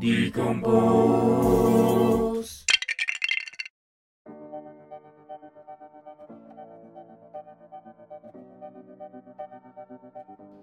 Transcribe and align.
Decompose. 0.00 0.64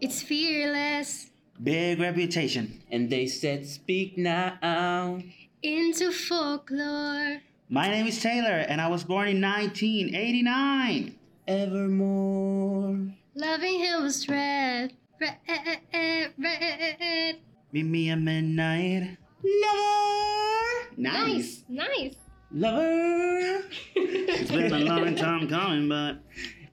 It's 0.02 0.22
fearless 0.22 1.32
Big 1.62 2.00
reputation. 2.00 2.82
And 2.92 3.10
they 3.10 3.28
said, 3.28 3.66
Speak 3.66 4.18
now. 4.18 5.20
into 5.64 6.12
folklore. 6.12 7.42
My 7.70 7.88
name 7.88 8.06
is 8.08 8.22
Taylor, 8.22 8.66
and 8.70 8.82
I 8.82 8.88
was 8.88 9.04
born 9.04 9.28
in 9.30 9.42
1989. 9.42 11.16
Evermore. 11.48 13.14
Loving 13.36 13.80
him 13.80 14.04
was 14.04 14.28
red, 14.28 14.94
red, 15.20 16.34
red. 16.38 17.38
Meet 17.76 17.88
me 17.88 18.10
at 18.10 18.20
midnight. 18.20 19.18
Lover. 19.44 20.96
Nice. 20.96 21.66
nice. 21.68 22.16
Lover. 22.50 23.66
It's 23.96 24.50
been 24.50 24.72
a 24.72 24.80
long 24.80 25.14
time 25.14 25.50
coming, 25.50 25.90
but 25.90 26.24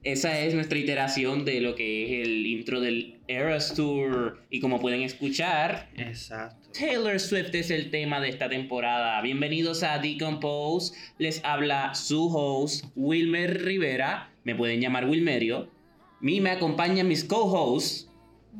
Esa 0.04 0.38
es 0.38 0.54
nuestra 0.54 0.78
iteración 0.78 1.44
de 1.44 1.60
lo 1.60 1.74
que 1.74 2.04
es 2.04 2.28
el 2.28 2.46
intro 2.46 2.80
del 2.80 3.18
Eras 3.26 3.74
Tour. 3.74 4.44
Y 4.48 4.60
como 4.60 4.78
pueden 4.78 5.02
escuchar, 5.02 5.88
exacto. 5.96 6.68
Taylor 6.72 7.18
Swift 7.18 7.52
es 7.52 7.72
el 7.72 7.90
tema 7.90 8.20
de 8.20 8.28
esta 8.28 8.48
temporada. 8.48 9.20
Bienvenidos 9.22 9.82
a 9.82 9.98
Decompose. 9.98 10.94
Les 11.18 11.44
habla 11.44 11.96
su 11.96 12.28
host, 12.28 12.84
Wilmer 12.94 13.64
Rivera. 13.64 14.30
Me 14.44 14.54
pueden 14.54 14.80
llamar 14.80 15.08
Wilmerio. 15.08 15.68
mí 16.20 16.40
me 16.40 16.50
acompañan 16.50 17.08
mis 17.08 17.24
co-hosts. 17.24 18.08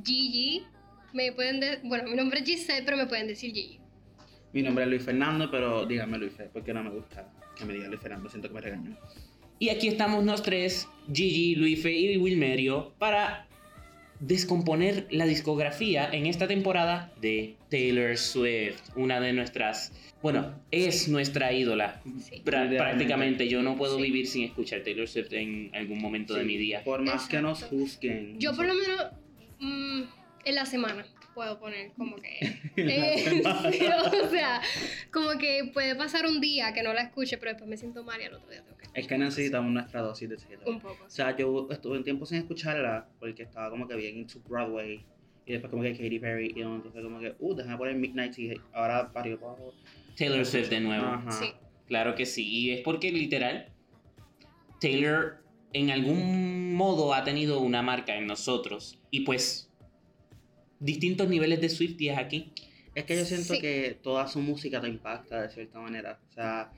Gigi. 0.05 0.65
Me 1.13 1.33
pueden 1.33 1.61
de- 1.61 1.79
bueno, 1.85 2.05
mi 2.09 2.17
nombre 2.17 2.41
es 2.41 2.47
Giselle, 2.47 2.83
pero 2.85 2.97
me 2.97 3.07
pueden 3.07 3.27
decir 3.27 3.53
Gigi. 3.53 3.79
Mi 4.53 4.63
nombre 4.63 4.85
es 4.85 4.91
Luis 4.91 5.03
Fernando, 5.03 5.51
pero 5.51 5.87
dígame 5.87 6.19
Luis 6.19 6.33
Fe, 6.33 6.49
porque 6.53 6.73
no 6.75 6.83
me 6.83 6.91
gusta 6.91 7.31
que 7.57 7.65
me 7.65 7.75
diga 7.75 7.89
Luis 7.89 8.01
Fernando, 8.01 8.29
siento 8.29 8.49
que 8.49 8.55
me 8.55 8.61
regañó. 8.61 8.97
Y 9.59 9.69
aquí 9.71 9.89
estamos 9.89 10.25
los 10.25 10.43
tres, 10.43 10.89
Gigi, 11.13 11.55
Luife 11.55 11.91
y 11.93 12.17
Wilmerio, 12.17 12.93
para 12.99 13.47
descomponer 14.21 15.07
la 15.11 15.27
discografía 15.27 16.09
en 16.13 16.27
esta 16.27 16.47
temporada 16.47 17.13
de 17.21 17.57
Taylor 17.71 18.17
Swift, 18.17 18.81
una 18.97 19.21
de 19.21 19.33
nuestras, 19.33 19.93
bueno, 20.23 20.55
es 20.71 21.09
nuestra 21.09 21.53
ídola. 21.53 22.01
Sí. 22.21 22.41
Prácticamente 22.45 23.49
yo 23.49 23.63
no 23.63 23.77
puedo 23.77 23.97
Sí. 23.97 24.03
vivir 24.03 24.27
sin 24.27 24.45
escuchar 24.45 24.83
Taylor 24.83 25.09
Swift 25.09 25.33
en 25.33 25.71
algún 25.75 26.01
momento 26.01 26.35
de 26.35 26.43
Sí, 26.43 26.47
mi 26.47 26.57
día. 26.57 26.85
Por 26.85 27.03
más 27.03 27.27
que 27.29 27.41
nos 27.41 27.59
Exacto. 27.63 27.77
juzguen. 27.77 28.39
Yo 28.39 28.55
por 28.55 28.67
lo 28.67 28.75
menos 28.75 29.07
mm, 29.61 30.03
en 30.45 30.55
la 30.55 30.67
semana 30.67 31.07
puedo 31.35 31.59
poner 31.59 31.93
como 31.93 32.17
que... 32.17 32.61
Eh, 32.77 33.43
sí, 33.71 33.85
o 33.87 34.31
sea, 34.31 34.63
como 35.11 35.39
que 35.39 35.71
puede 35.75 35.95
pasar 35.95 36.27
un 36.27 36.41
día 36.41 36.73
que 36.73 36.83
no 36.83 36.95
la 36.95 37.03
escuche, 37.03 37.37
pero 37.37 37.51
después 37.51 37.69
me 37.69 37.77
siento 37.77 38.03
mal 38.03 38.19
y 38.21 38.25
al 38.25 38.35
otro 38.35 38.49
día 38.51 38.63
tengo 38.63 38.79
que 38.79 38.87
Es 38.95 39.07
que 39.07 39.19
necesitamos 39.19 39.71
nuestra 39.71 40.01
dosis 40.01 40.29
de 40.29 40.37
Taylor. 40.37 40.67
un 40.67 40.81
poco. 40.81 41.05
O 41.05 41.11
sea, 41.11 41.37
yo 41.37 41.69
estuve 41.71 41.99
un 41.99 42.05
tiempo 42.05 42.25
sin 42.25 42.39
escucharla 42.39 43.09
porque 43.21 43.43
estaba 43.43 43.69
como 43.69 43.87
que 43.87 43.95
bien 43.97 44.17
into 44.17 44.41
Broadway. 44.49 45.05
Y 45.45 45.53
después 45.53 45.71
como 45.71 45.83
que 45.83 45.93
Katy 45.93 46.19
Perry. 46.19 46.55
Y 46.57 46.63
entonces 46.63 47.03
como 47.03 47.21
que, 47.21 47.35
uh, 47.39 47.55
déjame 47.55 47.77
poner 47.77 47.97
Midnight 47.97 48.39
y 48.39 48.55
ahora 48.73 49.13
parió. 49.13 49.39
Taylor 50.17 50.47
Swift 50.47 50.71
de 50.71 50.81
nuevo. 50.81 51.05
Ajá. 51.05 51.31
Sí. 51.31 51.53
Claro 51.87 52.15
que 52.15 52.25
sí, 52.25 52.49
y 52.49 52.71
es 52.71 52.81
porque 52.81 53.13
literal, 53.13 53.71
Taylor 54.81 55.45
en 55.75 55.91
algún 55.91 56.75
modo 56.75 57.13
ha 57.13 57.25
tenido 57.25 57.61
una 57.61 57.83
marca 57.83 58.17
en 58.17 58.27
nosotros 58.27 58.99
y 59.11 59.21
pues 59.21 59.72
distintos 60.83 61.29
niveles 61.29 61.61
de 61.61 61.69
Swifties 61.69 62.17
aquí. 62.17 62.53
Es 62.95 63.05
que 63.05 63.17
yo 63.17 63.25
siento 63.25 63.55
Sí. 63.55 63.61
que 63.61 63.99
toda 64.03 64.27
su 64.29 64.41
música 64.41 64.81
te 64.81 64.89
impacta 64.89 65.43
de 65.43 65.49
cierta 65.51 65.81
manera. 65.81 66.19
O 66.31 66.33
sea, 66.33 66.71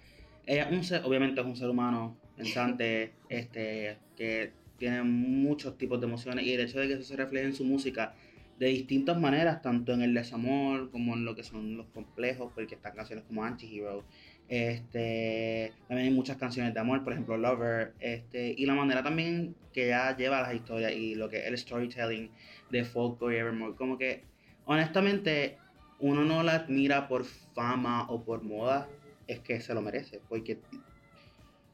ella 0.47 0.69
un 0.71 0.85
ser, 0.85 1.03
obviamente 1.05 1.41
es 1.41 1.47
un 1.47 1.57
ser 1.57 1.69
humano 1.69 2.17
pensante, 2.37 3.13
este, 3.29 3.97
que 4.17 4.53
tiene 4.79 5.03
muchos 5.03 5.77
tipos 5.79 6.01
de 6.01 6.07
emociones 6.07 6.45
y 6.47 6.53
el 6.53 6.61
hecho 6.61 6.79
de 6.79 6.87
que 6.89 6.95
eso 6.95 7.03
se 7.03 7.17
refleje 7.17 7.47
en 7.47 7.55
su 7.55 7.65
música 7.65 8.15
de 8.59 8.67
distintas 8.67 9.19
maneras, 9.19 9.63
tanto 9.63 9.93
en 9.93 10.03
el 10.03 10.15
desamor 10.15 10.91
como 10.91 11.15
en 11.15 11.25
lo 11.25 11.35
que 11.35 11.43
son 11.43 11.77
los 11.77 11.87
complejos, 11.87 12.53
porque 12.55 12.77
están 12.77 12.95
canciones 12.95 13.25
como 13.25 13.43
Antihero. 13.45 14.05
Este, 14.49 15.73
también 15.89 16.09
hay 16.09 16.15
muchas 16.15 16.37
canciones 16.37 16.75
de 16.75 16.81
amor, 16.81 17.03
por 17.03 17.13
ejemplo 17.13 17.37
Lover, 17.37 17.95
este, 17.99 18.55
y 18.57 18.67
la 18.67 18.75
manera 18.75 19.03
también 19.03 19.55
que 19.73 19.87
ella 19.87 20.17
lleva 20.17 20.43
las 20.43 20.55
historias 20.55 20.93
y 20.93 21.15
lo 21.15 21.29
que 21.29 21.39
es 21.39 21.47
el 21.47 21.59
storytelling 21.59 22.31
de 22.75 22.85
Folklore 22.85 23.37
y 23.37 23.39
Evermore, 23.39 23.77
como 23.77 23.97
que 23.97 24.25
honestamente 24.65 25.59
uno 26.01 26.25
no 26.25 26.43
la 26.43 26.57
admira 26.57 27.07
por 27.07 27.25
fama 27.25 28.07
o 28.09 28.25
por 28.25 28.43
moda, 28.43 28.89
es 29.29 29.39
que 29.39 29.61
se 29.61 29.73
lo 29.75 29.81
merece, 29.81 30.21
porque 30.29 30.59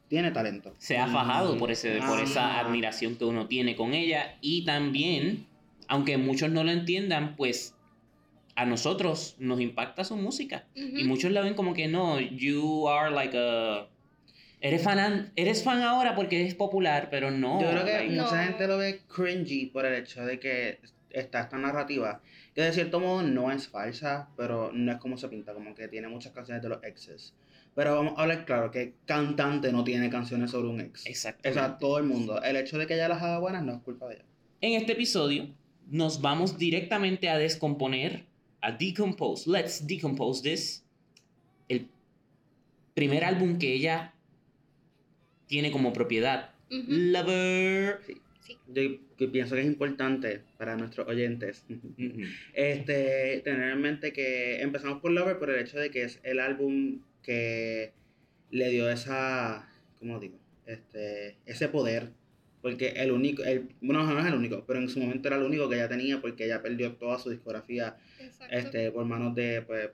tiene 0.07 0.29
talento. 0.31 0.73
Se 0.77 0.97
ha 0.99 1.07
fajado 1.07 1.57
por, 1.57 1.71
ese, 1.71 1.99
por 2.07 2.19
esa 2.19 2.59
Ajá. 2.59 2.67
admiración 2.67 3.15
que 3.15 3.25
uno 3.25 3.47
tiene 3.47 3.75
con 3.75 3.93
ella 3.95 4.37
y 4.41 4.63
también, 4.63 5.47
aunque 5.87 6.17
muchos 6.17 6.51
no 6.51 6.63
lo 6.63 6.69
entiendan, 6.69 7.35
pues 7.35 7.75
a 8.55 8.65
nosotros 8.65 9.35
nos 9.39 9.59
impacta 9.59 10.03
su 10.03 10.15
música. 10.17 10.67
Y 10.75 11.03
muchos 11.05 11.31
la 11.31 11.41
ven 11.41 11.55
como 11.55 11.73
que 11.73 11.87
no, 11.87 12.19
you 12.19 12.87
are 12.87 13.09
like 13.09 13.35
a... 13.35 13.87
Eres 14.61 14.83
fan, 14.83 15.31
eres 15.35 15.63
fan 15.63 15.81
ahora 15.81 16.15
porque 16.15 16.45
es 16.45 16.53
popular, 16.55 17.07
pero 17.09 17.31
no. 17.31 17.59
Yo 17.61 17.69
creo 17.71 17.83
que 17.85 17.91
like- 17.93 18.15
No. 18.15 18.23
mucha 18.23 18.43
gente 18.45 18.67
lo 18.67 18.77
ve 18.77 19.01
cringy 19.13 19.65
por 19.67 19.85
el 19.85 19.95
hecho 19.95 20.23
de 20.25 20.39
que 20.39 20.79
está 21.09 21.41
esta 21.41 21.57
narrativa, 21.57 22.21
que 22.53 22.61
de 22.61 22.71
cierto 22.71 22.99
modo 22.99 23.23
no 23.23 23.51
es 23.51 23.67
falsa, 23.67 24.29
pero 24.37 24.71
no 24.73 24.91
es 24.91 24.97
como 24.99 25.17
se 25.17 25.27
pinta, 25.29 25.53
como 25.53 25.73
que 25.75 25.87
tiene 25.87 26.07
muchas 26.07 26.31
canciones 26.31 26.61
de 26.63 26.69
los 26.69 26.83
exes. 26.83 27.33
Pero 27.73 27.95
vamos 27.95 28.13
a 28.17 28.21
hablar 28.21 28.45
claro, 28.45 28.69
que 28.69 28.93
cantante 29.05 29.71
no 29.71 29.83
tiene 29.83 30.09
canciones 30.09 30.51
sobre 30.51 30.67
un 30.69 30.79
ex. 30.81 31.05
O 31.05 31.09
Exactamente. 31.09 31.59
sea, 31.59 31.77
todo 31.77 31.97
el 31.97 32.03
mundo. 32.03 32.41
El 32.43 32.55
hecho 32.57 32.77
de 32.77 32.85
que 32.85 32.93
ella 32.95 33.07
las 33.07 33.21
haga 33.23 33.39
buenas 33.39 33.63
no 33.63 33.73
es 33.73 33.79
culpa 33.79 34.07
de 34.09 34.15
ella. 34.15 34.25
En 34.61 34.73
este 34.73 34.91
episodio 34.91 35.47
nos 35.89 36.21
vamos 36.21 36.57
directamente 36.57 37.29
a 37.29 37.37
descomponer, 37.37 38.25
a 38.61 38.71
decompose. 38.73 39.49
Let's 39.49 39.87
decompose 39.87 40.43
this. 40.43 40.83
El 41.67 41.87
primer 42.93 43.23
álbum 43.23 43.57
que 43.57 43.73
ella 43.73 44.13
tiene 45.51 45.69
como 45.69 45.91
propiedad. 45.91 46.51
Ujú. 46.71 46.85
Lover. 46.87 47.99
Yo 48.73 48.81
que 49.17 49.27
pienso 49.27 49.55
que 49.55 49.61
es 49.61 49.67
importante 49.67 50.41
para 50.57 50.77
nuestros 50.77 51.07
oyentes 51.07 51.65
este, 52.53 53.41
tener 53.43 53.71
en 53.71 53.81
mente 53.81 54.13
que 54.13 54.61
empezamos 54.61 55.01
por 55.01 55.11
Lover 55.11 55.37
por 55.39 55.49
el 55.49 55.59
hecho 55.59 55.77
de 55.77 55.91
que 55.91 56.03
es 56.03 56.21
el 56.23 56.39
álbum 56.39 57.01
que 57.21 57.91
le 58.49 58.69
dio 58.69 58.89
esa, 58.89 59.69
¿cómo 59.99 60.21
digo? 60.21 60.39
Este, 60.65 61.35
ese 61.45 61.67
poder. 61.67 62.11
Porque 62.61 62.89
el 62.95 63.11
único, 63.11 63.43
el, 63.43 63.67
bueno, 63.81 64.03
no 64.03 64.19
es 64.19 64.25
el 64.25 64.35
único, 64.35 64.63
pero 64.65 64.79
en 64.79 64.87
su 64.87 64.99
momento 64.99 65.27
era 65.27 65.35
el 65.37 65.43
único 65.43 65.67
que 65.67 65.75
ella 65.75 65.89
tenía 65.89 66.21
porque 66.21 66.45
ella 66.45 66.61
perdió 66.61 66.93
toda 66.93 67.19
su 67.19 67.29
discografía 67.29 67.97
Exacto. 68.19 68.55
este, 68.55 68.91
por 68.91 69.03
manos 69.03 69.35
de 69.35 69.63
pues, 69.63 69.89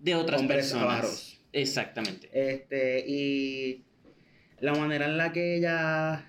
De 0.00 0.14
otras 0.16 0.40
hombres 0.40 0.64
personas. 0.64 0.82
avaros. 0.84 1.40
Exactamente. 1.52 2.28
Este, 2.32 3.04
y 3.06 3.85
la 4.60 4.74
manera 4.74 5.06
en 5.06 5.18
la 5.18 5.32
que 5.32 5.56
ella 5.56 6.26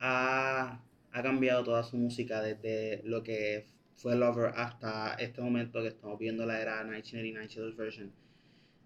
ha, 0.00 0.82
ha 1.12 1.22
cambiado 1.22 1.64
toda 1.64 1.82
su 1.82 1.96
música 1.96 2.42
desde 2.42 3.02
lo 3.04 3.22
que 3.22 3.66
fue 3.96 4.16
Lover 4.16 4.52
hasta 4.56 5.14
este 5.14 5.40
momento 5.40 5.80
que 5.80 5.88
estamos 5.88 6.18
viendo 6.18 6.44
la 6.46 6.60
era 6.60 6.82
1989 6.84 7.48
Taylor's 7.48 7.76
version. 7.76 8.12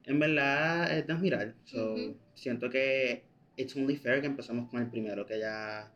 En 0.04 0.18
verdad 0.18 0.96
es 0.96 1.06
de 1.06 1.12
admirar. 1.12 1.54
So, 1.64 1.94
Ujú. 1.94 2.16
Siento 2.34 2.70
que 2.70 3.24
it's 3.56 3.76
only 3.76 3.96
fair 3.96 4.20
que 4.20 4.26
empecemos 4.26 4.70
con 4.70 4.80
el 4.80 4.88
primero 4.90 5.26
que 5.26 5.36
ella, 5.36 5.92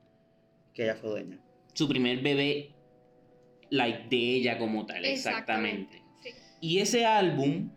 que 0.75 0.85
ella 0.85 0.97
fue 0.97 1.11
dueña. 1.11 1.39
Su 1.75 1.89
primer 1.89 2.21
bebé, 2.21 2.75
like, 3.71 4.09
de 4.11 4.17
ella 4.17 4.59
como 4.59 4.85
tal. 4.85 5.05
Exactamente. 5.05 5.99
Exactamente. 5.99 6.03
Sí. 6.23 6.31
Y 6.61 6.79
ese 6.81 7.07
álbum 7.07 7.71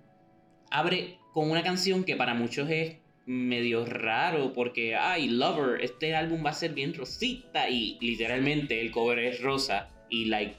abre 0.71 1.19
con 1.33 1.49
una 1.51 1.63
canción 1.63 2.03
que 2.03 2.15
para 2.15 2.33
muchos 2.33 2.69
es 2.69 2.97
medio 3.25 3.85
raro 3.85 4.53
porque, 4.53 4.95
ay, 4.95 5.29
Lover, 5.29 5.81
este 5.83 6.15
álbum 6.15 6.45
va 6.45 6.51
a 6.51 6.53
ser 6.53 6.73
bien 6.73 6.93
rosita 6.93 7.69
y 7.69 7.97
literalmente 8.01 8.79
el 8.81 8.91
cover 8.91 9.19
es 9.19 9.41
rosa 9.41 9.89
y 10.09 10.25
like 10.25 10.55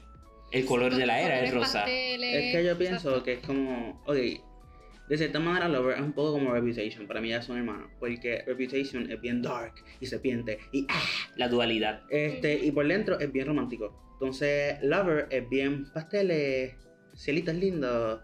el 0.51 0.65
color 0.65 0.95
de 0.95 1.05
la 1.05 1.21
era 1.21 1.41
es 1.43 1.53
rosa. 1.53 1.81
pasteles, 1.81 2.35
Es 2.45 2.55
que 2.55 2.65
yo 2.65 2.77
pienso 2.77 3.09
exacto. 3.09 3.23
que 3.23 3.33
es 3.33 3.39
como, 3.39 4.01
ok, 4.05 4.15
de 4.15 5.17
cierta 5.17 5.39
manera 5.39 5.69
Lover 5.69 5.95
es 5.95 6.01
un 6.01 6.11
poco 6.13 6.33
como 6.33 6.53
Reputation, 6.53 7.07
para 7.07 7.21
mí 7.21 7.29
ya 7.29 7.41
son 7.41 7.57
hermanos, 7.57 7.89
porque 7.99 8.43
Reputation 8.45 9.09
es 9.09 9.19
bien 9.21 9.41
dark 9.41 9.73
y 10.01 10.05
serpiente 10.05 10.59
y 10.73 10.85
ah, 10.89 11.01
La 11.37 11.47
dualidad. 11.47 12.01
este, 12.09 12.59
y 12.63 12.71
por 12.71 12.87
dentro 12.87 13.17
es 13.19 13.31
bien 13.31 13.47
romántico. 13.47 13.97
Entonces 14.13 14.77
Lover 14.81 15.27
es 15.29 15.47
bien 15.49 15.85
pasteles, 15.93 16.75
cielitos 17.15 17.55
lindos, 17.55 18.21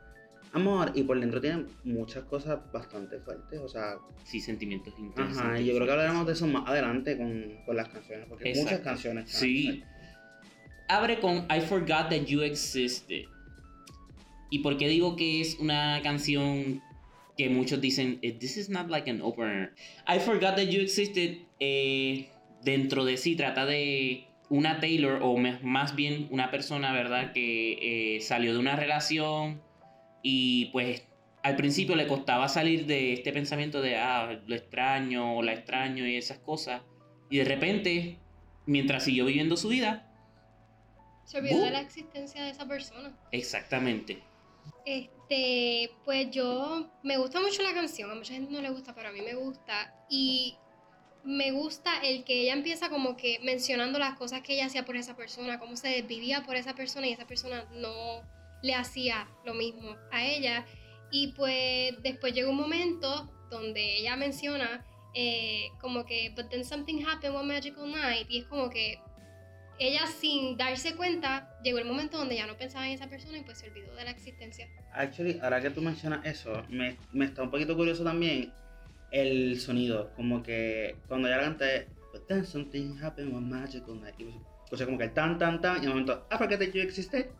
amor, 0.53 0.91
y 0.95 1.03
por 1.03 1.19
dentro 1.19 1.41
tiene 1.41 1.65
muchas 1.83 2.23
cosas 2.25 2.59
bastante 2.71 3.19
fuertes, 3.19 3.59
o 3.59 3.67
sea, 3.67 3.95
Sí, 4.23 4.39
sentimientos 4.39 4.93
intensos. 4.97 5.37
ajá, 5.39 5.59
y 5.59 5.65
yo 5.65 5.73
creo 5.75 5.85
que 5.85 5.91
hablaremos 5.91 6.25
de 6.27 6.33
eso 6.33 6.47
más 6.47 6.67
adelante 6.67 7.17
con, 7.17 7.57
con 7.65 7.75
las 7.75 7.89
canciones, 7.89 8.27
porque 8.29 8.49
Exacto. 8.49 8.69
muchas 8.71 8.79
canciones. 8.85 9.29
Sí. 9.31 9.83
Abre 10.87 11.19
con 11.19 11.47
I 11.49 11.61
Forgot 11.61 12.09
That 12.09 12.25
You 12.25 12.41
Existed. 12.41 13.23
¿Y 14.49 14.59
por 14.59 14.77
qué 14.77 14.87
digo 14.87 15.15
que 15.15 15.41
es 15.41 15.57
una 15.59 15.99
canción 16.03 16.81
que 17.35 17.49
muchos 17.49 17.81
dicen, 17.81 18.19
"Eh, 18.21 18.33
this 18.33 18.57
is 18.57 18.69
not 18.69 18.89
like 18.89 19.09
an 19.09 19.21
opener? 19.21 19.73
I 20.07 20.19
Forgot 20.19 20.55
That 20.55 20.67
You 20.69 20.81
Existed, 20.81 21.37
eh, 21.59 22.29
dentro 22.63 23.05
de 23.05 23.17
sí 23.17 23.35
trata 23.35 23.65
de 23.65 24.25
una 24.49 24.79
Taylor, 24.79 25.19
o 25.23 25.35
más 25.37 25.95
bien 25.95 26.27
una 26.29 26.51
persona, 26.51 26.93
¿verdad? 26.93 27.33
Que 27.33 28.17
eh, 28.17 28.21
salió 28.21 28.53
de 28.53 28.59
una 28.59 28.75
relación 28.75 29.61
y 30.23 30.67
pues 30.67 31.03
al 31.43 31.57
principio 31.57 31.95
le 31.95 32.07
costaba 32.07 32.47
salir 32.47 32.85
de 32.87 33.13
este 33.13 33.33
pensamiento 33.33 33.81
de, 33.81 33.97
ah, 33.97 34.39
lo 34.47 34.55
extraño, 34.55 35.41
la 35.43 35.53
extraño 35.53 36.07
y 36.07 36.15
esas 36.15 36.39
cosas. 36.39 36.81
Y 37.29 37.37
de 37.37 37.43
repente, 37.43 38.17
mientras 38.65 39.03
siguió 39.03 39.25
viviendo 39.25 39.57
su 39.57 39.67
vida, 39.67 40.09
Se 41.25 41.37
olvidó 41.37 41.61
de 41.61 41.71
la 41.71 41.81
existencia 41.81 42.43
de 42.43 42.51
esa 42.51 42.65
persona. 42.67 43.15
exactamente. 43.31 44.23
Este, 44.85 45.91
pues 46.05 46.31
yo 46.31 46.89
me 47.03 47.17
gusta 47.17 47.41
mucho 47.41 47.61
la 47.61 47.73
canción, 47.73 48.09
a 48.09 48.15
mucha 48.15 48.33
gente 48.33 48.51
no 48.51 48.61
le 48.61 48.69
gusta, 48.69 48.95
pero 48.95 49.09
a 49.09 49.11
mí 49.11 49.21
me 49.21 49.35
gusta 49.35 49.93
y 50.09 50.55
me 51.25 51.51
gusta 51.51 51.99
el 52.01 52.23
que 52.23 52.41
ella 52.41 52.53
empieza 52.53 52.89
como 52.89 53.17
que 53.17 53.39
mencionando 53.43 53.99
las 53.99 54.17
cosas 54.17 54.41
que 54.41 54.53
ella 54.53 54.67
hacía 54.67 54.85
por 54.85 54.95
esa 54.95 55.15
persona, 55.15 55.59
cómo 55.59 55.75
se 55.75 55.89
desvivía 55.89 56.43
por 56.43 56.55
esa 56.55 56.75
persona 56.75 57.07
y 57.07 57.11
esa 57.11 57.25
persona 57.25 57.65
no 57.75 58.21
le 58.63 58.73
hacía 58.73 59.27
lo 59.45 59.53
mismo 59.53 59.95
a 60.11 60.25
ella. 60.25 60.65
Y 61.11 61.33
pues 61.33 62.01
después 62.01 62.33
llega 62.33 62.49
un 62.49 62.57
momento 62.57 63.31
donde 63.51 63.99
ella 63.99 64.15
menciona 64.15 64.83
eh, 65.13 65.67
como 65.79 66.05
que, 66.05 66.33
but 66.35 66.49
then 66.49 66.65
something 66.65 67.05
happened 67.05 67.35
one 67.35 67.47
magical 67.47 67.87
night 67.87 68.25
y 68.27 68.39
es 68.39 68.45
como 68.45 68.71
que 68.71 68.97
ella 69.77 70.07
sin 70.07 70.57
darse 70.57 70.95
cuenta 70.95 71.55
llegó 71.63 71.77
el 71.77 71.85
momento 71.85 72.17
donde 72.17 72.35
ya 72.35 72.47
no 72.47 72.57
pensaba 72.57 72.87
en 72.87 72.93
esa 72.93 73.07
persona 73.07 73.37
y 73.37 73.43
pues 73.43 73.59
se 73.59 73.69
olvidó 73.69 73.93
de 73.95 74.05
la 74.05 74.09
existencia. 74.09 74.67
Actually, 74.91 75.39
ahora 75.43 75.61
que 75.61 75.69
tú 75.69 75.81
mencionas 75.81 76.25
eso, 76.25 76.63
me, 76.69 76.97
me 77.11 77.25
está 77.25 77.43
un 77.43 77.51
poquito 77.51 77.75
curioso 77.75 78.03
también 78.03 78.51
el 79.11 79.59
sonido. 79.59 80.11
Como 80.15 80.41
que 80.41 80.95
cuando 81.07 81.27
ya 81.27 81.37
la 81.37 81.43
canté, 81.43 81.87
But 82.13 82.27
then 82.27 82.45
something 82.45 82.95
happened 83.01 83.33
one 83.33 83.49
magical 83.49 83.95
night. 83.95 84.13
Y 84.19 84.29
o 84.71 84.77
sea, 84.77 84.85
como 84.85 84.99
que 84.99 85.05
el 85.05 85.13
tan, 85.13 85.39
tan, 85.39 85.59
tan, 85.59 85.77
y 85.77 85.79
en 85.79 85.83
el 85.85 85.89
momento, 85.89 86.25
ah, 86.29 86.37
porque 86.37 86.71
yo 86.71 86.81
existé. 86.83 87.31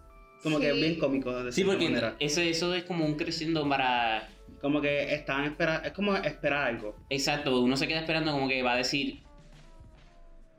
Como 0.44 0.60
que 0.60 0.72
Sí. 0.74 0.80
bien 0.80 1.00
cómico. 1.00 1.32
De 1.44 1.52
Sí, 1.52 1.64
porque 1.64 1.86
manera. 1.90 2.16
eso, 2.20 2.42
eso 2.42 2.74
es 2.76 2.84
como 2.84 3.06
un 3.06 3.16
creciendo 3.16 3.68
para... 3.68 4.30
Como 4.62 4.80
que 4.82 5.14
estaban 5.14 5.46
esperando, 5.46 5.88
es 5.88 5.94
como 5.94 6.16
esperar 6.16 6.68
algo. 6.68 6.96
Exacto, 7.10 7.60
uno 7.62 7.76
se 7.76 7.88
queda 7.88 8.00
esperando 8.00 8.32
como 8.32 8.48
que 8.48 8.62
va 8.64 8.74
a 8.74 8.78
decir, 8.78 9.22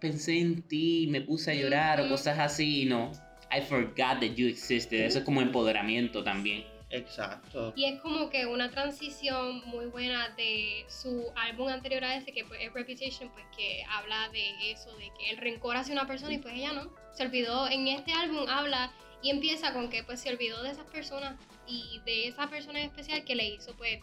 pensé 0.00 0.38
en 0.40 0.62
ti, 0.62 1.06
me 1.10 1.20
puse 1.22 1.52
a 1.52 1.54
llorar 1.54 2.00
o 2.02 2.08
cosas 2.08 2.38
así, 2.38 2.82
y 2.82 2.84
no. 2.84 3.10
I 3.56 3.60
forgot 3.62 4.20
that 4.20 4.34
you 4.34 4.46
existed. 4.48 5.00
Eso 5.04 5.20
es 5.20 5.25
como 5.25 5.40
empoderamiento 5.40 6.22
también. 6.22 6.64
Exacto. 6.90 7.72
Y 7.76 7.86
es 7.86 8.00
como 8.00 8.28
que 8.31 8.46
una 8.46 8.70
transición 8.70 9.62
muy 9.66 9.86
buena 9.86 10.28
de 10.36 10.84
su 10.88 11.25
álbum 11.34 11.69
anterior 11.69 12.04
a 12.04 12.16
ese, 12.16 12.32
que 12.32 12.40
es 12.40 12.72
Reputation, 12.72 13.31
pues 13.32 13.44
que 13.56 13.82
habla 13.88 14.28
de 14.32 14.70
eso, 14.70 14.94
de 14.96 15.10
que 15.19 15.31
el 15.31 15.38
rencor 15.38 15.76
hacia 15.76 15.92
una 15.92 16.06
persona 16.06 16.32
y 16.34 16.38
pues 16.38 16.54
ella 16.54 16.72
no. 16.72 16.92
Se 17.14 17.25
olvidó, 17.25 17.69
en 17.69 17.88
este 17.88 18.12
álbum 18.12 18.46
habla 18.48 18.92
y 19.24 19.30
empieza 19.30 19.72
con 19.72 19.88
que 19.88 20.04
pues 20.04 20.20
se 20.20 20.28
olvidó 20.28 20.62
de 20.62 20.70
esas 20.70 20.84
personas 20.84 21.34
y 21.66 21.98
de 22.04 22.28
esa 22.28 22.48
persona 22.50 22.78
en 22.80 22.86
especial 22.86 23.24
que 23.24 23.34
le 23.34 23.48
hizo, 23.48 23.74
pues 23.76 23.98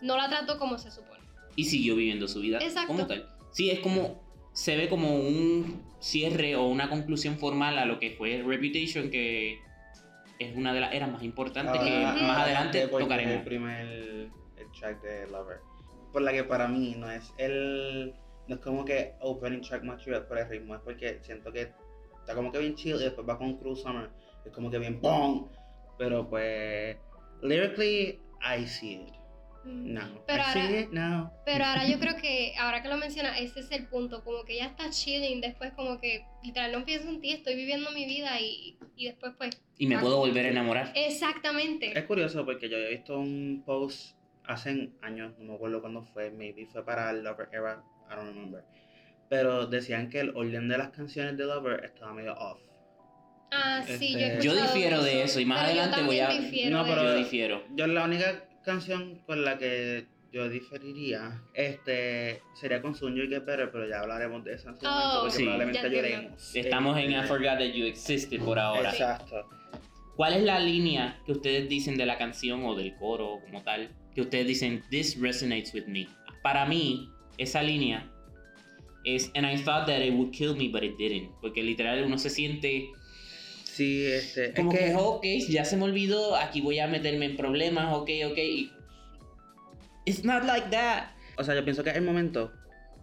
no 0.00 0.16
la 0.16 0.30
trató 0.30 0.58
como 0.58 0.78
se 0.78 0.90
supone. 0.90 1.20
Y 1.56 1.64
siguió 1.64 1.94
viviendo 1.94 2.26
su 2.26 2.40
vida 2.40 2.58
Exacto. 2.60 2.88
como 2.88 3.06
tal. 3.06 3.28
Sí, 3.52 3.70
es 3.70 3.80
como, 3.80 4.22
se 4.54 4.76
ve 4.76 4.88
como 4.88 5.14
un 5.14 5.84
cierre 6.00 6.56
o 6.56 6.66
una 6.66 6.88
conclusión 6.88 7.38
formal 7.38 7.78
a 7.78 7.84
lo 7.84 7.98
que 7.98 8.12
fue 8.12 8.42
Reputation, 8.46 9.10
que 9.10 9.60
es 10.38 10.56
una 10.56 10.72
de 10.72 10.80
las 10.80 10.94
eras 10.94 11.12
más 11.12 11.22
importantes 11.22 11.78
que 11.78 11.90
Ah, 11.90 12.16
más 12.22 12.38
adelante 12.38 12.88
porque 12.88 13.04
tocaremos. 13.04 13.34
El 13.34 13.44
primer 13.44 13.86
el 13.86 14.72
track 14.78 15.02
de 15.02 15.26
Lover. 15.30 15.58
Por 16.14 16.22
la 16.22 16.32
que 16.32 16.44
para 16.44 16.66
mí 16.66 16.94
no 16.96 17.10
es 17.10 17.30
el. 17.36 18.14
No 18.48 18.54
es 18.54 18.60
como 18.62 18.86
que 18.86 19.12
opening 19.20 19.60
track 19.60 19.82
más 19.82 20.02
chill 20.02 20.14
por 20.26 20.38
el 20.38 20.48
ritmo, 20.48 20.74
es 20.74 20.80
porque 20.80 21.18
siento 21.22 21.52
que 21.52 21.72
está 22.20 22.34
como 22.34 22.50
que 22.52 22.58
bien 22.58 22.74
chill 22.74 22.96
y 22.96 23.00
después 23.04 23.28
va 23.28 23.36
con 23.36 23.58
Cruel 23.58 23.76
Summer. 23.76 24.08
Es 24.46 24.52
como 24.52 24.70
que 24.70 24.78
bien 24.78 25.00
¡pum! 25.00 25.48
Pero 25.98 26.28
pues. 26.28 26.96
Lyrically, 27.42 28.20
I 28.40 28.66
see 28.66 28.94
it 28.94 29.12
now. 29.64 30.22
Pero 30.26 30.42
I 30.42 30.52
see 30.52 30.60
ahora- 30.60 30.80
it 30.80 30.90
now. 30.90 31.30
Pero 31.44 31.64
ahora 31.64 31.86
yo 31.86 31.98
creo 31.98 32.16
que, 32.16 32.54
ahora 32.58 32.82
que 32.82 32.88
lo 32.88 32.96
menciona, 32.96 33.38
ese 33.38 33.60
es 33.60 33.70
el 33.72 33.86
punto, 33.88 34.22
como 34.24 34.44
que 34.44 34.54
ella 34.54 34.66
está 34.66 34.90
chilling, 34.90 35.40
después 35.40 35.72
como 35.72 36.00
que 36.00 36.24
literal 36.42 36.72
no 36.72 36.84
pienso 36.84 37.08
en 37.08 37.20
ti, 37.20 37.32
estoy 37.32 37.56
viviendo 37.56 37.90
mi 37.90 38.06
vida 38.06 38.40
y, 38.40 38.78
y 38.96 39.06
después 39.06 39.32
pues... 39.36 39.60
Y 39.78 39.86
me 39.86 39.98
puedo 39.98 40.18
volver 40.18 40.46
a 40.46 40.48
enamorar. 40.50 40.92
Exactamente. 40.94 41.98
Es 41.98 42.04
curioso 42.04 42.44
porque 42.44 42.68
yo 42.68 42.76
había 42.76 42.88
visto 42.90 43.18
un 43.18 43.62
post 43.66 44.16
hace 44.44 44.90
años, 45.02 45.36
no 45.38 45.44
me 45.52 45.54
acuerdo 45.56 45.80
cuándo 45.80 46.02
fue, 46.02 46.30
maybe 46.30 46.66
fue 46.66 46.84
para 46.84 47.12
Lover 47.12 47.48
Era, 47.52 47.82
I 48.10 48.14
don't 48.14 48.28
remember. 48.28 48.64
Pero 49.28 49.66
decían 49.66 50.08
que 50.08 50.20
el 50.20 50.30
orden 50.36 50.68
de 50.68 50.78
las 50.78 50.90
canciones 50.90 51.36
de 51.36 51.44
Lover 51.44 51.84
estaba 51.84 52.14
medio 52.14 52.34
off. 52.34 52.60
Ah, 53.50 53.82
sí, 53.86 54.12
yo 54.12 54.18
he 54.18 54.26
Este- 54.34 54.46
Yo 54.46 54.54
difiero 54.54 55.02
de 55.02 55.22
eso 55.22 55.40
y 55.40 55.44
más 55.44 55.60
pero 55.66 55.80
adelante 55.80 56.02
voy 56.04 56.18
a- 56.20 56.28
difiero 56.30 56.76
No, 56.78 56.84
pero- 56.84 57.02
Yo 57.04 57.16
difiero. 57.16 57.64
Yo 57.74 57.86
la 57.86 58.04
única 58.04 58.44
canción 58.64 59.20
con 59.26 59.44
la 59.44 59.56
que 59.58 60.06
yo 60.32 60.48
diferiría 60.48 61.40
este 61.54 62.42
sería 62.54 62.82
con 62.82 62.94
Sun 62.94 63.14
You 63.14 63.28
Get 63.28 63.44
Better, 63.44 63.70
pero 63.70 63.88
ya 63.88 64.00
hablaremos 64.00 64.44
de 64.44 64.54
eso 64.54 64.68
en 64.68 64.76
su 64.78 64.86
Oh, 64.86 64.90
momento 64.90 65.20
porque 65.20 65.36
sí. 65.36 65.42
probablemente 65.44 65.90
lloremos. 65.90 66.54
Estamos 66.56 66.98
en 66.98 67.10
I 67.10 67.14
Este, 67.14 67.28
Forgot 67.28 67.58
That 67.58 67.72
You 67.72 67.86
Existed 67.86 68.40
por 68.40 68.58
ahora. 68.58 68.90
Exacto. 68.90 69.48
¿Cuál 70.16 70.34
es 70.34 70.42
la 70.42 70.58
línea 70.60 71.20
que 71.26 71.32
ustedes 71.32 71.68
dicen 71.68 71.96
de 71.96 72.06
la 72.06 72.18
canción 72.18 72.64
o 72.64 72.74
del 72.74 72.94
coro 72.96 73.40
como 73.44 73.62
tal? 73.62 73.90
Que 74.14 74.22
ustedes 74.22 74.46
dicen, 74.46 74.82
this 74.90 75.18
resonates 75.20 75.72
with 75.74 75.84
me. 75.86 76.08
Para 76.42 76.64
mí, 76.66 77.10
esa 77.38 77.62
línea 77.62 78.10
es, 79.04 79.30
and 79.34 79.46
I 79.46 79.56
thought 79.62 79.86
that 79.86 80.00
it 80.02 80.12
would 80.14 80.32
kill 80.32 80.56
me, 80.56 80.68
but 80.68 80.82
it 80.82 80.96
didn't. 80.98 81.30
Porque 81.40 81.62
literal 81.62 82.02
uno 82.04 82.18
se 82.18 82.30
siente 82.30 82.88
Sí, 83.76 84.06
este. 84.06 84.54
como 84.54 84.72
es 84.72 84.78
que, 84.78 84.84
que, 84.86 84.94
ok, 84.94 85.24
ya 85.50 85.66
se 85.66 85.76
me 85.76 85.84
olvidó, 85.84 86.34
aquí 86.34 86.62
voy 86.62 86.78
a 86.78 86.86
meterme 86.86 87.26
en 87.26 87.36
problemas, 87.36 87.94
ok, 87.94 88.08
ok. 88.30 88.38
It's 90.06 90.24
not 90.24 90.44
like 90.44 90.70
that. 90.70 91.10
O 91.36 91.44
sea, 91.44 91.54
yo 91.54 91.62
pienso 91.62 91.84
que 91.84 91.90
es 91.90 91.96
el 91.96 92.02
momento. 92.02 92.54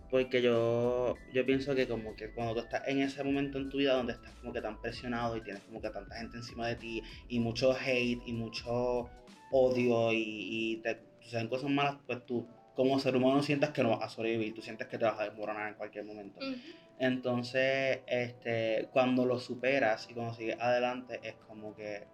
Porque 0.10 0.42
yo, 0.42 1.20
yo 1.32 1.46
pienso 1.46 1.76
que 1.76 1.88
como 1.88 2.16
que 2.16 2.32
cuando 2.32 2.56
tú 2.56 2.62
estás 2.62 2.88
en 2.88 3.02
ese 3.02 3.24
momento 3.24 3.60
en 3.60 3.70
tu 3.70 3.78
vida 3.78 3.94
donde 3.94 4.14
estás 4.14 4.32
como 4.42 4.52
que 4.52 4.62
tan 4.62 4.82
presionado 4.82 5.38
y 5.38 5.42
tienes 5.42 5.62
como 5.64 5.80
que 5.80 5.92
tanta 5.92 6.16
gente 6.16 6.38
encima 6.38 6.68
de 6.68 6.76
ti 6.76 7.04
y 7.30 7.40
mucho 7.40 7.72
hate 7.72 8.22
y 8.26 8.34
mucho 8.34 9.12
odio 9.52 10.12
y, 10.12 10.24
y 10.24 10.78
te 10.78 11.00
suceden 11.20 11.50
cosas 11.50 11.70
malas, 11.70 11.98
pues 12.08 12.26
tú 12.26 12.48
como 12.74 13.00
ser 13.00 13.16
humano 13.16 13.44
sientas 13.44 13.70
que 13.72 13.84
no 13.84 13.90
vas 13.92 14.02
a 14.02 14.10
sobrevivir, 14.10 14.56
tú 14.56 14.62
sientes 14.64 14.88
que 14.88 14.98
te 14.98 15.06
vas 15.06 15.20
a 15.20 15.26
desmoronar 15.26 15.70
en 15.70 15.76
cualquier 15.76 16.06
momento. 16.06 16.40
Ujú. 16.40 16.56
Entonces, 17.00 18.00
este, 18.08 18.88
cuando 18.94 19.26
lo 19.26 19.40
superas 19.40 20.08
y 20.10 20.14
cuando 20.14 20.34
sigues 20.34 20.60
adelante 20.60 21.20
es 21.24 21.36
como 21.48 21.76
que... 21.76 22.08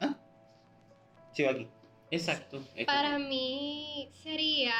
Ah, 0.00 0.16
sigo 1.32 1.50
aquí. 1.50 1.68
Exacto. 2.10 2.62
es 2.74 2.86
Para 2.86 3.14
como- 3.14 3.28
mí 3.28 4.10
sería 4.22 4.74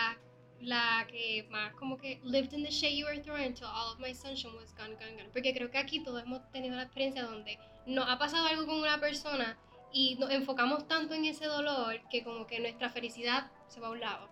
la 0.61 1.07
que 1.11 1.47
más 1.51 1.73
como 1.75 1.97
que 1.97 2.21
lived 2.23 2.53
in 2.53 2.63
the 2.63 2.71
shade 2.71 2.97
you 2.97 3.07
were 3.07 3.19
thrown 3.21 3.41
until 3.41 3.67
all 3.67 3.93
of 3.93 3.99
my 3.99 4.15
sunshine 4.15 4.55
was 4.55 4.73
gone, 4.77 4.95
gone, 4.95 5.15
gone. 5.17 5.31
Porque 5.33 5.53
creo 5.55 5.71
que 5.71 5.79
aquí 5.79 6.05
todos 6.05 6.23
hemos 6.23 6.49
tenido 6.53 6.77
la 6.77 6.83
experiencia 6.85 7.23
donde 7.25 7.59
nos 7.87 8.09
ha 8.09 8.19
pasado 8.19 8.47
algo 8.47 8.67
con 8.67 8.77
una 8.77 9.01
persona 9.01 9.59
y 9.93 10.15
nos 10.21 10.31
enfocamos 10.31 10.87
tanto 10.87 11.15
en 11.15 11.25
ese 11.25 11.47
dolor 11.47 12.01
que 12.11 12.23
como 12.23 12.47
que 12.47 12.61
nuestra 12.61 12.91
felicidad 12.91 13.51
se 13.67 13.81
va 13.81 13.89
a 13.89 13.91
un 13.91 14.01
lado. 14.01 14.29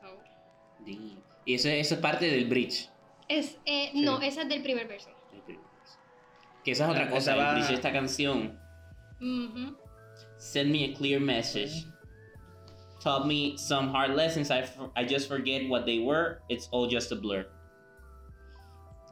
So. 0.00 0.22
Y 0.86 1.54
eso, 1.54 1.68
eso 1.68 1.94
es 1.96 2.00
parte 2.00 2.30
del 2.30 2.46
bridge. 2.48 2.88
Es, 3.28 3.58
eh, 3.66 3.90
Sí. 3.92 4.00
No, 4.02 4.20
esa 4.20 4.42
es 4.42 4.48
del 4.48 4.62
primer 4.62 4.86
verso. 4.88 5.10
Que 6.64 6.72
esa 6.72 6.84
es 6.84 6.90
otra 6.90 7.08
cosa, 7.08 7.34
va- 7.36 7.54
de 7.54 7.74
esta 7.74 7.92
canción. 7.92 8.58
Send 10.38 10.70
me 10.70 10.84
a 10.84 10.94
clear 10.94 11.20
message. 11.20 11.86
Taught 13.02 13.26
me 13.26 13.56
some 13.56 13.90
hard 13.96 14.14
lessons. 14.16 14.50
I, 14.50 14.64
I 14.96 15.06
just 15.08 15.28
forget 15.28 15.68
what 15.68 15.84
they 15.84 15.98
were. 16.00 16.40
It's 16.48 16.68
all 16.72 16.88
just 16.90 17.12
a 17.12 17.14
blur. 17.14 17.48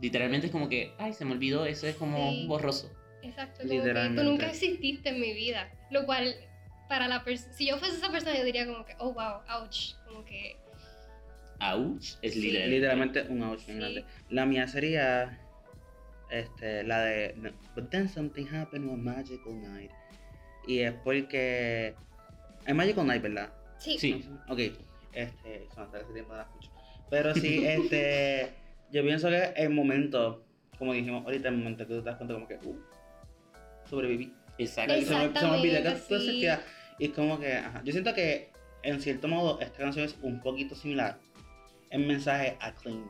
Literalmente 0.00 0.46
es 0.48 0.52
como 0.52 0.68
que, 0.68 0.92
ay, 0.98 1.12
se 1.12 1.24
me 1.24 1.32
olvidó, 1.32 1.64
eso 1.64 1.86
es 1.86 1.96
como 1.96 2.30
Sí. 2.30 2.46
borroso. 2.46 2.90
Exacto, 3.22 3.58
como 3.58 3.70
que 3.70 3.76
tú 3.78 3.84
Literalmente. 3.86 4.24
nunca 4.24 4.46
exististe 4.50 5.08
en 5.08 5.20
mi 5.20 5.32
vida. 5.32 5.70
Lo 5.90 6.04
cual, 6.04 6.34
para 6.88 7.08
la 7.08 7.24
persona, 7.24 7.52
si 7.54 7.66
yo 7.66 7.78
fuese 7.78 7.96
esa 7.96 8.10
persona, 8.10 8.36
yo 8.36 8.44
diría 8.44 8.66
como 8.66 8.84
que, 8.84 8.94
oh 8.98 9.12
wow, 9.14 9.40
ouch. 9.62 9.94
Como 10.04 10.24
que, 10.24 10.56
Ouch, 11.60 12.14
es 12.22 12.32
Sí. 12.34 12.40
literal. 12.42 12.70
Literalmente 12.70 13.22
un 13.28 13.42
ouch 13.42 13.60
Sí. 13.60 13.74
grande. 13.74 14.04
La 14.30 14.46
mía 14.46 14.66
sería 14.68 15.38
este, 16.30 16.82
la 16.84 17.00
de 17.00 17.34
no, 17.36 17.50
But 17.74 17.90
then 17.90 18.08
something 18.08 18.46
happened 18.52 18.88
one 18.88 19.02
magical 19.02 19.54
night. 19.62 19.90
Y 20.66 20.80
es 20.80 20.92
porque 21.04 21.94
es 22.66 22.74
Magical 22.74 23.06
Night, 23.06 23.22
¿verdad? 23.22 23.52
sí. 23.78 23.96
Sí. 23.98 24.28
Ok, 24.48 24.58
este, 25.12 25.68
son 25.74 25.84
hasta 25.84 26.00
ese 26.00 26.12
tiempo 26.12 26.32
no 26.32 26.38
la 26.38 26.42
escucho. 26.42 26.70
Pero 27.08 27.32
sí, 27.34 27.64
este, 27.66 28.48
yo 28.90 29.02
pienso 29.04 29.28
que 29.28 29.52
el 29.56 29.70
momento, 29.70 30.44
como 30.78 30.92
dijimos 30.92 31.24
ahorita, 31.24 31.48
el 31.50 31.58
momento 31.58 31.86
que 31.86 31.94
tú 31.94 32.00
te 32.00 32.06
das 32.10 32.16
cuenta 32.16 32.34
como 32.34 32.48
que, 32.48 32.56
uh, 32.56 32.76
sobreviví. 33.88 34.32
Exacto. 34.58 34.94
Se 34.94 35.00
me, 35.00 35.38
se 35.38 35.46
me 35.46 35.50
olvidó 35.58 35.82
que 35.82 35.90
tú 36.08 36.18
sí. 36.18 36.44
Y 36.98 37.04
es 37.04 37.10
como 37.12 37.38
que, 37.38 37.52
ajá. 37.52 37.82
Yo 37.84 37.92
siento 37.92 38.12
que, 38.14 38.50
en 38.82 39.00
cierto 39.00 39.28
modo, 39.28 39.60
esta 39.60 39.78
canción 39.78 40.04
es 40.06 40.16
un 40.22 40.40
poquito 40.40 40.74
similar 40.74 41.18
en 41.90 42.06
mensaje 42.06 42.56
a 42.60 42.72
Clean 42.72 43.04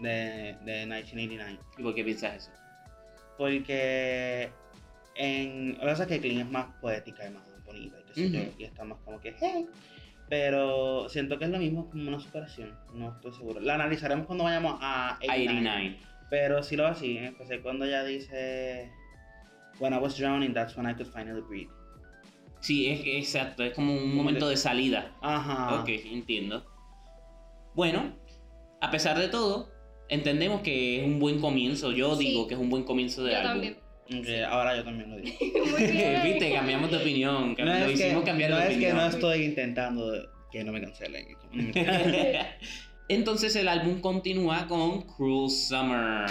de, 0.00 0.56
de 0.64 0.86
1989. 0.86 1.58
¿Y 1.78 1.82
por 1.82 1.94
qué 1.94 2.04
piensas 2.04 2.36
eso? 2.36 2.50
Porque 3.38 4.50
en. 5.14 5.72
Lo 5.74 5.80
que 5.80 5.86
pasa 5.86 6.02
es 6.04 6.08
que 6.08 6.20
Clean 6.20 6.40
es 6.40 6.50
más 6.50 6.66
poética 6.80 7.26
y 7.26 7.30
más 7.30 7.42
bonita 7.64 7.96
y, 8.16 8.64
está 8.64 8.84
más 8.84 8.98
como 9.04 9.20
que, 9.20 9.34
hey. 9.40 9.66
Pero 10.28 11.08
siento 11.08 11.38
que 11.38 11.44
es 11.44 11.50
lo 11.50 11.58
mismo 11.58 11.90
como 11.90 12.08
una 12.08 12.18
superación. 12.18 12.76
No 12.94 13.10
estoy 13.10 13.32
seguro. 13.32 13.60
La 13.60 13.74
analizaremos 13.74 14.26
cuando 14.26 14.44
vayamos 14.44 14.78
a 14.80 15.18
89. 15.20 15.60
89. 15.60 15.98
Pero 16.30 16.62
sí 16.62 16.76
lo 16.76 16.86
así, 16.86 17.18
en 17.18 17.24
especial 17.24 17.62
cuando 17.62 17.84
ella 17.84 18.04
dice. 18.04 18.90
When 19.80 19.92
I 19.92 19.98
was 19.98 20.16
drowning, 20.16 20.54
that's 20.54 20.76
when 20.76 20.88
I 20.88 20.94
could 20.94 21.12
finally 21.12 21.42
breathe. 21.42 21.70
Sí, 22.60 22.88
es 22.88 23.00
que 23.02 23.18
exacto, 23.18 23.62
es 23.62 23.74
como 23.74 23.92
un 23.94 24.14
momento 24.14 24.48
de 24.48 24.56
salida. 24.56 25.12
Ajá. 25.20 25.80
Ok, 25.80 25.88
entiendo. 25.88 26.64
Bueno, 27.74 28.14
a 28.80 28.90
pesar 28.90 29.18
de 29.18 29.28
todo, 29.28 29.70
entendemos 30.08 30.60
que 30.62 31.00
es 31.00 31.06
un 31.06 31.18
buen 31.18 31.40
comienzo. 31.40 31.92
Yo 31.92 32.14
Sí. 32.16 32.28
digo 32.28 32.46
que 32.46 32.54
es 32.54 32.60
un 32.60 32.70
buen 32.70 32.84
comienzo 32.84 33.24
de 33.24 33.32
Yo 33.32 33.38
álbum. 33.38 33.52
también. 33.52 33.76
Ok, 34.06 34.26
ahora 34.52 34.76
yo 34.76 34.84
también 34.84 35.10
lo 35.10 35.16
digo. 35.16 35.34
Viste, 36.24 36.52
cambiamos 36.52 36.90
de 36.90 36.96
opinión. 36.98 37.54
No 37.58 37.64
lo 37.64 37.72
es, 37.74 37.86
que, 37.86 37.92
hicimos 38.06 38.24
cambiar 38.24 38.50
no 38.50 38.56
de 38.58 38.72
es 38.72 38.78
que 38.78 38.92
no 38.92 39.06
estoy 39.06 39.42
intentando 39.44 40.12
que 40.52 40.62
no 40.62 40.72
me 40.72 40.80
cancelen. 40.80 41.26
Entonces 43.08 43.54
el 43.56 43.68
álbum 43.68 44.00
continúa 44.00 44.66
con 44.66 45.02
Cruel 45.02 45.50
Summer. 45.50 46.26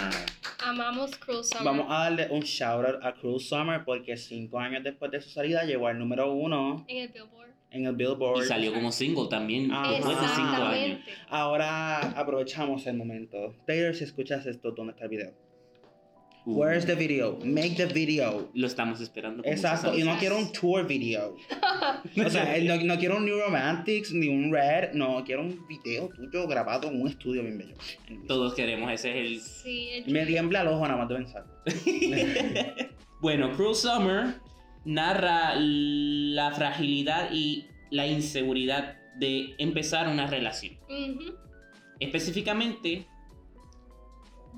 Amamos 0.66 1.16
Cruel 1.18 1.44
Summer. 1.44 1.64
Vamos 1.66 1.86
a 1.90 2.04
darle 2.06 2.28
un 2.32 2.42
shout 2.42 2.86
out 2.86 3.04
a 3.04 3.14
Cruel 3.14 3.40
Summer 3.40 3.84
porque 3.86 4.18
cinco 4.18 4.60
años 4.60 4.84
después 4.84 5.12
de 5.12 5.22
su 5.22 5.30
salida 5.30 5.66
llegó 5.66 5.88
al 5.88 6.00
número 6.00 6.32
uno 6.34 6.84
En 6.88 6.98
el 7.04 7.08
Billboard. 7.10 7.43
En 7.74 7.86
el 7.86 7.96
Billboard. 7.96 8.44
Y 8.44 8.48
salió 8.48 8.74
como 8.74 8.92
single 8.92 9.28
también 9.30 9.72
Ajá. 9.72 9.92
después 9.92 10.22
de 10.22 10.28
cinco 10.28 10.64
años. 10.64 11.00
Ahora 11.28 12.00
aprovechamos 12.12 12.86
el 12.88 12.96
momento. 12.96 13.56
Taylor, 13.66 13.94
si 13.96 14.04
escuchas 14.04 14.46
esto, 14.46 14.72
¿dónde 14.72 14.92
está 14.92 15.06
el 15.06 15.10
video? 15.10 15.34
Uh, 16.46 16.60
Where's 16.60 16.86
the 16.86 16.96
video? 16.96 17.38
Make 17.44 17.76
the 17.78 17.86
video. 17.86 18.50
Lo 18.54 18.68
estamos 18.68 19.00
esperando. 19.00 19.44
Exacto, 19.46 19.98
y 19.98 20.04
no 20.04 20.18
quiero 20.18 20.38
un 20.38 20.52
tour 20.52 20.86
video. 20.86 21.36
O 22.26 22.30
sea, 22.30 22.58
no, 22.64 22.76
no 22.84 22.98
quiero 22.98 23.18
un 23.18 23.26
New 23.26 23.40
Romantics 23.40 24.12
ni 24.12 24.28
un 24.28 24.52
Red, 24.52 24.94
no, 24.94 25.24
quiero 25.24 25.42
un 25.42 25.66
video 25.68 26.10
tuyo 26.10 26.46
grabado 26.48 26.90
en 26.90 27.02
un 27.02 27.08
estudio 27.08 27.44
bien 27.44 27.58
bello. 27.58 27.76
Todos 28.28 28.54
queremos, 28.56 28.92
ese 28.92 29.34
es 29.34 29.44
Sí, 29.64 29.90
el 29.90 30.12
Me 30.12 30.26
tiembla 30.26 30.62
el 30.62 30.68
ojo 30.68 30.86
nada 30.86 30.98
más 30.98 31.08
de 31.08 31.16
pensar. 31.16 31.46
el... 31.66 32.90
bueno, 33.22 33.54
Cruel 33.54 33.76
Summer 33.76 34.36
narra 34.86 35.56
la 35.56 36.52
fragilidad 36.52 37.30
y 37.32 37.68
la 37.90 38.08
inseguridad 38.08 38.98
de 39.18 39.56
empezar 39.58 40.08
una 40.08 40.28
relación. 40.28 40.78
Ujú. 40.90 41.36
Específicamente 42.00 43.06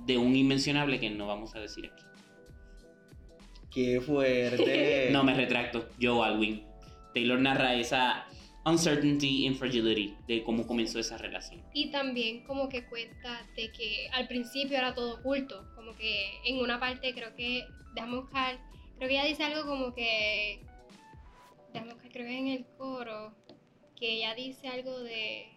de 0.06 0.18
un 0.18 0.36
inmencionable 0.36 1.00
que 1.00 1.10
no 1.10 1.28
vamos 1.28 1.56
a 1.56 1.60
decir 1.60 1.90
aquí. 1.92 2.04
Qué 3.72 4.02
fuerte. 4.02 5.10
No, 5.12 5.24
me 5.24 5.34
retracto. 5.34 5.90
Joe 6.02 6.26
Alwyn. 6.26 6.64
Taylor 7.14 7.40
narra 7.40 7.76
esa 7.76 8.26
uncertainty 8.66 9.46
and 9.48 9.58
fragility 9.58 10.16
de 10.28 10.44
cómo 10.44 10.66
comenzó 10.66 11.00
esa 11.00 11.18
relación. 11.18 11.62
Y 11.74 11.92
también 11.92 12.44
como 12.46 12.68
que 12.68 12.86
cuenta 12.86 13.46
de 13.56 13.72
que 13.72 14.10
al 14.12 14.28
principio 14.28 14.78
era 14.78 14.96
todo 14.96 15.20
oculto, 15.20 15.68
como 15.76 15.96
que 15.96 16.32
en 16.46 16.58
una 16.58 16.80
parte 16.80 17.14
creo 17.14 17.36
que, 17.36 17.64
déjame 17.94 18.18
buscar, 18.18 18.58
creo 18.98 19.10
que 19.10 19.16
ella 19.16 19.26
dice 19.26 19.44
algo 19.44 19.66
como 19.66 19.94
que, 19.94 20.62
creo 22.12 22.28
que 22.28 22.38
en 22.38 22.48
el 22.48 22.66
coro, 22.78 23.36
que 23.96 24.14
ella 24.14 24.36
dice 24.36 24.68
algo 24.68 25.00
de... 25.00 25.52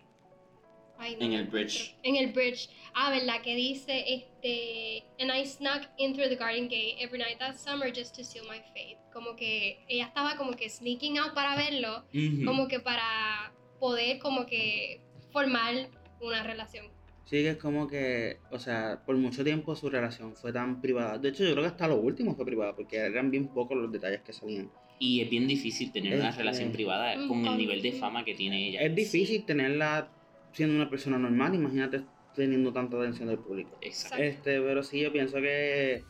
Ay, 1.01 1.15
no 1.15 1.27
En 1.27 1.33
el 1.33 1.47
bridge. 1.47 1.95
En 2.03 2.17
el 2.17 2.33
bridge. 2.33 2.69
Ah, 2.93 3.11
¿verdad? 3.11 3.41
Que 3.43 3.55
dice, 3.55 4.05
este, 4.13 5.05
and 5.21 5.31
I 5.31 5.47
snuck 5.47 5.83
in 5.97 6.13
through 6.13 6.29
the 6.29 6.35
garden 6.35 6.69
gate 6.69 6.97
every 6.99 7.19
night 7.19 7.39
that 7.39 7.57
summer 7.57 7.89
just 7.89 8.17
to 8.17 8.25
seal 8.25 8.45
my 8.49 8.61
fate. 8.75 8.99
Como 9.13 9.37
que 9.37 9.79
ella 9.89 10.07
estaba 10.07 10.37
como 10.37 10.55
que 10.55 10.69
sneaking 10.69 11.19
out 11.19 11.35
para 11.35 11.55
verlo, 11.55 12.05
como 12.45 12.67
que 12.67 12.81
para 12.81 13.53
poder 13.79 14.19
como 14.19 14.45
que 14.47 15.01
formar 15.31 15.89
una 16.21 16.43
relación. 16.43 16.98
Sí, 17.29 17.43
que 17.43 17.51
es 17.51 17.57
como 17.59 17.87
que, 17.87 18.39
o 18.51 18.59
sea, 18.59 19.03
por 19.05 19.15
mucho 19.17 19.45
tiempo 19.45 19.77
su 19.77 19.91
relación 19.91 20.35
fue 20.35 20.51
tan 20.51 20.81
privada. 20.81 21.19
De 21.19 21.29
hecho, 21.29 21.45
yo 21.45 21.51
creo 21.53 21.65
que 21.65 21.69
hasta 21.69 21.87
lo 21.87 21.97
último 21.97 22.35
fue 22.35 22.47
privada, 22.47 22.75
porque 22.75 22.97
eran 22.97 23.31
bien 23.31 23.49
pocos 23.49 23.77
los 23.77 23.93
detalles 23.93 24.23
que 24.23 24.33
salían. 24.33 24.71
Y 24.99 25.21
es 25.21 25.29
bien 25.29 25.47
difícil 25.47 25.93
tener 25.93 26.15
una 26.19 26.31
Este- 26.31 26.41
relación 26.41 26.73
privada 26.73 27.15
con 27.29 27.45
el 27.45 27.59
nivel 27.59 27.83
de 27.83 27.93
fama 27.93 28.25
que 28.25 28.35
tiene 28.35 28.69
ella. 28.69 28.81
Es 28.81 28.95
difícil 28.95 29.45
tenerla 29.45 30.09
siendo 30.53 30.75
una 30.75 30.89
persona 30.89 31.19
normal, 31.19 31.55
imagínate 31.55 32.01
teniendo 32.35 32.73
tanta 32.73 32.97
atención 32.97 33.29
del 33.29 33.39
público. 33.39 33.77
Exacto. 33.83 34.23
Este, 34.23 34.61
pero 34.63 34.83
sí, 34.83 35.01
yo 35.01 35.13
pienso 35.13 35.37
que, 35.37 36.05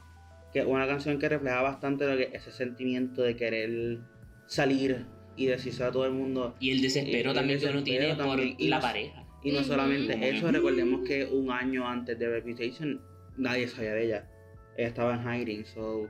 que 0.52 0.64
una 0.64 0.86
canción 0.86 1.18
que 1.18 1.28
refleja 1.28 1.62
bastante 1.62 2.06
lo 2.06 2.16
que 2.16 2.30
ese 2.32 2.52
sentimiento 2.52 3.22
de 3.22 3.34
querer 3.34 3.98
salir 4.46 5.04
y 5.36 5.46
decirse 5.46 5.82
a 5.82 5.90
todo 5.90 6.04
el 6.06 6.12
mundo. 6.12 6.54
Y 6.60 6.70
el 6.70 6.80
desespero 6.80 7.32
Y- 7.32 7.34
también 7.34 7.58
el 7.58 7.64
que 7.64 7.70
uno 7.70 7.80
desespero 7.80 8.00
tiene 8.06 8.24
por 8.24 8.36
también. 8.38 8.70
La 8.70 8.80
pareja. 8.80 9.24
Y 9.42 9.52
no 9.52 9.62
solamente 9.62 10.28
eso, 10.28 10.50
recordemos 10.50 11.06
que 11.06 11.24
un 11.24 11.50
año 11.50 11.86
antes 11.86 12.18
de 12.18 12.28
Reputation 12.28 13.00
nadie 13.36 13.68
sabía 13.68 13.94
de 13.94 14.04
ella. 14.04 14.28
Ella 14.76 14.88
estaba 14.88 15.14
en 15.14 15.22
hiding, 15.22 15.64
so 15.64 16.08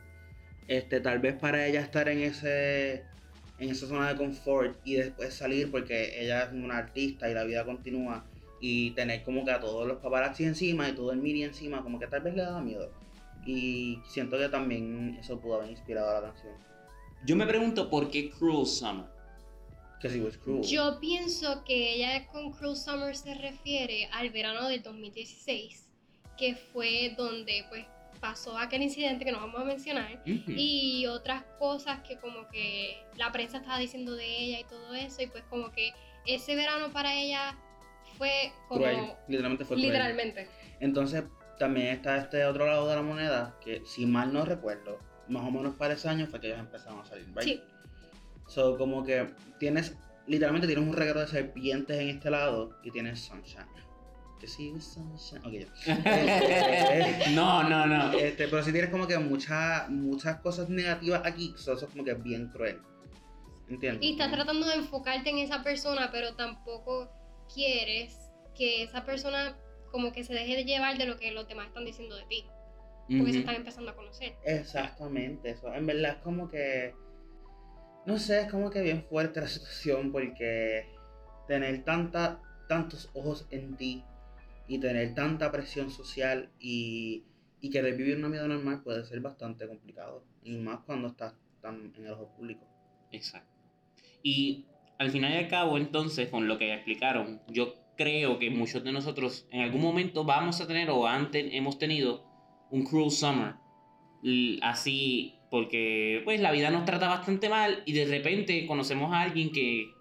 este 0.66 1.00
tal 1.00 1.18
vez 1.18 1.35
para 1.35 1.66
ella 1.66 1.80
estar 1.80 2.08
en 2.08 2.20
ese 2.20 3.04
en 3.58 3.70
esa 3.70 3.87
zona 3.87 4.11
de 4.11 4.16
confort 4.16 4.78
y 4.85 4.94
después 4.94 5.35
salir 5.35 5.70
porque 5.70 6.23
ella 6.23 6.44
es 6.44 6.52
una 6.52 6.78
artista 6.78 7.28
y 7.28 7.35
la 7.35 7.44
vida 7.44 7.64
continúa 7.64 8.25
y 8.61 8.92
tener 8.92 9.23
como 9.25 9.44
que 9.44 9.50
a 9.50 9.61
todos 9.61 9.87
los 9.87 9.99
paparazzi 9.99 10.44
encima 10.44 10.88
y 10.88 10.92
todo 10.92 11.12
el 11.12 11.20
media 11.20 11.47
encima, 11.47 11.82
como 11.82 11.99
que 11.99 12.06
tal 12.06 12.23
vez 12.23 12.35
le 12.35 12.42
daba 12.42 12.61
miedo. 12.61 12.90
Y 13.47 14.00
siento 14.06 14.37
que 14.37 14.49
también 14.49 15.16
eso 15.20 15.40
pudo 15.40 15.56
haber 15.56 15.70
inspirado 15.70 16.11
a 16.11 16.14
la 16.14 16.28
canción. 16.28 16.54
Yo 17.25 17.37
me 17.37 17.47
pregunto 17.47 17.88
por 17.88 18.11
qué 18.11 18.30
Cruel 18.30 18.66
Summer. 18.66 19.06
Que 20.00 20.10
sí, 20.10 20.20
was 20.20 20.38
cruel. 20.38 20.62
Yo 20.62 20.98
pienso 21.00 21.64
que 21.64 21.94
ella 21.94 22.26
con 22.28 22.52
Cruel 22.52 22.76
Summer 22.76 23.16
se 23.16 23.34
refiere 23.34 24.08
al 24.12 24.30
verano 24.30 24.68
del 24.68 24.82
2016, 24.82 25.88
que 26.36 26.54
fue 26.54 27.14
donde 27.16 27.64
pues 27.68 27.84
pasó 28.20 28.58
aquel 28.58 28.82
incidente 28.82 29.24
que 29.24 29.32
no 29.32 29.38
vamos 29.38 29.60
a 29.60 29.64
mencionar 29.64 30.22
y 30.24 31.06
otras 31.06 31.44
cosas 31.58 32.00
que 32.00 32.16
como 32.18 32.48
que 32.48 32.96
la 33.16 33.30
prensa 33.30 33.58
estaba 33.58 33.78
diciendo 33.78 34.16
de 34.16 34.26
ella 34.26 34.60
y 34.60 34.64
todo 34.64 34.94
eso 34.94 35.22
y 35.22 35.28
pues 35.28 35.44
como 35.44 35.70
que 35.70 35.92
ese 36.26 36.56
verano 36.56 36.92
para 36.92 37.14
ella 37.14 37.56
fue 38.16 38.52
como 38.68 38.82
Cruel. 38.82 39.12
Literalmente 39.28 39.64
fue 39.64 39.76
cruel. 39.76 39.88
literalmente. 39.88 40.48
Entonces, 40.80 41.24
también 41.58 41.88
está 41.88 42.16
este 42.18 42.44
otro 42.44 42.66
lado 42.66 42.88
de 42.88 42.96
la 42.96 43.02
moneda, 43.02 43.56
que 43.60 43.82
si 43.84 44.06
mal 44.06 44.32
no 44.32 44.44
recuerdo, 44.44 44.98
más 45.28 45.44
o 45.44 45.50
menos 45.50 45.74
para 45.76 45.94
ese 45.94 46.08
año 46.08 46.26
fue 46.26 46.40
que 46.40 46.48
ellos 46.48 46.60
empezaron 46.60 47.00
a 47.00 47.04
salir. 47.04 47.26
Sí, 47.40 47.62
So, 48.48 48.76
como 48.76 49.04
que 49.04 49.28
tienes, 49.58 49.94
literalmente 50.26 50.66
tienes 50.66 50.86
un 50.86 50.94
regalo 50.94 51.20
de 51.20 51.26
serpientes 51.28 51.98
en 51.98 52.08
este 52.08 52.30
lado 52.30 52.76
y 52.82 52.90
tienes 52.90 53.20
sunshine. 53.20 53.66
Que 54.40 54.46
sí, 54.46 54.72
sunshine. 54.80 55.44
Ok, 55.44 55.52
ya. 55.52 55.94
Este, 56.98 57.30
no, 57.32 57.62
no, 57.68 57.86
no. 57.86 58.12
este, 58.12 58.48
pero 58.48 58.62
si 58.62 58.72
tienes 58.72 58.90
como 58.90 59.06
que 59.06 59.18
muchas 59.18 59.88
muchas 59.90 60.40
cosas 60.40 60.68
negativas 60.68 61.22
aquí, 61.24 61.52
so 61.56 61.74
eso 61.74 61.86
es 61.86 61.90
como 61.92 62.04
que 62.04 62.14
bien 62.14 62.48
cruel. 62.48 62.80
¿Entiendes? 63.68 64.02
y 64.02 64.12
estás 64.12 64.30
tratando 64.32 64.66
de 64.66 64.76
enfocarte 64.76 65.28
en 65.28 65.38
esa 65.38 65.62
persona, 65.62 66.08
pero 66.10 66.34
tampoco 66.34 67.10
quieres 67.54 68.16
que 68.56 68.82
esa 68.82 69.04
persona 69.04 69.58
como 69.92 70.10
que 70.10 70.24
se 70.24 70.32
deje 70.32 70.56
de 70.56 70.64
llevar 70.64 70.96
de 70.96 71.04
lo 71.04 71.18
que 71.18 71.32
los 71.32 71.46
demás 71.48 71.66
están 71.68 71.84
diciendo 71.84 72.16
de 72.16 72.24
ti, 72.24 72.46
porque 73.08 73.24
se 73.24 73.30
Ujú. 73.30 73.38
están 73.40 73.54
empezando 73.56 73.90
a 73.90 73.94
conocer. 73.94 74.34
Exactamente, 74.44 75.50
eso. 75.50 75.72
En 75.74 75.86
verdad 75.86 76.16
es 76.16 76.22
como 76.22 76.48
que. 76.48 76.94
No 78.08 78.18
sé, 78.18 78.40
es 78.40 78.50
como 78.50 78.70
que 78.70 78.80
bien 78.80 79.02
fuerte 79.02 79.42
la 79.42 79.48
situación 79.48 80.12
porque 80.12 80.86
tener 81.46 81.84
tanta, 81.84 82.40
tantos 82.66 83.10
ojos 83.12 83.46
en 83.50 83.76
ti 83.76 84.02
y 84.66 84.78
tener 84.78 85.14
tanta 85.14 85.52
presión 85.52 85.90
social 85.90 86.48
y, 86.58 87.24
y 87.60 87.68
querer 87.68 87.98
vivir 87.98 88.16
una 88.16 88.28
vida 88.28 88.48
normal 88.48 88.82
puede 88.82 89.04
ser 89.04 89.20
bastante 89.20 89.68
complicado. 89.68 90.24
Y 90.42 90.56
más 90.56 90.78
cuando 90.86 91.08
estás 91.08 91.34
tan 91.60 91.92
en 91.98 92.06
el 92.06 92.12
ojo 92.12 92.34
público. 92.34 92.66
Exacto. 93.12 93.52
Y 94.22 94.64
al 94.98 95.10
final 95.10 95.34
y 95.34 95.36
al 95.36 95.48
cabo, 95.48 95.76
entonces, 95.76 96.30
con 96.30 96.48
lo 96.48 96.56
que 96.56 96.72
explicaron, 96.72 97.42
yo 97.48 97.74
creo 97.98 98.38
que 98.38 98.48
muchos 98.48 98.82
de 98.84 98.92
nosotros 98.92 99.46
en 99.50 99.60
algún 99.60 99.82
momento 99.82 100.24
vamos 100.24 100.62
a 100.62 100.66
tener 100.66 100.88
o 100.88 101.06
antes 101.06 101.52
hemos 101.52 101.78
tenido 101.78 102.24
un 102.70 102.84
cruel 102.84 103.10
summer. 103.10 103.56
Así, 104.62 105.38
porque 105.50 106.22
pues 106.24 106.40
la 106.40 106.52
vida 106.52 106.70
nos 106.70 106.84
trata 106.84 107.08
bastante 107.08 107.48
mal 107.48 107.82
y 107.86 107.92
de 107.92 108.04
repente 108.04 108.66
conocemos 108.66 109.12
a 109.12 109.22
alguien 109.22 109.50
que 109.52 109.92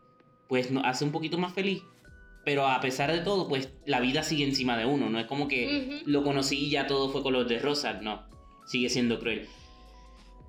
pues 0.48 0.72
nos 0.72 0.86
hace 0.86 1.06
un 1.06 1.12
poquito 1.12 1.38
más 1.38 1.54
feliz. 1.54 1.82
Pero 2.46 2.66
a 2.66 2.80
pesar 2.80 3.12
de 3.12 3.20
todo, 3.20 3.50
pues 3.50 3.74
la 3.86 4.00
vida 4.00 4.24
sigue 4.24 4.46
encima 4.46 4.78
de 4.78 4.86
uno. 4.86 5.10
No 5.10 5.20
es 5.20 5.26
como 5.26 5.50
que 5.50 6.02
lo 6.06 6.24
conocí 6.24 6.68
y 6.68 6.70
ya 6.70 6.88
todo 6.88 7.10
fue 7.10 7.22
color 7.22 7.46
de 7.46 7.60
rosa. 7.60 8.00
No, 8.02 8.24
sigue 8.66 8.90
siendo 8.90 9.20
cruel. 9.20 9.48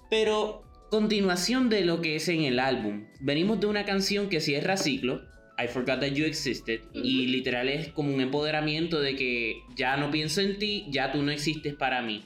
Pero 0.08 0.62
continuación 0.90 1.68
de 1.68 1.84
lo 1.84 2.00
que 2.00 2.16
es 2.16 2.28
en 2.28 2.42
el 2.42 2.60
álbum. 2.60 3.06
Venimos 3.20 3.60
de 3.60 3.66
una 3.66 3.84
canción 3.84 4.28
que 4.28 4.40
cierra 4.40 4.76
ciclo, 4.76 5.22
I 5.58 5.66
Forgot 5.66 6.00
That 6.00 6.12
You 6.12 6.24
Existed, 6.24 6.82
y 6.94 7.26
literal 7.26 7.68
es 7.68 7.88
como 7.88 8.14
un 8.14 8.20
empoderamiento 8.20 9.00
de 9.00 9.16
que 9.16 9.56
ya 9.74 9.96
no 9.96 10.10
pienso 10.10 10.40
en 10.40 10.58
ti, 10.58 10.86
ya 10.88 11.10
tú 11.10 11.22
no 11.22 11.32
existes 11.32 11.74
para 11.74 12.00
mí. 12.00 12.24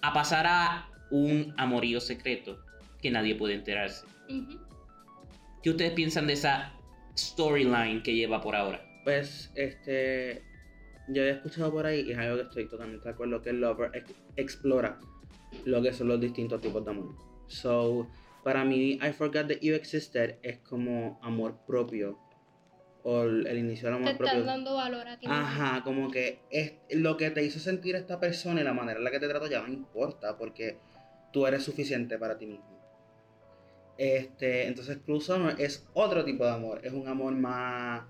A 0.00 0.12
pasar 0.12 0.46
a 0.46 0.88
un 1.10 1.54
amorío 1.56 2.00
secreto 2.00 2.58
que 3.00 3.10
nadie 3.10 3.34
puede 3.34 3.54
enterarse. 3.54 4.06
¿Qué 5.62 5.70
ustedes 5.70 5.92
piensan 5.92 6.26
de 6.26 6.34
esa 6.34 6.72
storyline 7.16 8.02
que 8.02 8.14
lleva 8.14 8.40
por 8.40 8.54
ahora? 8.56 8.84
Pues, 9.04 9.50
este. 9.54 10.42
Yo 11.08 11.22
había 11.22 11.34
escuchado 11.34 11.70
por 11.70 11.86
ahí 11.86 12.00
y 12.00 12.12
es 12.12 12.18
algo 12.18 12.36
que 12.36 12.42
estoy 12.42 12.68
totalmente 12.68 13.04
de 13.04 13.14
acuerdo 13.14 13.40
que 13.40 13.52
Lover 13.52 13.92
ex- 13.94 14.12
explora 14.34 14.98
lo 15.64 15.80
que 15.80 15.92
son 15.92 16.08
los 16.08 16.20
distintos 16.20 16.60
tipos 16.60 16.84
de 16.84 16.90
amor. 16.90 17.14
So, 17.46 18.10
para 18.42 18.64
mí, 18.64 18.98
I 19.00 19.12
Forgot 19.12 19.46
That 19.46 19.60
You 19.62 19.74
Existed 19.74 20.38
es 20.42 20.58
como 20.58 21.20
amor 21.22 21.60
propio. 21.64 22.18
O 23.04 23.22
el, 23.22 23.46
el 23.46 23.58
inicio 23.58 23.88
del 23.88 23.98
Te 23.98 24.02
amor 24.08 24.16
propio. 24.18 24.32
estás 24.40 24.46
dando 24.46 24.74
valor 24.74 25.06
a 25.06 25.16
ti. 25.16 25.28
mismo. 25.28 25.40
Ajá, 25.40 25.82
como 25.84 26.10
que 26.10 26.40
es 26.50 26.72
lo 26.90 27.16
que 27.16 27.30
te 27.30 27.44
hizo 27.44 27.60
sentir 27.60 27.94
esta 27.94 28.18
persona 28.18 28.60
y 28.60 28.64
la 28.64 28.72
manera 28.72 28.98
en 28.98 29.04
la 29.04 29.12
que 29.12 29.20
te 29.20 29.28
trato 29.28 29.46
ya 29.46 29.62
no 29.62 29.68
importa 29.72 30.36
porque 30.36 30.78
tú 31.32 31.46
eres 31.46 31.64
suficiente 31.64 32.18
para 32.18 32.36
ti 32.38 32.46
mismo. 32.46 32.76
Este, 33.98 34.66
entonces 34.66 34.98
Cruel 35.04 35.22
Summer 35.22 35.54
es 35.58 35.88
otro 35.94 36.24
tipo 36.24 36.44
de 36.44 36.50
amor, 36.50 36.80
es 36.84 36.92
un 36.92 37.08
amor 37.08 37.34
más 37.34 38.02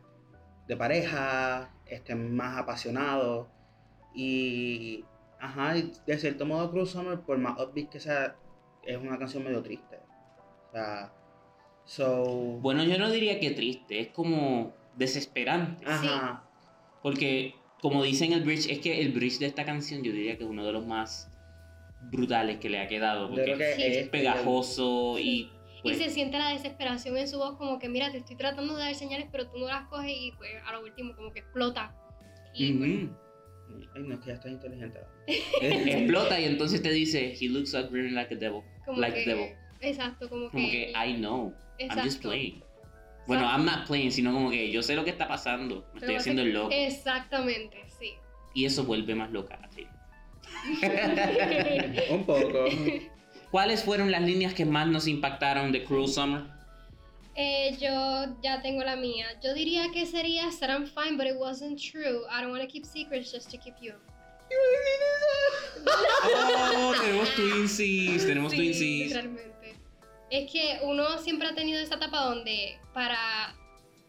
de 0.66 0.76
pareja, 0.76 1.72
este, 1.86 2.14
más 2.16 2.58
apasionado 2.58 3.48
y 4.14 5.04
ajá, 5.38 5.76
y 5.76 5.92
de 6.06 6.18
cierto 6.18 6.44
modo 6.44 6.70
Cruel 6.70 6.88
Summer 6.88 7.20
por 7.20 7.38
más 7.38 7.60
upbeat 7.60 7.88
que 7.88 8.00
sea 8.00 8.36
es 8.82 8.96
una 8.96 9.18
canción 9.18 9.44
medio 9.44 9.62
triste. 9.62 9.98
O 10.68 10.72
sea, 10.72 11.12
so 11.84 12.24
Bueno, 12.60 12.82
yo 12.84 12.98
no 12.98 13.10
diría 13.10 13.38
que 13.40 13.50
triste, 13.50 14.00
es 14.00 14.08
como 14.08 14.74
desesperante. 14.96 15.84
ajá, 15.86 16.44
Porque, 17.02 17.54
como 17.80 18.02
dicen 18.02 18.32
el 18.32 18.42
bridge, 18.42 18.70
es 18.70 18.80
que 18.80 19.00
el 19.00 19.12
bridge 19.12 19.38
de 19.38 19.46
esta 19.46 19.64
canción 19.64 20.02
yo 20.02 20.12
diría 20.12 20.36
que 20.36 20.44
es 20.44 20.50
uno 20.50 20.64
de 20.64 20.72
los 20.72 20.86
más 20.86 21.30
brutales 22.10 22.58
que 22.58 22.68
le 22.70 22.78
ha 22.80 22.88
quedado. 22.88 23.28
Porque 23.30 23.54
que 23.56 23.74
Sí. 23.76 23.82
es 23.82 24.08
pegajoso 24.08 25.18
y. 25.18 25.50
Y 25.78 25.90
pues, 25.90 25.98
se 25.98 26.10
siente 26.10 26.36
la 26.38 26.48
desesperación 26.50 27.16
en 27.16 27.28
su 27.28 27.38
voz, 27.38 27.56
como 27.56 27.78
que 27.78 27.88
mira, 27.88 28.10
te 28.10 28.18
estoy 28.18 28.34
tratando 28.36 28.74
de 28.76 28.82
dar 28.84 28.94
señales, 28.96 29.28
pero 29.30 29.46
tú 29.48 29.58
no 29.58 29.66
las 29.66 29.86
coges 29.88 30.10
y 30.10 30.32
pues 30.36 30.50
a 30.66 30.72
lo 30.72 30.82
último 30.82 31.14
como 31.14 31.32
que 31.32 31.40
explota. 31.40 31.94
Y 32.54 32.72
pues, 32.72 32.90
ujú. 33.04 33.16
Ay, 33.94 34.02
no, 34.02 34.14
es 34.14 34.20
que 34.20 34.26
ya 34.28 34.32
estás 34.34 34.52
inteligente. 34.52 35.00
Explota 35.60 36.40
y 36.40 36.44
entonces 36.44 36.82
te 36.82 36.90
dice, 36.90 37.34
he 37.40 37.48
looks 37.48 37.72
like, 37.72 37.88
really 37.90 38.10
like 38.10 38.34
a 38.34 38.36
devil. 38.38 38.62
como 38.84 39.00
like 39.00 39.22
que, 39.24 39.30
devil. 39.30 39.48
Exacto, 39.80 40.28
como, 40.28 40.50
Como 40.50 40.68
que, 40.70 40.90
I 40.92 41.14
know, 41.16 41.54
I'm 41.78 41.88
just 41.90 42.06
exacto. 42.06 42.28
playing. 42.30 42.62
Bueno, 43.26 43.44
I'm 43.44 43.64
not 43.64 43.86
playing, 43.86 44.12
sino 44.12 44.32
como 44.32 44.50
que 44.50 44.70
yo 44.70 44.82
sé 44.82 44.94
lo 44.94 45.04
que 45.04 45.10
está 45.10 45.26
pasando, 45.28 45.86
me 45.92 46.00
estoy 46.00 46.14
haciendo 46.14 46.42
el 46.42 46.52
loco. 46.52 46.70
Exactamente, 46.72 47.76
sí. 47.98 48.12
Y 48.54 48.64
eso 48.64 48.84
vuelve 48.84 49.14
más 49.14 49.30
loca 49.32 49.58
a 49.62 49.68
Taylor. 49.68 49.92
Un 52.10 52.24
poco. 52.24 52.64
¿Cuáles 53.50 53.84
fueron 53.84 54.10
las 54.10 54.22
líneas 54.22 54.54
que 54.54 54.64
más 54.64 54.86
nos 54.88 55.06
impactaron 55.06 55.72
de 55.72 55.84
Cruel 55.84 56.08
Summer? 56.08 56.42
Eh, 57.34 57.76
yo 57.80 58.34
ya 58.42 58.62
tengo 58.62 58.82
la 58.82 58.96
mía. 58.96 59.26
Yo 59.42 59.54
diría 59.54 59.90
que 59.92 60.06
sería 60.06 60.50
said 60.50 60.70
I'm 60.70 60.86
fine, 60.86 61.16
but 61.16 61.26
it 61.26 61.36
wasn't 61.38 61.78
true. 61.78 62.22
I 62.30 62.40
don't 62.42 62.50
want 62.50 62.62
to 62.62 62.68
keep 62.68 62.84
secrets 62.84 63.30
just 63.32 63.50
to 63.50 63.58
keep 63.58 63.74
you. 63.80 63.92
Oh, 66.24 66.94
tenemos 67.00 67.28
twinsies, 67.36 68.26
tenemos 68.26 68.52
Sí, 68.52 68.56
twinsies. 68.58 69.06
literalmente. 69.08 69.76
Es 70.30 70.50
que 70.50 70.80
uno 70.82 71.18
siempre 71.18 71.48
ha 71.48 71.54
tenido 71.54 71.78
esa 71.80 71.96
etapa 71.96 72.18
donde 72.20 72.78
para 72.92 73.54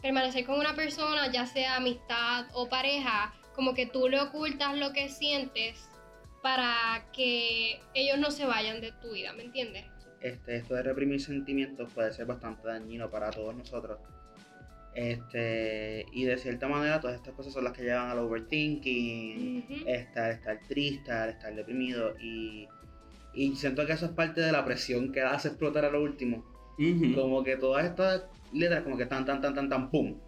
permanecer 0.01 0.45
con 0.45 0.57
una 0.59 0.73
persona, 0.75 1.31
ya 1.31 1.45
sea 1.45 1.75
amistad 1.75 2.45
o 2.53 2.67
pareja, 2.69 3.33
como 3.55 3.73
que 3.73 3.85
tú 3.85 4.07
le 4.07 4.19
ocultas 4.21 4.75
lo 4.77 4.93
que 4.93 5.09
sientes 5.09 5.77
para 6.41 7.05
que 7.13 7.81
ellos 7.93 8.17
no 8.19 8.31
se 8.31 8.45
vayan 8.45 8.81
de 8.81 8.91
tu 8.93 9.11
vida, 9.11 9.33
¿me 9.33 9.43
entiendes? 9.43 9.85
Este, 10.21 10.57
esto 10.57 10.73
de 10.73 10.83
reprimir 10.83 11.21
sentimientos 11.21 11.91
puede 11.93 12.11
ser 12.11 12.25
bastante 12.25 12.67
dañino 12.67 13.09
para 13.09 13.29
todos 13.31 13.55
nosotros. 13.55 13.99
Este, 14.95 16.07
y 16.11 16.23
de 16.25 16.37
cierta 16.37 16.67
manera 16.67 16.99
todas 16.99 17.17
estas 17.17 17.35
cosas 17.35 17.53
son 17.53 17.63
las 17.63 17.73
que 17.73 17.83
llevan 17.83 18.09
al 18.09 18.17
overthinking, 18.17 19.63
Ujú. 19.69 19.87
estar, 19.87 20.31
estar 20.31 20.59
triste, 20.67 21.11
estar 21.29 21.53
deprimido 21.53 22.15
y, 22.19 22.67
y 23.33 23.55
siento 23.55 23.85
que 23.85 23.93
eso 23.93 24.07
es 24.07 24.11
parte 24.11 24.41
de 24.41 24.51
la 24.51 24.65
presión 24.65 25.11
que 25.11 25.21
hace 25.21 25.49
explotar 25.49 25.85
a 25.85 25.91
lo 25.91 26.01
último. 26.01 26.43
Como 27.15 27.43
que 27.43 27.57
todas 27.57 27.85
estas 27.85 28.25
letras 28.53 28.83
como 28.83 28.97
que 28.97 29.05
tan 29.05 29.25
tan 29.25 29.41
tan 29.41 29.53
tan 29.53 29.69
tan 29.69 29.89
pum. 29.91 30.19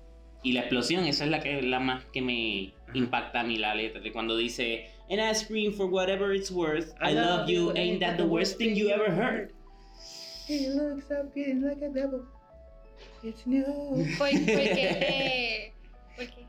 Y 0.42 0.54
la 0.54 0.62
explosión, 0.62 1.06
esa 1.06 1.26
es 1.26 1.32
la 1.32 1.42
que 1.42 1.62
la 1.62 1.80
más 1.80 2.06
que 2.06 2.22
me 2.22 2.74
impacta 2.94 3.42
a 3.42 3.44
mí 3.44 3.58
la 3.58 3.76
letra, 3.76 4.02
de 4.02 4.12
cuando 4.12 4.38
dice 4.38 4.88
And 5.10 5.20
I 5.20 5.34
scream 5.34 5.74
for 5.74 5.88
whatever 5.88 6.34
it's 6.34 6.52
worth. 6.52 6.94
I 7.02 7.14
love 7.14 7.50
you, 7.50 7.72
ain't 7.76 8.00
that 8.02 8.18
the 8.18 8.26
worst 8.26 8.58
thing 8.58 8.76
you 8.76 8.90
ever 8.90 9.10
heard? 9.10 9.54
He 10.46 10.70
looks 10.70 11.10
up 11.12 11.34
feeling 11.34 11.62
like 11.62 11.82
a 11.82 11.90
devil. 11.90 12.26
It's 13.24 13.46
new. 13.46 13.66
¿Por, 14.18 14.30
por 14.30 14.30
qué? 14.30 15.74
¿Por 16.16 16.26
qué? 16.26 16.46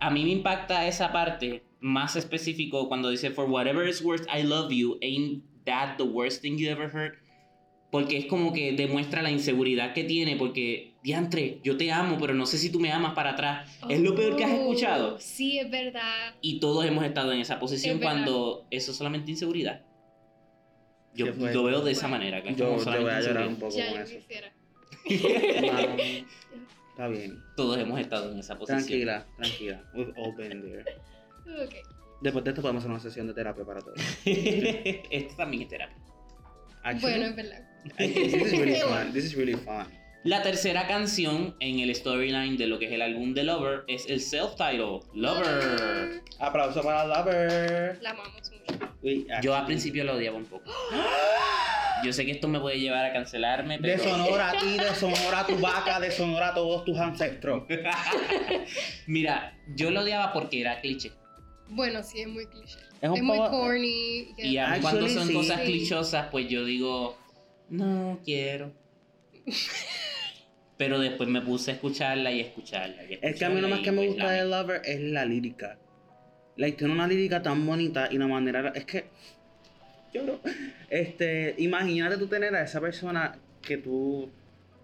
A 0.00 0.10
mí 0.10 0.24
me 0.24 0.32
impacta 0.32 0.86
esa 0.86 1.12
parte 1.12 1.62
más 1.80 2.16
específico 2.16 2.88
cuando 2.88 3.10
dice 3.10 3.30
For 3.30 3.46
whatever 3.46 3.86
it's 3.86 4.02
worth, 4.02 4.26
I 4.28 4.42
love 4.42 4.72
you, 4.72 4.98
ain't 5.02 5.42
that 5.66 5.96
the 5.96 6.04
worst 6.04 6.42
thing 6.42 6.58
you 6.58 6.70
ever 6.70 6.88
heard? 6.88 7.16
Porque 7.92 8.16
es 8.16 8.24
como 8.24 8.54
que 8.54 8.72
demuestra 8.72 9.20
la 9.20 9.30
inseguridad 9.30 9.92
que 9.92 10.02
tiene, 10.04 10.36
porque, 10.36 10.94
diantre, 11.02 11.60
yo 11.62 11.76
te 11.76 11.92
amo, 11.92 12.16
pero 12.18 12.32
no 12.32 12.46
sé 12.46 12.56
si 12.56 12.72
tú 12.72 12.80
me 12.80 12.90
amas 12.90 13.12
para 13.12 13.32
atrás. 13.32 13.70
¿Es 13.86 14.00
lo 14.00 14.14
peor 14.14 14.34
que 14.34 14.44
has 14.44 14.50
Oh, 14.50 14.62
escuchado? 14.62 15.18
Sí, 15.20 15.58
es 15.58 15.70
verdad. 15.70 16.34
Y 16.40 16.58
todos 16.58 16.86
hemos 16.86 17.04
estado 17.04 17.32
en 17.32 17.40
esa 17.40 17.60
posición 17.60 17.96
Es 17.98 18.02
cuando 18.02 18.66
eso 18.70 18.92
es 18.92 18.96
solamente 18.96 19.30
inseguridad. 19.30 19.82
Yo 21.14 21.26
lo 21.26 21.64
veo 21.64 21.82
de 21.82 21.92
esa 21.92 22.08
manera. 22.08 22.42
que 22.42 22.48
es 22.52 22.56
Yo, 22.56 22.70
como 22.70 22.82
yo 22.82 23.02
voy 23.02 23.10
a 23.10 23.20
llorar 23.20 23.46
un 23.46 23.56
poco 23.56 23.76
Ya 23.76 23.88
con 23.88 23.96
yo 23.98 24.02
eso. 24.04 24.16
quisiera. 24.16 24.52
Mano, 25.70 25.96
está 26.92 27.08
bien. 27.08 27.42
Todos 27.56 27.76
hemos 27.78 28.00
estado 28.00 28.32
en 28.32 28.38
esa 28.38 28.58
posición. 28.58 28.78
Tranquila, 28.80 29.26
tranquila. 29.36 29.84
We've 29.94 30.12
all 30.16 30.34
been 30.34 30.62
there. 30.62 30.84
Ok. 31.62 31.74
Después 32.22 32.42
de 32.42 32.50
esto 32.52 32.62
podemos 32.62 32.80
hacer 32.82 32.90
una 32.90 33.00
sesión 33.00 33.26
de 33.26 33.34
terapia 33.34 33.66
para 33.66 33.80
todos. 33.80 33.98
Esto 34.24 35.34
también 35.36 35.64
es 35.64 35.68
terapia. 35.68 35.96
Actually, 36.84 37.00
Bueno, 37.18 37.26
es 37.26 37.36
verdad. 37.36 37.68
This 37.98 38.34
is 38.34 38.52
really 38.52 38.74
fun. 38.88 39.12
This 39.12 39.24
is 39.24 39.34
really 39.36 39.54
fun. 39.56 39.86
La 40.24 40.40
tercera 40.42 40.86
canción 40.86 41.56
en 41.58 41.80
el 41.80 41.92
storyline 41.96 42.56
de 42.56 42.68
lo 42.68 42.78
que 42.78 42.86
es 42.86 42.92
el 42.92 43.02
álbum 43.02 43.34
de 43.34 43.42
Lover 43.42 43.82
es 43.88 44.06
el 44.08 44.20
self-title, 44.20 45.00
Lover. 45.14 46.22
Aplauso 46.38 46.80
para 46.82 47.04
Lover. 47.06 47.98
La 48.00 48.10
amamos 48.10 48.32
mucho. 48.32 48.52
Uy, 49.02 49.26
Yo 49.26 49.52
al 49.52 49.62
actually, 49.62 49.66
principio 49.66 50.04
lo 50.04 50.14
odiaba 50.14 50.36
un 50.36 50.44
poco. 50.44 50.70
Yo 52.04 52.12
sé 52.12 52.24
que 52.24 52.32
esto 52.32 52.46
me 52.48 52.58
puede 52.60 52.78
llevar 52.80 53.04
a 53.04 53.12
cancelarme, 53.12 53.78
pero... 53.80 54.00
Deshonora 54.00 54.50
a 54.50 54.58
ti, 54.58 54.76
deshonora 54.76 55.40
a 55.40 55.46
tu 55.46 55.58
vaca, 55.58 55.98
deshonora 56.00 56.48
a 56.50 56.54
todos 56.54 56.84
tus 56.84 56.98
ancestros. 56.98 57.64
Mira, 59.06 59.56
yo 59.74 59.90
lo 59.90 60.00
odiaba 60.02 60.32
porque 60.32 60.60
era 60.60 60.80
cliché. 60.80 61.12
Bueno, 61.68 62.02
sí, 62.02 62.20
es 62.20 62.28
muy 62.28 62.46
cliché. 62.46 62.78
Es 63.00 63.08
un 63.10 63.24
muy 63.24 63.38
poco- 63.38 63.50
corny. 63.50 64.28
Y 64.36 64.56
a 64.56 64.68
mí 64.70 64.80
cuando 64.80 65.08
son 65.08 65.26
sí. 65.28 65.34
cosas 65.34 65.60
Sí. 65.60 65.66
clichosas, 65.66 66.26
pues 66.30 66.48
yo 66.48 66.64
digo, 66.64 67.16
no 67.68 68.20
quiero. 68.24 68.72
Pero 70.76 70.98
después 70.98 71.28
me 71.28 71.40
puse 71.40 71.70
a 71.70 71.74
escucharla 71.74 72.32
y 72.32 72.40
escucharla. 72.40 73.04
y 73.04 73.18
Es 73.22 73.38
que 73.38 73.44
a 73.44 73.50
mí 73.50 73.60
lo 73.60 73.68
más 73.68 73.80
escucharla 73.80 73.82
que 73.82 73.90
me 73.92 73.96
pues, 73.98 74.08
gusta 74.08 74.24
la 74.24 74.32
de. 74.32 74.44
Lover 74.44 74.82
es 74.84 75.00
la 75.00 75.24
lírica. 75.24 75.78
Like, 76.56 76.76
tiene 76.76 76.92
una 76.92 77.06
lírica 77.06 77.42
tan 77.42 77.64
bonita 77.64 78.08
y 78.10 78.18
la 78.18 78.26
manera. 78.26 78.72
Es 78.74 78.84
que. 78.84 79.06
Yo 80.12 80.24
no. 80.24 80.40
Este. 80.90 81.54
Imagínate 81.58 82.16
tú 82.16 82.26
tener 82.26 82.54
a 82.54 82.62
esa 82.62 82.80
persona 82.80 83.38
que 83.62 83.76
tú 83.78 84.30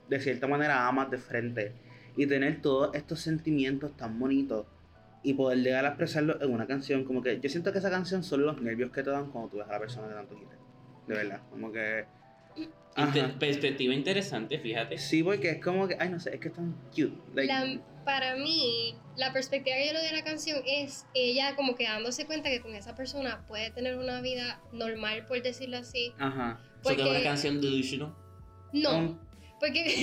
de 0.08 0.20
cierta 0.20 0.46
manera 0.46 0.86
amas 0.86 1.10
de 1.10 1.18
frente 1.18 1.72
y 2.16 2.26
tener 2.26 2.62
todos 2.62 2.94
estos 2.94 3.20
sentimientos 3.20 3.96
tan 3.96 4.18
bonitos 4.18 4.66
y 5.22 5.34
poder 5.34 5.58
llegar 5.58 5.84
a 5.84 5.88
expresarlo 5.88 6.40
en 6.40 6.52
una 6.52 6.66
canción. 6.66 7.04
Como 7.04 7.22
que 7.22 7.40
yo 7.40 7.50
siento 7.50 7.72
que 7.72 7.78
esa 7.78 7.90
canción 7.90 8.22
son 8.22 8.46
los 8.46 8.60
nervios 8.60 8.90
que 8.90 9.02
te 9.02 9.10
dan 9.10 9.30
cuando 9.30 9.50
tú 9.50 9.56
ves 9.58 9.68
a 9.68 9.72
la 9.72 9.80
persona 9.80 10.08
que 10.08 10.14
tanto 10.14 10.34
quieres. 10.36 10.58
De 11.06 11.14
verdad. 11.14 11.40
Como 11.50 11.72
que. 11.72 12.04
Perspectiva 13.38 13.94
interesante, 13.94 14.58
fíjate. 14.58 14.98
Sí, 14.98 15.22
porque 15.22 15.50
es 15.50 15.62
como 15.64 15.86
que. 15.88 15.96
Ay, 15.98 16.08
no 16.08 16.18
sé, 16.20 16.34
es 16.34 16.40
que 16.40 16.48
es 16.48 16.54
tan 16.54 16.72
cute. 16.90 17.12
Like, 17.34 17.52
La- 17.52 17.80
para 18.04 18.36
mí, 18.36 18.94
la 19.16 19.32
perspectiva 19.32 19.76
que 19.76 19.86
yo 19.88 19.92
le 19.92 19.98
doy 19.98 20.08
a 20.08 20.12
la 20.12 20.24
canción 20.24 20.62
es 20.66 21.04
ella 21.14 21.54
como 21.56 21.74
que 21.74 21.84
dándose 21.84 22.24
cuenta 22.26 22.48
que 22.48 22.60
con 22.62 22.74
esa 22.74 22.94
persona 22.94 23.44
puede 23.46 23.70
tener 23.70 23.98
una 23.98 24.20
vida 24.22 24.60
normal, 24.72 25.26
por 25.26 25.42
decirlo 25.42 25.76
así. 25.78 26.12
Ajá. 26.18 26.58
So 26.82 26.88
que 26.90 26.94
es 26.94 27.00
una 27.00 27.08
Porque- 27.10 27.22
canción 27.24 27.60
delusional. 27.60 28.14
No, 28.72 28.96
Um, 28.98 29.18
porque... 29.60 30.00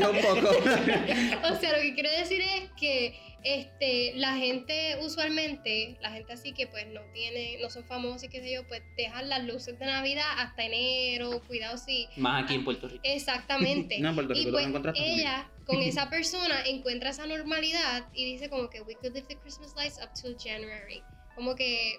yo 0.00 0.10
un 0.10 0.16
poco. 0.22 0.48
o 0.58 1.56
sea, 1.60 1.72
lo 1.76 1.82
que 1.82 1.94
quiero 1.94 2.10
decir 2.10 2.40
es 2.40 2.70
que 2.78 3.14
este, 3.44 4.14
la 4.16 4.36
gente 4.36 4.96
usualmente, 5.02 5.98
la 6.00 6.10
gente 6.10 6.32
así 6.32 6.52
que 6.52 6.66
pues 6.66 6.86
no 6.88 7.02
tiene, 7.12 7.58
no 7.60 7.68
son 7.68 7.84
famosos 7.84 8.24
y 8.24 8.28
qué 8.28 8.40
sé 8.40 8.50
yo, 8.52 8.66
pues 8.66 8.82
dejan 8.96 9.28
las 9.28 9.44
luces 9.44 9.78
de 9.78 9.84
Navidad 9.84 10.24
hasta 10.38 10.64
enero, 10.64 11.42
cuidado 11.46 11.76
si. 11.76 12.08
Más 12.16 12.44
aquí 12.44 12.54
en 12.54 12.64
Puerto 12.64 12.88
Rico. 12.88 13.02
Exactamente. 13.04 13.98
No, 14.00 14.08
en 14.08 14.14
Puerto 14.14 14.32
y 14.32 14.36
Rico 14.38 14.50
pues 14.52 14.62
lo 14.64 14.68
encontraste 14.68 15.00
muy 15.00 15.20
ella 15.20 15.50
con 15.66 15.76
esa 15.82 16.08
persona 16.10 16.62
encuentra 16.66 17.10
esa 17.10 17.26
normalidad 17.26 18.08
y 18.14 18.24
dice 18.24 18.48
como 18.48 18.70
que 18.70 18.80
we 18.80 18.94
could 18.96 19.12
live 19.14 19.26
the 19.28 19.36
Christmas 19.38 19.74
lights 19.76 19.98
up 20.02 20.10
till 20.14 20.36
January. 20.42 21.02
Como 21.34 21.54
que 21.54 21.96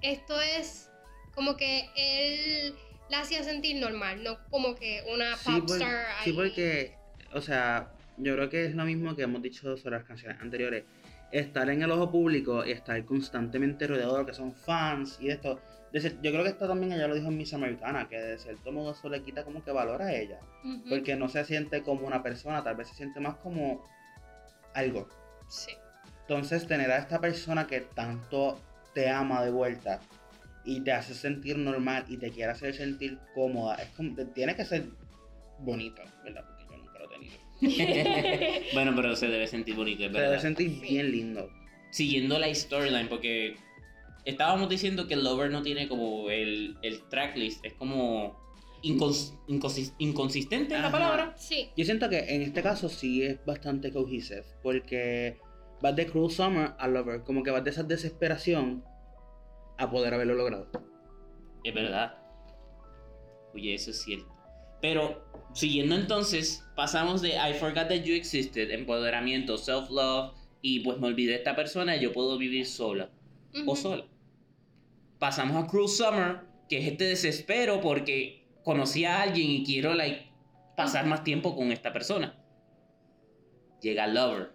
esto 0.00 0.40
es 0.40 0.90
como 1.34 1.56
que 1.56 1.90
él 1.96 2.74
la 3.10 3.20
hacía 3.20 3.42
sentir 3.42 3.76
normal, 3.76 4.22
no 4.22 4.38
como 4.50 4.74
que 4.74 5.02
una 5.12 5.36
Sí, 5.36 5.50
pop 5.50 5.66
por- 5.68 5.76
star 5.76 6.06
sí, 6.24 6.30
ahí. 6.30 6.32
porque, 6.36 6.96
o 7.32 7.40
sea, 7.40 7.90
yo 8.16 8.34
creo 8.34 8.48
que 8.48 8.66
es 8.66 8.74
lo 8.74 8.84
mismo 8.84 9.14
que 9.16 9.22
hemos 9.22 9.42
dicho 9.42 9.76
sobre 9.76 9.96
las 9.96 10.04
canciones 10.04 10.40
anteriores. 10.40 10.84
Estar 11.30 11.68
en 11.68 11.82
el 11.82 11.90
ojo 11.90 12.10
público 12.10 12.64
y 12.64 12.70
estar 12.70 13.02
constantemente 13.04 13.86
rodeado 13.86 14.12
de 14.12 14.18
lo 14.20 14.26
que 14.26 14.34
son 14.34 14.54
fans 14.54 15.18
y 15.20 15.30
esto. 15.30 15.60
yo 15.92 16.00
creo 16.30 16.44
que 16.44 16.50
esto 16.50 16.68
también 16.68 16.92
ella 16.92 17.08
lo 17.08 17.14
dijo 17.14 17.28
en 17.28 17.36
Miss 17.36 17.54
Americana, 17.54 18.08
que 18.08 18.20
de 18.20 18.38
cierto 18.38 18.70
modo 18.70 18.92
eso 18.92 19.08
le 19.08 19.22
quita 19.22 19.44
como 19.44 19.64
que 19.64 19.72
valor 19.72 20.02
a 20.02 20.14
ella. 20.14 20.38
Porque 20.88 21.16
no 21.16 21.28
se 21.28 21.44
siente 21.44 21.82
como 21.82 22.06
una 22.06 22.22
persona, 22.22 22.62
tal 22.62 22.76
vez 22.76 22.88
se 22.88 22.94
siente 22.94 23.20
más 23.20 23.36
como 23.36 23.84
algo. 24.74 25.08
sí. 25.48 25.72
Entonces, 26.26 26.66
tener 26.66 26.90
a 26.90 26.96
esta 26.96 27.20
persona 27.20 27.66
que 27.66 27.82
tanto 27.82 28.58
te 28.94 29.10
ama 29.10 29.44
de 29.44 29.50
vuelta 29.50 30.00
y 30.64 30.80
te 30.80 30.90
hace 30.90 31.14
sentir 31.14 31.58
normal 31.58 32.06
y 32.08 32.16
te 32.16 32.30
quiere 32.30 32.52
hacer 32.52 32.74
sentir 32.74 33.18
cómoda, 33.34 33.74
es 33.76 33.90
como, 33.90 34.16
tiene 34.28 34.56
que 34.56 34.64
ser 34.64 34.86
bonito, 35.58 36.00
¿verdad? 36.24 36.44
bueno, 38.74 38.92
pero 38.96 39.16
se 39.16 39.28
debe 39.28 39.46
sentir 39.46 39.74
bonito, 39.76 40.04
es 40.04 40.08
Se 40.08 40.12
debe 40.14 40.28
verdad. 40.28 40.42
sentir 40.42 40.80
bien 40.80 41.10
lindo. 41.10 41.48
Siguiendo 41.90 42.38
la 42.38 42.52
storyline, 42.54 43.08
porque 43.08 43.56
estábamos 44.24 44.68
diciendo 44.68 45.06
que 45.06 45.16
Lover 45.16 45.50
no 45.50 45.62
tiene 45.62 45.88
como 45.88 46.28
el, 46.30 46.76
el 46.82 47.02
tracklist, 47.08 47.64
es 47.64 47.74
como 47.74 48.36
incons- 48.82 49.38
inconsis- 49.48 49.94
inconsistente 49.98 50.74
en 50.74 50.82
la 50.82 50.90
palabra. 50.90 51.34
Sí. 51.36 51.70
Yo 51.76 51.84
siento 51.84 52.08
que 52.08 52.18
en 52.34 52.42
este 52.42 52.62
caso 52.62 52.88
sí 52.88 53.22
es 53.22 53.44
bastante 53.44 53.92
cohesive, 53.92 54.44
porque 54.62 55.38
vas 55.80 55.94
de 55.94 56.06
Cruel 56.06 56.30
Summer 56.30 56.72
a 56.78 56.88
Lover, 56.88 57.22
como 57.22 57.42
que 57.42 57.50
vas 57.50 57.62
de 57.62 57.70
esa 57.70 57.82
desesperación 57.82 58.82
a 59.78 59.90
poder 59.90 60.14
haberlo 60.14 60.34
logrado. 60.34 60.68
Es 61.62 61.74
verdad. 61.74 62.18
Oye, 63.54 63.74
eso 63.74 63.90
es 63.90 64.02
cierto. 64.02 64.26
Pero, 64.80 65.24
siguiendo 65.54 65.94
entonces, 65.94 66.64
pasamos 66.76 67.22
de 67.22 67.30
I 67.30 67.54
forgot 67.54 67.88
that 67.88 68.02
you 68.04 68.14
existed, 68.14 68.70
empoderamiento, 68.70 69.56
self-love, 69.56 70.34
y 70.60 70.80
pues 70.80 70.98
me 70.98 71.06
olvidé 71.06 71.32
de 71.32 71.38
esta 71.38 71.56
persona 71.56 71.96
y 71.96 72.00
yo 72.00 72.12
puedo 72.12 72.36
vivir 72.38 72.66
sola 72.66 73.10
o 73.66 73.72
Ujú. 73.72 73.76
sola. 73.76 74.04
Pasamos 75.18 75.62
a 75.62 75.66
Cruel 75.66 75.88
Summer, 75.88 76.40
que 76.68 76.78
es 76.78 76.92
este 76.92 77.04
desespero 77.04 77.80
porque 77.80 78.46
conocí 78.64 79.04
a 79.04 79.22
alguien 79.22 79.50
y 79.50 79.64
quiero 79.64 79.94
like, 79.94 80.26
pasar 80.76 81.06
más 81.06 81.22
tiempo 81.22 81.54
con 81.54 81.70
esta 81.70 81.92
persona. 81.92 82.36
Llega 83.80 84.06
Lover. 84.06 84.52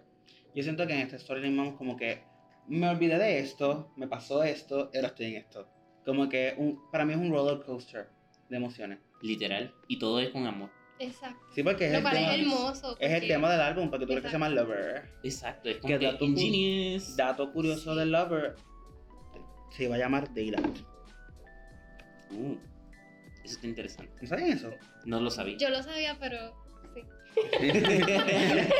Yo 0.54 0.62
siento 0.62 0.86
que 0.86 0.94
en 0.94 1.00
esta 1.00 1.18
storyline 1.18 1.56
vamos 1.56 1.76
como 1.76 1.96
que 1.96 2.24
me 2.66 2.88
olvidé 2.88 3.18
de 3.18 3.38
esto, 3.38 3.92
me 3.96 4.08
pasó 4.08 4.42
esto, 4.42 4.90
ahora 4.94 5.08
estoy 5.08 5.26
en 5.26 5.36
esto. 5.36 5.68
Como 6.04 6.28
que 6.28 6.54
un, 6.56 6.90
para 6.90 7.04
mí 7.04 7.12
es 7.12 7.18
un 7.18 7.30
roller 7.30 7.64
coaster 7.64 8.08
de 8.48 8.56
emociones. 8.56 8.98
Literal. 9.22 9.72
Y 9.86 9.98
todo 9.98 10.18
es 10.18 10.30
con 10.30 10.46
amor. 10.46 10.70
Exacto. 11.00 11.40
Sí, 11.54 11.62
porque 11.62 11.86
es, 11.86 11.92
Lo 11.92 11.98
el 11.98 12.02
cual 12.04 12.16
es 12.16 12.22
tema, 12.22 12.34
hermoso. 12.34 12.96
es 13.00 13.10
el 13.10 13.14
porque- 13.20 13.26
tema 13.28 13.50
del 13.52 13.60
álbum, 13.62 13.90
porque 13.90 14.04
tú 14.06 14.10
crees 14.12 14.22
que 14.22 14.28
se 14.28 14.32
llama 14.34 14.48
Lover. 14.50 15.02
Exacto. 15.22 15.68
Es 15.68 15.76
Que 15.76 15.80
como 15.80 15.98
que 15.98 16.04
dato 16.06 16.18
cu- 16.18 16.24
ingenious. 16.26 17.16
Dato 17.16 17.52
curioso 17.52 17.94
del 17.96 18.12
Lover, 18.12 18.54
se 19.70 19.84
iba 19.84 19.94
a 19.96 19.98
llamar 19.98 20.32
Daylight. 20.34 20.78
Uh, 22.32 22.54
eso 23.44 23.54
está 23.54 23.66
interesante. 23.66 24.12
¿No 24.20 24.28
saben 24.28 24.52
eso? 24.52 24.70
No 25.06 25.20
lo 25.20 25.30
sabía. 25.30 25.56
Yo 25.56 25.70
lo 25.70 25.82
sabía, 25.82 26.16
pero 26.20 26.54
sí. 26.94 27.02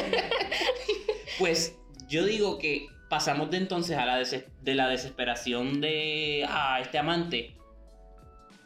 Pues 1.38 1.76
yo 2.08 2.24
digo 2.24 2.58
que 2.58 2.88
pasamos 3.08 3.50
de 3.50 3.56
entonces 3.56 3.96
a 3.96 4.04
la 4.04 4.16
des- 4.18 4.44
de 4.60 4.74
la 4.74 4.88
desesperación 4.88 5.80
de 5.80 6.44
ah, 6.48 6.78
este 6.82 6.98
amante. 6.98 7.56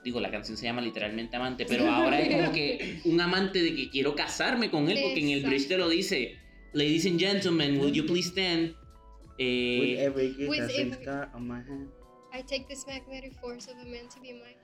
Digo, 0.05 0.21
la 0.21 0.31
canción 0.31 0.57
se 0.59 0.65
llama 0.67 0.83
literalmente 0.83 1.35
amante, 1.37 1.65
pero 1.65 1.91
ahora 1.91 2.21
es 2.21 2.35
como 2.37 2.53
que 2.53 3.01
un 3.07 3.21
amante 3.21 3.63
de 3.63 3.75
que 3.75 3.89
quiero 3.89 4.15
casarme 4.15 4.71
con 4.71 4.91
él, 4.91 4.99
porque 5.03 5.21
en 5.21 5.31
el 5.31 5.43
bridge 5.45 5.67
te 5.67 5.79
lo 5.79 5.89
dice. 5.89 6.37
Ladies 6.75 7.07
and 7.07 7.19
gentlemen, 7.19 7.81
will 7.81 7.93
you 7.93 8.05
please 8.05 8.29
stand? 8.29 8.75
With 9.39 9.39
Eh, 9.39 10.05
every 10.05 10.29
gift 10.35 10.49
With 10.51 10.59
that 10.59 10.71
seems 10.71 10.93
every- 10.93 11.05
scar 11.05 11.31
on 11.35 11.47
my 11.49 11.61
hand. 11.63 11.89
I 12.33 12.43
take 12.43 12.67
this 12.69 12.85
magnetic 12.87 13.33
force 13.41 13.71
of 13.71 13.79
a 13.79 13.85
man 13.85 14.09
to 14.15 14.21
be 14.21 14.33
mine. 14.33 14.57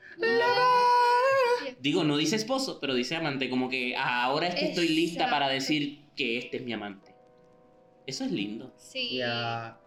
digo, 1.81 2.05
no 2.05 2.17
dice 2.17 2.37
esposo, 2.37 2.79
pero 2.81 2.95
dice 2.95 3.17
amante, 3.17 3.49
como 3.49 3.69
que 3.69 3.95
ah, 3.97 4.25
ahora 4.25 4.49
es 4.49 4.55
que 4.57 4.65
estoy 4.67 4.89
lista 4.89 5.31
para 5.31 5.49
decir 5.49 6.01
que 6.17 6.37
este 6.39 6.59
es 6.59 6.63
mi 6.65 6.73
amante. 6.73 7.15
Eso 8.07 8.25
es 8.25 8.33
lindo. 8.33 8.75
Sí. 8.77 9.17
Ya. 9.19 9.79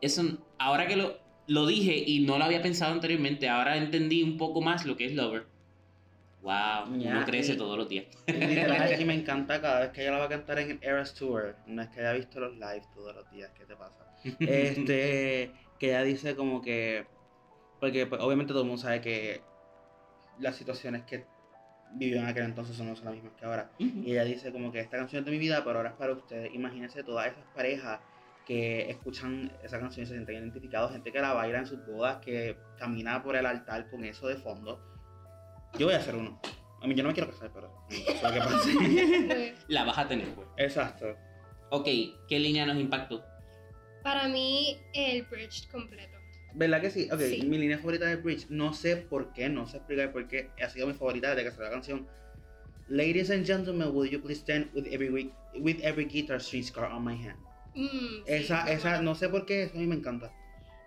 Eso, 0.00 0.38
ahora 0.58 0.86
que 0.86 0.96
lo, 0.96 1.18
lo 1.46 1.66
dije 1.66 1.96
y 2.06 2.20
no 2.20 2.38
lo 2.38 2.44
había 2.44 2.62
pensado 2.62 2.92
anteriormente, 2.92 3.48
ahora 3.48 3.76
entendí 3.76 4.22
un 4.22 4.36
poco 4.38 4.60
más 4.60 4.84
lo 4.86 4.96
que 4.96 5.06
es 5.06 5.14
Lover. 5.14 5.46
Wow, 6.42 6.98
Ya, 6.98 7.16
uno 7.16 7.24
crece 7.24 7.54
y- 7.54 7.56
todos 7.56 7.78
los 7.78 7.88
días. 7.88 8.04
Literal, 8.26 9.00
y 9.00 9.04
me 9.06 9.14
encanta 9.14 9.60
cada 9.62 9.80
vez 9.80 9.90
que 9.90 10.02
ella 10.02 10.12
la 10.12 10.18
va 10.18 10.24
a 10.26 10.28
cantar 10.28 10.58
en 10.58 10.72
el 10.72 10.78
Eras 10.82 11.14
Tour. 11.14 11.56
No 11.66 11.80
es 11.82 11.88
que 11.88 12.00
haya 12.00 12.12
visto 12.12 12.38
los 12.38 12.52
lives 12.54 12.86
todos 12.94 13.14
los 13.14 13.30
días, 13.30 13.50
¿qué 13.56 13.64
te 13.64 13.74
pasa? 13.76 14.04
Este, 14.40 15.50
que 15.78 15.86
ella 15.88 16.02
dice 16.02 16.36
como 16.36 16.60
que. 16.60 17.06
Porque 17.80 18.06
pues, 18.06 18.20
obviamente 18.20 18.52
todo 18.52 18.62
el 18.62 18.68
mundo 18.68 18.82
sabe 18.82 19.00
que 19.00 19.40
las 20.38 20.56
situaciones 20.56 21.04
que 21.04 21.24
vivió 21.92 22.18
en 22.18 22.26
aquel 22.26 22.44
entonces 22.44 22.78
no 22.78 22.94
son 22.94 23.06
las 23.06 23.14
mismas 23.14 23.32
que 23.38 23.44
ahora. 23.46 23.70
Y 23.78 24.10
ella 24.12 24.24
dice 24.24 24.52
como 24.52 24.70
que 24.70 24.80
esta 24.80 24.98
canción 24.98 25.20
es 25.20 25.26
de 25.26 25.30
mi 25.32 25.38
vida, 25.38 25.64
pero 25.64 25.78
ahora 25.78 25.90
es 25.90 25.96
para 25.96 26.12
ustedes. 26.12 26.54
Imagínense 26.54 27.02
todas 27.04 27.28
esas 27.28 27.44
parejas 27.54 28.00
que 28.46 28.90
escuchan 28.90 29.50
esa 29.62 29.78
canción 29.80 30.04
y 30.04 30.06
se 30.06 30.14
sienten 30.14 30.36
identificados, 30.36 30.92
gente 30.92 31.10
que 31.12 31.20
la 31.20 31.32
baila 31.32 31.58
en 31.60 31.66
sus 31.66 31.84
bodas, 31.86 32.18
que 32.18 32.56
camina 32.78 33.22
por 33.22 33.36
el 33.36 33.46
altar 33.46 33.88
con 33.90 34.04
eso 34.04 34.28
de 34.28 34.36
fondo. 34.36 34.80
Yo 35.78 35.86
voy 35.86 35.94
a 35.94 35.98
hacer 35.98 36.14
uno. 36.14 36.40
A 36.82 36.86
mí 36.86 36.94
yo 36.94 37.02
no 37.02 37.08
me 37.08 37.14
quiero 37.14 37.30
casar, 37.30 37.50
pero 37.54 37.72
de 37.88 38.04
que 38.04 38.38
pase. 38.40 39.54
La 39.68 39.84
vas 39.84 39.96
a 39.98 40.06
tener, 40.06 40.28
pues. 40.34 40.46
Exacto. 40.58 41.16
Ok, 41.70 41.86
¿qué 42.28 42.38
línea 42.38 42.66
nos 42.66 42.76
impactó? 42.76 43.24
para 44.02 44.28
mí, 44.28 44.76
el 44.92 45.22
bridge 45.22 45.66
completo. 45.70 46.18
¿Verdad 46.52 46.82
que 46.82 46.90
sí? 46.90 47.08
Ok, 47.10 47.20
Sí. 47.20 47.42
mi 47.46 47.56
línea 47.56 47.78
favorita 47.78 48.04
de 48.04 48.16
Bridge, 48.16 48.46
no 48.50 48.74
sé 48.74 48.96
por 48.98 49.32
qué, 49.32 49.48
no 49.48 49.66
sé 49.66 49.78
explicar 49.78 50.12
por 50.12 50.28
qué, 50.28 50.50
ha 50.62 50.68
sido 50.68 50.86
mi 50.86 50.92
favorita 50.92 51.30
desde 51.30 51.42
que 51.44 51.50
salió 51.50 51.64
la 51.64 51.70
canción. 51.70 52.06
Ladies 52.88 53.30
and 53.30 53.46
gentlemen, 53.46 53.88
will 53.94 54.08
you 54.10 54.20
please 54.20 54.40
stand 54.42 54.68
with 54.74 54.84
every, 54.92 55.08
wi- 55.08 55.32
with 55.58 55.78
every 55.82 56.04
guitar 56.04 56.38
string 56.38 56.62
scar 56.62 56.92
on 56.92 57.02
my 57.02 57.14
hand? 57.16 57.38
Mm, 57.74 57.88
sí, 57.88 58.22
Esa, 58.26 58.70
esa, 58.70 58.88
bueno. 58.90 59.02
no 59.02 59.14
sé 59.14 59.28
por 59.28 59.46
qué, 59.46 59.64
eso 59.64 59.74
a 59.76 59.80
mí 59.80 59.86
me 59.86 59.96
encanta. 59.96 60.32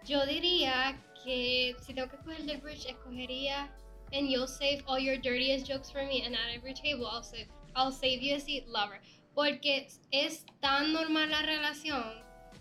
Yo 0.06 0.26
diría 0.26 0.98
que 1.24 1.76
si 1.82 1.94
tengo 1.94 2.08
que 2.10 2.16
escoger 2.16 2.44
del 2.44 2.58
bridge, 2.62 2.86
escogería 2.86 3.70
And 4.14 4.30
you'll 4.30 4.48
save 4.48 4.84
all 4.86 4.98
your 4.98 5.18
dirtiest 5.18 5.68
jokes 5.68 5.92
for 5.92 6.02
me, 6.06 6.22
and 6.26 6.34
at 6.34 6.56
every 6.56 6.74
table 6.74 7.06
I'll 7.06 7.22
save, 7.24 7.48
I'll 7.76 7.92
save 7.92 8.22
you 8.22 8.38
a 8.38 8.40
seat, 8.40 8.66
lover. 8.68 9.02
Porque 9.36 9.90
es 10.12 10.46
tan 10.62 10.94
normal 10.94 11.30
la 11.30 11.42
relación 11.42 12.02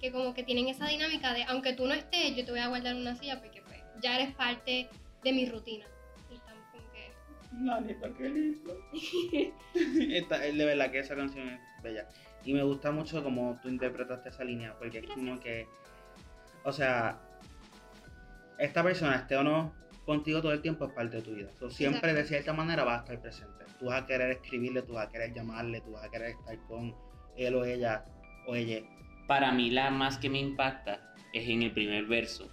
que 0.00 0.10
como 0.10 0.34
que 0.34 0.42
tienen 0.42 0.66
esa 0.66 0.88
dinámica 0.88 1.32
de 1.34 1.44
aunque 1.44 1.72
tú 1.72 1.86
no 1.86 1.94
estés, 1.94 2.34
yo 2.34 2.44
te 2.44 2.50
voy 2.50 2.58
a 2.58 2.66
guardar 2.66 2.96
una 2.96 3.14
silla 3.14 3.40
porque 3.40 3.62
pues, 3.62 3.78
ya 4.02 4.18
eres 4.20 4.34
parte 4.34 4.88
de 5.22 5.32
mi 5.32 5.46
rutina. 5.48 5.86
Y 6.28 6.34
estamos 6.34 6.64
como 6.72 6.82
que... 6.92 7.12
La 7.64 7.80
neta, 7.80 8.12
qué 8.18 8.28
lindo. 8.28 8.76
Esta- 10.10 10.38
de 10.40 10.64
verdad 10.64 10.90
que 10.90 10.98
esa 10.98 11.14
canción 11.14 11.48
es 11.48 11.60
bella. 11.84 12.08
Y 12.46 12.54
me 12.54 12.62
gusta 12.62 12.92
mucho 12.92 13.24
como 13.24 13.58
tú 13.60 13.68
interpretaste 13.68 14.28
esa 14.28 14.44
línea, 14.44 14.72
porque 14.78 14.98
es 14.98 15.06
como 15.06 15.38
que, 15.40 15.66
o 16.62 16.70
sea, 16.70 17.20
esta 18.56 18.84
persona, 18.84 19.16
esté 19.16 19.36
o 19.36 19.42
no 19.42 19.74
contigo 20.04 20.40
todo 20.40 20.52
el 20.52 20.62
tiempo, 20.62 20.84
es 20.84 20.92
parte 20.92 21.16
de 21.16 21.22
tu 21.22 21.34
vida. 21.34 21.50
So, 21.58 21.68
siempre 21.68 22.10
Exacto. 22.10 22.16
de 22.16 22.24
cierta 22.24 22.52
manera 22.52 22.84
va 22.84 22.94
a 22.94 22.98
estar 22.98 23.20
presente. 23.20 23.64
Tú 23.80 23.86
vas 23.86 24.04
a 24.04 24.06
querer 24.06 24.30
escribirle, 24.30 24.82
tú 24.82 24.92
vas 24.92 25.08
a 25.08 25.10
querer 25.10 25.34
llamarle, 25.34 25.80
tú 25.80 25.90
vas 25.90 26.04
a 26.04 26.08
querer 26.08 26.30
estar 26.30 26.56
con 26.68 26.94
él 27.36 27.54
o 27.56 27.64
ella 27.64 28.04
o 28.46 28.54
ella. 28.54 28.80
Para 29.26 29.50
mí 29.50 29.70
la 29.70 29.90
más 29.90 30.16
que 30.16 30.30
me 30.30 30.38
impacta 30.38 31.14
es 31.32 31.48
en 31.48 31.62
el 31.62 31.72
primer 31.72 32.06
verso, 32.06 32.48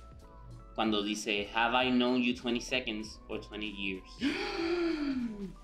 cuando 0.74 1.04
dice, 1.04 1.48
Have 1.54 1.86
I 1.86 1.92
known 1.92 2.24
you 2.24 2.34
20 2.34 2.60
seconds 2.60 3.22
or 3.30 3.40
20 3.40 3.68
years? 3.68 4.10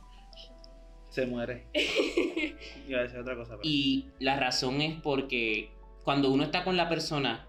Se 1.19 1.25
muere. 1.25 1.65
Iba 2.87 2.99
a 2.99 3.03
decir 3.03 3.19
otra 3.19 3.35
cosa, 3.35 3.51
pero... 3.57 3.61
Y 3.63 4.07
la 4.19 4.39
razón 4.39 4.81
es 4.81 4.99
porque 5.01 5.71
cuando 6.03 6.31
uno 6.31 6.43
está 6.43 6.63
con 6.63 6.77
la 6.77 6.87
persona 6.89 7.45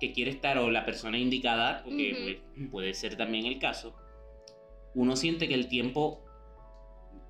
que 0.00 0.12
quiere 0.12 0.30
estar 0.30 0.58
o 0.58 0.70
la 0.70 0.84
persona 0.84 1.18
indicada, 1.18 1.82
porque 1.84 2.12
Ujú. 2.12 2.22
pues, 2.56 2.70
puede 2.70 2.94
ser 2.94 3.16
también 3.16 3.46
el 3.46 3.58
caso, 3.58 3.94
uno 4.94 5.16
siente 5.16 5.48
que 5.48 5.54
el 5.54 5.68
tiempo 5.68 6.24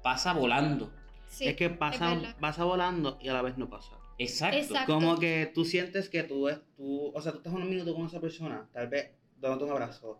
pasa 0.03 0.33
volando. 0.33 0.92
Sí, 1.29 1.47
es 1.47 1.57
que 1.57 1.66
es 1.66 1.77
pasa, 1.77 2.14
verdad. 2.14 2.37
pasa 2.40 2.64
volando 2.64 3.18
y 3.21 3.29
a 3.29 3.33
la 3.35 3.42
vez 3.42 3.59
no 3.59 3.68
pasa. 3.68 3.92
Exacto. 4.18 4.57
Exacto. 4.57 4.94
Como 4.94 5.18
que 5.18 5.51
tú 5.55 5.64
sientes 5.64 6.09
que 6.09 6.23
tú, 6.25 6.49
es, 6.49 6.59
tú, 6.77 7.12
o 7.14 7.21
sea, 7.21 7.33
tú 7.33 7.38
estás 7.38 7.53
unos 7.53 7.68
minutos 7.68 7.94
con 7.94 8.07
esa 8.07 8.21
persona, 8.21 8.68
tal 8.73 8.88
vez 8.88 9.11
dándote 9.38 9.64
un 9.64 9.71
abrazo, 9.71 10.18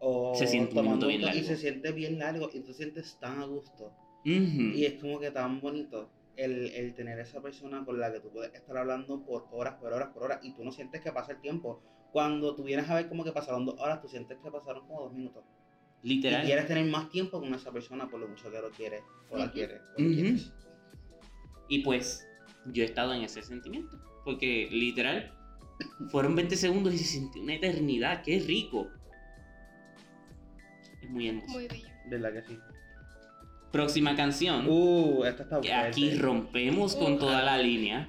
o 0.00 0.34
Se 0.34 0.46
siente 0.46 0.70
un 0.70 0.76
tomando 0.76 1.06
minuto 1.06 1.08
bien 1.08 1.20
to- 1.22 1.26
y 1.28 1.40
largo. 1.40 1.46
se 1.48 1.56
siente 1.56 1.92
bien 1.92 2.18
largo 2.18 2.50
y 2.52 2.60
tú 2.60 2.72
sientes 2.72 3.18
tan 3.20 3.40
a 3.40 3.44
gusto. 3.46 3.92
Y 4.26 4.84
es 4.84 4.94
como 5.00 5.20
que 5.20 5.30
tan 5.30 5.60
bonito 5.60 6.10
el, 6.36 6.66
el 6.70 6.94
tener 6.94 7.18
esa 7.20 7.40
persona 7.40 7.84
con 7.84 8.00
la 8.00 8.12
que 8.12 8.20
tú 8.20 8.30
puedes 8.30 8.52
estar 8.54 8.76
hablando 8.76 9.24
por 9.24 9.46
horas, 9.52 9.74
por 9.74 9.92
horas, 9.92 10.08
por 10.12 10.24
horas, 10.24 10.40
y 10.42 10.52
tú 10.52 10.64
no 10.64 10.72
sientes 10.72 11.00
que 11.00 11.12
pasa 11.12 11.32
el 11.32 11.40
tiempo. 11.40 11.80
Cuando 12.12 12.54
tú 12.54 12.64
vienes 12.64 12.88
a 12.90 12.94
ver 12.94 13.08
como 13.08 13.24
que 13.24 13.32
pasaron 13.32 13.64
dos 13.64 13.78
horas, 13.78 14.00
tú 14.00 14.08
sientes 14.08 14.36
que 14.42 14.50
pasaron 14.50 14.86
como 14.86 15.02
dos 15.02 15.12
minutos. 15.12 15.44
Y 16.02 16.16
Literal. 16.16 16.44
quieres 16.44 16.66
tener 16.66 16.86
más 16.86 17.08
tiempo 17.10 17.40
con 17.40 17.52
esa 17.54 17.72
persona 17.72 18.08
por 18.08 18.20
lo 18.20 18.28
mucho 18.28 18.50
que 18.50 18.60
lo 18.60 18.70
quieres, 18.70 19.02
o 19.30 19.38
la 19.38 19.46
o 19.46 19.52
quieres. 19.52 19.80
Y 21.68 21.80
pues 21.80 22.26
yo 22.66 22.82
he 22.82 22.86
estado 22.86 23.14
en 23.14 23.22
ese 23.22 23.42
sentimiento. 23.42 24.00
Porque 24.24 24.68
literal, 24.70 25.32
fueron 26.10 26.34
20 26.34 26.56
segundos 26.56 26.94
y 26.94 26.98
se 26.98 27.04
sintió 27.04 27.42
una 27.42 27.54
eternidad. 27.54 28.22
¡Qué 28.22 28.40
rico! 28.40 28.88
Es 31.02 31.10
muy 31.10 31.28
hermoso. 31.28 31.52
Muy 31.52 31.68
bello. 31.68 31.88
¿Verdad 32.08 32.32
que 32.32 32.42
sí? 32.42 32.58
Próxima 33.72 34.14
canción. 34.16 34.66
Uh, 34.68 35.24
esta 35.24 35.42
está 35.44 35.60
que 35.60 35.68
fuerte. 35.68 35.88
aquí 35.88 36.14
rompemos 36.14 36.94
con 36.96 37.14
Uh. 37.14 37.18
toda 37.18 37.42
la 37.42 37.58
línea. 37.58 38.08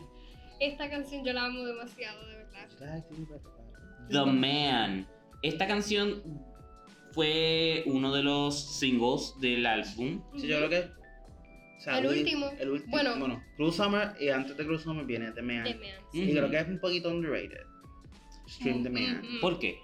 Esta 0.59 0.89
canción 0.89 1.23
yo 1.25 1.33
la 1.33 1.45
amo 1.45 1.63
demasiado, 1.65 2.25
de 2.27 2.35
verdad. 2.37 3.03
The 4.09 4.25
Man. 4.25 5.07
Esta 5.41 5.67
canción 5.67 6.21
fue 7.11 7.83
uno 7.85 8.13
de 8.13 8.23
los 8.23 8.77
singles 8.79 9.33
del 9.39 9.65
álbum. 9.65 10.21
Sí, 10.37 10.47
yo 10.47 10.57
creo 10.57 10.69
que. 10.69 10.79
o 10.79 11.81
sea, 11.81 11.97
El 11.99 12.05
Luis- 12.05 12.19
último. 12.21 12.49
El 12.59 12.69
último. 12.71 12.91
Bueno. 12.91 13.15
Bueno, 13.19 13.43
Cruel 13.55 13.73
Summer 13.73 14.11
y 14.19 14.29
antes 14.29 14.55
de 14.57 14.63
Cruel 14.65 14.79
Summer 14.79 15.05
viene 15.05 15.31
The 15.31 15.41
Man. 15.41 15.63
The 15.63 15.75
Man. 15.75 15.89
Y 16.13 16.31
creo 16.31 16.49
que 16.49 16.57
es 16.57 16.67
un 16.67 16.79
poquito 16.79 17.09
underrated. 17.09 17.65
Stream 18.47 18.83
The 18.83 18.89
Man. 18.89 19.21
Mm, 19.21 19.35
mm. 19.37 19.41
¿Por 19.41 19.59
qué? 19.59 19.77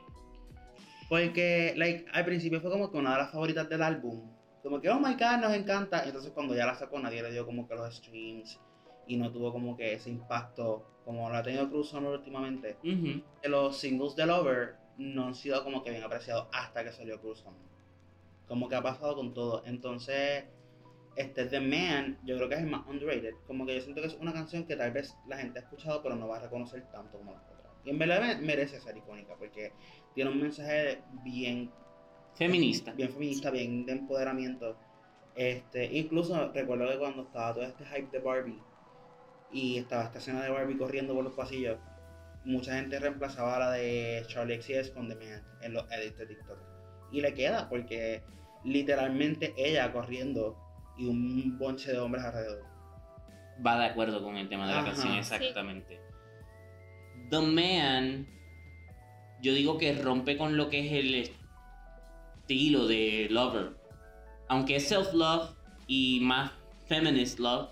Porque, 1.09 1.73
like, 1.75 2.05
al 2.13 2.25
principio 2.25 2.61
fue 2.61 2.71
como 2.71 2.89
que 2.91 2.97
una 2.97 3.11
de 3.11 3.17
las 3.17 3.31
favoritas 3.31 3.67
del 3.69 3.81
álbum. 3.83 4.31
Como 4.63 4.79
que, 4.79 4.89
oh 4.89 4.99
my 4.99 5.13
god, 5.15 5.39
nos 5.41 5.53
encanta. 5.53 6.03
Entonces, 6.05 6.31
cuando 6.31 6.55
ya 6.55 6.65
la 6.65 6.73
sacó, 6.75 6.97
nadie 6.99 7.21
le 7.21 7.31
dio 7.31 7.45
como 7.45 7.67
que 7.67 7.75
los 7.75 7.93
streams. 7.95 8.59
Y 9.05 9.17
no 9.17 9.31
tuvo 9.31 9.51
como 9.51 9.75
que 9.75 9.93
ese 9.93 10.09
impacto 10.09 10.87
como 11.03 11.29
lo 11.29 11.35
ha 11.35 11.43
tenido 11.43 11.67
Cruel 11.69 11.83
Summer 11.83 12.11
últimamente. 12.11 12.77
Que 13.41 13.49
los 13.49 13.77
singles 13.77 14.15
de 14.15 14.25
Lover 14.25 14.75
no 14.97 15.27
han 15.27 15.35
sido 15.35 15.61
como 15.65 15.83
que 15.83 15.91
bien 15.91 16.03
apreciados 16.03 16.47
hasta 16.53 16.83
que 16.83 16.93
salió 16.93 17.19
Cruel 17.19 17.35
Summer. 17.35 17.61
Como 18.47 18.69
que 18.69 18.75
ha 18.75 18.81
pasado 18.81 19.15
con 19.15 19.33
todo. 19.33 19.63
Entonces, 19.65 20.45
este 21.17 21.45
The 21.45 21.59
Man, 21.59 22.19
yo 22.23 22.37
creo 22.37 22.47
que 22.47 22.55
es 22.55 22.61
el 22.61 22.67
más 22.67 22.87
underrated. 22.87 23.33
Como 23.45 23.65
que 23.65 23.75
yo 23.75 23.81
siento 23.81 24.01
que 24.01 24.07
es 24.07 24.13
una 24.15 24.31
canción 24.31 24.65
que 24.65 24.77
tal 24.77 24.91
vez 24.93 25.13
la 25.27 25.37
gente 25.37 25.59
ha 25.59 25.63
escuchado, 25.63 26.01
pero 26.01 26.15
no 26.15 26.27
va 26.29 26.37
a 26.37 26.41
reconocer 26.41 26.83
tanto 26.91 27.17
como 27.17 27.33
las 27.33 27.43
otras. 27.43 27.73
Y 27.83 27.89
en 27.89 27.99
verdad 27.99 28.21
me- 28.21 28.35
merece 28.35 28.79
ser 28.79 28.95
icónica 28.95 29.35
porque 29.37 29.73
tiene 30.15 30.31
un 30.31 30.41
mensaje 30.41 31.03
bien 31.23 31.69
Feminista. 32.35 32.91
bien 32.93 33.09
feminista, 33.11 33.51
bien 33.51 33.85
de 33.85 33.91
empoderamiento. 33.93 34.77
Este, 35.35 35.85
incluso 35.97 36.51
recuerdo 36.51 36.89
que 36.91 36.97
cuando 36.99 37.23
estaba 37.23 37.53
todo 37.53 37.63
este 37.63 37.85
hype 37.85 38.09
de 38.11 38.19
Barbie 38.19 38.61
y 39.51 39.77
estaba 39.77 40.03
esta 40.03 40.19
escena 40.19 40.43
de 40.43 40.49
Barbie 40.49 40.77
corriendo 40.77 41.13
por 41.13 41.23
los 41.23 41.33
pasillos, 41.33 41.77
mucha 42.45 42.75
gente 42.75 42.99
reemplazaba 42.99 43.59
la 43.59 43.71
de 43.71 44.23
Charlie 44.27 44.61
XCX 44.61 44.91
con 44.91 45.07
The 45.07 45.15
Man 45.15 45.43
en 45.61 45.73
los 45.73 45.83
edits 45.91 46.17
de 46.17 46.25
TikTok. 46.27 46.57
Y 47.11 47.21
le 47.21 47.33
queda 47.33 47.69
porque 47.69 48.23
literalmente 48.63 49.53
ella 49.57 49.91
corriendo 49.91 50.57
y 50.97 51.05
un 51.05 51.57
bonche 51.57 51.91
de 51.91 51.99
hombres 51.99 52.23
alrededor. 52.23 52.63
Va 53.65 53.79
de 53.79 53.85
acuerdo 53.85 54.23
con 54.23 54.35
el 54.37 54.49
tema 54.49 54.67
de 54.67 54.73
la 54.73 54.79
Ajá. 54.79 54.87
canción, 54.91 55.13
Sí. 55.13 55.19
exactamente. 55.19 55.99
The 57.29 57.39
Man, 57.39 58.27
yo 59.41 59.53
digo 59.53 59.77
que 59.77 59.93
rompe 59.93 60.37
con 60.37 60.57
lo 60.57 60.69
que 60.69 60.85
es 60.85 60.91
el 60.93 61.31
estilo 62.43 62.87
de 62.87 63.27
Lover. 63.29 63.71
Aunque 64.49 64.75
es 64.75 64.91
self-love 64.91 65.55
y 65.87 66.19
más 66.21 66.51
feminist 66.87 67.39
love, 67.39 67.69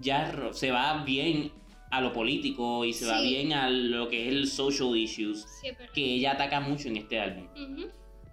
ya 0.00 0.50
se 0.52 0.70
va 0.70 1.02
bien 1.04 1.50
a 1.90 2.00
lo 2.00 2.12
político 2.12 2.84
y 2.84 2.92
se 2.92 3.06
va 3.06 3.20
bien 3.20 3.52
a 3.52 3.70
lo 3.70 4.08
que 4.08 4.28
es 4.28 4.34
el 4.34 4.48
social 4.48 4.96
issues 4.96 5.46
Sí, 5.60 5.68
que 5.94 6.04
ella 6.14 6.32
ataca 6.32 6.60
mucho 6.60 6.88
en 6.88 6.98
este 6.98 7.20
álbum. 7.20 7.48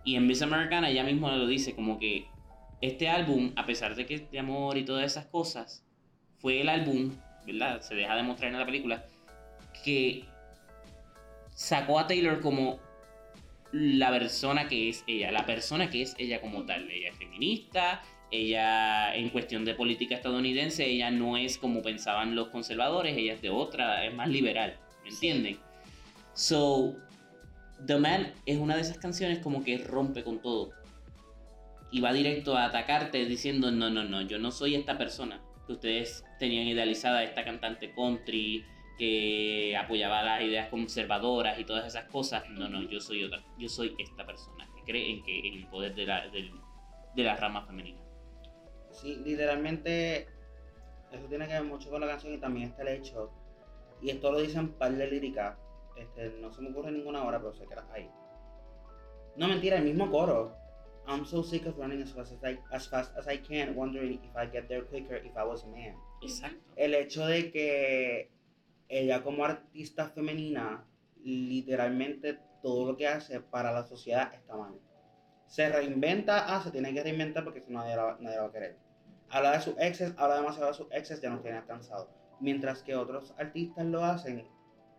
Y 0.03 0.15
en 0.15 0.27
Miss 0.27 0.41
Americana 0.41 0.89
ella 0.89 1.03
misma 1.03 1.35
lo 1.35 1.47
dice, 1.47 1.75
como 1.75 1.97
que 1.97 2.25
este 2.81 3.09
álbum, 3.09 3.51
a 3.55 3.65
pesar 3.65 3.95
de 3.95 4.05
que 4.05 4.15
es 4.15 4.31
de 4.31 4.39
amor 4.39 4.77
y 4.77 4.83
todas 4.83 5.05
esas 5.05 5.25
cosas, 5.27 5.85
fue 6.37 6.61
el 6.61 6.69
álbum, 6.69 7.11
¿verdad? 7.45 7.81
Se 7.81 7.95
deja 7.95 8.15
demostrar 8.15 8.51
en 8.51 8.59
la 8.59 8.65
película, 8.65 9.05
que 9.83 10.25
sacó 11.53 11.99
a 11.99 12.07
Taylor 12.07 12.39
como 12.41 12.79
la 13.71 14.09
persona 14.11 14.67
que 14.67 14.89
es 14.89 15.03
ella, 15.07 15.31
la 15.31 15.45
persona 15.45 15.89
que 15.89 16.01
es 16.01 16.15
ella 16.17 16.41
como 16.41 16.65
tal. 16.65 16.89
Ella 16.89 17.09
es 17.09 17.17
feminista, 17.17 18.01
ella 18.31 19.15
en 19.15 19.29
cuestión 19.29 19.65
de 19.65 19.73
política 19.73 20.15
estadounidense, 20.15 20.85
ella 20.85 21.11
no 21.11 21.37
es 21.37 21.57
como 21.57 21.81
pensaban 21.81 22.35
los 22.35 22.49
conservadores, 22.49 23.17
ella 23.17 23.33
es 23.33 23.41
de 23.41 23.49
otra, 23.49 24.05
es 24.05 24.13
más 24.13 24.29
liberal, 24.29 24.77
¿me 25.03 25.09
entienden? 25.09 25.57
So, 26.33 26.95
The 27.85 27.97
Man 27.97 28.33
es 28.45 28.57
una 28.57 28.75
de 28.75 28.81
esas 28.81 28.97
canciones 28.97 29.39
como 29.39 29.63
que 29.63 29.77
rompe 29.77 30.23
con 30.23 30.41
todo. 30.41 30.71
Y 31.91 32.01
va 32.01 32.13
directo 32.13 32.55
a 32.55 32.65
atacarte 32.65 33.25
diciendo, 33.25 33.71
no, 33.71 33.89
no, 33.89 34.03
no, 34.03 34.21
yo 34.21 34.37
no 34.37 34.51
soy 34.51 34.75
esta 34.75 34.97
persona 34.97 35.41
que 35.65 35.73
ustedes 35.73 36.23
tenían 36.37 36.67
idealizada, 36.67 37.23
esta 37.23 37.43
cantante 37.43 37.91
country 37.93 38.63
que 38.99 39.75
apoyaba 39.75 40.21
las 40.21 40.41
ideas 40.43 40.69
conservadoras 40.69 41.57
y 41.59 41.63
todas 41.65 41.87
esas 41.87 42.03
cosas. 42.09 42.47
No, 42.51 42.69
no, 42.69 42.83
yo 42.83 42.99
soy 42.99 43.23
otra, 43.23 43.41
yo 43.57 43.67
soy 43.67 43.95
esta 43.97 44.25
persona 44.25 44.69
que 44.75 44.83
cree 44.83 45.09
en, 45.09 45.23
que, 45.23 45.39
en 45.47 45.53
el 45.55 45.67
poder 45.67 45.95
de 45.95 46.05
la, 46.05 46.27
del- 46.27 46.51
de 47.15 47.23
la 47.23 47.35
rama 47.35 47.65
femenina. 47.65 47.99
Sí, 48.91 49.21
literalmente 49.25 50.27
eso 51.11 51.25
tiene 51.27 51.47
que 51.47 51.53
ver 51.53 51.63
mucho 51.63 51.89
con 51.89 52.01
la 52.01 52.07
canción 52.07 52.33
y 52.33 52.37
también 52.37 52.67
está 52.69 52.83
el 52.83 52.89
hecho. 52.89 53.31
Y 54.01 54.11
esto 54.11 54.31
lo 54.31 54.39
dicen 54.41 54.73
par 54.73 54.91
de 54.93 55.09
líricas. 55.09 55.57
Este, 55.97 56.29
no 56.39 56.51
se 56.51 56.61
me 56.61 56.69
ocurre 56.69 56.91
ninguna 56.91 57.23
hora, 57.23 57.39
pero 57.39 57.53
sé 57.53 57.65
que 57.67 57.75
las 57.75 57.89
hay. 57.91 58.09
No 59.35 59.47
mentira, 59.47 59.77
el 59.77 59.83
mismo 59.85 60.09
coro. 60.11 60.55
I'm 61.07 61.25
so 61.25 61.41
sick 61.41 61.65
of 61.65 61.77
running 61.77 62.01
as 62.03 62.11
fast 62.13 62.33
as 62.33 62.43
I, 62.43 62.59
as 62.71 62.87
fast 62.87 63.15
as 63.17 63.27
I 63.27 63.37
can, 63.39 63.75
wondering 63.75 64.19
if 64.23 64.35
I 64.35 64.45
get 64.45 64.67
there 64.67 64.83
quicker 64.85 65.15
if 65.15 65.35
I 65.35 65.43
was 65.43 65.63
a 65.63 65.67
man. 65.67 65.95
Exacto. 66.21 66.59
El 66.75 66.93
hecho 66.93 67.25
de 67.25 67.51
que 67.51 68.29
ella 68.89 69.23
como 69.23 69.45
artista 69.45 70.09
femenina, 70.09 70.85
literalmente 71.23 72.39
todo 72.61 72.91
lo 72.91 72.97
que 72.97 73.07
hace 73.07 73.39
para 73.39 73.71
la 73.71 73.83
sociedad 73.83 74.33
está 74.33 74.57
mal. 74.57 74.79
Se 75.47 75.69
reinventa, 75.69 76.55
ah, 76.55 76.61
se 76.61 76.71
tiene 76.71 76.93
que 76.93 77.03
reinventar 77.03 77.43
porque 77.43 77.61
si 77.61 77.71
no 77.71 77.79
nadie 77.79 77.95
la, 77.95 78.17
nadie 78.19 78.39
va 78.39 78.47
a 78.47 78.51
querer. 78.51 78.77
Habla 79.29 79.51
de 79.53 79.61
sus 79.61 79.75
exes, 79.77 80.13
habla 80.17 80.37
demasiado 80.37 80.67
de 80.67 80.73
sus 80.73 80.87
exes, 80.91 81.21
ya 81.21 81.29
nos 81.29 81.41
tiene 81.41 81.57
alcanzado. 81.57 82.09
Mientras 82.39 82.81
que 82.83 82.95
otros 82.95 83.33
artistas 83.37 83.85
lo 83.85 84.03
hacen 84.03 84.47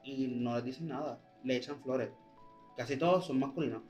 y 0.04 0.28
no 0.28 0.54
les 0.54 0.64
dicen 0.64 0.88
nada, 0.88 1.20
le 1.42 1.56
echan 1.56 1.82
flores. 1.82 2.10
Casi 2.76 2.96
todos 2.96 3.26
son 3.26 3.40
masculinos. 3.40 3.82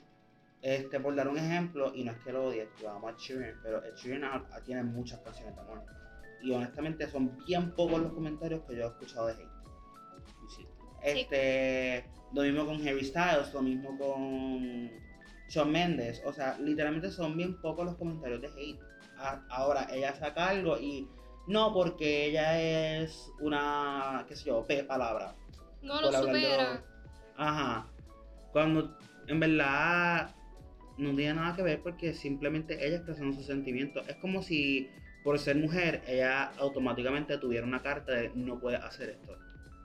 Este, 0.62 1.00
por 1.00 1.14
dar 1.14 1.28
un 1.28 1.38
ejemplo, 1.38 1.94
y 1.94 2.04
no 2.04 2.12
es 2.12 2.18
que 2.18 2.32
lo 2.32 2.46
odie, 2.46 2.68
amo 2.86 3.08
a 3.08 3.16
Sheeran, 3.16 3.60
pero 3.62 3.82
Sheeran 3.96 4.46
tiene 4.64 4.82
muchas 4.82 5.20
canciones 5.20 5.54
de 5.54 5.60
amor. 5.60 5.84
Y 6.42 6.52
honestamente 6.52 7.08
son 7.08 7.36
bien 7.46 7.74
pocos 7.74 8.00
los 8.00 8.12
comentarios 8.12 8.62
que 8.64 8.76
yo 8.76 8.84
he 8.84 8.86
escuchado 8.88 9.26
de 9.26 9.34
hate. 9.34 9.59
Sí. 11.02 11.20
Este, 11.20 12.04
lo 12.32 12.42
mismo 12.42 12.66
con 12.66 12.76
Harry 12.86 13.04
Styles, 13.04 13.52
lo 13.52 13.62
mismo 13.62 13.96
con 13.98 14.90
Shawn 15.48 15.72
Mendes. 15.72 16.22
O 16.24 16.32
sea, 16.32 16.58
literalmente 16.58 17.10
son 17.10 17.36
bien 17.36 17.60
pocos 17.60 17.84
los 17.84 17.96
comentarios 17.96 18.40
de 18.40 18.48
hate. 18.48 18.80
Ahora, 19.50 19.86
ella 19.92 20.14
saca 20.14 20.48
algo 20.48 20.78
y 20.78 21.06
no 21.46 21.74
porque 21.74 22.26
ella 22.26 23.00
es 23.00 23.30
una, 23.40 24.24
qué 24.28 24.36
sé 24.36 24.46
yo, 24.46 24.66
P 24.66 24.84
palabra. 24.84 25.34
No 25.82 26.00
lo 26.00 26.12
supera. 26.12 26.82
Ajá. 27.36 27.86
Cuando 28.52 28.96
en 29.26 29.40
verdad 29.40 30.34
no 30.98 31.14
tiene 31.14 31.34
nada 31.34 31.56
que 31.56 31.62
ver 31.62 31.82
porque 31.82 32.14
simplemente 32.14 32.86
ella 32.86 32.96
expresando 32.96 33.36
sus 33.36 33.46
sentimientos. 33.46 34.06
Es 34.08 34.16
como 34.16 34.42
si 34.42 34.90
por 35.24 35.38
ser 35.38 35.56
mujer 35.56 36.02
ella 36.06 36.52
automáticamente 36.58 37.36
tuviera 37.38 37.66
una 37.66 37.82
carta 37.82 38.12
de 38.12 38.30
no 38.34 38.58
puede 38.58 38.76
hacer 38.76 39.10
esto. 39.10 39.36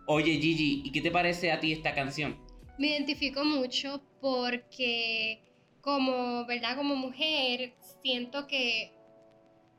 Oye 0.08 0.40
Gigi, 0.40 0.84
¿y 0.86 0.92
qué 0.92 1.02
te 1.02 1.10
parece 1.10 1.52
a 1.52 1.60
ti 1.60 1.72
esta 1.72 1.96
canción? 1.96 2.38
Me 2.78 2.90
identifico 2.90 3.44
mucho 3.44 4.04
porque 4.22 5.42
como, 5.82 6.46
¿verdad? 6.46 6.76
Como 6.76 6.96
mujer, 6.96 7.74
siento 8.04 8.46
que 8.46 8.92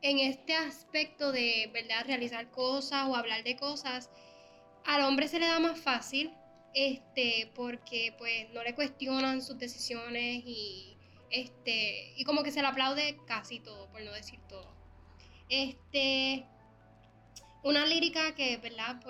en 0.02 0.18
este 0.18 0.54
aspecto 0.54 1.30
de, 1.30 1.70
¿verdad? 1.72 2.06
Realizar 2.06 2.50
cosas 2.50 3.06
o 3.08 3.14
hablar 3.14 3.44
de 3.44 3.56
cosas, 3.56 4.10
al 4.84 5.02
hombre 5.02 5.28
se 5.28 5.38
le 5.38 5.46
da 5.46 5.60
más 5.60 5.80
fácil, 5.80 6.32
este, 6.74 7.50
porque 7.54 8.14
pues 8.18 8.50
no 8.52 8.64
le 8.64 8.74
cuestionan 8.74 9.42
sus 9.42 9.58
decisiones 9.58 10.42
y, 10.44 10.96
este, 11.30 12.14
y 12.16 12.24
como 12.24 12.42
que 12.42 12.50
se 12.50 12.62
le 12.62 12.68
aplaude 12.68 13.18
casi 13.26 13.60
todo, 13.60 13.88
por 13.90 14.02
no 14.02 14.12
decir 14.12 14.40
todo. 14.48 14.74
Este, 15.48 16.44
una 17.62 17.86
lírica 17.86 18.34
que, 18.34 18.56
¿verdad? 18.56 19.00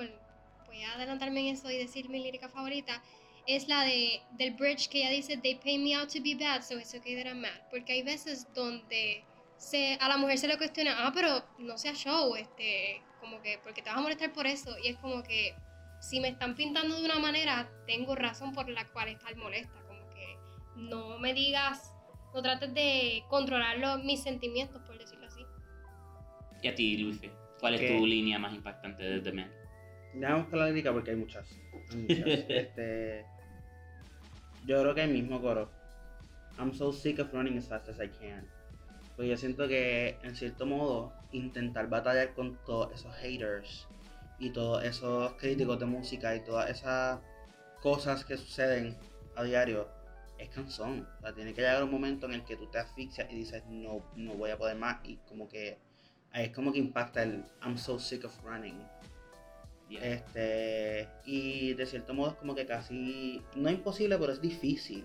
Voy 0.77 0.85
a 0.85 0.95
adelantarme 0.95 1.41
en 1.41 1.55
eso 1.55 1.71
y 1.71 1.77
decir 1.79 2.09
mi 2.09 2.23
lírica 2.23 2.49
favorita. 2.49 3.03
Es 3.47 3.69
la 3.69 3.85
de 3.85 4.21
del 4.33 4.55
bridge 4.55 4.89
que 4.89 4.99
ella 4.99 5.11
dice, 5.11 5.37
they 5.37 5.55
pay 5.57 5.79
me 5.79 5.95
out 5.95 6.09
to 6.13 6.21
be 6.23 6.35
bad, 6.35 6.63
so 6.63 6.79
it's 6.79 6.95
okay 6.95 7.15
that 7.17 7.27
I'm 7.27 7.41
mad. 7.41 7.61
Porque 7.71 7.93
hay 7.93 8.03
veces 8.03 8.53
donde 8.55 9.25
se, 9.57 9.95
a 10.01 10.09
la 10.09 10.17
mujer 10.17 10.39
se 10.39 10.49
le 10.49 10.57
cuestiona, 10.59 11.07
ah, 11.07 11.13
pero 11.15 11.45
no 11.59 11.79
sea 11.79 11.95
show, 11.95 12.35
este, 12.37 13.01
como 13.21 13.41
que, 13.43 13.59
porque 13.63 13.83
te 13.83 13.89
vas 13.89 13.99
a 13.99 14.03
molestar 14.03 14.33
por 14.33 14.47
eso. 14.47 14.77
Y 14.83 14.89
es 14.89 14.97
como 14.99 15.23
que, 15.23 15.55
si 16.01 16.21
me 16.21 16.29
están 16.29 16.55
pintando 16.57 16.97
de 16.99 17.05
una 17.05 17.19
manera, 17.19 17.71
tengo 17.87 18.15
razón 18.17 18.53
por 18.53 18.69
la 18.69 18.87
cual 18.89 19.09
estar 19.09 19.35
molesta. 19.37 19.81
Como 19.87 20.01
que 20.11 20.37
no 20.77 21.19
me 21.19 21.33
digas, 21.33 21.93
no 22.35 22.43
trates 22.43 22.75
de 22.75 23.23
controlar 23.29 23.79
los- 23.79 24.03
mis 24.05 24.23
sentimientos, 24.23 24.83
por 24.83 24.99
decirlo 24.99 25.27
así. 25.27 25.41
Y 26.63 26.69
a 26.69 26.75
ti, 26.75 26.97
Luife, 26.97 27.31
¿cuál 27.61 27.75
es 27.75 27.81
¿Qué? 27.81 27.97
tu 27.97 28.05
línea 28.07 28.39
más 28.41 28.53
impactante 28.53 29.03
de 29.05 29.21
The 29.21 29.33
Man? 29.33 29.53
Déjame 30.17 30.41
buscar 30.41 30.59
la 30.59 30.67
lírica 30.69 30.93
porque 30.93 31.11
hay 31.11 31.17
muchas. 31.17 31.59
Hay 31.91 31.97
muchas. 31.99 32.27
este, 32.49 33.25
yo 34.67 34.81
creo 34.81 34.95
que 34.95 35.05
el 35.05 35.11
mismo 35.11 35.41
coro. 35.41 35.71
I'm 36.59 36.73
so 36.73 36.93
sick 36.93 37.19
of 37.19 37.33
running 37.33 37.59
as 37.59 37.69
fast 37.69 37.89
as 37.89 38.01
I 38.01 38.09
can. 38.09 38.49
Pues 39.17 39.29
yo 39.29 39.37
siento 39.37 39.69
que, 39.69 40.19
en 40.23 40.35
cierto 40.37 40.67
modo, 40.67 41.13
intentar 41.33 41.89
batallar 41.89 42.35
con 42.35 42.57
todos 42.65 42.93
esos 42.93 43.15
haters 43.17 43.87
y 44.39 44.51
todos 44.51 44.85
esos 44.85 45.33
críticos 45.35 45.79
de 45.79 45.87
música 45.87 46.35
y 46.35 46.41
todas 46.45 46.71
esas 46.71 47.21
cosas 47.83 48.25
que 48.25 48.37
suceden 48.37 48.97
a 49.37 49.43
diario 49.43 49.89
es 50.39 50.49
cansón. 50.49 51.07
O 51.19 51.21
sea, 51.21 51.35
tiene 51.35 51.55
que 51.55 51.63
llegar 51.63 51.83
un 51.83 51.91
momento 51.91 52.27
en 52.27 52.35
el 52.35 52.45
que 52.45 52.57
tú 52.57 52.67
te 52.67 52.79
asfixias 52.79 53.31
y 53.31 53.37
dices, 53.37 53.65
no, 53.69 54.03
no 54.17 54.35
voy 54.35 54.51
a 54.51 54.59
poder 54.59 54.77
más. 54.77 54.99
Y 55.05 55.17
como 55.29 55.49
que 55.49 55.79
es 56.35 56.51
como 56.51 56.73
que 56.73 56.79
impacta 56.79 57.23
el 57.23 57.45
I'm 57.63 57.79
so 57.79 57.99
sick 57.99 58.25
of 58.25 58.33
running. 58.45 58.79
Este, 59.91 61.09
y 61.25 61.75
de 61.75 61.87
cierto 61.87 62.13
modo 62.13 62.31
es 62.31 62.37
como 62.37 62.55
que 62.55 62.67
casi, 62.67 63.43
no 63.55 63.71
imposible, 63.71 64.19
pero 64.19 64.33
es 64.33 64.41
difícil 64.41 65.05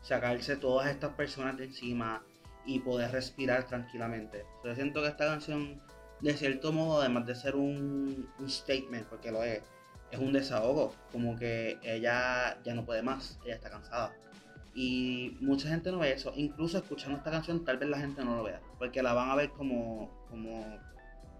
sacarse 0.00 0.56
todas 0.56 0.90
estas 0.90 1.12
personas 1.14 1.56
de 1.58 1.64
encima 1.64 2.22
y 2.64 2.78
poder 2.80 3.10
respirar 3.12 3.66
tranquilamente. 3.66 4.44
Yo 4.64 4.74
siento 4.74 5.02
que 5.02 5.08
esta 5.08 5.26
canción, 5.26 5.80
de 6.20 6.34
cierto 6.34 6.72
modo, 6.72 7.00
además 7.00 7.26
de 7.26 7.34
ser 7.34 7.56
un, 7.56 8.28
un 8.38 8.50
statement, 8.50 9.06
porque 9.06 9.30
lo 9.30 9.42
es, 9.42 9.62
es 10.10 10.18
un 10.18 10.32
desahogo, 10.32 10.94
como 11.10 11.36
que 11.36 11.78
ella 11.82 12.58
ya 12.62 12.74
no 12.74 12.84
puede 12.84 13.02
más, 13.02 13.38
ella 13.44 13.54
está 13.54 13.70
cansada. 13.70 14.14
Y 14.74 15.36
mucha 15.40 15.68
gente 15.68 15.92
no 15.92 15.98
ve 15.98 16.12
eso, 16.12 16.32
incluso 16.34 16.78
escuchando 16.78 17.18
esta 17.18 17.30
canción 17.30 17.64
tal 17.64 17.76
vez 17.76 17.88
la 17.90 17.98
gente 17.98 18.24
no 18.24 18.36
lo 18.36 18.44
vea, 18.44 18.60
porque 18.78 19.02
la 19.02 19.12
van 19.12 19.30
a 19.30 19.34
ver 19.34 19.50
como, 19.50 20.10
como 20.30 20.78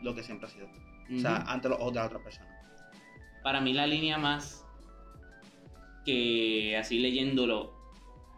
lo 0.02 0.14
que 0.14 0.22
siempre 0.22 0.48
ha 0.48 0.50
sido. 0.50 0.68
O 1.14 1.18
sea, 1.20 1.36
ante 1.48 1.68
los 1.68 1.78
ojos 1.78 1.92
de 1.92 2.00
la 2.00 2.06
otra 2.06 2.22
persona. 2.22 2.48
Para 3.42 3.60
mí 3.60 3.72
la 3.72 3.86
línea 3.86 4.18
más 4.18 4.64
que 6.04 6.76
así 6.76 6.98
leyéndolo 6.98 7.74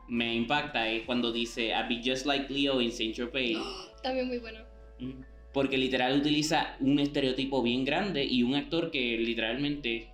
me 0.08 0.34
impacta 0.34 0.88
es 0.88 1.04
cuando 1.06 1.32
dice 1.32 1.68
I 1.68 1.88
be 1.88 2.02
just 2.04 2.26
like 2.26 2.52
Leo 2.52 2.80
in 2.80 2.92
Saint 2.92 3.14
Tropez 3.14 3.56
También 4.02 4.28
muy 4.28 4.38
bueno. 4.38 4.60
Porque 5.52 5.78
literal 5.78 6.18
utiliza 6.18 6.76
un 6.80 6.98
estereotipo 6.98 7.62
bien 7.62 7.84
grande 7.84 8.24
y 8.24 8.42
un 8.42 8.54
actor 8.54 8.90
que 8.90 9.16
literalmente 9.18 10.10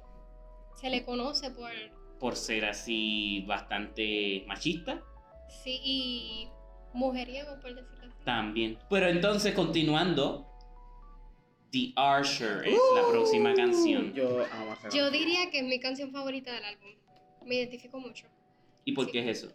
Se 0.80 0.90
le 0.90 1.04
conoce 1.04 1.50
por, 1.50 1.70
por 2.18 2.36
ser 2.36 2.66
así 2.66 3.44
bastante 3.48 4.44
machista 4.46 5.02
sí, 5.64 5.80
y 5.82 6.48
mujeriego, 6.92 7.58
por 7.60 7.74
decirlo 7.74 8.06
así. 8.06 8.24
también. 8.24 8.78
Pero 8.88 9.08
entonces 9.08 9.54
continuando 9.54 10.46
The 11.72 11.92
Archer 11.96 12.62
es 12.66 12.78
la 12.94 13.06
Uh, 13.06 13.10
próxima 13.10 13.54
canción. 13.54 14.12
Yo 14.14 14.44
amo 14.52 14.72
esa 14.72 14.88
Yo 14.88 15.04
canción. 15.04 15.12
diría 15.12 15.50
que 15.50 15.58
es 15.60 15.64
mi 15.64 15.78
canción 15.78 16.10
favorita 16.10 16.52
del 16.52 16.64
álbum. 16.64 16.90
Me 17.46 17.56
identifico 17.56 17.98
mucho. 18.00 18.26
¿Y 18.84 18.92
por 18.92 19.10
qué 19.10 19.20
es 19.20 19.38
eso? 19.38 19.52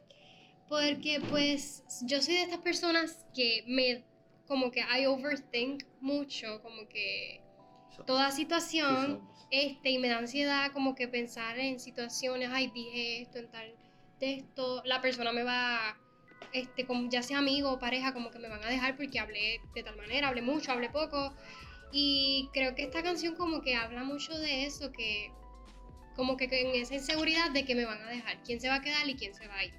Porque 0.69 1.21
pues 1.29 1.83
yo 2.05 2.21
soy 2.21 2.35
de 2.35 2.41
estas 2.43 2.59
personas 2.59 3.25
que 3.35 3.63
me 3.67 4.03
como 4.47 4.71
que 4.71 4.79
I 4.81 5.05
overthink 5.07 5.83
mucho, 6.01 6.61
como 6.61 6.87
que 6.87 7.41
toda 8.05 8.31
sí 8.31 8.41
situación 8.43 9.21
este 9.51 9.89
y 9.91 9.97
me 9.99 10.07
da 10.09 10.17
ansiedad 10.19 10.71
como 10.71 10.95
que 10.95 11.07
pensar 11.07 11.57
en 11.59 11.79
situaciones, 11.79 12.49
ay, 12.51 12.67
dije 12.73 13.21
esto 13.21 13.39
en 13.39 13.49
tal 13.49 13.73
de 14.19 14.33
esto, 14.35 14.81
la 14.85 15.01
persona 15.01 15.31
me 15.31 15.43
va 15.43 15.97
este 16.53 16.85
como 16.85 17.09
ya 17.09 17.21
sea 17.23 17.39
amigo 17.39 17.71
o 17.71 17.79
pareja 17.79 18.13
como 18.13 18.31
que 18.31 18.39
me 18.39 18.47
van 18.49 18.63
a 18.63 18.69
dejar 18.69 18.95
porque 18.97 19.19
hablé 19.19 19.61
de 19.73 19.83
tal 19.83 19.95
manera, 19.97 20.27
hablé 20.29 20.41
mucho, 20.41 20.71
hablé 20.71 20.89
poco 20.89 21.33
y 21.97 22.49
creo 22.51 22.75
que 22.75 22.83
esta 22.83 23.01
canción 23.01 23.35
como 23.35 23.61
que 23.61 23.73
habla 23.75 24.03
mucho 24.03 24.37
de 24.37 24.65
eso 24.65 24.91
que 24.91 25.31
como 26.17 26.35
que 26.35 26.43
en 26.45 26.81
esa 26.81 26.93
inseguridad 26.93 27.51
de 27.51 27.63
que 27.63 27.73
me 27.73 27.85
van 27.85 28.01
a 28.01 28.09
dejar, 28.09 28.43
quién 28.43 28.59
se 28.59 28.67
va 28.67 28.75
a 28.75 28.81
quedar 28.81 29.07
y 29.07 29.15
quién 29.15 29.33
se 29.33 29.47
va 29.47 29.55
a 29.55 29.63
ir. 29.63 29.73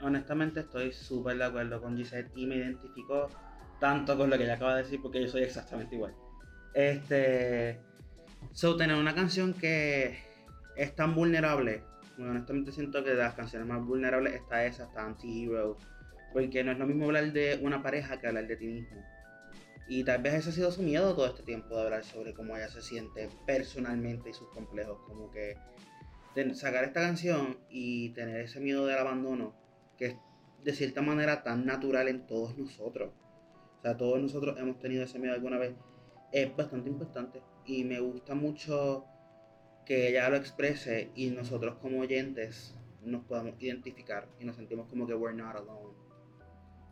Honestamente 0.00 0.60
estoy 0.60 0.92
súper 0.92 1.38
de 1.38 1.44
acuerdo 1.44 1.80
con 1.80 1.96
Gisette 1.96 2.32
y 2.34 2.46
me 2.46 2.56
identifico 2.56 3.28
tanto 3.78 4.18
con 4.18 4.28
lo 4.28 4.36
que 4.36 4.42
ella 4.42 4.54
acaba 4.54 4.74
de 4.74 4.82
decir 4.82 5.00
porque 5.00 5.22
yo 5.22 5.28
soy 5.28 5.42
exactamente 5.42 5.94
igual. 5.94 6.16
Este. 6.74 7.78
So, 8.52 8.76
tener 8.76 8.96
una 8.96 9.14
canción 9.14 9.54
que 9.54 10.18
es 10.76 10.96
tan 10.96 11.14
vulnerable. 11.14 11.84
bueno, 12.16 12.32
honestamente 12.32 12.72
siento 12.72 13.04
que 13.04 13.10
de 13.10 13.16
las 13.22 13.34
canciones 13.34 13.68
más 13.68 13.84
vulnerables 13.86 14.34
está 14.34 14.64
esa, 14.64 14.84
está 14.84 15.06
Anti-Hero. 15.06 15.76
Porque 16.32 16.64
no 16.64 16.72
es 16.72 16.78
lo 16.78 16.86
mismo 16.86 17.04
hablar 17.04 17.32
de 17.32 17.60
una 17.62 17.84
pareja 17.84 18.18
que 18.20 18.26
hablar 18.26 18.48
de 18.48 18.56
ti 18.56 18.66
mismo. 18.66 19.11
Y 19.94 20.04
tal 20.04 20.22
vez 20.22 20.32
ese 20.32 20.48
ha 20.48 20.52
sido 20.52 20.72
su 20.72 20.82
miedo 20.82 21.14
todo 21.14 21.26
este 21.26 21.42
tiempo 21.42 21.76
de 21.76 21.82
hablar 21.82 22.02
sobre 22.02 22.32
cómo 22.32 22.56
ella 22.56 22.70
se 22.70 22.80
siente 22.80 23.28
personalmente 23.44 24.30
y 24.30 24.32
sus 24.32 24.48
complejos. 24.48 24.98
Como 25.06 25.30
que 25.30 25.58
sacar 26.54 26.84
esta 26.84 27.02
canción 27.02 27.58
y 27.68 28.08
tener 28.14 28.40
ese 28.40 28.58
miedo 28.58 28.86
del 28.86 28.96
abandono, 28.96 29.54
que 29.98 30.06
es 30.06 30.16
de 30.64 30.72
cierta 30.72 31.02
manera 31.02 31.42
tan 31.42 31.66
natural 31.66 32.08
en 32.08 32.26
todos 32.26 32.56
nosotros. 32.56 33.12
O 33.80 33.82
sea, 33.82 33.98
todos 33.98 34.18
nosotros 34.18 34.58
hemos 34.58 34.78
tenido 34.78 35.04
ese 35.04 35.18
miedo 35.18 35.34
alguna 35.34 35.58
vez. 35.58 35.74
Es 36.32 36.56
bastante 36.56 36.88
importante. 36.88 37.42
Y 37.66 37.84
me 37.84 38.00
gusta 38.00 38.34
mucho 38.34 39.04
que 39.84 40.08
ella 40.08 40.30
lo 40.30 40.36
exprese 40.36 41.10
y 41.14 41.28
nosotros 41.32 41.76
como 41.82 42.00
oyentes 42.00 42.74
nos 43.02 43.24
podamos 43.24 43.60
identificar 43.60 44.26
y 44.40 44.46
nos 44.46 44.56
sentimos 44.56 44.88
como 44.88 45.06
que 45.06 45.12
we're 45.12 45.36
not 45.36 45.54
alone. 45.54 45.94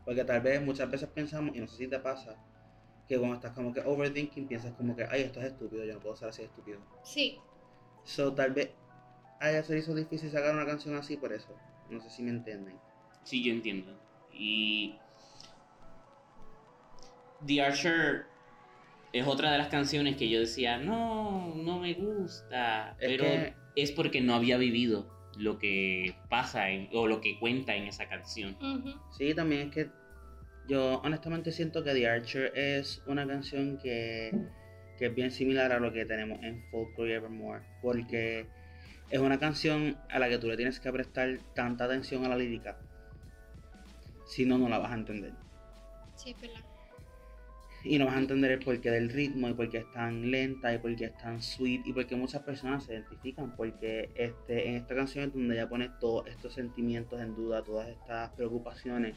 Porque 0.04 0.22
tal 0.22 0.42
vez 0.42 0.60
muchas 0.60 0.90
veces 0.90 1.08
pensamos, 1.08 1.56
y 1.56 1.60
no 1.60 1.66
sé 1.66 1.78
si 1.78 1.88
te 1.88 1.98
pasa, 1.98 2.36
que 3.10 3.18
cuando 3.18 3.34
estás 3.34 3.52
como 3.54 3.74
que 3.74 3.80
overthinking 3.80 4.46
piensas 4.46 4.72
como 4.74 4.94
que, 4.94 5.02
ay, 5.02 5.22
esto 5.22 5.40
es 5.40 5.46
estúpido, 5.46 5.84
yo 5.84 5.94
no 5.94 5.98
puedo 5.98 6.14
ser 6.14 6.28
así 6.28 6.42
de 6.42 6.46
estúpido. 6.48 6.78
Sí, 7.02 7.40
So, 8.04 8.32
tal 8.32 8.52
vez 8.52 8.70
a 9.40 9.50
ella 9.50 9.64
se 9.64 9.76
hizo 9.76 9.92
difícil 9.96 10.30
sacar 10.30 10.54
una 10.54 10.64
canción 10.64 10.94
así 10.94 11.16
por 11.16 11.32
eso. 11.32 11.52
No 11.88 12.00
sé 12.00 12.08
si 12.08 12.22
me 12.22 12.30
entienden. 12.30 12.78
Sí, 13.24 13.42
yo 13.42 13.52
entiendo. 13.52 13.98
Y 14.32 15.00
The 17.44 17.62
Archer 17.62 18.26
es 19.12 19.26
otra 19.26 19.50
de 19.50 19.58
las 19.58 19.68
canciones 19.68 20.16
que 20.16 20.28
yo 20.28 20.38
decía, 20.38 20.78
no, 20.78 21.52
no 21.56 21.80
me 21.80 21.94
gusta. 21.94 22.96
Es 23.00 23.08
pero 23.08 23.24
que- 23.24 23.54
es 23.74 23.90
porque 23.90 24.20
no 24.20 24.34
había 24.34 24.56
vivido 24.56 25.10
lo 25.36 25.58
que 25.58 26.14
pasa 26.28 26.70
en- 26.70 26.88
o 26.92 27.08
lo 27.08 27.20
que 27.20 27.40
cuenta 27.40 27.74
en 27.74 27.84
esa 27.88 28.08
canción. 28.08 28.56
ujú, 28.60 29.00
Sí, 29.10 29.34
también 29.34 29.62
es 29.68 29.74
que 29.74 29.90
yo 30.68 31.00
honestamente 31.04 31.52
siento 31.52 31.82
que 31.82 31.92
The 31.92 32.08
Archer 32.08 32.52
es 32.56 33.02
una 33.06 33.26
canción 33.26 33.78
que, 33.78 34.30
que 34.98 35.06
es 35.06 35.14
bien 35.14 35.30
similar 35.30 35.72
a 35.72 35.80
lo 35.80 35.92
que 35.92 36.04
tenemos 36.04 36.42
en 36.42 36.62
Folklore 36.70 37.14
Evermore. 37.14 37.62
Porque 37.82 38.46
es 39.10 39.18
una 39.18 39.38
canción 39.38 39.96
a 40.08 40.18
la 40.18 40.28
que 40.28 40.38
tú 40.38 40.46
le 40.46 40.56
tienes 40.56 40.78
que 40.78 40.92
prestar 40.92 41.38
tanta 41.54 41.84
atención 41.84 42.24
a 42.24 42.28
la 42.28 42.36
lírica. 42.36 42.78
Si 44.26 44.46
no, 44.46 44.58
no 44.58 44.68
la 44.68 44.78
vas 44.78 44.92
a 44.92 44.94
entender. 44.94 45.32
sí, 46.14 46.34
verdad. 46.40 46.60
Y 47.82 47.98
no 47.98 48.04
vas 48.04 48.16
a 48.16 48.18
entender 48.18 48.50
el 48.50 48.58
porqué 48.58 48.90
del 48.90 49.08
ritmo 49.08 49.48
y 49.48 49.54
por 49.54 49.70
qué 49.70 49.78
es 49.78 49.90
tan 49.92 50.30
lenta 50.30 50.72
y 50.74 50.78
por 50.78 50.94
qué 50.94 51.06
es 51.06 51.16
tan 51.16 51.40
sweet 51.40 51.80
y 51.86 51.94
por 51.94 52.06
qué 52.06 52.14
muchas 52.14 52.42
personas 52.42 52.84
se 52.84 52.92
identifican. 52.92 53.56
Porque 53.56 54.10
este, 54.14 54.68
en 54.68 54.74
esta 54.76 54.94
canción 54.94 55.24
es 55.24 55.32
donde 55.32 55.54
ella 55.54 55.68
pone 55.68 55.90
todos 55.98 56.26
estos 56.28 56.52
sentimientos 56.52 57.20
en 57.20 57.34
duda, 57.34 57.64
todas 57.64 57.88
estas 57.88 58.30
preocupaciones 58.32 59.16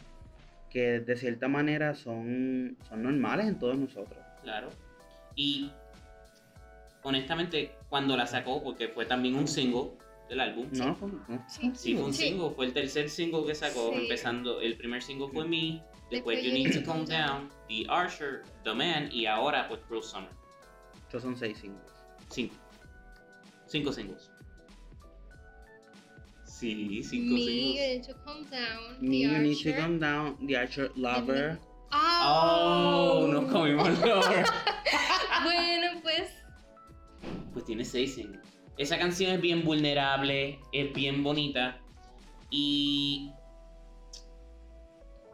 que 0.73 0.99
de 0.99 1.15
cierta 1.15 1.47
manera 1.47 1.93
son, 1.93 2.75
son 2.89 3.03
normales 3.03 3.45
en 3.47 3.59
todos 3.59 3.77
nosotros. 3.77 4.17
Claro. 4.41 4.69
Y 5.35 5.71
honestamente, 7.03 7.71
cuando 7.89 8.17
la 8.17 8.25
sacó, 8.27 8.63
porque 8.63 8.87
fue 8.89 9.05
también 9.05 9.35
un 9.35 9.47
single 9.47 9.91
del 10.29 10.39
álbum. 10.39 10.67
No, 10.71 10.85
no, 10.87 10.95
fue- 10.95 11.09
no. 11.27 11.45
Sí. 11.47 11.71
Sí, 11.75 11.95
fue 11.95 12.05
un 12.05 12.13
Sí. 12.13 12.29
single, 12.29 12.49
fue 12.55 12.65
el 12.65 12.73
tercer 12.73 13.09
single 13.09 13.45
que 13.45 13.53
sacó, 13.55 13.91
Sí. 13.93 14.01
empezando, 14.01 14.61
el 14.61 14.75
primer 14.77 15.01
single 15.03 15.27
fue 15.31 15.47
Me, 15.47 15.83
después 16.09 16.37
Después 16.41 16.43
You 16.43 16.51
Need 16.53 16.73
to 16.83 16.91
Calm 16.91 17.05
Down, 17.05 17.49
The 17.67 17.85
Archer, 17.89 18.41
The 18.63 18.73
Man 18.73 19.09
y 19.11 19.25
ahora 19.25 19.67
pues 19.67 19.79
Cruel 19.87 20.03
Summer. 20.03 20.29
Estos 21.05 21.21
son 21.23 21.35
seis 21.37 21.57
singles. 21.59 21.91
Cinco. 22.29 22.55
Cinco 23.67 23.91
singles. 23.91 24.31
Sí, 26.63 27.03
cinco 27.03 27.33
Me, 27.33 27.39
singles. 27.41 27.75
You 27.75 27.81
Need 27.81 28.03
to 28.07 28.13
Calm 28.23 28.49
Down, 28.49 28.97
Me, 29.01 29.09
The 29.09 29.19
You 29.23 29.37
Need 29.39 29.63
to. 29.63 29.73
Calm 29.81 29.99
Down, 29.99 30.47
The 30.47 30.55
Archer, 30.57 30.91
Lover. 30.95 31.59
Ah, 31.91 32.23
Oh, 32.25 33.27
nos 33.27 33.51
comimos 33.51 33.89
lover. 33.99 34.45
Bueno, 35.43 35.99
pues. 36.01 36.31
Pues 37.51 37.65
tiene 37.65 37.83
seis 37.83 38.17
en. 38.17 38.39
Esa 38.77 38.97
canción 38.97 39.31
es 39.33 39.41
bien 39.41 39.65
vulnerable, 39.65 40.57
es 40.71 40.93
bien 40.93 41.21
bonita. 41.21 41.81
Y. 42.49 43.29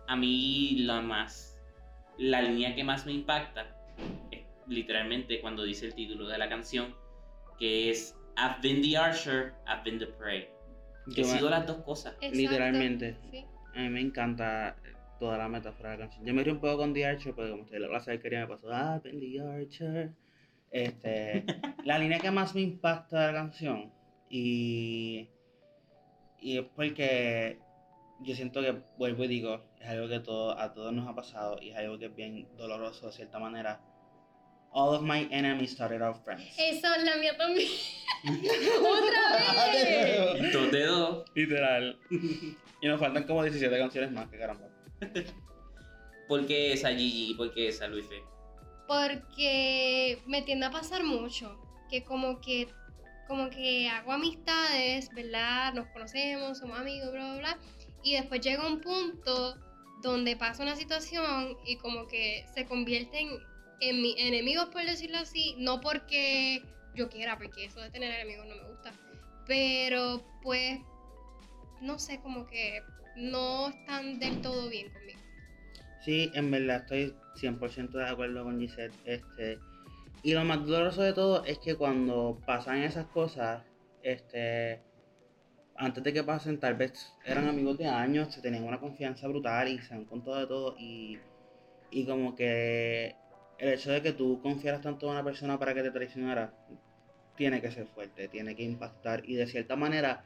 A 0.07 0.15
mí 0.15 0.77
la 0.80 0.99
más. 1.01 1.55
La 2.17 2.41
línea 2.41 2.73
que 2.73 2.84
más 2.84 3.05
me 3.05 3.11
impacta 3.13 3.67
es 4.32 4.41
literalmente 4.65 5.39
cuando 5.41 5.61
dice 5.61 5.86
el 5.86 5.93
título 5.93 6.27
de 6.27 6.39
la 6.39 6.49
canción, 6.49 6.95
que 7.59 7.91
es 7.91 8.15
I've 8.36 8.59
been 8.63 8.82
the 8.82 8.97
archer, 8.97 9.53
I've 9.67 9.84
been 9.84 9.99
the 9.99 10.07
prey. 10.07 10.49
He 11.08 11.12
Yo 11.12 11.28
me- 11.28 11.34
sido 11.38 11.50
las 11.50 11.66
dos 11.66 11.78
cosas. 11.84 12.14
Exacto, 12.16 12.38
Literalmente. 12.38 13.16
Sí. 13.32 13.45
A 13.76 13.80
mí 13.82 13.89
me 13.89 14.02
encanta 14.02 14.76
toda 15.20 15.38
la 15.38 15.47
metáfora 15.47 15.91
de 15.91 15.97
la 15.97 16.04
canción. 16.06 16.26
Yo 16.26 16.34
me 16.34 16.43
río 16.43 16.54
un 16.54 16.60
poco 16.60 16.78
con 16.78 16.93
The 16.93 17.06
Archer 17.06 17.34
porque 17.36 17.52
como 17.52 17.64
ustedes 17.64 17.82
la 17.82 17.88
clase 17.89 18.12
de 18.12 18.20
quería 18.20 18.39
me 18.41 18.47
pasó, 18.47 18.68
ah, 18.72 19.00
The 19.04 19.41
Archer. 19.41 20.12
Este, 20.72 21.45
la 21.86 21.97
línea 22.00 22.20
que 22.20 22.32
más 22.32 22.54
me 22.56 22.62
impacta 22.62 23.28
de 23.28 23.34
la 23.34 23.39
canción 23.39 23.91
y, 24.30 25.28
y 26.39 26.58
es 26.60 26.66
porque 26.76 27.58
yo 28.22 28.36
siento 28.36 28.62
que, 28.62 28.76
vuelvo 28.97 29.24
y 29.24 29.28
digo, 29.28 29.64
es 29.80 29.88
algo 29.88 30.08
que 30.08 30.20
todo, 30.20 30.58
a 30.60 30.74
todos 30.74 30.93
nos 30.93 31.08
ha 31.08 31.16
pasado 31.16 31.58
y 31.62 31.70
es 31.72 31.78
algo 31.78 31.97
que 31.97 32.06
es 32.06 32.16
bien 32.16 32.47
doloroso 32.58 33.08
de 33.08 33.14
cierta 33.14 33.39
manera. 33.39 33.82
All 34.72 34.93
of 34.93 35.01
my 35.01 35.28
enemies 35.32 35.72
started 35.72 36.01
out 36.01 36.24
friends. 36.24 36.43
Eso, 36.57 36.88
la 37.03 37.17
mía 37.17 37.36
también. 37.38 37.67
¡Otra 38.82 39.72
vez! 39.72 40.53
Dos 40.53 40.72
de 40.72 40.86
dos. 40.86 41.26
Literal. 41.34 41.99
y 42.11 42.88
nos 42.88 42.99
faltan 42.99 43.24
como 43.24 43.43
17 43.43 43.78
canciones 43.78 44.11
más, 44.11 44.30
que 44.30 44.38
caramba. 44.38 44.67
¿Por 46.28 46.45
qué 46.45 46.74
esa 46.74 46.89
Gigi? 46.89 47.34
¿Por 47.34 47.51
qué 47.53 47.70
esa 47.70 47.88
Luife? 47.88 48.22
Porque 48.88 50.22
me 50.28 50.43
tiende 50.43 50.67
a 50.67 50.72
pasar 50.72 51.03
mucho. 51.03 51.59
Que 51.89 52.03
como 52.03 52.39
que 52.39 52.67
como 53.28 53.49
que 53.51 53.88
hago 53.88 54.11
amistades, 54.11 55.09
¿verdad? 55.13 55.74
Nos 55.74 55.88
conocemos, 55.88 56.57
somos 56.57 56.80
amigos, 56.80 57.11
bla, 57.11 57.34
bla, 57.34 57.38
bla. 57.39 57.57
Y 58.03 58.13
después 58.13 58.41
llega 58.41 58.65
un 58.65 58.82
punto 58.82 59.55
donde 60.01 60.36
pasa 60.36 60.63
una 60.63 60.76
situación 60.76 61.57
y 61.65 61.78
como 61.78 62.07
que 62.07 62.45
se 62.55 62.65
convierten 62.65 63.28
en 63.28 63.39
mis 63.82 64.15
enemigos, 64.17 64.69
por 64.69 64.84
decirlo 64.84 65.17
así. 65.17 65.55
No 65.57 65.82
porque 65.82 66.61
yo 66.95 67.09
quiera, 67.09 67.38
porque 67.38 67.65
eso 67.65 67.80
de 67.82 67.89
tener 67.89 68.11
enemigos 68.11 68.47
no 68.47 68.55
me 68.55 68.69
gusta. 68.69 68.91
Pero 69.47 70.23
pues, 70.41 70.80
no 71.82 71.97
sé, 71.99 72.19
como 72.21 72.45
que 72.47 72.82
no 73.15 73.69
están 73.69 74.19
del 74.19 74.41
todo 74.41 74.69
bien 74.69 74.89
conmigo. 74.91 75.19
Sí, 76.03 76.32
en 76.34 76.51
verdad 76.51 76.77
estoy 76.77 77.13
100% 77.36 77.91
de 77.91 78.07
acuerdo 78.07 78.43
con 78.43 78.59
Gisette. 78.59 78.93
Este, 79.05 79.59
y 80.23 80.34
lo 80.34 80.43
más 80.43 80.65
doloroso 80.65 81.01
de 81.01 81.13
todo 81.13 81.43
es 81.45 81.59
que 81.59 81.75
cuando 81.75 82.41
pasan 82.45 82.84
esas 82.84 83.05
cosas, 83.07 83.63
este, 84.03 84.82
antes 85.75 86.03
de 86.03 86.13
que 86.13 86.23
pasen, 86.23 86.59
tal 86.59 86.75
vez 86.75 87.13
eran 87.25 87.47
amigos 87.47 87.77
de 87.77 87.88
años, 87.88 88.34
se 88.34 88.41
tenían 88.41 88.63
una 88.63 88.80
confianza 88.80 89.27
brutal 89.27 89.67
y 89.67 89.80
se 89.80 89.93
han 89.93 90.05
contado 90.05 90.38
de 90.38 90.47
todo. 90.47 90.75
Y, 90.77 91.19
y 91.91 92.05
como 92.05 92.36
que 92.36 93.15
el 93.60 93.74
hecho 93.74 93.91
de 93.91 94.01
que 94.01 94.14
tú 94.14 94.41
confiaras 94.41 94.82
tanto 94.82 95.05
en 95.05 95.14
una 95.14 95.24
persona 95.24 95.60
para 95.60 95.74
que 95.74 95.84
te 95.84 95.91
traicionara, 95.91 96.53
tiene 97.36 97.62
que 97.62 97.72
ser 97.72 97.88
fuerte, 97.88 98.28
tiene 98.28 98.55
que 98.55 98.64
impactar. 98.64 99.24
Y 99.26 99.36
de 99.36 99.47
cierta 99.47 99.76
manera, 99.76 100.26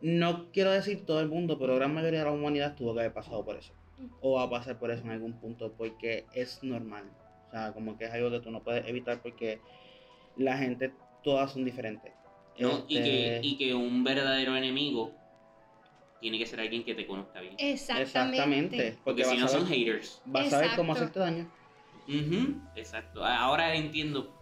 no 0.00 0.50
quiero 0.52 0.70
decir 0.70 1.04
todo 1.04 1.20
el 1.20 1.28
mundo, 1.28 1.58
pero 1.58 1.76
gran 1.76 1.92
mayoría 1.92 2.20
de 2.20 2.24
la 2.26 2.32
humanidad 2.32 2.74
tuvo 2.74 2.94
que 2.94 3.00
haber 3.00 3.12
pasado 3.12 3.44
por 3.44 3.56
eso 3.56 3.72
o 4.20 4.34
va 4.34 4.44
a 4.44 4.50
pasar 4.50 4.78
por 4.78 4.90
eso 4.90 5.02
en 5.04 5.10
algún 5.10 5.34
punto 5.34 5.72
porque 5.76 6.26
es 6.34 6.62
normal. 6.62 7.04
O 7.48 7.50
sea, 7.50 7.72
como 7.72 7.96
que 7.96 8.06
es 8.06 8.12
algo 8.12 8.30
que 8.30 8.40
tú 8.40 8.50
no 8.50 8.62
puedes 8.62 8.86
evitar 8.86 9.20
porque 9.22 9.60
la 10.36 10.56
gente 10.56 10.92
todas 11.22 11.52
son 11.52 11.64
diferentes. 11.64 12.12
¿no? 12.58 12.84
Y, 12.88 12.98
Este, 12.98 13.10
que, 13.10 13.40
y 13.42 13.56
que 13.56 13.74
un 13.74 14.04
verdadero 14.04 14.56
enemigo 14.56 15.12
tiene 16.20 16.38
que 16.38 16.46
ser 16.46 16.60
alguien 16.60 16.84
que 16.84 16.94
te 16.94 17.06
conozca 17.06 17.40
bien. 17.40 17.54
Exactamente. 17.58 18.02
Exactamente. 18.02 18.98
Porque 19.04 19.24
si 19.24 19.30
vas 19.30 19.40
no 19.40 19.48
son 19.48 19.66
haters. 19.66 20.22
Vas 20.24 20.46
a 20.46 20.50
saber 20.50 20.70
cómo 20.76 20.92
hacerte 20.92 21.18
daño. 21.18 21.50
Ujú, 22.08 22.60
exacto. 22.74 23.24
Ahora 23.24 23.74
entiendo 23.74 24.38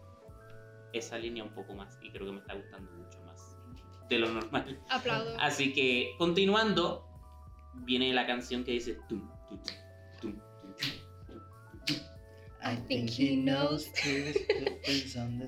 esa 0.92 1.18
línea 1.18 1.44
un 1.44 1.50
poco 1.50 1.74
más 1.74 1.98
y 2.02 2.10
creo 2.10 2.26
que 2.26 2.32
me 2.32 2.40
está 2.40 2.54
gustando 2.54 2.90
mucho 2.92 3.20
más 3.26 3.56
de 4.08 4.18
lo 4.18 4.28
normal. 4.30 4.78
Aplaudo. 4.88 5.36
Así 5.40 5.72
que 5.72 6.14
continuando, 6.18 7.06
viene 7.74 8.12
la 8.12 8.26
canción 8.26 8.64
que 8.64 8.72
dice 8.72 8.98
tum, 9.08 9.28
tum, 9.48 9.58
tum, 10.20 10.32
tum, 10.32 10.34
tum, 11.26 11.40
tum. 11.86 11.96
I 12.62 12.76
think 12.88 13.10
he 13.18 13.36
knows. 13.36 13.90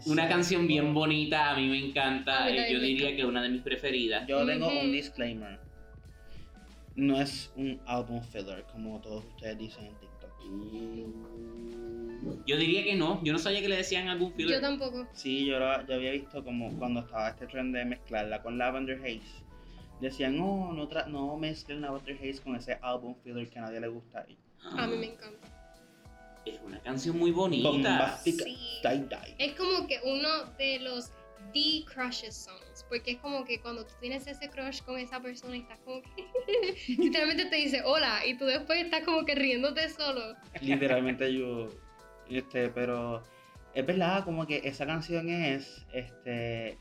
Una 0.07 0.29
canción 0.29 0.67
bien 0.67 0.95
bonita, 0.95 1.51
a 1.51 1.57
mí 1.57 1.69
me 1.69 1.79
encanta. 1.89 2.47
Mí 2.47 2.57
eh, 2.57 2.73
Yo 2.73 2.81
diría 2.81 3.15
que 3.15 3.21
es 3.23 3.27
una 3.27 3.43
de 3.43 3.51
mis 3.51 3.63
preferidas. 3.63 4.27
Yo 4.27 4.47
tengo 4.47 4.69
un 4.69 4.93
disclaimer. 4.93 5.61
No 6.95 7.21
es 7.21 7.51
un 7.57 7.81
álbum 7.87 8.23
filler 8.23 8.65
como 8.71 9.01
todos 9.01 9.25
ustedes 9.25 9.59
dicen 9.59 9.87
en 9.87 9.95
TikTok. 9.97 10.31
Yo 12.47 12.57
diría 12.57 12.85
que 12.85 12.95
no. 12.95 13.23
Yo 13.25 13.33
no 13.33 13.39
sabía 13.39 13.61
que 13.61 13.69
le 13.69 13.77
decían 13.77 14.09
algún 14.09 14.31
Yo 14.31 14.37
filler. 14.37 14.61
tampoco. 14.61 15.07
Sí, 15.13 15.45
yo, 15.47 15.59
lo- 15.59 15.87
yo 15.87 15.95
había 15.95 16.13
visto 16.13 16.45
como 16.45 16.77
cuando 16.79 17.01
estaba 17.01 17.31
este 17.31 17.47
trend 17.47 17.75
de 17.75 17.85
mezclarla 17.85 18.43
con 18.43 18.59
Lavender 18.59 18.99
Haze. 19.01 19.43
Decían, 20.01 20.37
no, 20.37 20.73
no, 20.73 20.89
tra- 20.89 21.07
no 21.07 21.37
mezclen 21.37 21.81
Lavender 21.81 22.17
Haze 22.17 22.43
con 22.43 22.57
ese 22.57 22.79
álbum 22.83 23.15
filler 23.23 23.49
que 23.49 23.59
a 23.59 23.63
nadie 23.63 23.81
le 23.81 23.89
gusta. 23.89 24.25
Y 24.29 24.37
A 24.77 24.87
mí 24.87 24.97
me 24.97 25.07
encanta. 25.07 25.49
Es 26.45 26.59
una 26.65 26.81
canción 26.81 27.17
muy 27.19 27.31
bonita. 27.31 27.69
Bombastic 27.69 28.35
Sí. 28.43 28.57
Die 28.83 28.99
Die. 29.09 29.35
Es 29.39 29.53
como 29.55 29.87
que 29.87 30.01
uno 30.05 30.29
de 30.59 30.81
los 30.81 31.11
The 31.53 31.85
Crushes 31.87 32.35
songs. 32.37 32.85
Porque 32.89 33.13
es 33.13 33.19
como 33.19 33.45
que 33.45 33.61
cuando 33.61 33.85
tú 33.87 33.93
tienes 34.01 34.27
ese 34.27 34.49
crush 34.51 34.81
con 34.83 34.99
esa 34.99 35.21
persona 35.21 35.57
y 35.57 35.61
estás 35.61 35.79
como 35.85 36.03
que. 36.03 36.27
literalmente 36.99 37.45
te 37.47 37.57
dice 37.57 37.83
hola. 37.85 38.27
Y 38.27 38.37
tú 38.37 38.45
después 38.47 38.83
estás 38.85 39.05
como 39.05 39.25
que 39.25 39.35
riéndote 39.37 39.89
solo. 39.89 40.35
Literalmente 40.61 41.33
yo. 41.33 41.69
Este, 42.29 42.69
pero 42.71 43.23
es 43.75 43.87
verdad, 43.87 44.25
como 44.25 44.47
que 44.47 44.61
esa 44.65 44.87
canción 44.87 45.29
es 45.29 45.85
este 45.93 46.79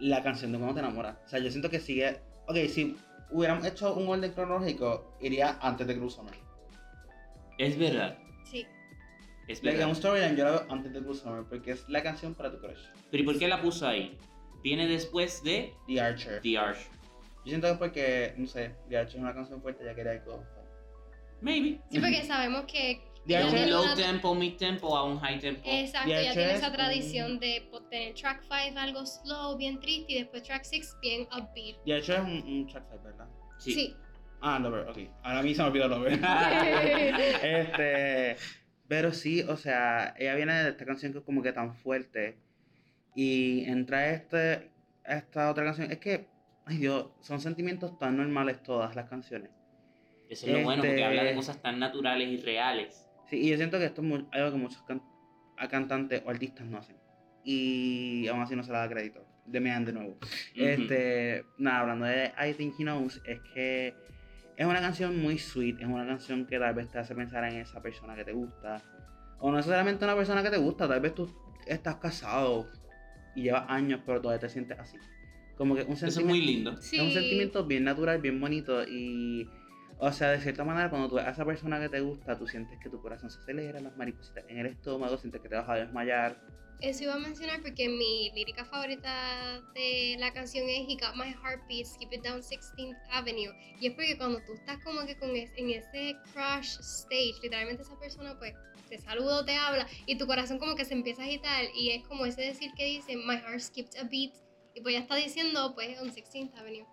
la 0.00 0.22
canción 0.22 0.52
de 0.52 0.58
cuando 0.58 0.74
te 0.74 0.80
enamoras. 0.80 1.16
O 1.24 1.28
sea, 1.28 1.38
yo 1.38 1.50
siento 1.50 1.70
que 1.70 1.80
sigue. 1.80 2.20
Ok, 2.46 2.56
si 2.68 2.96
hubiéramos 3.30 3.64
hecho 3.64 3.94
un 3.94 4.08
orden 4.08 4.32
cronológico, 4.32 5.16
iría 5.20 5.58
antes 5.60 5.86
de 5.86 5.94
Summer. 6.10 6.34
Es 7.58 7.78
verdad. 7.78 8.18
Sí. 8.44 8.66
Es 9.48 9.62
Like, 9.62 9.78
verdad. 9.78 9.88
un 9.90 9.96
storyline 9.96 10.36
yo 10.36 10.44
la 10.44 10.50
veo 10.50 10.66
antes 10.68 10.92
de 10.92 11.14
Summer 11.14 11.44
porque 11.48 11.72
es 11.72 11.88
la 11.88 12.02
canción 12.02 12.34
para 12.34 12.50
tu 12.50 12.58
crush. 12.58 12.80
Pero 13.10 13.22
¿y 13.22 13.26
por 13.26 13.38
qué 13.38 13.48
la 13.48 13.60
puso 13.62 13.86
ahí? 13.86 14.18
Viene 14.62 14.86
después 14.86 15.42
de 15.44 15.72
The 15.86 16.00
Archer. 16.00 16.40
The 16.42 16.58
Arch. 16.58 16.78
Yo 17.44 17.50
siento 17.50 17.66
que 17.66 17.72
es 17.74 17.78
porque, 17.78 18.34
no 18.38 18.46
sé, 18.46 18.74
The 18.88 18.96
Archer 18.96 19.16
es 19.16 19.22
una 19.22 19.34
canción 19.34 19.60
fuerte, 19.60 19.84
ya 19.84 19.94
quería 19.94 20.12
algo. 20.12 20.42
Maybe. 21.42 21.80
Sí, 21.90 22.00
porque 22.00 22.24
sabemos 22.24 22.64
que. 22.64 23.02
De 23.24 23.32
ya 23.34 23.46
un 23.46 23.70
low 23.70 23.84
una- 23.84 23.94
tempo, 23.94 24.34
mid 24.34 24.56
tempo 24.56 24.96
a 24.96 25.04
un 25.04 25.18
high 25.20 25.38
tempo. 25.38 25.62
Exacto, 25.64 26.10
ya 26.10 26.32
tiene 26.32 26.50
es 26.52 26.58
esa 26.58 26.70
tradición 26.72 27.38
de 27.40 27.66
tener 27.90 28.14
track 28.14 28.42
5 28.42 28.78
algo 28.78 29.06
slow, 29.06 29.56
bien 29.56 29.80
triste, 29.80 30.12
y 30.12 30.18
después 30.18 30.42
track 30.42 30.64
6 30.64 30.96
bien 31.00 31.22
upbeat. 31.32 31.82
The 31.84 31.94
Archer 31.94 32.16
es 32.16 32.20
un, 32.22 32.52
un 32.52 32.66
track 32.66 32.84
five, 32.90 33.02
¿verdad? 33.02 33.26
Sí. 33.58 33.96
Ah, 34.42 34.58
Lover, 34.58 34.86
ok. 34.88 34.98
Ahora 35.22 35.38
a 35.38 35.42
mí 35.42 35.54
se 35.54 35.62
me 35.62 35.68
olvidó 35.68 35.88
Lover. 35.88 36.12
este. 37.42 38.36
Pero 38.88 39.12
sí, 39.12 39.42
o 39.42 39.56
sea, 39.56 40.14
ella 40.18 40.34
viene 40.34 40.52
de 40.62 40.70
esta 40.70 40.84
canción 40.84 41.12
que 41.12 41.18
es 41.20 41.24
como 41.24 41.42
que 41.42 41.52
tan 41.52 41.74
fuerte. 41.74 42.36
Y 43.14 43.64
entra 43.64 44.10
este, 44.10 44.70
esta 45.04 45.50
otra 45.50 45.64
canción. 45.64 45.90
Es 45.90 45.98
que, 45.98 46.28
ay 46.66 46.76
Dios, 46.76 47.06
son 47.20 47.40
sentimientos 47.40 47.98
tan 47.98 48.16
normales 48.18 48.62
todas 48.62 48.94
las 48.94 49.08
canciones. 49.08 49.50
Eso 50.28 50.46
es 50.46 50.52
lo 50.52 50.62
bueno, 50.64 50.82
porque 50.82 50.90
Este- 50.94 51.04
habla 51.04 51.24
de 51.24 51.34
cosas 51.34 51.62
tan 51.62 51.78
naturales 51.78 52.28
y 52.28 52.36
reales. 52.38 53.03
Sí, 53.28 53.36
y 53.36 53.50
yo 53.50 53.56
siento 53.56 53.78
que 53.78 53.86
esto 53.86 54.02
es 54.02 54.24
algo 54.32 54.52
que 54.52 54.58
muchos 54.58 54.82
can- 54.82 55.02
a 55.56 55.68
cantantes 55.68 56.22
o 56.24 56.30
artistas 56.30 56.66
no 56.66 56.78
hacen. 56.78 56.96
Y 57.44 58.26
aún 58.28 58.40
así 58.42 58.56
no 58.56 58.62
se 58.62 58.72
le 58.72 58.78
da 58.78 58.88
crédito. 58.88 59.26
De 59.46 59.60
Mean 59.60 59.84
de 59.84 59.92
nuevo. 59.92 60.16
Este, 60.54 61.44
nada, 61.58 61.80
hablando 61.80 62.06
de 62.06 62.32
I 62.38 62.54
Think 62.54 62.74
He 62.80 62.84
Knows, 62.84 63.20
es 63.26 63.40
que 63.52 63.94
es 64.56 64.66
una 64.66 64.80
canción 64.80 65.20
muy 65.20 65.38
sweet, 65.38 65.80
es 65.80 65.86
una 65.86 66.06
canción 66.06 66.46
que 66.46 66.58
tal 66.58 66.74
vez 66.74 66.88
te 66.88 66.98
hace 66.98 67.14
pensar 67.14 67.44
en 67.44 67.56
esa 67.60 67.82
persona 67.82 68.14
que 68.14 68.24
te 68.24 68.32
gusta. 68.32 68.82
O 69.40 69.50
no 69.50 69.58
necesariamente 69.58 70.04
una 70.04 70.16
persona 70.16 70.42
que 70.42 70.50
te 70.50 70.56
gusta, 70.56 70.88
tal 70.88 71.00
vez 71.00 71.14
tú 71.14 71.30
estás 71.66 71.96
casado 71.96 72.70
y 73.34 73.42
llevas 73.42 73.64
años, 73.68 74.00
pero 74.06 74.20
todavía 74.22 74.40
te 74.40 74.48
sientes 74.48 74.78
así. 74.78 74.96
Como 75.56 75.74
que 75.76 75.82
un 75.82 75.92
Eso 75.92 76.06
es 76.06 76.14
sentimiento, 76.14 76.28
muy 76.46 76.54
lindo. 76.54 76.76
Sí. 76.82 76.96
es 76.96 77.02
un 77.02 77.10
sentimiento 77.12 77.64
bien 77.66 77.84
natural, 77.84 78.20
bien 78.20 78.40
bonito 78.40 78.82
y... 78.84 79.48
O 80.06 80.12
sea, 80.12 80.32
de 80.32 80.38
cierta 80.38 80.64
manera, 80.64 80.90
cuando 80.90 81.08
tú 81.08 81.14
ves 81.14 81.24
a 81.24 81.30
esa 81.30 81.46
persona 81.46 81.80
que 81.80 81.88
te 81.88 81.98
gusta, 82.00 82.36
tú 82.38 82.46
sientes 82.46 82.78
que 82.78 82.90
tu 82.90 83.00
corazón 83.00 83.30
se 83.30 83.38
acelera, 83.38 83.80
las 83.80 83.96
maripositas 83.96 84.44
en 84.48 84.58
el 84.58 84.66
estómago, 84.66 85.16
sientes 85.16 85.40
que 85.40 85.48
te 85.48 85.54
vas 85.54 85.66
a 85.66 85.76
desmayar. 85.76 86.38
Eso 86.82 87.04
iba 87.04 87.14
a 87.14 87.18
mencionar 87.18 87.62
porque 87.62 87.88
mi 87.88 88.30
lírica 88.34 88.66
favorita 88.66 89.62
de 89.72 90.16
la 90.18 90.30
canción 90.34 90.68
es 90.68 90.80
He 90.86 90.96
Got 91.02 91.16
My 91.16 91.32
Heartbeats, 91.32 91.96
Keep 91.96 92.12
It 92.12 92.22
Down 92.22 92.42
16th 92.42 92.98
Avenue. 93.12 93.54
Y 93.80 93.86
es 93.86 93.94
porque 93.94 94.18
cuando 94.18 94.42
tú 94.42 94.52
estás 94.52 94.76
como 94.84 95.06
que 95.06 95.16
con 95.16 95.34
es- 95.36 95.52
en 95.56 95.70
ese 95.70 96.18
crush 96.34 96.78
stage, 96.80 97.36
literalmente 97.42 97.82
esa 97.84 97.98
persona 97.98 98.38
pues 98.38 98.52
te 98.90 98.98
saluda 98.98 99.38
o 99.40 99.44
te 99.46 99.56
habla 99.56 99.86
y 100.04 100.18
tu 100.18 100.26
corazón 100.26 100.58
como 100.58 100.74
que 100.74 100.84
se 100.84 100.92
empieza 100.92 101.22
a 101.22 101.24
agitar 101.24 101.64
y 101.74 101.92
es 101.92 102.06
como 102.06 102.26
ese 102.26 102.42
decir 102.42 102.72
que 102.76 102.84
dice 102.84 103.16
My 103.16 103.36
heart 103.36 103.60
skipped 103.60 103.96
a 103.98 104.02
beat 104.02 104.34
y 104.74 104.82
pues 104.82 104.94
ya 104.96 105.00
está 105.00 105.14
diciendo 105.16 105.72
pues 105.74 105.98
on 105.98 106.10
16th 106.12 106.54
Avenue. 106.58 106.84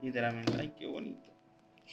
Literalmente, 0.00 0.52
ay, 0.58 0.72
qué 0.78 0.86
bonito. 0.86 1.35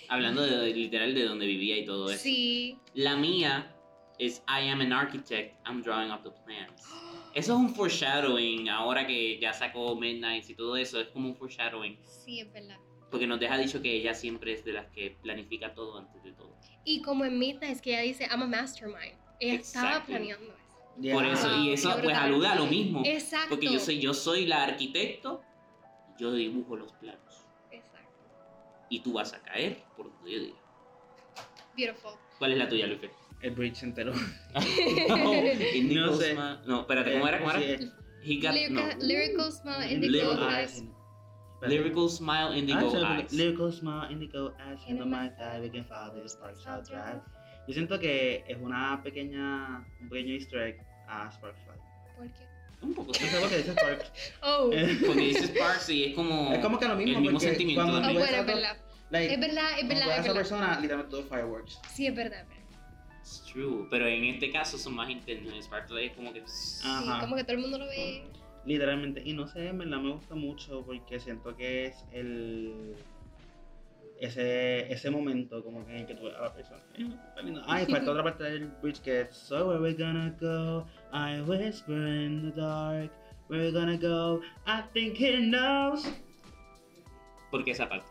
Hablando 0.10 0.42
de, 0.42 0.58
de 0.58 0.74
literal 0.74 1.14
de 1.14 1.24
donde 1.24 1.46
vivía 1.46 1.78
y 1.78 1.86
todo 1.86 2.10
eso. 2.10 2.24
Sí. 2.24 2.78
La 2.94 3.16
mía 3.16 3.74
es 4.20 4.44
I 4.48 4.70
am 4.70 4.82
an 4.82 4.94
architect, 4.94 5.56
I'm 5.66 5.82
drawing 5.82 6.12
up 6.12 6.24
the 6.24 6.32
plans. 6.46 6.84
Eso 7.34 7.54
es 7.54 7.60
un 7.60 7.74
foreshadowing, 7.74 8.70
ahora 8.70 9.08
que 9.08 9.40
ya 9.40 9.54
sacó 9.54 9.96
Midnight 9.96 10.48
y 10.48 10.54
todo 10.54 10.78
eso, 10.78 11.00
es 11.00 11.08
como 11.08 11.30
un 11.30 11.36
foreshadowing. 11.36 11.98
Sí, 12.04 12.42
es 12.42 12.54
verdad. 12.54 12.78
Porque 13.10 13.26
nos 13.26 13.40
deja 13.40 13.58
dicho 13.58 13.82
que 13.82 13.92
ella 13.92 14.14
siempre 14.14 14.54
es 14.54 14.64
de 14.64 14.74
las 14.74 14.86
que 14.92 15.18
planifica 15.20 15.74
todo 15.74 15.98
antes 15.98 16.24
de 16.24 16.32
todo. 16.34 16.56
Y 16.86 17.02
como 17.02 17.26
en 17.26 17.40
Midnight 17.40 17.74
es 17.78 17.82
que 17.82 17.94
ella 17.94 18.02
dice 18.02 18.28
I'm 18.30 18.44
a 18.44 18.46
mastermind. 18.46 19.18
Ella 19.40 19.56
estaba 19.56 20.06
planeando 20.06 20.54
eso. 20.54 20.64
Ya. 21.00 21.14
Por 21.14 21.26
eso, 21.26 21.58
y 21.58 21.72
eso 21.72 21.92
pues 22.04 22.16
alude 22.16 22.48
a 22.48 22.56
lo 22.56 22.68
mismo. 22.68 23.02
Exacto. 23.04 23.50
Porque 23.50 23.66
yo 23.66 23.80
soy, 23.80 24.00
yo 24.00 24.14
soy 24.14 24.46
la 24.46 24.64
arquitecto, 24.64 25.42
yo 26.20 26.34
dibujo 26.34 26.76
los 26.76 26.92
planos. 26.94 27.23
Y 28.94 29.00
tú 29.00 29.14
vas 29.14 29.34
a 29.34 29.42
caer 29.42 29.84
por 29.98 30.06
donde 30.06 30.32
yo 30.32 30.40
diga. 30.40 30.58
Beautiful. 31.76 32.12
¿Cuál 32.38 32.52
es 32.52 32.58
la 32.60 32.70
tuya, 32.70 32.86
Luis? 32.86 33.00
El 33.42 33.52
bridge 33.56 33.82
entero. 33.82 34.14
Indigo 35.74 36.06
No 36.12 36.14
sé. 36.22 36.36
No, 36.68 36.82
espérate, 36.82 37.14
¿cómo 37.14 37.28
era? 37.28 37.40
¿Cómo 37.40 37.52
era? 37.52 37.60
Sí, 37.80 37.92
He 38.26 38.36
got, 38.40 38.54
no. 38.70 38.82
Lyrica- 38.82 38.98
Lyrical 39.00 39.52
smile, 39.52 39.92
indigo 39.94 40.12
Lyrical 40.14 40.44
eyes. 40.54 40.74
eyes. 40.80 40.84
Lyrical 41.68 42.10
smile, 42.10 42.56
indigo 42.58 43.06
eyes. 43.06 43.34
Lyrical 43.34 43.72
smile, 43.74 44.12
indigo 44.12 44.54
eyes, 44.60 44.80
in 44.88 45.00
the 45.00 45.06
mind 45.06 45.32
that 45.40 45.60
we 45.60 45.70
can 45.72 45.84
follow 45.86 46.14
the 46.22 46.30
sparks 46.30 46.62
shall 46.64 46.84
drive. 46.84 47.20
Yo 47.68 47.74
siento 47.74 48.00
que 48.00 48.44
es 48.48 48.58
una 48.62 49.02
pequeña, 49.04 49.84
un 50.02 50.10
pequeño 50.10 50.34
easter 50.36 50.62
egg 50.62 50.86
a 51.08 51.32
Sparkfly. 51.32 51.78
¿Por 52.16 52.28
qué? 52.34 52.46
Un 52.84 52.94
poco. 52.94 53.12
No 53.12 53.14
sé 53.14 53.40
por 53.40 53.50
qué 53.50 53.58
dice 53.58 53.72
Sparks. 53.72 54.12
Oh. 54.42 54.70
Eh, 54.74 55.00
Porque 55.06 55.22
dice 55.22 55.48
Sparks 55.48 55.90
y 55.90 56.04
es 56.06 56.16
como. 56.16 56.52
es 56.54 56.60
como 56.60 56.78
que 56.80 56.88
lo 56.88 56.96
mismo, 56.96 57.14
el 57.16 57.22
mismo 57.22 57.38
porque 57.38 57.48
sentimiento 57.50 57.82
cuando 57.84 58.00
Oh, 58.10 58.14
bueno, 58.14 58.26
es 58.38 58.46
verdad. 58.46 58.78
like, 59.10 59.34
Es 59.34 59.40
verdad, 59.40 59.70
es 59.72 59.76
cuando 59.76 59.88
verdad, 59.96 60.08
es 60.10 60.14
esa 60.14 60.22
verdad. 60.22 60.34
persona, 60.36 60.80
literalmente 60.80 61.12
todo 61.12 61.24
fireworks. 61.24 61.80
Sí, 61.94 62.08
es 62.08 62.16
verdad, 62.16 62.42
es 62.42 62.48
verdad. 62.50 62.64
It's 63.22 63.44
true. 63.52 63.88
Pero 63.90 64.08
en 64.08 64.26
este 64.26 64.52
caso 64.52 64.78
son 64.78 64.96
más 64.96 65.10
intensos. 65.10 65.54
En 65.54 65.64
Sparkly 65.64 66.06
es 66.08 66.12
como 66.14 66.34
que. 66.34 66.44
Sí, 66.48 66.82
Ajá. 66.86 67.22
como 67.22 67.36
que 67.36 67.44
todo 67.44 67.54
el 67.56 67.62
mundo 67.62 67.78
lo 67.78 67.86
ve. 67.88 68.24
Literalmente. 68.66 69.22
Y 69.26 69.34
no 69.34 69.48
sé, 69.48 69.68
en 69.68 69.78
verdad 69.78 70.00
me 70.00 70.12
gusta 70.12 70.36
mucho 70.36 70.84
porque 70.86 71.20
siento 71.20 71.56
que 71.56 71.86
es 71.88 71.96
el. 72.12 72.96
Ese, 74.24 74.90
ese 74.90 75.10
momento 75.10 75.62
como 75.62 75.86
que 75.86 76.06
que 76.06 76.16
tú 76.16 76.24
ves 76.24 76.36
a 76.36 76.44
la 76.44 76.54
persona. 76.54 76.80
Eh, 76.98 77.10
está 77.28 77.42
lindo. 77.42 77.62
Ah, 77.68 77.82
y 77.82 77.86
falta 77.86 78.10
otra 78.10 78.24
parte 78.24 78.46
del 78.46 78.68
bridge 78.82 79.02
que 79.02 79.22
es 79.22 79.36
So 79.36 79.68
where 79.68 79.82
we 79.82 79.94
gonna 79.94 80.34
go? 80.40 80.88
I 81.12 81.42
whisper 81.42 81.94
in 81.94 82.50
the 82.50 82.62
dark. 82.62 83.12
Where 83.50 83.66
we 83.66 83.72
gonna 83.74 83.98
go? 83.98 84.40
I 84.66 84.84
think 84.94 85.18
he 85.20 85.42
knows. 85.42 86.08
Porque 87.52 87.72
esa 87.72 87.90
parte. 87.90 88.08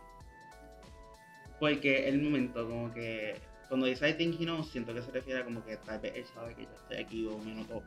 Porque 1.59 2.07
el 2.07 2.21
momento 2.21 2.69
como 2.69 2.93
que 2.93 3.37
cuando 3.71 3.87
dice 3.87 4.11
I 4.11 4.13
think 4.13 4.39
he 4.39 4.45
knows, 4.45 4.69
siento 4.69 4.93
que 4.93 5.01
se 5.01 5.11
refiere 5.13 5.41
a 5.41 5.45
como 5.45 5.65
que 5.65 5.79
tal 5.79 5.99
vez 5.99 6.13
él 6.15 6.27
sabe 6.27 6.55
que 6.55 6.65
yo 6.65 6.75
estoy 6.75 6.99
aquí 6.99 7.27
o 7.27 7.39
me 7.39 7.55
notó. 7.55 7.83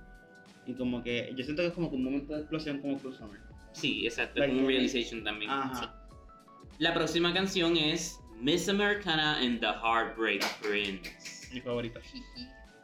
Y 0.66 0.74
como 0.74 1.04
que 1.04 1.32
yo 1.36 1.44
siento 1.44 1.62
que 1.62 1.68
es 1.68 1.74
como 1.76 1.92
que 1.92 1.96
un 1.96 2.06
momento 2.06 2.34
de 2.34 2.40
explosión 2.40 2.82
como 2.82 2.98
Cruel 2.98 3.16
Summer. 3.16 3.40
Sí, 3.74 4.04
exacto. 4.04 4.40
Like, 4.40 4.52
como 4.52 4.66
un 4.66 4.74
realization 4.74 5.24
también. 5.24 5.52
Ajá. 5.52 6.02
La 6.80 6.94
próxima 6.94 7.34
canción 7.34 7.78
es 7.78 8.20
Miss 8.40 8.68
Americana 8.68 9.38
and 9.40 9.60
the 9.60 9.68
Heartbreak 9.68 10.44
Prince. 10.62 11.10
Mi 11.54 11.62
favorita. 11.62 12.02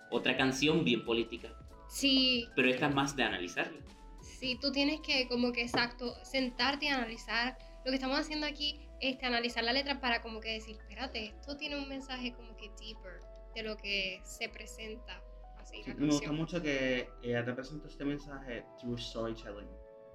Otra 0.10 0.36
canción 0.38 0.84
bien 0.84 1.04
política. 1.06 1.50
Sí, 1.90 2.48
Pero 2.56 2.70
esta 2.70 2.88
es 2.88 2.96
más 2.96 3.16
de 3.16 3.24
analizarla. 3.24 3.80
sí, 4.22 4.58
tú 4.62 4.72
tienes 4.72 5.02
que 5.02 5.28
como 5.28 5.52
que 5.52 5.62
exacto, 5.64 6.16
sentarte 6.24 6.86
y 6.86 6.88
analizar. 6.88 7.58
Lo 7.84 7.92
que 7.92 7.96
estamos 7.96 8.18
haciendo 8.20 8.48
aquí 8.48 8.80
es 9.02 9.22
analizar 9.24 9.64
la 9.64 9.74
letra 9.74 10.00
para 10.00 10.22
como 10.22 10.40
que 10.40 10.54
decir, 10.54 10.78
espérate, 10.78 11.26
esto 11.26 11.58
tiene 11.58 11.78
un 11.78 11.90
mensaje 11.90 12.34
como 12.34 12.56
que 12.56 12.70
deeper 12.80 13.20
de 13.56 13.64
lo 13.64 13.76
que 13.76 14.22
se 14.24 14.48
presenta 14.48 15.22
así 15.60 15.84
la 15.86 15.96
Me 15.96 16.06
gusta 16.06 16.32
mucho 16.32 16.62
que 16.62 17.10
ella 17.24 17.44
te 17.44 17.54
presenta 17.54 17.88
este 17.88 18.06
mensaje 18.06 18.64
through 18.80 18.98
storytelling. 18.98 19.68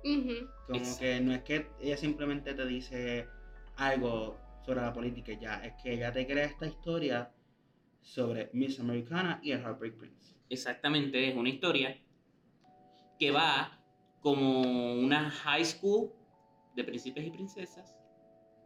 Ujú, 0.04 0.48
Como 0.66 0.78
Exacto. 0.78 1.00
que 1.00 1.20
no 1.20 1.34
es 1.34 1.42
que 1.42 1.66
ella 1.80 1.96
simplemente 1.96 2.54
te 2.54 2.64
dice 2.66 3.28
algo 3.76 4.38
sobre 4.64 4.80
la 4.80 4.92
política 4.92 5.32
y 5.32 5.38
ya, 5.38 5.64
es 5.64 5.74
que 5.82 5.92
ella 5.94 6.12
te 6.12 6.26
crea 6.26 6.44
esta 6.44 6.66
historia 6.66 7.32
sobre 8.00 8.50
Miss 8.52 8.80
Americana 8.80 9.40
y 9.42 9.52
el 9.52 9.60
Heartbreak 9.60 9.96
Prince. 9.96 10.34
Exactamente, 10.48 11.28
es 11.28 11.36
una 11.36 11.48
historia 11.48 11.96
que 13.18 13.30
va 13.30 13.80
como 14.20 14.94
una 14.94 15.30
high 15.30 15.64
school 15.64 16.10
de 16.74 16.84
príncipes 16.84 17.26
y 17.26 17.30
princesas, 17.30 17.96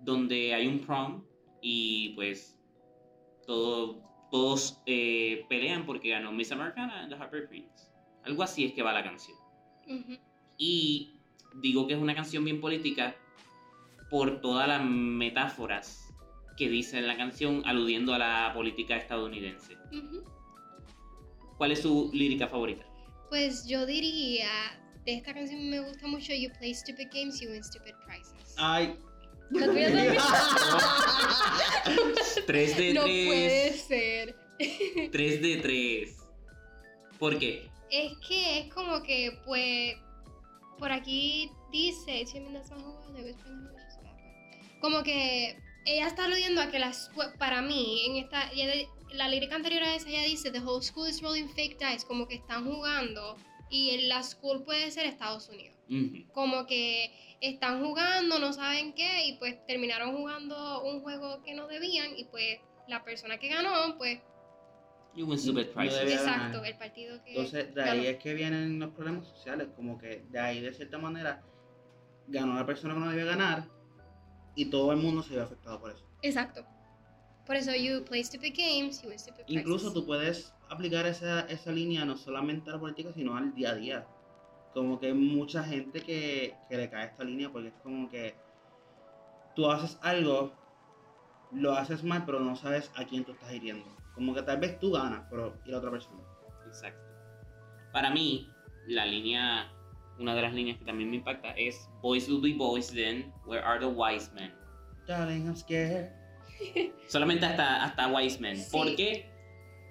donde 0.00 0.54
hay 0.54 0.66
un 0.66 0.80
prom 0.80 1.24
y 1.60 2.10
pues 2.14 2.58
todo- 3.46 4.02
todos 4.30 4.80
eh, 4.86 5.44
pelean 5.48 5.84
porque 5.86 6.10
ganó 6.10 6.32
Miss 6.32 6.52
Americana 6.52 7.00
and 7.02 7.10
the 7.12 7.16
Heartbreak 7.18 7.48
Prince. 7.48 7.90
Algo 8.22 8.42
así 8.42 8.64
es 8.64 8.72
que 8.72 8.82
va 8.82 8.92
la 8.92 9.02
canción. 9.02 9.36
ujú. 9.86 10.16
Y 10.56 11.20
digo 11.56 11.86
que 11.86 11.94
es 11.94 12.00
una 12.00 12.14
canción 12.14 12.44
bien 12.44 12.60
política 12.60 13.16
por 14.10 14.40
todas 14.40 14.68
las 14.68 14.84
metáforas 14.84 16.12
que 16.56 16.68
dice 16.68 16.98
en 16.98 17.06
la 17.06 17.16
canción 17.16 17.62
aludiendo 17.64 18.12
a 18.12 18.18
la 18.18 18.52
política 18.52 18.96
estadounidense. 18.96 19.76
¿Cuál 21.56 21.72
es 21.72 21.82
su 21.82 22.10
lírica 22.12 22.48
favorita? 22.48 22.84
Pues 23.30 23.66
yo 23.66 23.86
diría, 23.86 24.48
de 25.06 25.14
esta 25.14 25.32
canción 25.32 25.70
me 25.70 25.80
gusta 25.80 26.06
mucho 26.06 26.34
You 26.34 26.50
play 26.58 26.74
stupid 26.74 27.08
games, 27.12 27.40
you 27.40 27.50
win 27.50 27.62
stupid 27.62 27.94
prizes. 28.04 28.54
Ay. 28.58 28.98
¿La 29.50 29.66
tuya 29.66 29.92
también? 29.92 30.16
3 32.46 32.76
de 32.76 32.92
3. 32.92 32.94
no 32.94 33.02
puede 33.02 33.72
ser. 33.72 34.36
3 35.12 35.42
de 35.42 35.56
3. 35.56 36.16
¿Por 37.18 37.38
qué? 37.38 37.70
Es 37.90 38.12
que 38.26 38.60
es 38.60 38.74
como 38.74 39.02
que, 39.02 39.38
pues, 39.44 39.94
por 40.78 40.92
aquí 40.92 41.50
dice, 41.70 42.24
como 44.80 45.02
que 45.02 45.56
ella 45.86 46.06
está 46.06 46.24
aludiendo 46.24 46.60
a 46.60 46.70
que 46.70 46.78
la 46.78 46.90
escue- 46.90 47.36
para 47.38 47.62
mí, 47.62 48.04
en 48.06 48.16
esta, 48.16 48.50
la 49.12 49.28
lírica 49.28 49.56
anterior 49.56 49.82
a 49.82 49.94
esa, 49.94 50.08
ella 50.08 50.22
dice, 50.22 50.50
the 50.50 50.60
whole 50.60 50.82
school 50.82 51.08
is 51.08 51.20
rolling 51.22 51.48
fake 51.48 51.78
dice, 51.78 52.04
como 52.04 52.26
que 52.28 52.34
están 52.36 52.64
jugando, 52.64 53.36
y 53.70 54.02
la 54.08 54.22
school 54.22 54.62
puede 54.64 54.90
ser 54.90 55.06
Estados 55.06 55.48
Unidos. 55.48 55.76
Ujú. 55.88 56.32
Como 56.32 56.66
que 56.66 57.36
están 57.40 57.82
jugando, 57.84 58.38
no 58.38 58.52
saben 58.52 58.92
qué, 58.94 59.26
y 59.26 59.32
pues 59.38 59.64
terminaron 59.66 60.16
jugando 60.16 60.82
un 60.82 61.00
juego 61.02 61.42
que 61.42 61.54
no 61.54 61.66
debían, 61.66 62.16
y 62.16 62.24
pues 62.24 62.58
la 62.88 63.02
persona 63.04 63.38
que 63.38 63.48
ganó, 63.48 63.96
pues, 63.98 64.20
You 65.16 65.26
win 65.26 65.38
stupid 65.40 65.66
No 65.66 65.72
prizes. 65.74 65.98
debía 65.98 66.14
exacto, 66.14 66.40
ganar. 66.58 66.66
el 66.66 66.76
partido 66.78 67.24
que... 67.24 67.30
Entonces, 67.30 67.74
de 67.74 67.82
ahí 67.82 67.98
ganó. 68.04 68.10
es 68.10 68.16
que 68.18 68.34
vienen 68.34 68.78
los 68.78 68.90
problemas 68.90 69.26
sociales, 69.26 69.66
como 69.74 69.98
que 69.98 70.24
de 70.30 70.38
ahí 70.38 70.60
de 70.60 70.72
cierta 70.72 70.98
manera 70.98 71.42
ganó 72.28 72.54
la 72.54 72.64
persona 72.64 72.94
que 72.94 73.00
no 73.00 73.10
debía 73.10 73.24
ganar 73.24 73.64
y 74.60 74.66
todo 74.66 74.92
el 74.92 74.98
mundo 74.98 75.22
se 75.22 75.30
vio 75.30 75.42
afectado 75.42 75.80
por 75.80 75.90
eso. 75.90 76.04
Exacto. 76.20 76.66
Por 77.46 77.56
eso 77.56 77.72
you 77.74 78.04
play 78.04 78.22
stupid 78.22 78.54
games, 78.54 79.00
you 79.02 79.08
win 79.08 79.18
stupid 79.18 79.44
prizes. 79.46 79.62
Incluso 79.62 79.92
tú 79.92 80.04
puedes 80.04 80.52
aplicar 80.68 81.06
esa, 81.06 81.40
esa 81.48 81.72
línea 81.72 82.04
no 82.04 82.16
solamente 82.16 82.68
a 82.68 82.74
la 82.74 82.78
política, 82.80 83.10
sino 83.14 83.36
al 83.36 83.54
día 83.54 83.70
a 83.70 83.74
día. 83.74 84.06
Como 84.74 85.00
que 85.00 85.06
hay 85.06 85.14
mucha 85.14 85.64
gente 85.64 86.02
que, 86.02 86.54
que 86.68 86.76
le 86.76 86.90
cae 86.90 87.06
esta 87.06 87.24
línea 87.24 87.50
porque 87.50 87.68
es 87.68 87.74
como 87.82 88.10
que 88.10 88.34
tú 89.56 89.70
haces 89.70 89.98
algo, 90.02 90.52
lo 91.52 91.72
haces 91.72 92.04
mal, 92.04 92.24
pero 92.26 92.38
no 92.38 92.54
sabes 92.54 92.92
a 92.94 93.06
quién 93.06 93.24
tú 93.24 93.32
estás 93.32 93.52
hiriendo. 93.52 93.86
Como 94.14 94.34
que 94.34 94.42
tal 94.42 94.58
vez 94.58 94.78
tú 94.78 94.92
ganas, 94.92 95.26
pero 95.30 95.56
y 95.64 95.70
la 95.70 95.78
otra 95.78 95.90
persona. 95.90 96.20
Exacto. 96.66 97.00
Para 97.92 98.10
mí, 98.10 98.52
la 98.86 99.06
línea, 99.06 99.72
una 100.20 100.34
de 100.34 100.42
las 100.42 100.52
líneas 100.52 100.78
que 100.78 100.84
también 100.84 101.10
me 101.10 101.16
impacta 101.16 101.50
es 101.52 101.88
Boys 102.02 102.28
will 102.28 102.40
be 102.40 102.52
boys 102.52 102.92
then, 102.92 103.32
where 103.46 103.64
are 103.64 103.80
the 103.80 103.86
wise 103.86 104.30
men? 104.34 104.52
Darling, 105.06 105.46
I'm 105.46 105.56
scared. 105.56 106.10
Solamente 107.08 107.46
hasta, 107.46 107.84
hasta 107.84 108.06
wise 108.08 108.38
men. 108.40 108.56
Sí. 108.56 108.70
¿Por 108.70 108.94
qué? 108.94 109.30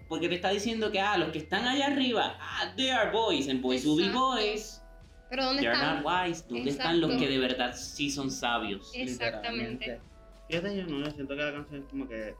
Porque 0.07 0.30
te 0.30 0.36
está 0.36 0.49
diciendo 0.49 0.91
que, 0.91 0.99
ah, 0.99 1.17
los 1.17 1.30
que 1.30 1.39
están 1.39 1.67
allá 1.67 1.88
arriba, 1.88 2.38
ah, 2.39 2.73
they 2.75 2.89
are 2.89 3.11
boys, 3.11 3.47
and 3.49 3.61
boys 3.61 3.86
will 3.86 3.97
be 3.97 4.09
boys. 4.11 4.82
Pero 5.30 5.45
¿dónde 5.45 5.61
They 5.61 5.67
are 5.67 5.77
están? 5.77 6.03
not 6.03 6.27
wise. 6.27 6.45
¿Dónde 6.49 6.69
están 6.71 7.01
los 7.01 7.11
que 7.15 7.27
de 7.27 7.38
verdad 7.38 7.75
sí 7.75 8.09
son 8.09 8.32
sabios? 8.32 8.91
Exactamente. 8.95 9.86
Literalmente. 9.86 10.01
Fíjate, 10.47 10.77
yo 10.77 10.86
no, 10.88 11.05
yo 11.05 11.11
siento 11.11 11.36
que 11.36 11.43
la 11.43 11.51
canción 11.51 11.82
es 11.82 11.88
como 11.89 12.07
que 12.07 12.36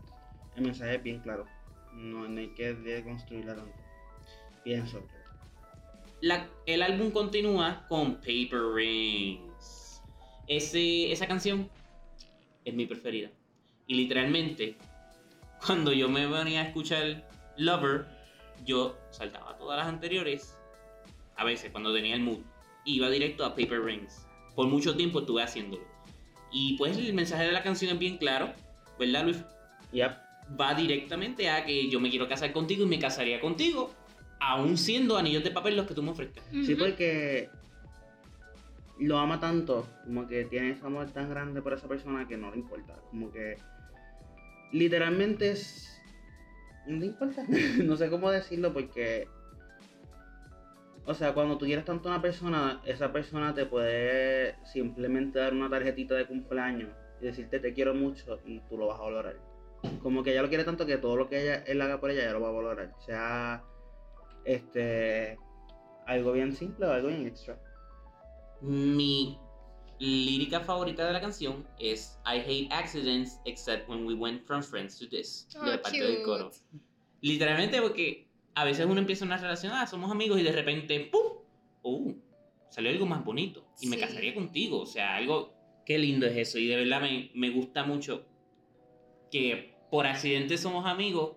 el 0.56 0.62
mensaje 0.64 0.96
es 0.96 1.04
bien 1.04 1.20
claro. 1.20 1.46
No, 1.94 2.28
no 2.28 2.40
hay 2.40 2.48
que 2.56 2.74
deconstruirla 2.74 3.56
tanto. 3.56 3.78
Pienso. 4.64 5.06
La- 6.22 6.50
el 6.66 6.82
álbum 6.82 7.12
continúa 7.12 7.86
con 7.88 8.16
Paper 8.16 8.62
Rings. 8.74 10.02
Ese, 10.48 11.12
esa 11.12 11.28
canción 11.28 11.70
es 12.66 12.74
mi 12.74 12.86
preferida. 12.86 13.30
Y 13.88 13.96
literalmente, 13.96 14.78
cuando 15.66 15.94
yo 15.94 16.10
me 16.10 16.28
venía 16.28 16.62
a 16.62 16.66
escuchar 16.66 17.28
Lover, 17.58 18.06
yo 18.66 18.98
saltaba 19.12 19.58
todas 19.58 19.78
las 19.78 19.88
anteriores, 19.88 20.58
a 21.38 21.44
veces 21.44 21.72
cuando 21.72 21.94
tenía 21.94 22.16
el 22.16 22.22
mood, 22.22 22.40
iba 22.86 23.10
directo 23.10 23.46
a 23.46 23.56
Paper 23.56 23.82
Rings. 23.84 24.26
Por 24.56 24.68
mucho 24.68 24.96
tiempo 24.96 25.20
estuve 25.20 25.42
haciéndolo. 25.42 25.84
Y 26.52 26.76
pues 26.78 26.98
el 26.98 27.14
mensaje 27.14 27.44
de 27.46 27.52
la 27.52 27.64
canción 27.64 27.92
es 27.94 28.00
bien 28.00 28.18
claro, 28.18 28.52
¿verdad 28.98 29.24
Luis? 29.24 29.38
Yep. 29.94 30.12
Va 30.60 30.74
directamente 30.74 31.50
a 31.50 31.64
que 31.64 31.90
yo 31.90 32.00
me 32.00 32.10
quiero 32.10 32.28
casar 32.28 32.52
contigo 32.52 32.84
y 32.84 32.88
me 32.88 32.98
casaría 32.98 33.40
contigo, 33.40 33.94
aún 34.40 34.78
siendo 34.78 35.18
anillos 35.18 35.44
de 35.44 35.52
papel 35.52 35.76
los 35.76 35.88
que 35.88 35.94
tú 35.94 36.04
me 36.04 36.12
ofrezcas. 36.12 36.44
Sí, 36.52 36.76
porque 36.76 37.50
lo 39.00 39.18
ama 39.18 39.40
tanto, 39.40 39.88
como 40.06 40.28
que 40.28 40.46
tiene 40.46 40.72
ese 40.72 40.86
amor 40.86 41.10
tan 41.12 41.30
grande 41.30 41.62
por 41.62 41.74
esa 41.74 41.88
persona 41.88 42.28
que 42.28 42.38
no 42.38 42.52
le 42.52 42.58
importa. 42.58 42.96
Como 43.10 43.32
que 43.32 43.58
literalmente 44.72 45.52
es. 45.52 46.02
No 46.88 47.00
le 47.00 47.08
importa. 47.08 47.44
no 47.84 47.96
sé 47.96 48.10
cómo 48.10 48.32
decirlo 48.32 48.74
porque. 48.74 49.28
O 51.06 51.14
sea, 51.14 51.34
cuando 51.34 51.58
tú 51.58 51.66
quieres 51.66 51.86
tanto 51.86 52.10
a 52.10 52.12
una 52.14 52.22
persona, 52.22 52.82
esa 52.86 53.12
persona 53.12 53.54
te 53.54 53.66
puede 53.66 54.56
simplemente 54.66 55.40
dar 55.40 55.54
una 55.54 55.70
tarjetita 55.70 56.14
de 56.14 56.28
cumpleaños 56.28 56.90
y 57.20 57.26
decirte 57.26 57.60
te 57.60 57.74
quiero 57.74 57.96
mucho 57.96 58.40
y 58.46 58.60
tú 58.70 58.78
lo 58.78 58.88
vas 58.88 59.00
a 59.00 59.04
valorar. 59.04 59.38
Como 60.04 60.24
que 60.24 60.34
ella 60.34 60.44
lo 60.44 60.50
quiere 60.50 60.66
tanto 60.66 60.86
que 60.86 60.98
todo 60.98 61.16
lo 61.16 61.28
que 61.28 61.42
ella, 61.42 61.64
él 61.66 61.82
haga 61.82 62.00
por 62.00 62.12
ella, 62.12 62.24
ella 62.24 62.34
lo 62.34 62.42
va 62.42 62.50
a 62.50 62.52
valorar. 62.52 62.94
Sea 63.06 63.64
este 64.46 65.38
algo 66.06 66.32
bien 66.32 66.54
simple 66.56 66.86
o 66.86 66.92
algo 66.92 67.08
bien 67.10 67.28
extra. 67.28 67.60
Mi 68.62 69.38
lírica 70.00 70.62
favorita 70.62 71.06
de 71.06 71.14
la 71.14 71.22
canción 71.22 71.68
es 71.80 72.20
I 72.26 72.40
hate 72.40 72.72
accidents 72.72 73.40
except 73.46 73.88
when 73.90 74.06
we 74.06 74.14
went 74.16 74.44
from 74.46 74.64
friends 74.64 74.98
to 75.00 75.08
this. 75.08 75.48
Oh, 75.60 75.70
de 75.70 75.78
parte 75.78 76.02
del 76.02 76.24
coro. 76.24 76.52
Literalmente 77.22 77.82
porque 77.82 78.28
a 78.56 78.64
veces 78.66 78.86
uno 78.86 79.00
empieza 79.00 79.26
una 79.26 79.38
relación, 79.38 79.74
ah, 79.74 79.86
somos 79.88 80.10
amigos 80.12 80.40
y 80.40 80.44
de 80.44 80.52
repente, 80.52 81.00
¡pum! 81.12 81.44
¡Uh! 81.84 82.14
Salió 82.70 82.92
algo 82.92 83.06
más 83.06 83.24
bonito 83.24 83.66
y 83.80 83.88
me 83.88 83.98
Sí. 83.98 84.02
casaría 84.02 84.34
contigo. 84.34 84.80
O 84.80 84.86
sea, 84.86 85.16
algo, 85.16 85.54
qué 85.86 85.98
lindo 85.98 86.26
es 86.26 86.38
eso. 86.38 86.58
Y 86.60 86.68
de 86.68 86.76
verdad 86.78 87.02
me, 87.02 87.32
me 87.34 87.50
gusta 87.50 87.84
mucho 87.84 88.26
que 89.32 89.76
por 89.92 90.08
accidente 90.08 90.58
somos 90.58 90.86
amigos 90.86 91.36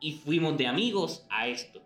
y 0.00 0.12
fuimos 0.12 0.56
de 0.56 0.66
amigos 0.66 1.26
a 1.30 1.46
esto. 1.48 1.81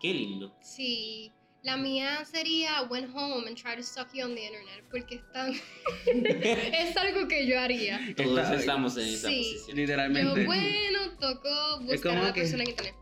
Qué 0.00 0.14
lindo. 0.14 0.54
Sí. 0.62 1.32
La 1.62 1.76
mía 1.76 2.24
sería 2.24 2.82
went 2.90 3.14
home 3.14 3.46
and 3.46 3.56
tried 3.56 3.76
to 3.76 3.82
stalk 3.84 4.12
you 4.12 4.24
on 4.24 4.34
the 4.34 4.44
internet 4.44 4.84
porque 4.90 5.14
es 5.14 5.32
tan- 5.32 5.52
es 6.74 6.96
algo 6.96 7.28
que 7.28 7.46
yo 7.46 7.60
haría. 7.60 8.00
Todos 8.16 8.38
Está- 8.40 8.54
estamos 8.56 8.96
en 8.96 9.08
esa 9.08 9.28
Sí. 9.28 9.36
posición. 9.36 9.68
Yo, 9.68 9.74
Literalmente. 9.76 10.44
bueno, 10.46 10.98
tocó 11.20 11.80
buscar 11.82 12.00
como 12.12 12.22
a 12.24 12.26
la 12.28 12.32
que- 12.32 12.40
persona 12.40 12.64
en 12.64 12.70
internet. 12.70 12.94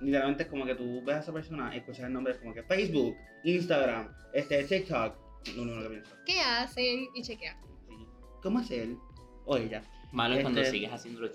Literalmente 0.00 0.42
es 0.42 0.48
como 0.48 0.66
que 0.66 0.74
tú 0.74 1.02
ves 1.04 1.16
a 1.16 1.20
esa 1.20 1.32
persona 1.32 1.72
y 1.74 1.78
escuchas 1.78 2.04
el 2.06 2.12
nombre 2.12 2.36
como 2.40 2.52
que 2.52 2.62
Facebook, 2.64 3.16
Instagram, 3.44 4.12
este, 4.34 4.64
TikTok. 4.64 5.14
No, 5.56 5.64
no, 5.64 5.76
no, 5.76 5.82
que 5.82 5.88
pienso. 5.90 6.16
¿Qué 6.26 6.40
hacen? 6.40 7.06
Y 7.14 7.22
chequea. 7.22 7.56
Sí. 7.88 7.94
¿Cómo 8.42 8.60
es 8.60 8.70
él? 8.72 8.98
O 9.46 9.56
ella. 9.56 9.82
Malo 10.14 10.36
es 10.36 10.42
cuando 10.42 10.60
Este- 10.60 10.72
sigues 10.72 10.92
haciendo 10.92 11.28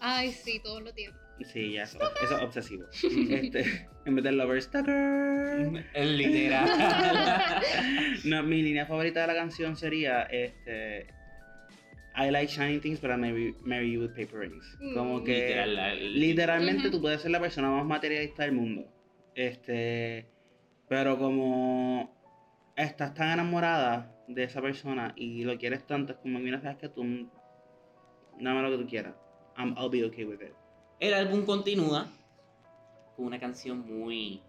Ay, 0.00 0.30
sí, 0.30 0.60
todos 0.62 0.82
los 0.82 0.94
tiempos. 0.94 1.20
Sí, 1.52 1.72
ya, 1.72 1.84
eso, 1.84 1.98
eso 2.22 2.36
es 2.36 2.42
obsesivo. 2.42 2.84
Este, 3.30 3.88
en 4.04 4.14
vez 4.14 4.24
de 4.24 4.32
lover 4.32 4.60
stalker. 4.62 5.84
El 5.94 6.16
literal. 6.18 6.68
No, 8.24 8.42
mi 8.42 8.62
línea 8.62 8.86
favorita 8.86 9.20
de 9.22 9.26
la 9.28 9.34
canción 9.34 9.76
sería 9.76 10.22
este 10.24 11.06
I 12.16 12.30
like 12.32 12.52
shiny 12.52 12.80
things 12.80 13.00
but 13.00 13.10
I 13.12 13.16
marry, 13.16 13.54
marry 13.62 13.92
you 13.92 14.00
with 14.00 14.10
paper 14.10 14.40
rings. 14.40 14.76
Como 14.94 15.20
Mm. 15.20 15.24
que 15.24 15.32
Literal, 15.46 15.74
la- 15.76 15.94
literalmente 15.94 16.90
tú 16.90 17.00
puedes 17.00 17.22
ser 17.22 17.30
la 17.30 17.40
persona 17.40 17.70
más 17.70 17.84
materialista 17.86 18.42
del 18.42 18.52
mundo. 18.52 18.86
Este, 19.34 20.26
pero 20.88 21.16
como 21.18 22.12
estás 22.76 23.14
tan 23.14 23.30
enamorada 23.32 24.12
de 24.26 24.42
esa 24.44 24.60
persona 24.60 25.12
y 25.16 25.44
lo 25.44 25.56
quieres 25.58 25.86
tanto, 25.86 26.12
es 26.12 26.18
como, 26.18 26.38
mira, 26.40 26.60
sabes 26.60 26.76
que 26.78 26.88
tú 26.88 27.30
dame 28.40 28.62
lo 28.62 28.70
que 28.76 28.82
tú 28.84 28.88
quieras. 28.88 29.14
I'm- 29.56 29.74
I'll 29.78 29.90
be 29.90 30.04
okay 30.04 30.24
with 30.24 30.40
it. 30.40 30.52
El 31.00 31.14
álbum 31.14 31.44
continúa 31.44 32.08
con 33.16 33.26
una 33.26 33.38
canción 33.38 33.84
muy 33.86 34.40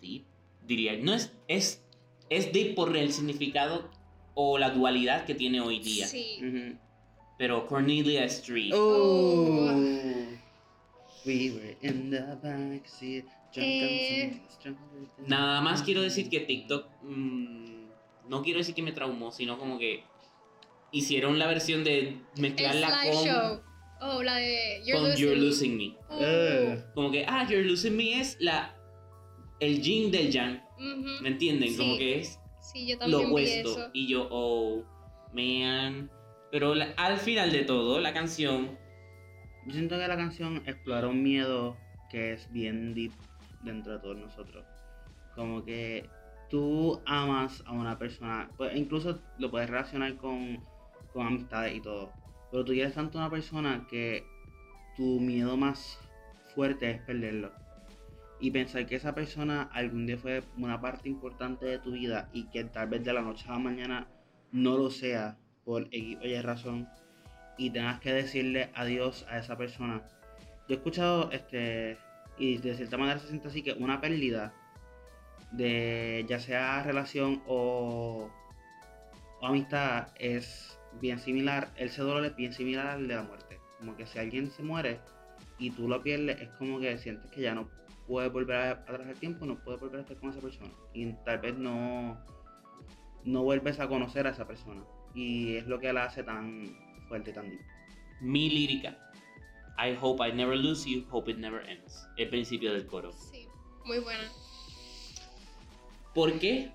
deep, 0.00 0.24
diría. 0.66 0.96
No 0.96 1.14
es, 1.14 1.32
es, 1.48 1.82
es 2.30 2.52
deep 2.52 2.74
por 2.74 2.96
el 2.96 3.12
significado 3.12 3.90
o 4.34 4.58
la 4.58 4.70
dualidad 4.70 5.24
que 5.26 5.34
tiene 5.34 5.60
hoy 5.60 5.80
día. 5.80 6.06
Sí. 6.06 6.76
Pero 7.38 7.66
Cornelia 7.66 8.24
Street. 8.24 8.72
Oh. 8.74 9.70
We 11.24 11.50
were 11.50 11.76
in 11.82 12.10
the 12.10 12.20
backseat. 12.42 13.24
Eh. 13.54 14.40
Nada 15.26 15.60
más 15.60 15.82
quiero 15.82 16.00
decir 16.00 16.28
que 16.30 16.40
TikTok. 16.40 16.86
mm, 17.02 17.82
no 18.28 18.42
quiero 18.42 18.58
decir 18.58 18.74
que 18.74 18.82
me 18.82 18.92
traumó, 18.92 19.30
sino 19.30 19.58
como 19.58 19.78
que 19.78 20.04
hicieron 20.92 21.38
la 21.38 21.46
versión 21.46 21.84
de 21.84 21.98
El 22.00 22.20
mezclarla 22.38 23.02
slideshow. 23.02 23.60
con, 23.60 23.72
Oh, 24.04 24.20
la 24.22 24.34
de 24.36 24.82
You're 24.84 25.00
con 25.00 25.10
Losing 25.10 25.22
You're 25.24 25.36
Me. 25.40 25.46
Losing 25.46 25.76
Me. 25.76 25.84
Uh, 26.10 26.18
Eh. 26.20 26.84
Como 26.94 27.10
que, 27.12 27.24
ah, 27.26 27.46
You're 27.48 27.64
Losing 27.64 27.96
Me 27.96 28.20
es 28.20 28.36
la 28.40 28.74
el 29.60 29.80
yin 29.80 30.10
del 30.10 30.30
yang. 30.32 30.60
¿Me 31.22 31.28
entienden? 31.28 31.76
Como 31.76 31.96
que 31.96 32.18
es 32.18 32.38
Sí, 32.60 32.86
yo 32.86 32.96
lo 33.06 33.28
opuesto. 33.28 33.70
eso. 33.70 33.90
Y 33.92 34.08
yo, 34.08 34.26
oh, 34.30 34.82
man. 35.32 36.10
Pero 36.50 36.74
la- 36.74 36.92
al 36.96 37.16
final 37.18 37.52
de 37.52 37.62
todo, 37.62 38.00
la 38.00 38.12
canción, 38.12 38.76
Yo 39.66 39.72
siento 39.74 39.96
que 39.96 40.08
la 40.08 40.16
canción 40.16 40.60
explora 40.66 41.06
un 41.06 41.22
miedo 41.22 41.76
que 42.10 42.32
es 42.32 42.50
bien 42.52 42.94
deep 42.94 43.12
dentro 43.62 43.92
de 43.92 43.98
todos 44.00 44.16
nosotros. 44.16 44.64
Como 45.36 45.64
que 45.64 46.08
tú 46.50 47.00
amas 47.06 47.62
a 47.66 47.70
una 47.72 47.96
persona, 47.96 48.50
pues 48.56 48.74
incluso 48.76 49.20
lo 49.38 49.52
puedes 49.52 49.70
relacionar 49.70 50.16
con, 50.16 50.60
con 51.12 51.26
amistades 51.26 51.74
y 51.74 51.80
todo. 51.80 52.12
Pero 52.50 52.64
tú 52.64 52.72
quieres 52.72 52.94
tanto 52.94 53.18
una 53.18 53.30
persona 53.30 53.86
que 53.88 54.24
tu 54.96 55.20
miedo 55.20 55.56
más 55.56 55.98
fuerte 56.54 56.90
es 56.90 57.00
perderlo. 57.02 57.52
Y 58.40 58.50
pensar 58.50 58.86
que 58.86 58.96
esa 58.96 59.14
persona 59.14 59.70
algún 59.72 60.06
día 60.06 60.18
fue 60.18 60.42
una 60.56 60.80
parte 60.80 61.08
importante 61.08 61.64
de 61.66 61.78
tu 61.78 61.92
vida 61.92 62.28
y 62.32 62.48
que 62.50 62.64
tal 62.64 62.88
vez 62.88 63.04
de 63.04 63.12
la 63.12 63.22
noche 63.22 63.46
a 63.48 63.52
la 63.52 63.58
mañana 63.58 64.08
no 64.50 64.76
lo 64.76 64.90
sea 64.90 65.38
por 65.64 65.88
X 65.92 66.18
o 66.20 66.42
razón 66.42 66.88
y 67.56 67.70
tengas 67.70 68.00
que 68.00 68.12
decirle 68.12 68.70
adiós 68.74 69.24
a 69.28 69.38
esa 69.38 69.56
persona. 69.56 70.02
Yo 70.68 70.74
he 70.74 70.78
escuchado, 70.78 71.30
este, 71.30 71.98
y 72.38 72.58
de 72.58 72.74
cierta 72.74 72.96
manera 72.96 73.18
se 73.18 73.28
siente 73.28 73.48
así, 73.48 73.62
que 73.62 73.72
una 73.74 74.00
pérdida 74.00 74.52
de 75.52 76.24
ya 76.28 76.40
sea 76.40 76.82
relación 76.82 77.42
o, 77.46 78.28
o 79.40 79.46
amistad 79.46 80.08
es 80.18 80.78
bien 81.00 81.18
similar, 81.18 81.72
ese 81.76 82.02
dolor 82.02 82.24
es 82.24 82.36
bien 82.36 82.52
similar 82.52 82.86
al 82.86 83.08
de 83.08 83.14
la 83.14 83.22
muerte. 83.22 83.60
Como 83.78 83.96
que 83.96 84.06
si 84.06 84.18
alguien 84.18 84.50
se 84.50 84.62
muere 84.62 85.00
y 85.58 85.70
tú 85.70 85.88
lo 85.88 86.02
pierdes, 86.02 86.40
es 86.40 86.48
como 86.58 86.78
que 86.80 86.96
sientes 86.98 87.30
que 87.30 87.40
ya 87.42 87.54
no 87.54 87.68
puedes 88.06 88.32
volver 88.32 88.56
a- 88.56 88.70
atrás 88.72 89.06
el 89.08 89.16
tiempo, 89.16 89.46
no 89.46 89.56
puedes 89.58 89.80
volver 89.80 89.98
a 89.98 90.02
estar 90.02 90.16
con 90.18 90.30
esa 90.30 90.40
persona. 90.40 90.70
Y 90.92 91.12
tal 91.24 91.38
vez 91.38 91.56
no, 91.56 92.18
no 93.24 93.42
vuelves 93.42 93.80
a 93.80 93.88
conocer 93.88 94.26
a 94.26 94.30
esa 94.30 94.46
persona. 94.46 94.82
Y 95.14 95.56
es 95.56 95.66
lo 95.66 95.78
que 95.78 95.92
la 95.92 96.04
hace 96.04 96.22
tan 96.22 96.76
fuerte 97.08 97.30
y 97.30 97.34
tan 97.34 97.48
deep. 97.50 97.60
mi 98.20 98.48
lírica. 98.50 98.96
I 99.78 99.96
hope 100.00 100.22
I 100.26 100.32
never 100.32 100.56
lose 100.56 100.88
you, 100.88 101.04
hope 101.10 101.30
it 101.30 101.38
never 101.38 101.66
ends. 101.68 102.06
El 102.16 102.28
principio 102.28 102.72
del 102.72 102.86
coro. 102.86 103.10
Sí, 103.12 103.48
muy 103.84 103.98
buena. 103.98 104.30
¿Por 106.14 106.38
qué? 106.38 106.70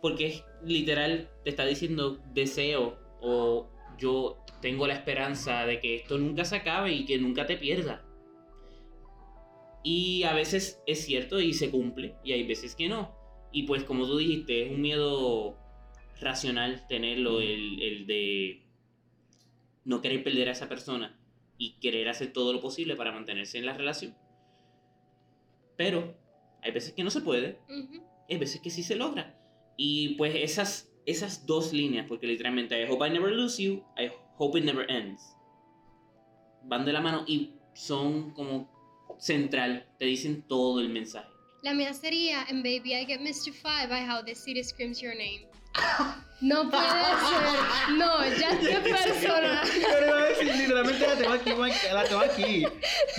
Porque 0.00 0.26
es 0.26 0.44
literal, 0.62 1.30
te 1.44 1.50
está 1.50 1.64
diciendo 1.64 2.18
deseo 2.32 2.98
o 3.20 3.68
yo 3.98 4.38
tengo 4.60 4.86
la 4.86 4.94
esperanza 4.94 5.66
de 5.66 5.80
que 5.80 5.96
esto 5.96 6.18
nunca 6.18 6.44
se 6.44 6.56
acabe 6.56 6.92
y 6.92 7.04
que 7.04 7.18
nunca 7.18 7.46
te 7.46 7.56
pierda. 7.56 8.04
Y 9.82 10.24
a 10.24 10.32
veces 10.32 10.82
es 10.86 11.04
cierto 11.04 11.40
y 11.40 11.52
se 11.52 11.70
cumple, 11.70 12.16
y 12.24 12.32
hay 12.32 12.46
veces 12.46 12.74
que 12.74 12.88
no. 12.88 13.14
Y 13.52 13.62
pues 13.62 13.84
como 13.84 14.06
tú 14.06 14.18
dijiste, 14.18 14.66
es 14.66 14.72
un 14.72 14.80
miedo 14.80 15.56
racional 16.20 16.86
tenerlo, 16.88 17.40
el, 17.40 17.80
el 17.82 18.06
de 18.06 18.66
no 19.84 20.00
querer 20.02 20.24
perder 20.24 20.48
a 20.48 20.52
esa 20.52 20.68
persona 20.68 21.18
y 21.58 21.78
querer 21.78 22.08
hacer 22.08 22.32
todo 22.32 22.52
lo 22.52 22.60
posible 22.60 22.96
para 22.96 23.12
mantenerse 23.12 23.58
en 23.58 23.66
la 23.66 23.74
relación. 23.74 24.16
Pero 25.76 26.18
hay 26.62 26.72
veces 26.72 26.92
que 26.92 27.04
no 27.04 27.10
se 27.10 27.20
puede, 27.20 27.60
hay 28.28 28.38
veces 28.38 28.60
que 28.60 28.70
sí 28.70 28.82
se 28.82 28.96
logra. 28.96 29.35
Y 29.76 30.14
pues 30.16 30.34
esas, 30.34 30.90
esas 31.04 31.46
dos 31.46 31.72
líneas, 31.72 32.06
porque 32.08 32.26
literalmente 32.26 32.80
I 32.80 32.90
hope 32.90 33.06
I 33.06 33.10
never 33.10 33.32
lose 33.32 33.62
you, 33.62 33.84
I 33.98 34.10
hope 34.38 34.58
it 34.58 34.64
never 34.64 34.90
ends, 34.90 35.22
van 36.64 36.84
de 36.84 36.92
la 36.92 37.00
mano 37.00 37.24
y 37.26 37.52
son 37.74 38.32
como 38.32 38.68
central, 39.18 39.86
te 39.98 40.06
dicen 40.06 40.42
todo 40.48 40.80
el 40.80 40.88
mensaje. 40.88 41.28
La 41.62 41.74
mía 41.74 41.92
sería 41.94 42.42
And 42.48 42.62
baby, 42.62 42.94
I 42.94 43.04
get 43.04 43.20
mystified 43.20 43.88
by 43.88 44.00
how 44.00 44.22
the 44.22 44.34
city 44.34 44.62
screams 44.62 45.00
your 45.00 45.14
name. 45.14 45.46
No 46.40 46.70
puede 46.70 46.82
ser. 46.84 47.96
No, 47.96 48.24
ya 48.36 48.58
qué 48.60 48.76
persona. 48.90 49.62
Pero 49.64 50.06
iba 50.06 50.18
a 50.20 50.24
decir, 50.26 50.54
literalmente 50.54 51.06
la 51.06 51.14
tengo 51.16 51.32
aquí, 51.64 51.74
la 51.92 52.04
tengo 52.04 52.20
aquí. 52.20 52.66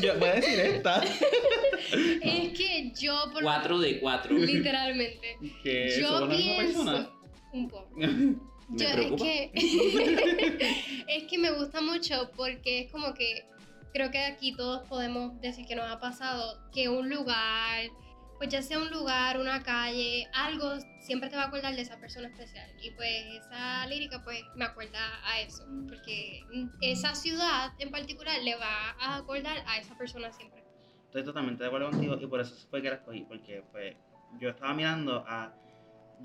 Yo 0.01 0.19
voy 0.19 0.29
a 0.29 0.33
decir 0.33 0.59
esta. 0.59 1.01
Es 1.03 2.57
que 2.57 2.91
yo 2.99 3.29
por 3.33 3.41
4 3.41 3.79
de 3.79 3.99
4. 3.99 4.37
literalmente. 4.37 5.37
Que 5.63 5.99
Yo 5.99 6.27
pienso 6.29 6.83
persona. 6.85 7.09
un 7.53 7.67
poco. 7.67 7.89
Me 7.97 8.77
Yo- 8.77 8.85
es 8.87 8.93
preocupa. 8.95 9.23
que 9.23 9.51
es 11.07 11.23
que 11.23 11.37
me 11.37 11.51
gusta 11.51 11.79
mucho 11.79 12.29
porque 12.35 12.81
es 12.81 12.91
como 12.91 13.13
que 13.13 13.45
creo 13.93 14.11
que 14.11 14.19
aquí 14.19 14.53
todos 14.57 14.85
podemos 14.89 15.39
decir 15.39 15.65
que 15.65 15.75
nos 15.75 15.89
ha 15.89 15.99
pasado 16.01 16.59
que 16.73 16.89
un 16.89 17.09
lugar, 17.09 17.85
pues 18.37 18.49
ya 18.49 18.61
sea 18.61 18.79
un 18.79 18.89
lugar, 18.91 19.39
una 19.39 19.63
calle, 19.63 20.27
algo 20.33 20.79
siempre 20.99 21.29
te 21.29 21.35
va 21.35 21.43
a 21.43 21.47
acordar 21.47 21.75
de 21.75 21.81
esa 21.81 21.99
persona 21.99 22.27
especial 22.27 22.69
y 22.81 22.91
pues 22.91 23.25
esa 23.39 23.85
lírica 23.87 24.23
pues 24.23 24.41
me 24.55 24.65
acuerda 24.65 24.99
a 25.23 25.41
eso 25.41 25.65
porque 25.87 26.43
esa 26.81 27.15
ciudad 27.15 27.71
en 27.79 27.91
particular 27.91 28.41
le 28.41 28.55
va 28.55 28.95
a 28.99 29.17
acordar 29.17 29.63
a 29.65 29.77
esa 29.77 29.97
persona 29.97 30.31
siempre. 30.31 30.63
Estoy 31.05 31.23
totalmente 31.23 31.63
de 31.63 31.67
acuerdo 31.67 31.89
contigo 31.89 32.17
y 32.19 32.27
por 32.27 32.41
eso 32.41 32.55
fue 32.69 32.81
que 32.81 32.89
la 32.89 32.95
escogí, 32.95 33.21
porque 33.21 33.63
pues 33.71 33.95
yo 34.39 34.49
estaba 34.49 34.73
mirando 34.73 35.23
a 35.27 35.53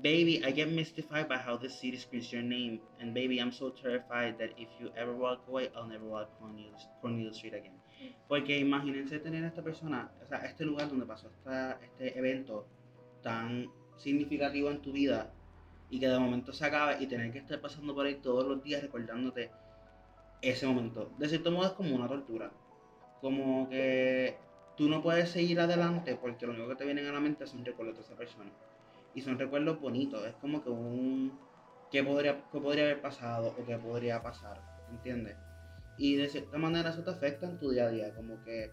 Baby, 0.01 0.43
I 0.43 0.51
get 0.51 0.69
mystified 0.69 1.29
by 1.29 1.37
how 1.37 1.55
this 1.55 1.79
city 1.79 1.97
screams 1.97 2.31
your 2.33 2.41
name, 2.41 2.79
and 2.99 3.13
baby, 3.13 3.39
I'm 3.39 3.51
so 3.51 3.69
terrified 3.69 4.39
that 4.39 4.49
if 4.57 4.67
you 4.79 4.89
ever 4.97 5.13
walk 5.13 5.45
away, 5.47 5.69
I'll 5.75 5.85
never 5.85 6.05
walk 6.05 6.29
Cornelius, 6.39 6.87
Cornelius 6.99 7.37
Street 7.37 7.53
again. 7.53 7.77
Porque 8.27 8.59
imagínense 8.59 9.19
tener 9.19 9.43
a 9.43 9.47
esta 9.47 9.61
persona, 9.61 10.11
o 10.23 10.25
sea, 10.25 10.39
este 10.39 10.65
lugar 10.65 10.89
donde 10.89 11.05
pasó 11.05 11.29
esta, 11.29 11.79
este 11.81 12.17
evento 12.17 12.67
tan 13.21 13.69
significativo 13.97 14.69
en 14.71 14.81
tu 14.81 14.91
vida 14.91 15.31
y 15.89 15.99
que 15.99 16.07
de 16.07 16.17
momento 16.17 16.53
se 16.53 16.65
acabe 16.65 16.97
y 16.99 17.07
tener 17.07 17.31
que 17.31 17.39
estar 17.39 17.61
pasando 17.61 17.93
por 17.93 18.05
ahí 18.05 18.15
todos 18.15 18.45
los 18.45 18.63
días 18.63 18.81
recordándote 18.81 19.51
ese 20.41 20.65
momento. 20.67 21.11
De 21.17 21.29
cierto 21.29 21.51
modo 21.51 21.67
es 21.67 21.73
como 21.73 21.95
una 21.95 22.07
tortura. 22.07 22.51
Como 23.21 23.69
que 23.69 24.35
tú 24.75 24.89
no 24.89 25.01
puedes 25.01 25.29
seguir 25.29 25.59
adelante 25.59 26.15
porque 26.15 26.45
lo 26.45 26.53
único 26.53 26.69
que 26.69 26.75
te 26.75 26.85
vienen 26.85 27.07
a 27.07 27.13
la 27.13 27.19
mente 27.19 27.47
son 27.47 27.63
recuerdos 27.63 27.97
de 27.97 28.01
esa 28.01 28.15
persona. 28.15 28.51
Y 29.15 29.21
son 29.21 29.37
recuerdos 29.37 29.79
bonitos. 29.79 30.25
Es 30.25 30.33
como 30.35 30.63
que 30.63 30.69
un... 30.69 31.37
¿Qué 31.91 32.03
podría, 32.03 32.43
qué 32.51 32.59
podría 32.59 32.85
haber 32.85 33.01
pasado 33.01 33.55
o 33.57 33.65
qué 33.65 33.77
podría 33.77 34.21
pasar? 34.21 34.59
¿Entiendes? 34.89 35.37
Y 35.97 36.15
de 36.15 36.27
cierta 36.27 36.57
manera 36.57 36.89
eso 36.89 37.03
te 37.03 37.11
afecta 37.11 37.47
en 37.47 37.59
tu 37.59 37.69
día 37.71 37.85
a 37.85 37.89
día. 37.89 38.15
Como 38.15 38.43
que 38.43 38.71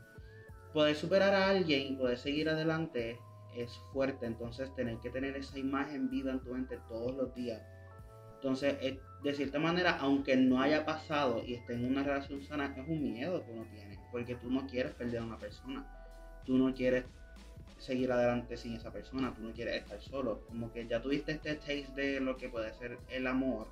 poder 0.73 0.97
superar 0.97 1.35
a 1.35 1.51
alguien 1.51 1.93
y 1.93 1.97
poder 1.97 2.19
seguir 2.19 2.49
adelante 2.49 3.19
es 3.57 3.71
fuerte. 3.93 4.27
Entonces 4.27 4.75
tener 4.75 4.99
que 4.99 5.11
tener 5.11 5.37
esa 5.37 5.59
imagen 5.59 6.11
viva 6.11 6.33
en 6.33 6.41
tu 6.41 6.53
mente 6.53 6.79
todos 6.89 7.15
los 7.15 7.35
días. 7.35 7.63
Entonces, 8.37 8.77
de 9.23 9.35
cierta 9.35 9.59
manera, 9.59 9.99
aunque 10.01 10.35
no 10.35 10.63
haya 10.63 10.87
pasado 10.87 11.45
y 11.45 11.55
esté 11.55 11.75
en 11.75 11.85
una 11.85 12.03
relación 12.03 12.43
sana, 12.43 12.75
es 12.75 12.89
un 12.89 13.03
miedo 13.03 13.45
que 13.45 13.53
uno 13.53 13.67
tiene. 13.71 13.99
Porque 14.11 14.35
tú 14.35 14.51
no 14.51 14.67
quieres 14.67 14.93
perder 14.93 15.21
a 15.21 15.25
una 15.25 15.39
persona. 15.39 15.87
Tú 16.47 16.57
no 16.57 16.73
quieres 16.75 17.05
seguir 17.77 18.11
adelante 18.11 18.57
sin 18.57 18.75
esa 18.77 18.91
persona. 18.91 19.35
Tú 19.35 19.43
no 19.43 19.53
quieres 19.53 19.83
estar 19.83 20.01
solo. 20.01 20.41
Como 20.47 20.73
que 20.73 20.87
ya 20.87 21.03
tuviste 21.03 21.33
este 21.33 21.55
taste 21.55 21.93
de 21.95 22.21
lo 22.21 22.39
que 22.39 22.49
puede 22.49 22.73
ser 22.73 22.99
el 23.11 23.27
amor. 23.27 23.69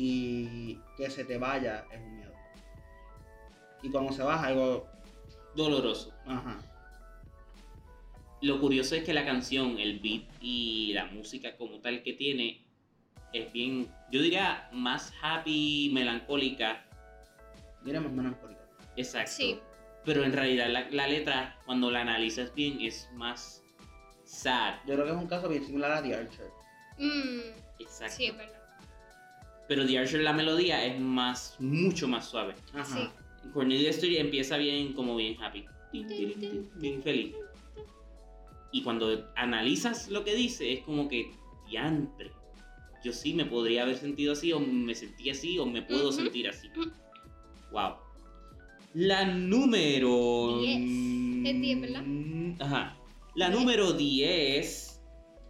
Y 0.00 0.78
que 0.96 1.10
se 1.10 1.24
te 1.24 1.38
vaya 1.38 1.84
es 1.90 2.00
un 2.00 2.14
miedo. 2.14 2.32
Y 3.82 3.90
cuando 3.90 4.12
se 4.12 4.22
es 4.22 4.28
algo... 4.28 4.86
Doloroso. 5.56 6.14
Ajá. 6.24 6.60
Lo 8.42 8.60
curioso 8.60 8.94
es 8.94 9.02
que 9.02 9.12
la 9.12 9.24
canción, 9.24 9.76
el 9.80 9.98
beat 9.98 10.22
y 10.40 10.92
la 10.92 11.06
música 11.06 11.56
como 11.56 11.80
tal 11.80 12.04
que 12.04 12.12
tiene 12.12 12.64
es 13.32 13.52
bien, 13.52 13.92
yo 14.12 14.22
diría, 14.22 14.68
más 14.72 15.12
happy, 15.20 15.90
melancólica. 15.92 16.84
Diremos 17.84 18.12
melancólica. 18.12 18.62
Exacto. 18.96 19.32
Sí. 19.32 19.58
Pero 20.04 20.22
en 20.22 20.32
realidad 20.32 20.68
la, 20.68 20.88
la 20.90 21.08
letra, 21.08 21.58
cuando 21.66 21.90
la 21.90 22.02
analizas 22.02 22.54
bien, 22.54 22.78
es 22.80 23.10
más 23.14 23.64
sad. 24.22 24.76
Yo 24.86 24.94
creo 24.94 25.06
que 25.06 25.12
es 25.12 25.18
un 25.18 25.26
caso 25.26 25.48
bien 25.48 25.64
similar 25.64 25.90
a 25.90 26.02
The 26.02 26.14
Archer. 26.14 26.50
Mm, 26.98 27.80
Exacto. 27.80 28.14
sí, 28.14 28.26
es 28.26 28.36
verdad. 28.36 28.57
Pero 29.68 29.86
The 29.86 29.98
Archer, 29.98 30.20
la 30.22 30.32
melodía 30.32 30.84
es 30.86 30.98
más, 30.98 31.56
mucho 31.58 32.08
más 32.08 32.26
suave. 32.28 32.54
Ajá. 32.74 32.84
Sí. 33.42 33.50
Cornelia 33.52 33.90
Street 33.90 34.18
empieza 34.18 34.56
bien, 34.56 34.92
como 34.94 35.14
bien 35.16 35.40
happy. 35.42 35.64
Bien 35.92 37.02
feliz. 37.02 37.34
Y 38.72 38.82
cuando 38.82 39.30
analizas 39.36 40.08
lo 40.08 40.24
que 40.24 40.34
dice, 40.34 40.72
es 40.72 40.80
como 40.80 41.08
que, 41.08 41.30
diantre. 41.68 42.30
Yo 43.04 43.12
sí 43.12 43.32
me 43.34 43.44
podría 43.46 43.82
haber 43.84 43.96
sentido 43.96 44.32
así, 44.32 44.52
o 44.52 44.60
me 44.60 44.94
sentí 44.94 45.30
así, 45.30 45.58
o 45.58 45.66
me 45.66 45.82
puedo 45.82 46.12
sentir 46.12 46.48
así. 46.48 46.68
Wow. 47.70 47.94
La 48.94 49.24
número. 49.24 50.58
Diez. 50.60 50.80
Es 51.54 51.60
diez, 51.60 51.80
¿verdad? 51.80 52.02
Ajá. 52.58 52.96
La 53.34 53.48
Diez. 53.48 53.58
número 53.60 53.92
10, 53.92 55.00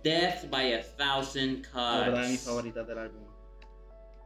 Death 0.05 0.51
by 0.51 0.75
a 0.75 0.83
Thousand 0.97 1.66
Otra 1.69 2.11
de 2.11 2.29
mis 2.29 2.39
Cuts. 2.41 2.47
favoritas 2.47 2.87
del 2.87 2.99
álbum. 2.99 3.28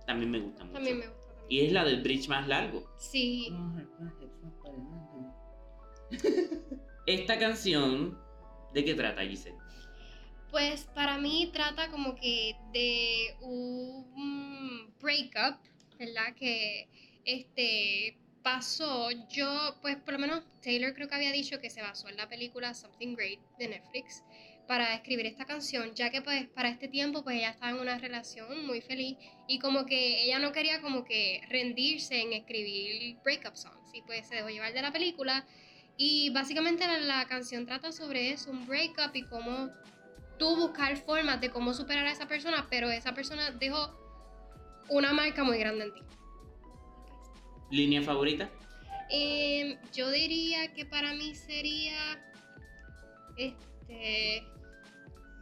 También 0.06 0.30
me 0.30 0.40
gusta 0.40 0.64
mucho. 0.64 0.74
También 0.74 0.98
me 0.98 1.06
gusta. 1.06 1.34
También. 1.34 1.46
Y 1.48 1.66
es 1.66 1.72
la 1.72 1.84
del 1.84 2.02
bridge 2.02 2.28
más 2.28 2.48
largo. 2.48 2.88
Sí. 2.98 3.52
Esta 7.06 7.38
canción, 7.38 8.18
¿de 8.72 8.84
qué 8.84 8.94
trata, 8.94 9.22
Giselle? 9.22 9.56
Pues 10.50 10.84
para 10.94 11.18
mí 11.18 11.50
trata 11.52 11.90
como 11.90 12.14
que 12.14 12.54
de 12.72 13.36
un 13.40 14.92
breakup, 15.00 15.58
¿verdad? 15.98 16.34
Que 16.36 16.88
este 17.24 18.18
pasó. 18.42 19.10
Yo, 19.30 19.76
pues 19.80 19.96
por 19.96 20.14
lo 20.14 20.20
menos 20.20 20.42
Taylor 20.62 20.94
creo 20.94 21.08
que 21.08 21.14
había 21.14 21.32
dicho 21.32 21.58
que 21.60 21.70
se 21.70 21.80
basó 21.80 22.08
en 22.08 22.16
la 22.16 22.28
película 22.28 22.74
Something 22.74 23.14
Great 23.14 23.40
de 23.58 23.68
Netflix 23.68 24.22
para 24.66 24.94
escribir 24.94 25.26
esta 25.26 25.44
canción, 25.44 25.94
ya 25.94 26.10
que 26.10 26.22
pues 26.22 26.48
para 26.48 26.68
este 26.68 26.88
tiempo 26.88 27.22
pues 27.24 27.36
ella 27.36 27.50
estaba 27.50 27.72
en 27.72 27.78
una 27.78 27.98
relación 27.98 28.66
muy 28.66 28.80
feliz 28.80 29.18
y 29.48 29.58
como 29.58 29.84
que 29.86 30.24
ella 30.24 30.38
no 30.38 30.52
quería 30.52 30.80
como 30.80 31.04
que 31.04 31.42
rendirse 31.48 32.20
en 32.20 32.32
escribir 32.32 33.16
breakup 33.24 33.56
songs 33.56 33.92
y 33.92 34.02
pues 34.02 34.26
se 34.28 34.36
dejó 34.36 34.48
llevar 34.48 34.72
de 34.72 34.82
la 34.82 34.92
película 34.92 35.46
y 35.96 36.30
básicamente 36.30 36.86
la, 36.86 36.98
la 36.98 37.26
canción 37.26 37.66
trata 37.66 37.92
sobre 37.92 38.30
eso, 38.30 38.50
un 38.50 38.66
breakup 38.66 39.14
y 39.14 39.22
cómo 39.24 39.70
tú 40.38 40.56
buscar 40.56 40.96
formas 40.96 41.40
de 41.40 41.50
cómo 41.50 41.74
superar 41.74 42.06
a 42.06 42.12
esa 42.12 42.26
persona, 42.26 42.66
pero 42.70 42.90
esa 42.90 43.14
persona 43.14 43.50
dejó 43.50 43.98
una 44.88 45.12
marca 45.12 45.44
muy 45.44 45.58
grande 45.58 45.84
en 45.84 45.94
ti. 45.94 46.00
¿Línea 47.70 48.02
favorita? 48.02 48.50
Em, 49.10 49.78
yo 49.92 50.10
diría 50.10 50.72
que 50.72 50.84
para 50.84 51.14
mí 51.14 51.34
sería 51.34 52.18
este 53.36 53.71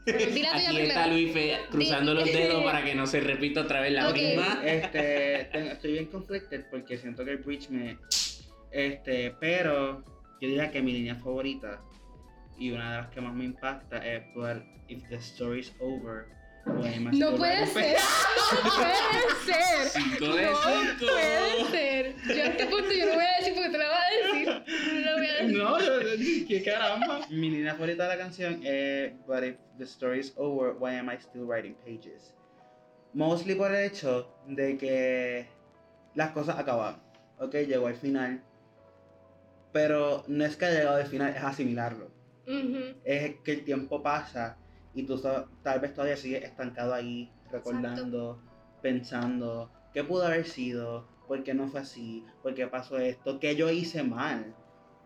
Bueno, 0.06 0.18
di 0.34 0.42
la 0.42 0.52
tuya 0.52 0.68
Aquí 0.70 0.78
está 0.80 1.04
primero. 1.04 1.12
Luis 1.12 1.32
Fe 1.32 1.58
cruzando 1.70 2.12
Di- 2.14 2.18
los 2.20 2.32
dedos 2.32 2.64
para 2.64 2.84
que 2.84 2.94
no 2.94 3.06
se 3.06 3.20
repita 3.20 3.60
otra 3.62 3.80
vez 3.80 3.92
la 3.92 4.08
Ok. 4.08 4.14
misma. 4.16 4.60
Este, 4.64 5.48
tengo- 5.52 5.70
estoy 5.72 5.92
bien 5.92 6.06
conflicted 6.06 6.64
porque 6.70 6.98
siento 6.98 7.24
que 7.24 7.32
el 7.32 7.38
bridge 7.38 7.68
me. 7.70 7.98
Este, 8.72 9.32
pero 9.40 10.04
yo 10.40 10.48
diría 10.48 10.70
que 10.70 10.80
mi 10.82 10.92
línea 10.92 11.16
favorita 11.16 11.82
y 12.58 12.70
una 12.70 12.90
de 12.92 12.96
las 13.02 13.10
que 13.10 13.20
más 13.20 13.34
me 13.34 13.44
impacta 13.44 13.98
es 14.06 14.22
por 14.34 14.62
If 14.88 15.08
the 15.08 15.16
story's 15.20 15.72
over. 15.80 16.26
No 16.66 17.36
puede 17.36 17.66
ser, 17.66 17.96
no 18.64 18.70
puede 18.70 19.54
ser. 19.54 19.88
Cinco 19.88 20.34
de 20.36 20.42
No 20.44 20.56
cinco. 20.56 21.06
puede 21.06 21.64
ser. 21.70 22.16
Yo 22.26 22.42
a 22.42 22.46
este 22.46 22.66
punto 22.66 22.92
yo 22.92 23.06
no 23.06 23.14
voy 23.14 23.24
a 23.24 23.38
decir 23.38 23.54
porque 23.54 23.70
te 23.70 23.78
lo 23.78 23.84
voy 23.84 23.94
a 23.94 24.32
decir. 24.32 24.94
No 25.04 25.10
lo 25.10 25.16
voy 25.16 25.26
a 25.26 25.34
decir. 25.34 25.56
No, 25.58 25.80
yo- 25.80 26.46
qué 26.48 26.62
caramba. 26.64 27.20
Mi 27.30 27.50
línea 27.50 27.74
favorita 27.74 28.04
de 28.04 28.08
la 28.08 28.18
canción 28.18 28.60
es 28.64 29.12
But 29.26 29.44
if 29.44 29.56
the 29.78 29.84
story's 29.86 30.32
over, 30.36 30.74
why 30.78 30.96
am 30.96 31.08
I 31.10 31.16
still 31.16 31.44
writing 31.46 31.74
pages? 31.84 32.34
Mostly 33.12 33.54
por 33.54 33.74
el 33.74 33.84
hecho 33.84 34.32
de 34.46 34.76
que 34.76 35.46
las 36.14 36.30
cosas 36.32 36.58
acaban. 36.58 37.00
Ok, 37.38 37.54
llegó 37.66 37.86
al 37.88 37.96
final. 37.96 38.42
Pero 39.72 40.24
no 40.26 40.44
es 40.44 40.56
que 40.56 40.64
haya 40.66 40.78
llegado 40.80 40.96
al 40.96 41.06
final, 41.06 41.34
es 41.34 41.42
asimilarlo. 41.42 42.10
Es 43.04 43.36
que 43.44 43.52
el 43.52 43.64
tiempo 43.64 44.02
pasa 44.02 44.56
y 44.94 45.04
tú 45.04 45.20
tal 45.62 45.80
vez 45.80 45.94
todavía 45.94 46.16
sigues 46.16 46.44
estancado 46.44 46.94
ahí, 46.94 47.30
recordando, 47.50 48.40
pensando, 48.82 49.70
¿qué 49.92 50.04
pudo 50.04 50.26
haber 50.26 50.46
sido? 50.46 51.06
¿Por 51.28 51.44
qué 51.44 51.54
no 51.54 51.68
fue 51.68 51.80
así? 51.80 52.26
¿Por 52.42 52.54
qué 52.54 52.66
pasó 52.66 52.98
esto? 52.98 53.38
¿Qué 53.38 53.54
yo 53.54 53.70
hice 53.70 54.02
mal? 54.02 54.54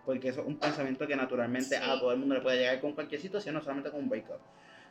Porque 0.07 0.29
eso 0.29 0.41
es 0.41 0.47
un 0.47 0.59
pensamiento 0.59 1.07
que 1.07 1.17
naturalmente 1.17 1.77
Sí. 1.77 1.83
a 1.83 1.99
todo 1.99 2.13
el 2.13 2.19
mundo 2.19 2.35
le 2.35 2.41
puede 2.41 2.59
llegar 2.59 2.81
con 2.81 2.93
cualquier 2.93 3.21
situación, 3.21 3.55
no 3.55 3.61
solamente 3.61 3.91
con 3.91 4.01
un 4.01 4.09
breakup. 4.09 4.41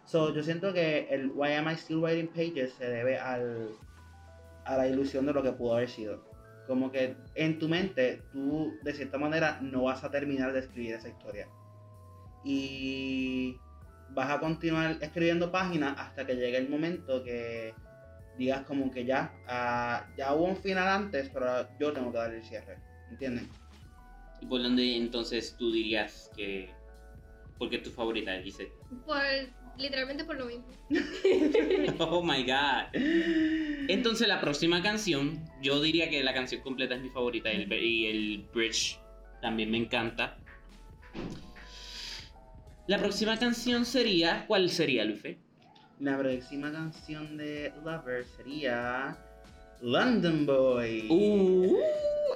So, 0.05 0.33
yo 0.33 0.43
siento 0.43 0.73
que 0.73 1.07
el 1.09 1.31
Why 1.31 1.53
Am 1.53 1.69
I 1.69 1.75
Still 1.75 1.97
Writing 2.01 2.27
Pages 2.27 2.73
se 2.73 2.85
debe 2.89 3.17
al, 3.17 3.69
a 4.65 4.77
la 4.77 4.87
ilusión 4.87 5.25
de 5.25 5.33
lo 5.33 5.41
que 5.41 5.53
pudo 5.53 5.75
haber 5.75 5.89
sido. 5.89 6.23
Como 6.67 6.91
que 6.91 7.15
en 7.35 7.57
tu 7.59 7.67
mente, 7.67 8.21
tú 8.31 8.73
de 8.83 8.93
cierta 8.93 9.17
manera 9.17 9.59
no 9.61 9.83
vas 9.83 10.03
a 10.03 10.11
terminar 10.11 10.53
de 10.53 10.59
escribir 10.59 10.95
esa 10.95 11.09
historia. 11.09 11.47
Y 12.43 13.57
vas 14.09 14.29
a 14.29 14.39
continuar 14.39 14.97
escribiendo 15.01 15.51
páginas 15.51 15.95
hasta 15.97 16.25
que 16.25 16.35
llegue 16.35 16.57
el 16.57 16.69
momento 16.69 17.23
que 17.23 17.73
digas 18.37 18.65
como 18.65 18.91
que 18.91 19.05
ya, 19.05 19.33
ah, 19.47 20.07
ya 20.17 20.33
hubo 20.33 20.45
un 20.45 20.57
final 20.57 20.87
antes, 20.87 21.29
pero 21.29 21.67
yo 21.79 21.93
tengo 21.93 22.11
que 22.11 22.17
dar 22.17 22.33
el 22.33 22.43
cierre, 22.43 22.77
¿entiendes? 23.09 23.45
¿Y 24.41 24.45
por 24.45 24.61
dónde 24.61 24.97
entonces 24.97 25.55
tú 25.57 25.71
dirías 25.71 26.29
que... 26.35 26.69
Porque 27.57 27.77
es 27.77 27.83
tu 27.83 27.91
favorita, 27.91 28.33
dice. 28.39 28.71
Por, 29.05 29.21
literalmente 29.77 30.25
por 30.25 30.37
lo 30.37 30.45
mismo. 30.45 30.65
Oh 31.99 32.23
my 32.23 32.43
god. 32.43 32.93
Entonces 33.87 34.27
la 34.27 34.41
próxima 34.41 34.81
canción, 34.81 35.43
yo 35.61 35.81
diría 35.81 36.09
que 36.09 36.23
la 36.23 36.33
canción 36.33 36.61
completa 36.61 36.95
es 36.95 37.01
mi 37.01 37.09
favorita 37.09 37.53
y 37.53 37.63
el, 37.63 37.73
y 37.73 38.05
el 38.07 38.47
bridge 38.53 38.99
también 39.41 39.71
me 39.71 39.77
encanta. 39.77 40.37
La 42.85 42.97
próxima 42.97 43.37
canción 43.39 43.85
sería, 43.85 44.45
¿cuál 44.45 44.69
sería, 44.69 45.05
Lufe? 45.05 45.37
La 45.99 46.17
próxima 46.17 46.71
canción 46.71 47.37
de 47.37 47.71
Lover 47.83 48.25
sería 48.25 49.17
London 49.81 50.45
Boy. 50.45 51.07
Uh, 51.09 51.77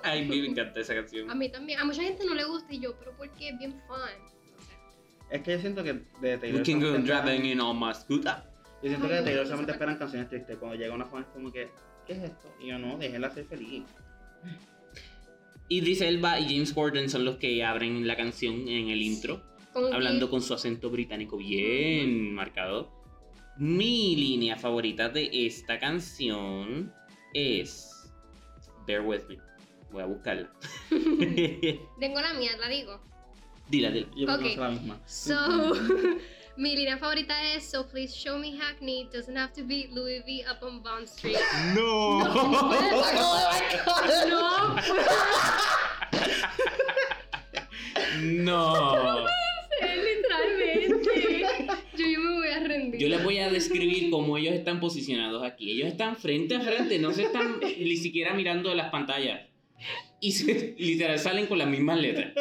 ay, 0.04 0.26
me 0.26 0.38
encanta 0.46 0.80
esa 0.80 0.96
canción. 0.96 1.30
A 1.30 1.36
mí 1.36 1.50
también. 1.50 1.80
A 1.80 1.86
mucha 1.86 2.02
gente 2.02 2.24
no 2.26 2.34
le 2.34 2.46
gusta 2.46 2.74
y 2.74 2.80
yo, 2.80 2.96
pero 2.98 3.12
porque 3.18 3.50
es 3.50 3.60
bien 3.60 3.74
fun. 3.88 3.98
No 3.98 4.62
sé. 4.62 5.36
Es 5.36 5.42
que 5.42 5.52
yo 5.52 5.60
siento 5.60 5.84
que 5.84 5.94
de 6.22 6.38
Taylor 6.38 6.62
We 6.62 6.64
can 6.64 6.80
go 6.80 6.98
driving 6.98 7.46
in 7.46 7.60
on 7.60 7.78
my 7.78 7.94
scooter. 7.94 8.36
Yo 8.82 8.90
siento 8.90 9.06
Ay, 9.06 9.10
que 9.10 9.16
de 9.16 9.24
Taylor 9.24 9.46
solamente 9.46 9.72
esperan 9.74 9.98
canciones 9.98 10.30
tristes. 10.30 10.58
Cuando 10.58 10.78
llega 10.78 10.96
una 10.96 11.06
fan 11.06 11.24
es 11.24 11.28
como 11.34 11.52
que, 11.52 11.70
¿qué 12.06 12.14
es 12.14 12.24
esto? 12.24 12.56
Y 12.62 12.68
yo 12.68 12.80
no, 12.80 12.98
déjenla 12.98 13.30
ser 13.32 13.46
feliz. 13.48 13.84
Idris 15.68 16.00
Elba 16.00 16.40
y 16.40 16.48
James 16.48 16.72
Corden 16.72 17.10
son 17.10 17.26
los 17.26 17.36
que 17.36 17.66
abren 17.66 18.08
la 18.08 18.16
canción 18.16 18.68
en 18.70 18.88
el 18.88 19.02
intro, 19.02 19.44
Como 19.78 19.90
que- 19.90 19.96
hablando 19.96 20.30
con 20.32 20.42
su 20.42 20.54
acento 20.56 20.90
británico 20.90 21.38
bien 21.38 22.34
marcado. 22.34 22.90
Mi 23.58 24.16
línea 24.16 24.56
favorita 24.56 25.08
de 25.10 25.30
esta 25.46 25.78
canción 25.80 26.92
es 27.34 28.10
Bear 28.88 29.02
With 29.02 29.26
Me. 29.30 29.38
Voy 29.92 30.02
a 30.02 30.06
buscarla. 30.08 30.50
Tengo 30.90 32.20
la 32.22 32.34
mía, 32.34 32.52
la 32.60 32.70
digo. 32.70 33.00
dila, 33.70 33.92
dila. 33.92 34.08
Yo 34.16 34.26
creo 34.26 34.38
que 34.40 34.44
no 34.44 34.46
Ok. 34.46 34.52
es 34.52 34.58
la 34.58 34.70
misma. 34.70 35.00
So, 35.06 35.74
mi 36.58 36.76
línea 36.76 36.98
favorita 36.98 37.54
es 37.54 37.70
So 37.70 37.88
please 37.88 38.12
show 38.16 38.40
me 38.40 38.58
Hackney. 38.58 39.08
Doesn't 39.14 39.38
have 39.38 39.54
to 39.54 39.64
be 39.64 39.90
Louis 39.92 40.24
V 40.26 40.44
up 40.52 40.64
on 40.64 40.82
Bond 40.82 41.06
Street. 41.08 41.38
¡No! 41.76 42.18
No, 42.20 42.74
¡No! 48.22 48.74
literalmente. 48.74 49.32
Yo 52.98 53.08
les 53.10 53.24
voy 53.24 53.38
a 53.40 53.50
describir 53.50 54.10
cómo 54.10 54.38
ellos 54.38 54.54
están 54.56 54.80
posicionados 54.80 55.44
aquí. 55.44 55.72
Ellos 55.72 55.88
están 55.90 56.16
frente 56.16 56.56
a 56.56 56.62
frente, 56.62 57.00
no 57.00 57.12
se 57.14 57.24
están 57.24 57.60
ni 57.60 57.98
siquiera 57.98 58.34
mirando 58.34 58.74
las 58.76 58.90
pantallas. 58.92 59.42
Y 60.20 60.32
se, 60.32 60.76
literal 60.78 61.20
salen 61.20 61.46
con 61.48 61.58
las 61.60 61.68
mismas 61.68 62.00
letras. 62.00 62.34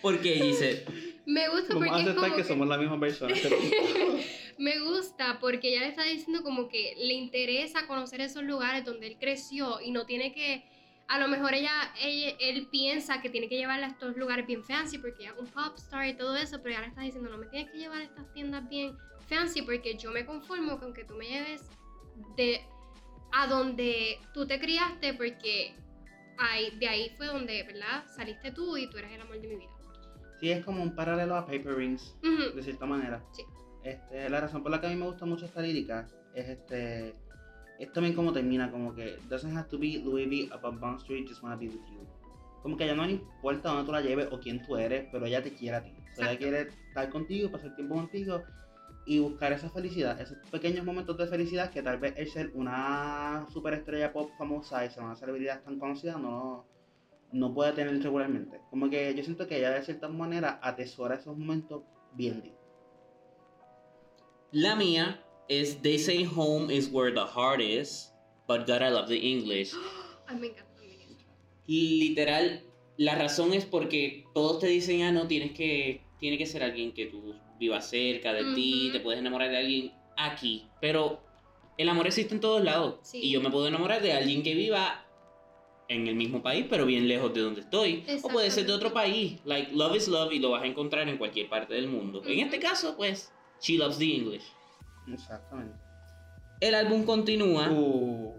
Porque 0.00 0.34
dice, 0.34 0.84
Me 1.26 1.48
gusta 1.48 1.74
Vamos 1.74 1.88
a 1.88 1.90
porque 1.90 2.02
es 2.02 2.08
aceptar 2.08 2.14
como 2.24 2.36
que 2.36 2.42
que- 2.42 2.48
somos 2.48 2.68
la 2.68 2.78
misma 2.78 3.00
persona. 3.00 3.34
pero- 3.42 3.56
Me 4.58 4.80
gusta 4.80 5.38
porque 5.40 5.68
ella 5.70 5.80
le 5.80 5.88
está 5.88 6.04
diciendo 6.04 6.42
como 6.42 6.68
que 6.68 6.94
le 6.98 7.14
interesa 7.14 7.86
conocer 7.86 8.20
esos 8.20 8.42
lugares 8.44 8.84
donde 8.84 9.06
él 9.06 9.16
creció 9.18 9.80
y 9.80 9.90
no 9.92 10.04
tiene 10.06 10.32
que, 10.32 10.64
a 11.08 11.18
lo 11.18 11.28
mejor 11.28 11.52
ella, 11.54 11.72
ella- 12.00 12.36
él 12.40 12.68
piensa 12.70 13.20
que 13.20 13.28
tiene 13.30 13.48
que 13.48 13.56
llevarla 13.56 13.86
a 13.86 13.90
estos 13.90 14.16
lugares 14.16 14.46
bien 14.46 14.64
fancy 14.64 14.98
porque 14.98 15.22
ella 15.24 15.32
es 15.34 15.38
un 15.40 15.46
pop 15.46 15.74
star 15.76 16.06
y 16.06 16.14
todo 16.14 16.36
eso, 16.36 16.62
pero 16.62 16.80
le 16.80 16.86
está 16.86 17.02
diciendo 17.02 17.28
no 17.30 17.38
me 17.38 17.46
tienes 17.46 17.70
que 17.70 17.78
llevar 17.78 18.00
a 18.00 18.04
estas 18.04 18.32
tiendas 18.32 18.68
bien 18.68 18.96
fancy 19.28 19.62
porque 19.62 19.96
yo 19.96 20.10
me 20.10 20.24
conformo 20.24 20.78
con 20.78 20.92
que 20.94 21.04
tú 21.04 21.14
me 21.14 21.26
lleves 21.26 21.62
de 22.36 22.60
a 23.32 23.46
donde 23.46 24.18
tú 24.34 24.46
te 24.46 24.58
criaste 24.60 25.14
porque 25.14 25.74
ahí, 26.38 26.76
de 26.78 26.88
ahí 26.88 27.10
fue 27.16 27.26
donde, 27.26 27.62
¿verdad? 27.62 28.04
Saliste 28.14 28.50
tú 28.52 28.76
y 28.76 28.88
tú 28.88 28.98
eres 28.98 29.12
el 29.12 29.20
amor 29.20 29.40
de 29.40 29.48
mi 29.48 29.56
vida. 29.56 29.70
Sí, 30.40 30.50
es 30.50 30.64
como 30.64 30.82
un 30.82 30.94
paralelo 30.94 31.36
a 31.36 31.46
Paper 31.46 31.74
Rings, 31.76 32.16
Ujú. 32.22 32.54
de 32.56 32.62
cierta 32.62 32.84
manera. 32.84 33.22
Sí. 33.32 33.42
Este, 33.84 34.28
la 34.28 34.40
razón 34.40 34.62
por 34.62 34.70
la 34.72 34.80
que 34.80 34.86
a 34.86 34.90
mí 34.90 34.96
me 34.96 35.06
gusta 35.06 35.24
mucho 35.24 35.44
esta 35.46 35.60
lírica 35.62 36.08
es 36.34 36.48
este. 36.48 37.14
Es 37.82 37.92
también 37.92 38.14
como 38.14 38.32
termina, 38.32 38.70
como 38.70 38.94
que 38.94 39.16
doesn't 39.28 39.56
have 39.56 39.68
to 39.68 39.76
be 39.76 40.00
Louis 40.04 40.28
V 40.28 40.50
on 40.62 40.78
Bond 40.78 41.00
Street, 41.00 41.26
just 41.26 41.42
wanna 41.42 41.56
be 41.56 41.66
with 41.66 41.84
you. 41.90 42.06
Como 42.62 42.76
que 42.76 42.86
ya 42.86 42.94
no 42.94 43.08
importa 43.08 43.70
dónde 43.70 43.84
tú 43.84 43.90
la 43.90 44.00
lleves 44.00 44.28
o 44.30 44.38
quién 44.38 44.62
tú 44.62 44.76
eres, 44.76 45.08
pero 45.10 45.26
ella 45.26 45.42
te 45.42 45.52
quiere 45.52 45.78
a 45.78 45.82
ti. 45.82 45.92
O 46.12 46.14
sea, 46.14 46.30
ella 46.30 46.38
quiere 46.38 46.60
estar 46.88 47.10
contigo, 47.10 47.50
pasar 47.50 47.74
tiempo 47.74 47.96
contigo 47.96 48.44
y 49.04 49.18
buscar 49.18 49.52
esa 49.52 49.68
felicidad, 49.68 50.20
esos 50.20 50.38
pequeños 50.52 50.84
momentos 50.84 51.18
de 51.18 51.26
felicidad 51.26 51.72
que 51.72 51.82
tal 51.82 51.98
vez 51.98 52.14
el 52.16 52.28
ser 52.28 52.52
una 52.54 53.46
superestrella 53.52 54.12
pop 54.12 54.30
famosa 54.38 54.84
y 54.84 54.90
ser 54.90 55.02
una 55.02 55.16
celebridad 55.16 55.64
tan 55.64 55.80
conocida 55.80 56.16
no, 56.18 56.64
no 57.32 57.52
puede 57.52 57.72
tener 57.72 58.00
regularmente. 58.00 58.60
Como 58.70 58.90
que 58.90 59.12
yo 59.12 59.24
siento 59.24 59.48
que 59.48 59.58
ella 59.58 59.72
de 59.72 59.82
cierta 59.82 60.08
manera 60.08 60.60
atesora 60.62 61.16
esos 61.16 61.36
momentos 61.36 61.82
bien 62.14 62.54
la 64.52 64.76
mía 64.76 65.24
es 65.60 65.80
They 65.82 65.98
say 65.98 66.24
home 66.24 66.72
is 66.72 66.88
where 66.90 67.12
the 67.12 67.26
heart 67.26 67.60
is, 67.60 68.12
but 68.46 68.66
God 68.66 68.82
I 68.82 68.90
love 68.90 69.08
the 69.08 69.18
English. 69.18 69.72
Ay, 70.26 70.36
me 70.36 70.46
encanta 70.48 70.72
también 70.76 71.00
eso. 71.02 71.16
Literal, 71.66 72.62
la 72.96 73.14
razón 73.14 73.52
es 73.52 73.64
porque 73.64 74.24
todos 74.34 74.60
te 74.60 74.66
dicen, 74.68 75.02
ah, 75.02 75.12
no, 75.12 75.26
tienes 75.26 75.52
que, 75.52 76.02
tiene 76.18 76.38
que 76.38 76.46
ser 76.46 76.62
alguien 76.62 76.92
que 76.92 77.06
tú 77.06 77.34
vivas 77.58 77.88
cerca 77.88 78.32
de 78.32 78.54
ti, 78.54 78.90
te 78.92 79.00
puedes 79.00 79.20
enamorar 79.20 79.50
de 79.50 79.56
alguien 79.58 79.92
aquí, 80.16 80.66
pero 80.80 81.20
el 81.78 81.88
amor 81.88 82.06
existe 82.06 82.34
en 82.34 82.40
todos 82.40 82.62
lados. 82.62 82.96
Sí. 83.02 83.20
Y 83.22 83.30
yo 83.30 83.40
me 83.40 83.50
puedo 83.50 83.68
enamorar 83.68 84.02
de 84.02 84.12
alguien 84.12 84.42
que 84.42 84.54
viva 84.54 85.06
en 85.88 86.06
el 86.06 86.14
mismo 86.14 86.42
país, 86.42 86.66
pero 86.68 86.86
bien 86.86 87.06
lejos 87.08 87.32
de 87.34 87.40
donde 87.40 87.60
estoy. 87.60 88.04
O 88.22 88.28
puede 88.28 88.50
ser 88.50 88.66
de 88.66 88.72
otro 88.72 88.92
país. 88.92 89.38
Like, 89.44 89.72
love 89.72 89.96
is 89.96 90.08
love 90.08 90.32
y 90.32 90.38
lo 90.38 90.50
vas 90.50 90.62
a 90.62 90.66
encontrar 90.66 91.08
en 91.08 91.18
cualquier 91.18 91.48
parte 91.48 91.74
del 91.74 91.88
mundo. 91.88 92.22
En 92.24 92.40
este 92.40 92.58
caso, 92.58 92.96
pues, 92.96 93.32
she 93.60 93.76
loves 93.76 93.98
the 93.98 94.04
English. 94.04 94.42
Exactamente. 95.08 95.76
El 96.60 96.74
álbum 96.74 97.04
continúa 97.04 97.70
Uh, 97.70 98.34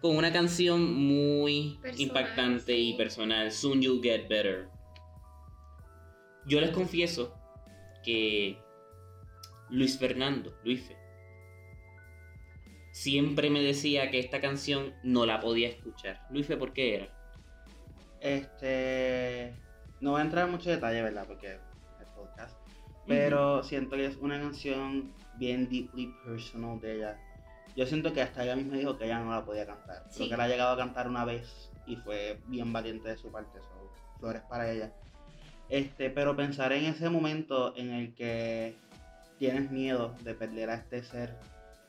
con 0.00 0.16
una 0.16 0.32
canción 0.32 0.94
muy 0.94 1.78
Personal, 1.82 2.00
impactante 2.06 2.72
sí. 2.74 2.90
y 2.90 2.96
personal, 2.96 3.52
Soon 3.52 3.82
You'll 3.82 4.02
Get 4.02 4.28
Better. 4.28 4.68
Yo 6.46 6.60
les 6.60 6.70
confieso 6.70 7.36
que 8.02 8.58
Luis 9.68 9.98
Fernando, 9.98 10.58
Luife, 10.64 10.96
siempre 12.92 13.50
me 13.50 13.62
decía 13.62 14.10
que 14.10 14.18
esta 14.18 14.40
canción 14.40 14.94
no 15.02 15.26
la 15.26 15.38
podía 15.40 15.68
escuchar. 15.68 16.26
Luife, 16.30 16.56
¿por 16.56 16.72
qué 16.72 16.94
era? 16.96 17.16
este. 18.20 19.54
No 20.00 20.12
voy 20.12 20.20
a 20.20 20.24
entrar 20.24 20.46
en 20.46 20.52
mucho 20.52 20.70
detalle, 20.70 21.02
¿verdad? 21.02 21.26
Porque 21.26 21.58
es 22.00 22.08
podcast. 22.16 22.56
Pero 23.06 23.62
siento 23.62 23.96
que 23.96 24.06
es 24.06 24.16
una 24.16 24.40
canción 24.40 25.12
bien 25.40 25.68
deeply 25.68 26.14
personal 26.24 26.78
de 26.80 26.96
ella. 26.98 27.18
Yo 27.74 27.86
siento 27.86 28.12
que 28.12 28.20
hasta 28.22 28.44
ella 28.44 28.54
misma 28.54 28.76
dijo 28.76 28.96
que 28.98 29.06
ella 29.06 29.18
no 29.20 29.30
la 29.30 29.44
podía 29.44 29.66
cantar. 29.66 30.04
Sí. 30.10 30.18
Creo 30.18 30.28
que 30.30 30.36
la 30.36 30.44
ha 30.44 30.48
llegado 30.48 30.72
a 30.74 30.76
cantar 30.76 31.08
una 31.08 31.24
vez 31.24 31.70
y 31.86 31.96
fue 31.96 32.38
bien 32.46 32.72
valiente 32.72 33.08
de 33.08 33.16
su 33.16 33.32
parte. 33.32 33.58
so, 33.60 33.90
flores 34.20 34.42
para 34.48 34.70
ella. 34.70 34.92
Este, 35.70 36.10
pero 36.10 36.36
pensar 36.36 36.72
en 36.72 36.84
ese 36.84 37.08
momento 37.08 37.74
en 37.76 37.90
el 37.90 38.14
que 38.14 38.74
tienes 39.38 39.70
miedo 39.70 40.14
de 40.22 40.34
perder 40.34 40.68
a 40.68 40.74
este 40.74 41.02
ser 41.02 41.34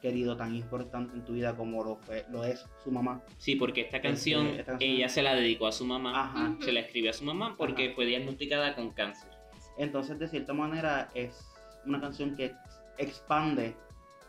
querido 0.01 0.37
tan 0.37 0.55
importante 0.55 1.13
en 1.15 1.25
tu 1.25 1.33
vida 1.33 1.55
como 1.55 1.83
lo, 1.83 1.95
fue, 1.97 2.25
lo 2.31 2.43
es 2.45 2.65
su 2.83 2.91
mamá. 2.91 3.21
Sí, 3.37 3.55
porque 3.55 3.81
esta 3.81 4.01
canción, 4.01 4.47
Este, 4.47 4.59
esta 4.61 4.71
canción- 4.73 4.91
ella 4.91 5.09
se 5.09 5.21
la 5.21 5.35
dedicó 5.35 5.67
a 5.67 5.71
su 5.71 5.85
mamá. 5.85 6.23
Ajá. 6.23 6.55
Se 6.61 6.71
la 6.71 6.79
escribió 6.79 7.09
a 7.09 7.13
su 7.13 7.25
mamá 7.25 7.55
porque 7.57 7.87
Ajá. 7.87 7.95
fue 7.95 8.05
diagnosticada 8.05 8.75
con 8.75 8.91
cáncer. 8.91 9.29
Entonces, 9.77 10.17
de 10.19 10.27
cierta 10.27 10.53
manera, 10.53 11.09
es 11.13 11.45
una 11.85 11.99
canción 11.99 12.35
que 12.35 12.53
expande 13.01 13.75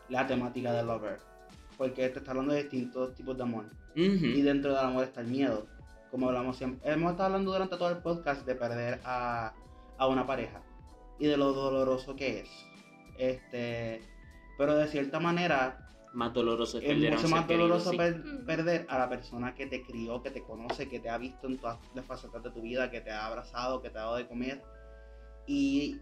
la 0.09 0.25
temática 0.27 0.73
de 0.73 0.83
Lover. 0.83 1.19
Porque 1.77 2.09
te 2.09 2.19
está 2.19 2.31
hablando 2.31 2.53
de 2.53 2.63
distintos 2.63 3.15
tipos 3.15 3.35
de 3.37 3.43
amor. 3.43 3.65
Ujú. 3.91 3.99
Y 4.25 4.41
dentro 4.41 4.71
del 4.75 4.79
amor 4.85 5.03
está 5.05 5.21
el 5.21 5.27
miedo. 5.27 5.65
Como 6.11 6.27
hablamos 6.27 6.57
siempre. 6.57 6.91
Hemos 6.91 7.11
estado 7.11 7.27
hablando 7.27 7.51
durante 7.51 7.77
todo 7.77 7.89
el 7.89 7.97
podcast 7.97 8.45
de 8.45 8.55
perder 8.55 8.99
a, 9.03 9.53
a 9.97 10.07
una 10.07 10.25
pareja. 10.27 10.61
Y 11.19 11.27
de 11.27 11.37
lo 11.37 11.53
doloroso 11.53 12.15
que 12.15 12.41
es. 12.41 12.49
Este. 13.17 14.01
Pero 14.57 14.75
de 14.75 14.87
cierta 14.87 15.19
manera, 15.19 15.79
Más 16.13 16.31
doloroso 16.33 16.77
es 16.77 16.85
perder 16.85 17.13
mucho 17.15 17.27
más 17.29 17.45
querido, 17.45 17.67
doloroso 17.67 17.89
sí. 17.91 17.97
per- 17.97 18.23
Mm. 18.23 18.45
perder 18.45 18.85
a 18.89 18.99
la 18.99 19.09
persona 19.09 19.55
que 19.55 19.65
te 19.65 19.81
crió, 19.83 20.21
que 20.21 20.29
te 20.29 20.43
conoce, 20.43 20.87
que 20.87 20.99
te 20.99 21.09
ha 21.09 21.17
visto 21.17 21.47
en 21.47 21.57
todas 21.57 21.79
las 21.95 22.05
facetas 22.05 22.43
de 22.43 22.51
tu 22.51 22.61
vida, 22.61 22.91
que 22.91 23.01
te 23.01 23.09
ha 23.11 23.25
abrazado, 23.25 23.81
que 23.81 23.89
te 23.89 23.97
ha 23.97 24.01
dado 24.01 24.17
de 24.17 24.27
comer. 24.27 24.61
Y 25.47 25.97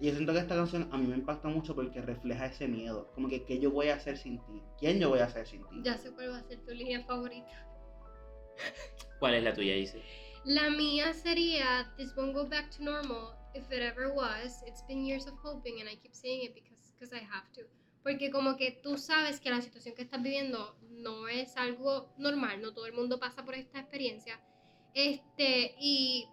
yo 0.00 0.12
siento 0.12 0.32
que 0.32 0.40
esta 0.40 0.56
canción 0.56 0.88
a 0.92 0.98
mí 0.98 1.06
me 1.06 1.16
impacta 1.16 1.48
mucho 1.48 1.74
porque 1.74 2.00
refleja 2.00 2.46
ese 2.46 2.68
miedo. 2.68 3.10
Como 3.14 3.28
que, 3.28 3.44
¿qué 3.44 3.58
yo 3.58 3.70
voy 3.70 3.88
a 3.88 3.94
hacer 3.94 4.18
sin 4.18 4.38
ti? 4.44 4.62
¿Quién 4.78 4.98
yo 4.98 5.08
voy 5.08 5.20
a 5.20 5.28
ser 5.28 5.46
sin 5.46 5.64
ti? 5.68 5.80
Ya 5.82 5.96
sé 5.96 6.10
cuál 6.12 6.32
va 6.32 6.38
a 6.38 6.42
ser 6.42 6.58
tu 6.64 6.72
línea 6.72 7.02
favorita. 7.04 7.66
¿Cuál 9.18 9.34
es 9.34 9.44
la 9.44 9.54
tuya, 9.54 9.74
dice? 9.74 10.02
La 10.44 10.68
mía 10.68 11.12
sería 11.14 11.92
This 11.96 12.14
won't 12.16 12.34
go 12.34 12.46
back 12.46 12.70
to 12.76 12.82
normal 12.82 13.34
if 13.54 13.70
it 13.70 13.80
ever 13.80 14.12
was. 14.12 14.62
It's 14.66 14.82
been 14.86 15.06
years 15.06 15.26
of 15.26 15.34
hoping 15.42 15.80
and 15.80 15.88
I 15.88 15.96
keep 15.96 16.14
saying 16.14 16.44
it 16.44 16.54
because, 16.54 16.92
because 16.92 17.14
I 17.14 17.20
have 17.20 17.50
to. 17.54 17.62
Porque 18.02 18.30
como 18.30 18.56
que 18.56 18.72
tú 18.82 18.98
sabes 18.98 19.40
que 19.40 19.50
la 19.50 19.62
situación 19.62 19.94
que 19.94 20.02
estás 20.02 20.22
viviendo 20.22 20.76
no 20.90 21.28
es 21.28 21.56
algo 21.56 22.12
normal, 22.18 22.60
no 22.60 22.74
todo 22.74 22.86
el 22.86 22.92
mundo 22.92 23.18
pasa 23.18 23.44
por 23.44 23.54
esta 23.54 23.80
experiencia. 23.80 24.38
Este, 24.92 25.74
y, 25.78 26.28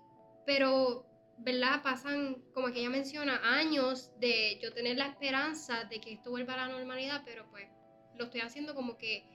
pero, 0.45 1.05
¿verdad? 1.43 1.81
Pasan, 1.83 2.35
como 2.53 2.71
que 2.71 2.79
ella 2.79 2.89
menciona, 2.89 3.39
años 3.57 4.11
de 4.19 4.59
yo 4.61 4.73
tener 4.73 4.97
la 4.97 5.07
esperanza 5.07 5.85
de 5.85 5.99
que 5.99 6.13
esto 6.13 6.29
vuelva 6.29 6.53
a 6.53 6.67
la 6.67 6.67
normalidad, 6.67 7.23
pero 7.25 7.49
pues 7.49 7.67
lo 8.15 8.25
estoy 8.25 8.41
haciendo 8.41 8.75
como 8.75 8.97
que 8.97 9.25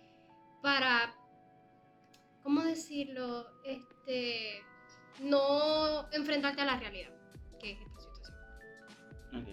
para, 0.63 1.15
¿cómo 2.43 2.63
decirlo? 2.63 3.51
Este, 3.65 4.63
no 5.21 6.09
enfrentarte 6.13 6.63
a 6.63 6.67
la 6.67 6.79
realidad, 6.79 7.11
que 7.61 7.73
es 7.73 7.81
esta 7.81 8.01
situación. 8.01 8.37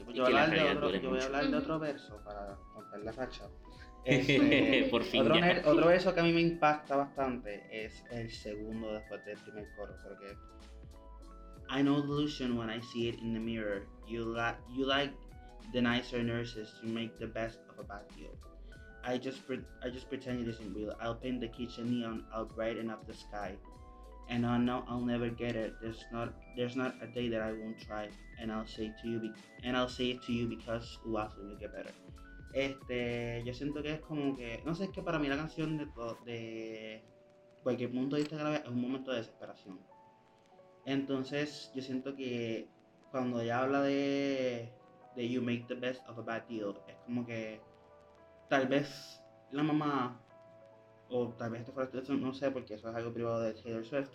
Pues 0.06 0.16
yo, 0.18 0.24
voy 0.24 0.34
a 0.34 0.36
la 0.36 0.44
hablar 0.44 0.58
de 0.60 0.72
otro, 0.72 0.82
duele 0.82 1.02
yo 1.02 1.10
voy 1.10 1.20
a 1.20 1.22
mucho. 1.22 1.26
hablar 1.26 1.44
de 1.44 1.58
Ujú. 1.58 1.64
otro 1.64 1.80
verso 1.80 2.22
para 2.24 2.56
romper 2.74 3.00
la 3.02 3.12
racha. 3.12 3.44
Este, 4.06 4.90
Por 4.92 5.02
fin 5.06 5.22
otro, 5.22 5.40
otro 5.72 5.88
verso 5.88 6.14
que 6.14 6.20
a 6.20 6.24
mí 6.24 6.34
me 6.34 6.42
impacta 6.42 6.98
bastante 6.98 7.86
es 7.86 8.04
el 8.12 8.30
segundo 8.32 8.92
después 8.92 9.24
del 9.24 9.38
primer 9.38 9.66
coro, 9.78 9.96
porque 10.04 10.36
I 11.70 11.82
know 11.82 12.02
delusion 12.02 12.58
when 12.58 12.70
I 12.70 12.80
see 12.80 13.08
it 13.10 13.20
in 13.20 13.34
the 13.34 13.40
mirror. 13.40 13.84
You, 14.08 14.26
la- 14.26 14.56
you 14.72 14.86
like 14.86 15.14
the 15.74 15.82
nicer 15.82 16.22
nurses 16.22 16.74
to 16.82 16.88
make 16.88 17.18
the 17.20 17.28
best 17.28 17.60
of 17.70 17.80
a 17.80 17.84
bad 17.84 18.04
deal. 18.16 18.30
I 19.04 19.18
just 19.18 19.46
pre- 19.46 19.66
I 19.84 19.90
just 19.90 20.08
pretend 20.08 20.48
it 20.48 20.48
isn't 20.50 20.74
real. 20.74 20.96
I'll 21.02 21.16
paint 21.16 21.42
the 21.42 21.48
kitchen 21.50 21.92
neon. 21.92 22.24
I'll 22.34 22.46
brighten 22.46 22.90
up 22.90 23.06
the 23.06 23.14
sky, 23.14 23.52
and 24.30 24.46
I 24.46 24.58
know 24.58 24.86
I'll 24.88 25.02
never 25.02 25.28
get 25.30 25.56
it. 25.58 25.76
There's 25.82 26.06
not 26.12 26.34
there's 26.56 26.78
not 26.78 26.96
a 27.02 27.08
day 27.08 27.28
that 27.28 27.42
I 27.42 27.52
won't 27.52 27.80
try, 27.82 28.08
and 28.40 28.50
I'll 28.50 28.68
say 28.68 28.94
to 29.02 29.08
you 29.08 29.20
be- 29.20 29.34
and 29.64 29.76
I'll 29.76 29.90
say 29.90 30.12
it 30.12 30.24
to 30.24 30.32
you 30.32 30.48
because 30.48 31.00
who 31.04 31.18
else 31.18 31.34
will 31.38 31.56
get 31.60 31.74
better. 31.74 31.92
Este, 32.54 33.44
yo 33.44 33.54
siento 33.54 33.82
que 33.82 33.94
es 33.94 34.00
como 34.02 34.38
que, 34.38 34.62
no 34.64 34.74
sé, 34.76 34.86
es 34.86 34.90
que 34.92 35.02
para 35.02 35.18
mí 35.18 35.28
la 35.28 35.36
canción 35.38 35.76
de, 35.78 35.88
de 36.26 37.04
cualquier 37.64 37.92
punto 37.92 38.16
de 38.16 38.22
vista 38.22 38.38
que 38.38 38.56
es 38.56 38.68
un 38.70 38.80
momento 38.80 39.12
de 39.12 39.18
desesperación. 39.18 39.80
Entonces, 40.86 41.72
yo 41.74 41.82
siento 41.82 42.16
que 42.16 42.68
cuando 43.12 43.42
ella 43.42 43.62
habla 43.62 43.82
de, 43.82 44.72
de 45.16 45.30
you 45.30 45.42
make 45.42 45.66
the 45.68 45.76
best 45.76 46.08
of 46.10 46.18
a 46.18 46.22
bad 46.22 46.44
deal, 46.48 46.76
es 46.88 46.96
como 47.06 47.26
que 47.26 47.62
tal 48.50 48.68
vez 48.68 49.22
la 49.52 49.64
mamá, 49.64 50.20
o 51.10 51.30
tal 51.30 51.52
vez 51.52 51.62
esto 51.62 51.74
fuera, 51.74 51.90
no 52.10 52.34
sé, 52.34 52.52
porque 52.52 52.74
eso 52.74 52.90
es 52.90 52.96
algo 52.96 53.14
privado 53.14 53.42
de 53.42 53.54
Taylor 53.54 53.86
Swift, 53.86 54.10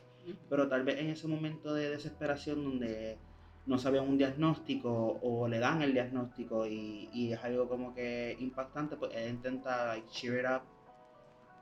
pero 0.49 0.69
tal 0.69 0.85
vez 0.85 0.99
en 0.99 1.09
ese 1.09 1.29
momento 1.29 1.73
de 1.73 1.91
desesperación 1.91 2.65
donde 2.65 3.19
no 3.67 3.79
sabían 3.79 4.09
un 4.09 4.19
diagnóstico 4.19 5.19
o 5.23 5.47
le 5.47 5.59
dan 5.59 5.83
el 5.83 5.93
diagnóstico 5.93 6.67
y, 6.67 7.09
y 7.13 7.33
es 7.33 7.45
algo 7.45 7.69
como 7.69 7.95
que 7.95 8.37
impactante, 8.41 8.97
pues 8.97 9.13
ella 9.15 9.29
intenta 9.29 9.87
like, 9.89 10.09
cheer 10.09 10.41
it 10.41 10.47
up, 10.51 10.63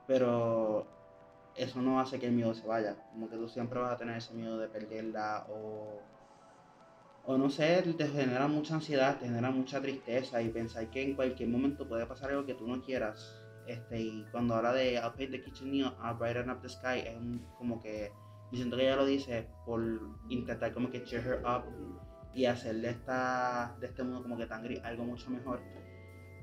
pero 0.07 0.96
eso 1.57 1.81
no 1.81 1.99
hace 1.99 2.19
que 2.19 2.27
el 2.27 2.33
miedo 2.33 2.53
se 2.53 2.67
vaya, 2.67 2.95
como 3.11 3.29
que 3.29 3.37
tú 3.37 3.47
siempre 3.49 3.79
vas 3.79 3.93
a 3.93 3.97
tener 3.97 4.17
ese 4.17 4.33
miedo 4.33 4.57
de 4.57 4.67
perderla 4.69 5.45
o, 5.49 6.05
o 7.23 7.37
no 7.37 7.49
sé, 7.49 7.81
te 7.97 8.07
genera 8.07 8.47
mucha 8.47 8.75
ansiedad, 8.75 9.19
te 9.19 9.25
genera 9.25 9.51
mucha 9.51 9.81
tristeza 9.81 10.41
y 10.41 10.49
pensar 10.49 10.89
que 10.89 11.03
en 11.03 11.15
cualquier 11.15 11.49
momento 11.49 11.87
puede 11.87 12.05
pasar 12.05 12.29
algo 12.31 12.45
que 12.45 12.53
tú 12.53 12.67
no 12.67 12.81
quieras. 12.81 13.43
Este, 13.65 13.99
y 14.01 14.25
cuando 14.31 14.55
habla 14.55 14.71
de 14.73 14.93
I'll 14.93 15.13
paint 15.17 15.31
the 15.31 15.43
kitchen 15.43 15.71
neon, 15.71 15.93
I'll 16.01 16.17
brighten 16.17 16.49
up 16.49 16.61
the 16.61 16.69
sky, 16.69 16.99
es 17.05 17.17
un- 17.17 17.45
como 17.57 17.81
que 17.81 18.11
yo 18.51 18.57
siento 18.57 18.77
que 18.77 18.83
ella 18.83 18.95
lo 18.95 19.05
dice 19.05 19.45
por 19.65 19.81
intentar 20.29 20.73
como 20.73 20.89
que 20.89 21.03
cheer 21.03 21.21
her 21.25 21.39
up 21.45 21.63
y 22.33 22.45
hacer 22.45 22.83
esta, 22.85 23.75
de 23.79 23.87
este 23.87 24.03
mundo 24.03 24.21
como 24.23 24.37
que 24.37 24.45
tan 24.45 24.63
gris 24.63 24.81
algo 24.83 25.03
mucho 25.03 25.29
mejor. 25.29 25.59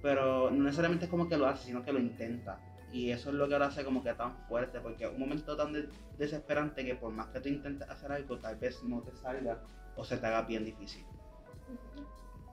Pero 0.03 0.51
no 0.51 0.63
necesariamente 0.65 1.07
es 1.07 1.11
como 1.11 1.29
que 1.29 1.37
lo 1.39 1.47
hace, 1.47 1.65
sino 1.67 1.83
que 1.83 1.93
lo 1.93 1.99
intenta. 2.01 2.61
Y 2.95 3.11
eso 3.11 3.31
es 3.31 3.35
lo 3.35 3.49
que 3.49 3.59
lo 3.59 3.65
hace 3.65 3.85
como 3.85 4.05
que 4.05 4.15
tan 4.15 4.37
fuerte, 4.47 4.79
porque 4.79 5.05
es 5.05 5.11
un 5.11 5.19
momento 5.19 5.57
tan 5.57 5.73
de- 5.73 5.89
desesperante 6.17 6.85
que 6.85 6.95
por 6.95 7.11
más 7.13 7.27
que 7.29 7.41
tú 7.41 7.49
intentes 7.49 7.89
hacer 7.91 8.13
algo, 8.13 8.39
tal 8.39 8.55
vez 8.57 8.81
no 8.85 9.01
te 9.03 9.11
salga 9.17 9.61
o 9.97 10.05
se 10.05 10.17
te 10.17 10.27
haga 10.27 10.43
bien 10.43 10.65
difícil. 10.65 11.05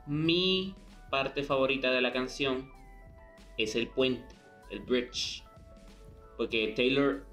Mi 0.07 0.73
parte 1.11 1.43
favorita 1.43 1.91
de 1.91 2.01
la 2.01 2.11
canción 2.11 2.71
es 3.57 3.75
el 3.75 3.87
puente, 3.89 4.35
el 4.71 4.79
bridge. 4.79 5.43
Porque 6.37 6.73
Taylor 6.75 7.23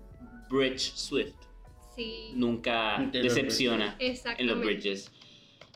Bridge 0.51 0.93
Swift 0.95 1.35
Sí, 1.97 2.33
nunca 2.35 2.97
Taylor 3.11 3.23
decepciona 3.23 3.97
en 3.99 4.47
los 4.47 4.61
bridges. 4.61 5.11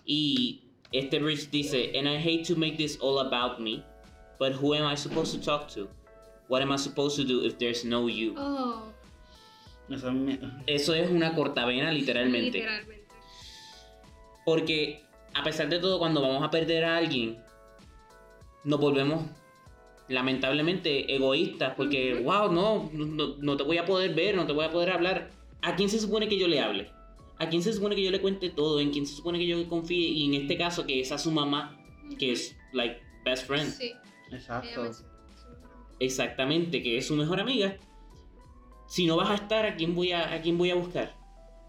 Y 0.05 0.65
este 0.93 1.19
bridge 1.19 1.51
dice, 1.51 1.99
and 1.99 2.07
I 2.07 2.17
hate 2.19 2.45
to 2.53 2.57
make 2.57 2.77
this 2.77 2.99
all 3.01 3.19
about 3.21 3.59
me, 3.59 3.83
but 4.39 4.53
who 4.53 4.75
am 4.75 4.87
I 4.87 4.97
supposed 4.97 5.33
to 5.35 5.41
talk 5.45 5.69
to? 5.75 5.89
What 6.49 6.63
am 6.63 6.73
I 6.73 6.79
supposed 6.79 7.17
to 7.17 7.25
do 7.25 7.45
if 7.45 7.59
there's 7.59 7.85
no 7.85 8.09
you? 8.09 8.35
Oh, 8.37 8.93
Eso 10.67 10.95
es 10.95 11.11
una 11.11 11.35
cortavena 11.35 11.93
literalmente. 11.93 12.59
literalmente. 12.59 13.07
Porque 14.45 15.05
a 15.35 15.43
pesar 15.43 15.69
de 15.69 15.79
todo, 15.79 15.99
cuando 15.99 16.21
vamos 16.21 16.43
a 16.43 16.51
perder 16.51 16.85
a 16.85 16.97
alguien, 16.97 17.39
nos 18.65 18.81
volvemos 18.81 19.25
lamentablemente 20.09 21.15
egoístas. 21.15 21.75
Porque, 21.77 22.15
Ujú. 22.15 22.25
wow, 22.25 22.53
no, 22.53 22.91
no, 22.93 23.37
no 23.39 23.57
te 23.57 23.63
voy 23.63 23.79
a 23.79 23.85
poder 23.85 24.15
ver, 24.15 24.35
no 24.37 24.47
te 24.47 24.53
voy 24.53 24.65
a 24.65 24.71
poder 24.71 24.91
hablar. 24.91 25.31
¿A 25.63 25.77
quién 25.77 25.89
se 25.89 25.99
supone 25.99 26.29
que 26.29 26.39
yo 26.39 26.49
le 26.49 26.61
hable? 26.61 26.91
¿A 27.39 27.49
quién 27.49 27.63
se 27.63 27.73
supone 27.73 27.97
que 27.97 28.03
yo 28.03 28.11
le 28.11 28.21
cuente 28.21 28.51
todo? 28.51 28.81
¿En 28.81 28.91
quién 28.91 29.07
se 29.07 29.15
supone 29.15 29.39
que 29.39 29.47
yo 29.47 29.69
confíe? 29.69 30.09
Y 30.09 30.27
en 30.27 30.43
este 30.43 30.57
caso, 30.57 30.87
que 30.87 31.01
es 31.01 31.13
a 31.13 31.19
su 31.19 31.31
mamá, 31.31 31.79
que 32.19 32.33
es, 32.33 32.57
like, 32.73 33.01
best 33.25 33.47
friend. 33.47 33.71
Sí, 33.71 33.93
ella 34.29 34.37
Exacto. 34.37 35.12
Exactamente, 35.99 36.83
que 36.83 36.99
es 36.99 37.07
su 37.07 37.15
mejor 37.15 37.41
amiga. 37.41 37.77
Si 38.87 39.07
no 39.07 39.17
vas 39.17 39.31
a 39.31 39.35
estar, 39.35 39.65
¿a 39.65 39.77
quién 39.77 39.95
voy 39.95 40.13
a, 40.13 40.33
a, 40.35 40.41
quién 40.43 40.59
voy 40.59 40.71
a 40.71 40.75
buscar? 40.75 41.17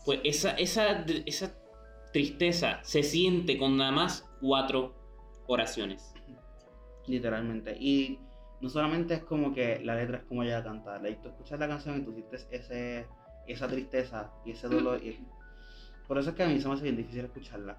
Pues 0.05 0.19
esa, 0.23 0.51
esa, 0.51 1.05
esa 1.25 1.55
tristeza 2.11 2.79
se 2.83 3.03
siente 3.03 3.57
con 3.57 3.77
nada 3.77 3.91
más 3.91 4.29
cuatro 4.41 4.93
oraciones. 5.47 6.13
Literalmente. 7.07 7.75
Y 7.79 8.19
no 8.61 8.69
solamente 8.69 9.15
es 9.15 9.23
como 9.23 9.53
que 9.53 9.79
la 9.83 9.95
letra 9.95 10.17
es 10.17 10.23
como 10.23 10.43
ella 10.43 10.63
canta. 10.63 10.99
Like, 10.99 11.21
tú 11.21 11.29
escuchas 11.29 11.59
la 11.59 11.67
canción 11.67 12.01
y 12.01 12.05
tú 12.05 12.11
sientes 12.13 12.47
ese, 12.51 13.05
esa 13.47 13.67
tristeza 13.67 14.31
y 14.45 14.51
ese 14.51 14.67
dolor. 14.67 15.03
y- 15.03 15.19
por 16.07 16.17
eso 16.17 16.31
es 16.31 16.35
que 16.35 16.43
a 16.43 16.47
mí 16.47 16.59
se 16.59 16.67
me 16.67 16.73
hace 16.73 16.83
bien 16.83 16.97
difícil 16.97 17.23
escucharla. 17.25 17.77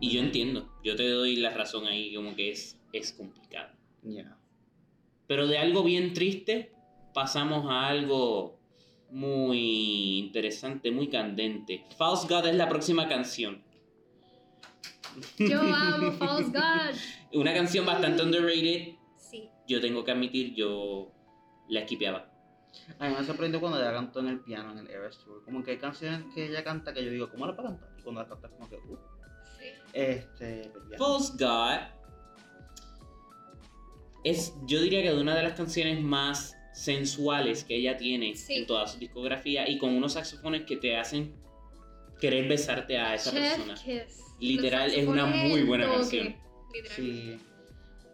Y 0.00 0.10
yo 0.10 0.20
entiendo, 0.20 0.72
yo 0.84 0.94
te 0.96 1.08
doy 1.08 1.36
la 1.36 1.50
razón 1.50 1.86
ahí, 1.86 2.14
como 2.14 2.34
que 2.34 2.50
es, 2.50 2.78
es 2.92 3.12
complicado. 3.12 3.70
Ya. 4.02 4.36
Pero 5.26 5.46
de 5.46 5.58
algo 5.58 5.82
bien 5.82 6.12
triste 6.12 6.72
pasamos 7.12 7.70
a 7.70 7.86
algo 7.86 8.58
muy 9.10 10.18
interesante, 10.18 10.90
muy 10.90 11.08
candente. 11.08 11.84
False 11.96 12.26
God 12.28 12.46
es 12.46 12.56
la 12.56 12.68
próxima 12.68 13.08
canción. 13.08 13.62
Yo 15.38 15.60
amo 15.74 16.12
False 16.12 16.50
God. 16.50 17.40
Una 17.40 17.54
canción 17.54 17.86
bastante 17.86 18.22
underrated. 18.22 18.96
Sí. 19.16 19.48
Yo 19.66 19.80
tengo 19.80 20.04
que 20.04 20.10
admitir, 20.10 20.54
yo 20.54 21.12
la 21.68 21.80
esquipeaba. 21.80 22.30
A 22.98 23.08
mí 23.08 23.14
me 23.16 23.24
sorprendió 23.24 23.60
cuando 23.60 23.80
ella 23.80 23.92
cantó 23.92 24.20
en 24.20 24.28
el 24.28 24.40
piano 24.40 24.72
en 24.72 24.78
el 24.78 24.90
Eras 24.90 25.18
Tour. 25.24 25.44
Como 25.44 25.62
que 25.62 25.72
hay 25.72 25.78
canciones 25.78 26.24
que 26.34 26.46
ella 26.46 26.64
canta 26.64 26.92
que 26.92 27.04
yo 27.04 27.10
digo, 27.10 27.30
¿cómo 27.30 27.46
la 27.46 27.54
para 27.54 27.68
cantar? 27.68 27.90
Y 27.96 28.02
cuando 28.02 28.22
la 28.22 28.28
canta 28.28 28.48
es 28.48 28.52
como 28.54 28.68
que, 28.68 28.76
uh. 28.76 28.98
Sí. 29.58 29.66
Este. 29.92 30.72
False 30.98 31.32
God 31.38 31.93
es, 34.24 34.54
yo 34.66 34.80
diría 34.80 35.02
que 35.02 35.10
de 35.10 35.20
una 35.20 35.36
de 35.36 35.42
las 35.42 35.52
canciones 35.52 36.00
más 36.02 36.56
sensuales 36.72 37.62
que 37.64 37.76
ella 37.76 37.96
tiene 37.96 38.34
Sí. 38.34 38.54
en 38.54 38.66
toda 38.66 38.86
su 38.86 38.98
discografía 38.98 39.68
y 39.68 39.78
con 39.78 39.94
unos 39.94 40.14
saxofones 40.14 40.62
que 40.62 40.76
te 40.76 40.96
hacen 40.96 41.32
querer 42.20 42.48
besarte 42.48 42.98
a 42.98 43.14
esa 43.14 43.30
Chef 43.30 43.56
persona. 43.56 43.74
Kiss. 43.74 44.20
Literal, 44.40 44.92
es 44.92 45.06
una 45.06 45.26
muy 45.26 45.62
buena 45.62 45.86
canción. 45.88 46.34
Sí. 46.96 47.36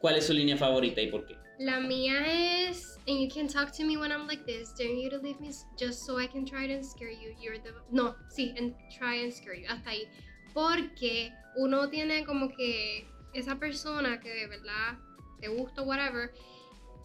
¿Cuál 0.00 0.16
es 0.16 0.26
su 0.26 0.32
línea 0.34 0.56
favorita 0.56 1.00
y 1.00 1.06
por 1.10 1.26
qué? 1.26 1.36
La 1.58 1.78
mía 1.80 2.66
es 2.68 2.98
And 3.08 3.18
you 3.18 3.28
can 3.34 3.48
talk 3.48 3.70
to 3.76 3.84
me 3.84 3.96
when 3.96 4.10
I'm 4.12 4.26
like 4.26 4.44
this, 4.44 4.74
daring 4.76 5.00
you 5.00 5.10
to 5.10 5.18
leave 5.18 5.40
me 5.40 5.48
just 5.78 6.04
so 6.06 6.18
I 6.20 6.26
can 6.28 6.44
try 6.44 6.70
and 6.70 6.84
scare 6.84 7.10
you. 7.10 7.34
You're 7.40 7.58
the 7.58 7.72
no, 7.90 8.14
sí, 8.30 8.54
and 8.58 8.74
try 8.98 9.22
and 9.22 9.32
scare 9.32 9.58
you. 9.58 9.66
Hasta 9.68 9.90
ahí. 9.90 10.06
Porque 10.54 11.32
uno 11.56 11.88
tiene 11.88 12.24
como 12.24 12.48
que 12.54 13.06
esa 13.34 13.58
persona 13.58 14.20
que 14.20 14.28
de 14.30 14.46
verdad 14.46 14.98
te 15.40 15.48
gusta, 15.48 15.82
whatever. 15.82 16.32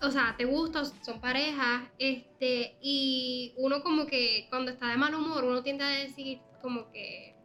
O 0.02 0.12
sea, 0.12 0.36
te 0.38 0.46
gusta, 0.46 0.86
son 0.86 1.22
parejas, 1.22 1.90
este, 1.98 2.78
y 2.82 3.54
uno 3.58 3.82
como 3.82 4.06
que 4.06 4.46
cuando 4.50 4.72
está 4.72 4.90
de 4.90 4.98
mal 4.98 5.16
humor, 5.16 5.44
uno 5.44 5.64
tiende 5.64 5.84
a 5.84 5.90
decir 5.90 6.40
como 6.62 6.92
que, 6.92 7.36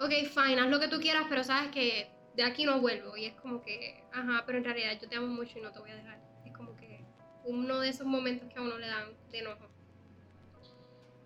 ok, 0.00 0.10
fine, 0.28 0.60
haz 0.60 0.70
lo 0.70 0.80
que 0.80 0.88
tú 0.88 0.98
quieras, 0.98 1.26
pero 1.28 1.44
sabes 1.44 1.70
que 1.70 2.10
de 2.34 2.42
aquí 2.42 2.64
no 2.64 2.80
vuelvo. 2.80 3.16
Y 3.16 3.26
es 3.26 3.34
como 3.34 3.62
que, 3.62 4.02
ajá, 4.12 4.44
pero 4.46 4.58
en 4.58 4.64
realidad 4.64 4.98
yo 5.00 5.08
te 5.08 5.16
amo 5.16 5.28
mucho 5.28 5.58
y 5.58 5.62
no 5.62 5.72
te 5.72 5.80
voy 5.80 5.90
a 5.90 5.96
dejar. 5.96 6.20
Es 6.46 6.52
como 6.56 6.74
que 6.76 7.04
uno 7.44 7.80
de 7.80 7.90
esos 7.90 8.06
momentos 8.06 8.48
que 8.48 8.58
a 8.58 8.62
uno 8.62 8.78
le 8.78 8.86
dan 8.86 9.08
de 9.30 9.38
enojo. 9.38 9.68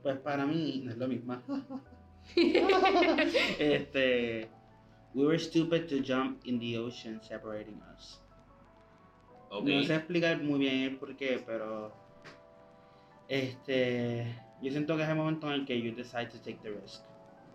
Pues 0.02 0.18
para 0.18 0.44
mí 0.44 0.82
no 0.84 0.90
es 0.90 0.98
lo 0.98 1.08
mismo. 1.08 1.40
este. 3.58 4.48
We 5.14 5.24
were 5.24 5.38
stupid 5.38 5.88
to 5.88 6.00
jump 6.00 6.44
in 6.44 6.58
the 6.58 6.76
ocean 6.76 7.20
separating 7.22 7.80
us. 7.94 8.20
Ok. 9.50 9.64
No 9.64 9.82
sé 9.84 9.94
explicar 9.94 10.42
muy 10.42 10.58
bien 10.58 10.74
el 10.82 10.96
por 10.96 11.16
qué, 11.16 11.42
pero. 11.46 11.92
Este. 13.28 14.26
Yo 14.62 14.70
siento 14.70 14.96
que 14.96 15.02
es 15.02 15.08
el 15.08 15.16
momento 15.16 15.46
en 15.48 15.52
el 15.60 15.66
que 15.66 15.80
you 15.80 15.94
decide 15.94 16.26
to 16.26 16.38
take 16.38 16.58
the 16.62 16.70
risk. 16.70 17.02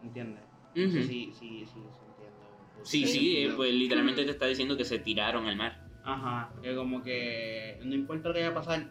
¿Entiendes? 0.04 0.44
No 0.76 0.90
sé 0.92 1.00
Ujú. 1.00 1.08
si, 1.08 1.32
si, 1.32 1.32
si 1.34 1.66
se 1.66 1.76
entiende. 1.76 2.46
o- 2.78 2.82
o 2.82 2.86
Sí, 2.86 3.06
sí, 3.06 3.38
eh, 3.38 3.52
pues 3.56 3.74
literalmente 3.74 4.24
te 4.24 4.32
está 4.32 4.46
diciendo 4.48 4.78
que 4.78 4.86
se 4.86 5.00
tiraron 5.00 5.48
al 5.48 5.56
mar. 5.56 5.88
Ajá, 6.04 6.52
que 6.62 6.76
como 6.76 7.02
que 7.04 7.80
no 7.84 7.94
importa 7.94 8.30
lo 8.30 8.34
que 8.34 8.40
vaya 8.42 8.52
a 8.52 8.56
pasar, 8.56 8.90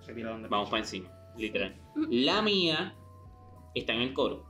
se 0.00 0.12
tira 0.12 0.30
donde 0.30 0.48
Vamos 0.48 0.68
para 0.68 0.80
encima, 0.80 1.08
literal. 1.36 1.74
La 2.10 2.42
mía 2.42 2.94
está 3.74 3.94
en 3.94 4.02
el 4.02 4.12
coro. 4.12 4.46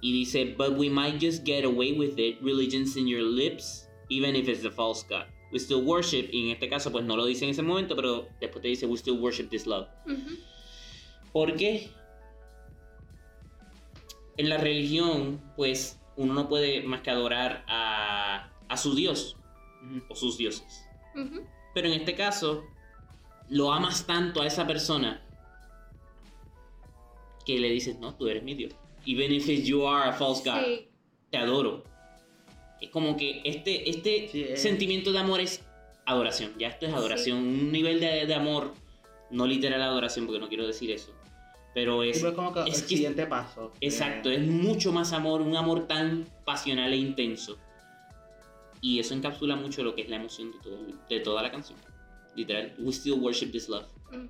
Y 0.00 0.12
dice, 0.12 0.54
but 0.58 0.76
we 0.76 0.88
might 0.90 1.20
just 1.22 1.44
get 1.46 1.64
away 1.64 1.92
with 1.92 2.18
it, 2.18 2.40
religion's 2.42 2.96
in 2.96 3.06
your 3.06 3.22
lips, 3.22 3.88
even 4.08 4.34
if 4.36 4.48
it's 4.48 4.62
the 4.62 4.70
false 4.70 5.04
god. 5.08 5.26
We 5.52 5.58
still 5.60 5.84
worship, 5.84 6.28
y 6.32 6.46
en 6.46 6.50
este 6.54 6.68
caso 6.68 6.90
pues 6.90 7.04
no 7.04 7.16
lo 7.16 7.24
dice 7.24 7.44
en 7.44 7.50
ese 7.52 7.62
momento, 7.62 7.94
pero 7.94 8.28
después 8.40 8.62
te 8.62 8.68
dice, 8.68 8.86
we 8.86 8.96
still 8.96 9.18
worship 9.20 9.48
this 9.48 9.66
love. 9.66 9.86
Ujú. 10.06 10.36
Porque 11.32 11.90
en 14.36 14.48
la 14.48 14.58
religión, 14.58 15.40
pues 15.56 16.00
uno 16.16 16.34
no 16.34 16.48
puede 16.48 16.82
más 16.82 17.00
que 17.02 17.10
adorar 17.10 17.64
a, 17.68 18.50
a 18.68 18.76
su 18.76 18.94
Dios 18.94 19.36
Ujú. 19.84 20.02
o 20.08 20.16
sus 20.16 20.36
dioses. 20.36 20.84
Pero 21.74 21.88
en 21.88 21.94
este 21.94 22.14
caso, 22.14 22.64
lo 23.48 23.72
amas 23.72 24.06
tanto 24.06 24.42
a 24.42 24.46
esa 24.46 24.66
persona 24.66 25.22
que 27.46 27.58
le 27.58 27.70
dices, 27.70 27.98
no, 27.98 28.14
tú 28.14 28.26
eres 28.28 28.42
mi 28.42 28.54
Dios. 28.54 28.74
Even 29.06 29.32
if 29.32 29.46
you 29.64 29.86
are 29.86 30.08
a 30.10 30.12
false 30.12 30.42
God, 30.44 30.64
Sí. 30.64 30.88
te 31.30 31.38
adoro. 31.38 31.84
Es 32.80 32.90
como 32.90 33.16
que 33.16 33.40
este, 33.44 33.88
este 33.88 34.28
Sí, 34.30 34.42
es- 34.42 34.60
sentimiento 34.62 35.12
de 35.12 35.18
amor 35.18 35.40
es 35.40 35.62
adoración. 36.04 36.52
Ya 36.58 36.68
esto 36.68 36.86
es 36.86 36.92
adoración. 36.92 37.38
Un 37.38 37.72
nivel 37.72 38.00
de, 38.00 38.26
de 38.26 38.34
amor, 38.34 38.72
no 39.30 39.46
literal 39.46 39.80
adoración, 39.82 40.26
porque 40.26 40.38
no 40.40 40.48
quiero 40.48 40.66
decir 40.66 40.90
eso. 40.90 41.12
Pero 41.74 42.02
es, 42.02 42.18
pero 42.18 42.30
es 42.30 42.34
como 42.34 42.52
que 42.54 42.60
es 42.70 42.76
el 42.76 42.82
que- 42.82 42.88
siguiente 42.96 43.26
paso. 43.26 43.72
eh, 43.74 43.86
exacto, 43.86 44.30
es 44.30 44.40
mucho 44.46 44.92
más 44.92 45.12
amor, 45.12 45.40
un 45.42 45.56
amor 45.56 45.86
tan 45.86 46.26
pasional 46.44 46.92
e 46.92 46.96
intenso. 46.96 47.58
Y 48.80 48.98
eso 49.00 49.14
encapsula 49.14 49.56
mucho 49.56 49.82
lo 49.82 49.94
que 49.94 50.02
es 50.02 50.08
la 50.08 50.16
emoción 50.16 50.52
de, 50.52 50.58
todo- 50.58 50.86
de 51.08 51.20
toda 51.20 51.42
la 51.42 51.50
canción. 51.50 51.78
Literal, 52.34 52.74
we 52.78 52.92
still 52.92 53.14
worship 53.14 53.50
this 53.50 53.68
love. 53.68 53.86
Ujú. 54.10 54.28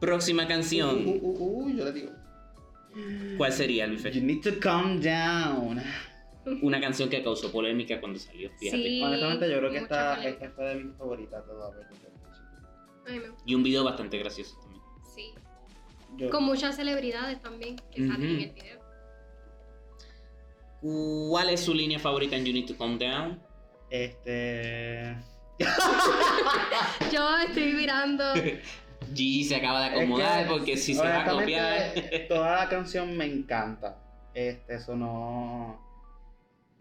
Próxima 0.00 0.44
Uh, 0.44 0.48
canción, 0.48 1.06
uh, 1.06 1.10
uh, 1.10 1.64
uh, 1.66 1.76
yo 1.76 1.84
le 1.84 1.92
digo. 1.92 2.10
¿cuál 3.36 3.52
sería, 3.52 3.86
Luis? 3.86 4.02
You 4.02 4.22
need 4.22 4.40
to 4.42 4.58
calm 4.58 5.00
down. 5.00 5.82
Una 6.62 6.80
canción 6.80 7.08
que 7.08 7.22
causó 7.22 7.50
polémica 7.52 8.00
cuando 8.00 8.18
salió, 8.18 8.50
fíjate. 8.58 8.82
Sí. 8.82 9.02
Honestamente, 9.02 9.50
yo 9.50 9.58
creo 9.58 9.70
que 9.70 9.78
esta, 9.78 10.24
esta 10.24 10.50
fue 10.50 10.64
de 10.68 10.74
mis 10.84 10.96
favoritas 10.96 11.44
gusta. 11.46 12.10
Y 13.44 13.54
un 13.54 13.62
video 13.62 13.84
bastante 13.84 14.18
gracioso 14.18 14.58
también. 14.60 14.82
Sí. 15.14 15.34
Yo- 16.16 16.30
Con 16.30 16.44
muchas 16.44 16.76
celebridades 16.76 17.40
también 17.40 17.76
que 17.90 18.06
salen 18.06 18.22
en 18.22 18.40
el 18.40 18.52
video. 18.52 18.80
¿Cuál 20.80 21.50
es 21.50 21.60
su 21.60 21.74
línea 21.74 21.98
favorita 21.98 22.36
en 22.36 22.44
You 22.44 22.52
Need 22.52 22.66
to 22.68 22.76
Calm 22.78 22.98
Down? 22.98 23.42
Este. 23.90 25.16
Yo 27.12 27.36
estoy 27.38 27.72
mirando. 27.74 28.24
Gigi 29.14 29.44
se 29.44 29.56
acaba 29.56 29.80
de 29.82 29.86
Es 29.88 29.92
acomodar 29.96 30.44
que, 30.44 30.50
porque 30.50 30.76
si 30.76 30.94
se 30.94 31.02
va 31.02 31.22
a 31.22 31.30
copiar. 31.30 31.92
Toda 32.28 32.56
la 32.64 32.68
canción 32.68 33.16
me 33.16 33.24
encanta. 33.26 33.98
Este, 34.32 34.74
eso 34.76 34.94
no. 34.96 35.89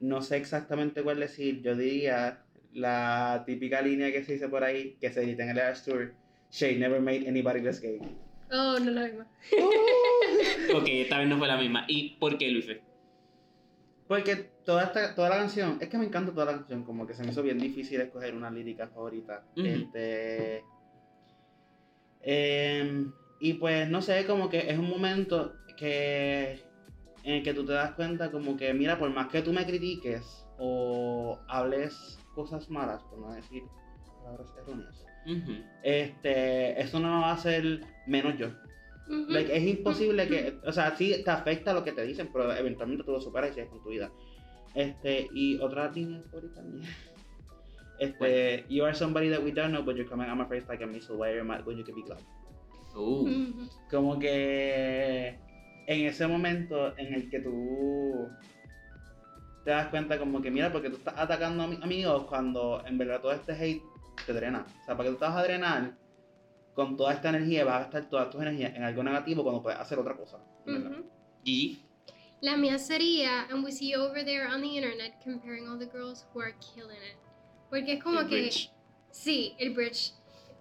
No 0.01 0.21
sé 0.21 0.37
exactamente 0.37 1.03
cuál 1.03 1.19
decir. 1.19 1.61
Yo 1.61 1.75
diría 1.75 2.43
la 2.73 3.43
típica 3.45 3.81
línea 3.81 4.11
que 4.11 4.23
se 4.23 4.33
dice 4.33 4.47
por 4.47 4.63
ahí, 4.63 4.97
que 4.99 5.11
se 5.11 5.21
dice 5.21 5.43
en 5.43 5.49
el 5.49 5.57
Eras 5.57 5.83
Tour. 5.83 6.13
She 6.51 6.77
never 6.77 6.99
made 6.99 7.27
anybody 7.27 7.61
less 7.61 7.79
gay. 7.81 7.99
Oh, 8.51 8.79
no 8.79 8.91
lo 8.91 9.01
mismo. 9.01 9.25
ok, 10.75 10.83
esta 10.87 11.19
vez 11.19 11.27
no 11.27 11.37
fue 11.37 11.47
la 11.47 11.57
misma. 11.57 11.85
¿Y 11.87 12.17
por 12.17 12.37
qué, 12.37 12.49
Luis? 12.49 12.65
Porque 14.07 14.35
toda 14.65 14.85
esta, 14.85 15.13
toda 15.13 15.29
la 15.29 15.37
canción, 15.37 15.77
es 15.79 15.87
que 15.87 15.97
me 15.97 16.05
encanta 16.05 16.31
toda 16.31 16.47
la 16.47 16.57
canción, 16.57 16.83
como 16.83 17.05
que 17.05 17.13
se 17.13 17.23
me 17.23 17.29
hizo 17.29 17.43
bien 17.43 17.59
difícil 17.59 18.01
escoger 18.01 18.33
una 18.33 18.49
lírica 18.49 18.87
favorita. 18.87 19.43
Ujú. 19.55 19.67
Este. 19.67 20.63
em, 22.21 23.11
y 23.39 23.53
pues 23.53 23.87
no 23.87 24.01
sé, 24.01 24.25
como 24.25 24.49
que 24.49 24.71
es 24.71 24.79
un 24.79 24.89
momento 24.89 25.53
que 25.77 26.68
en 27.23 27.35
el 27.35 27.43
que 27.43 27.53
tú 27.53 27.65
te 27.65 27.73
das 27.73 27.91
cuenta 27.93 28.31
como 28.31 28.57
que, 28.57 28.73
mira, 28.73 28.97
por 28.97 29.09
más 29.11 29.27
que 29.27 29.41
tú 29.41 29.53
me 29.53 29.65
critiques 29.65 30.45
o 30.57 31.39
hables 31.47 32.19
cosas 32.33 32.69
malas, 32.69 33.01
por 33.03 33.19
no 33.19 33.31
decir 33.33 33.63
palabras 34.23 34.53
erróneas, 34.57 35.05
Ujú. 35.25 35.63
este, 35.83 36.81
eso 36.81 36.99
no 36.99 37.15
me 37.15 37.21
va 37.21 37.31
a 37.31 37.33
hacer 37.33 37.81
menos 38.07 38.37
yo. 38.37 38.47
Ujú. 39.07 39.25
Like, 39.29 39.55
es 39.55 39.63
imposible 39.63 40.27
que, 40.27 40.59
o 40.65 40.71
sea, 40.71 40.95
sí 40.95 41.23
te 41.23 41.31
afecta 41.31 41.73
lo 41.73 41.83
que 41.83 41.91
te 41.91 42.03
dicen, 42.03 42.29
pero 42.31 42.53
eventualmente 42.53 43.03
tú 43.03 43.11
lo 43.11 43.21
superas 43.21 43.51
y 43.51 43.53
sigues 43.55 43.69
con 43.69 43.81
tu 43.81 43.89
vida. 43.89 44.11
Este, 44.75 45.27
y 45.33 45.59
otra 45.59 45.89
línea 45.91 46.21
favorita 46.29 46.61
mía. 46.61 46.87
Este, 47.99 48.65
you 48.69 48.85
are 48.85 48.95
somebody 48.95 49.29
that 49.29 49.43
we 49.43 49.51
don't 49.51 49.71
know, 49.71 49.83
but 49.83 49.97
you're 49.97 50.07
coming 50.07 50.25
my 50.33 50.45
face 50.45 50.65
like 50.69 50.81
a 50.81 50.87
missile. 50.87 51.17
Why 51.17 51.31
are 51.31 51.37
you 51.39 51.43
mad 51.43 51.65
when 51.65 51.77
you 51.77 51.83
can 51.83 51.95
be 51.95 52.03
glad? 52.03 52.21
Uh. 52.95 53.27
Como 53.89 54.17
que 54.17 55.37
en 55.89 56.05
ese 56.05 56.27
momento 56.27 56.95
en 56.99 57.15
el 57.15 57.29
que 57.31 57.39
tú 57.39 58.29
te 59.65 59.71
das 59.71 59.87
cuenta 59.87 60.19
como 60.19 60.39
que 60.39 60.51
mira, 60.51 60.71
porque 60.71 60.91
tú 60.91 60.97
estás 60.97 61.15
atacando 61.17 61.63
a 61.63 61.67
mis 61.67 61.81
amigos 61.81 62.25
cuando 62.25 62.83
en 62.85 62.95
verdad 62.99 63.19
todo 63.21 63.31
este 63.31 63.53
hate 63.53 63.81
te 64.23 64.33
drena. 64.33 64.67
O 64.83 64.85
sea, 64.85 64.95
porque 64.95 65.09
tú 65.09 65.17
te 65.17 65.25
vas 65.25 65.35
a 65.35 65.43
drenar 65.43 65.97
con 66.75 66.95
toda 66.95 67.13
esta 67.13 67.29
energía, 67.29 67.65
vas 67.65 67.75
a 67.75 67.79
gastar 67.79 68.07
todas 68.07 68.29
tus 68.29 68.39
energías 68.39 68.75
en 68.75 68.83
algo 68.83 69.01
negativo 69.03 69.41
cuando 69.41 69.63
puedes 69.63 69.79
hacer 69.79 69.97
otra 69.97 70.15
cosa. 70.15 70.37
¿verdad? 70.63 70.91
Ujú. 70.91 71.09
Gigi. 71.43 71.83
La 72.41 72.55
mía 72.55 72.77
sería, 72.77 73.47
and 73.49 73.65
we 73.65 73.71
see 73.71 73.95
over 73.95 74.23
there 74.23 74.45
on 74.45 74.61
the 74.61 74.67
internet 74.67 75.13
comparing 75.23 75.67
all 75.67 75.79
the 75.79 75.87
girls 75.87 76.23
who 76.31 76.39
are 76.39 76.53
killing 76.59 77.01
it. 77.01 77.17
Porque 77.71 77.93
es 77.93 78.03
como 78.03 78.19
El 78.19 78.27
que. 78.27 78.35
bridge. 78.41 78.71
Sí, 79.09 79.55
el 79.57 79.73
bridge. 79.73 80.13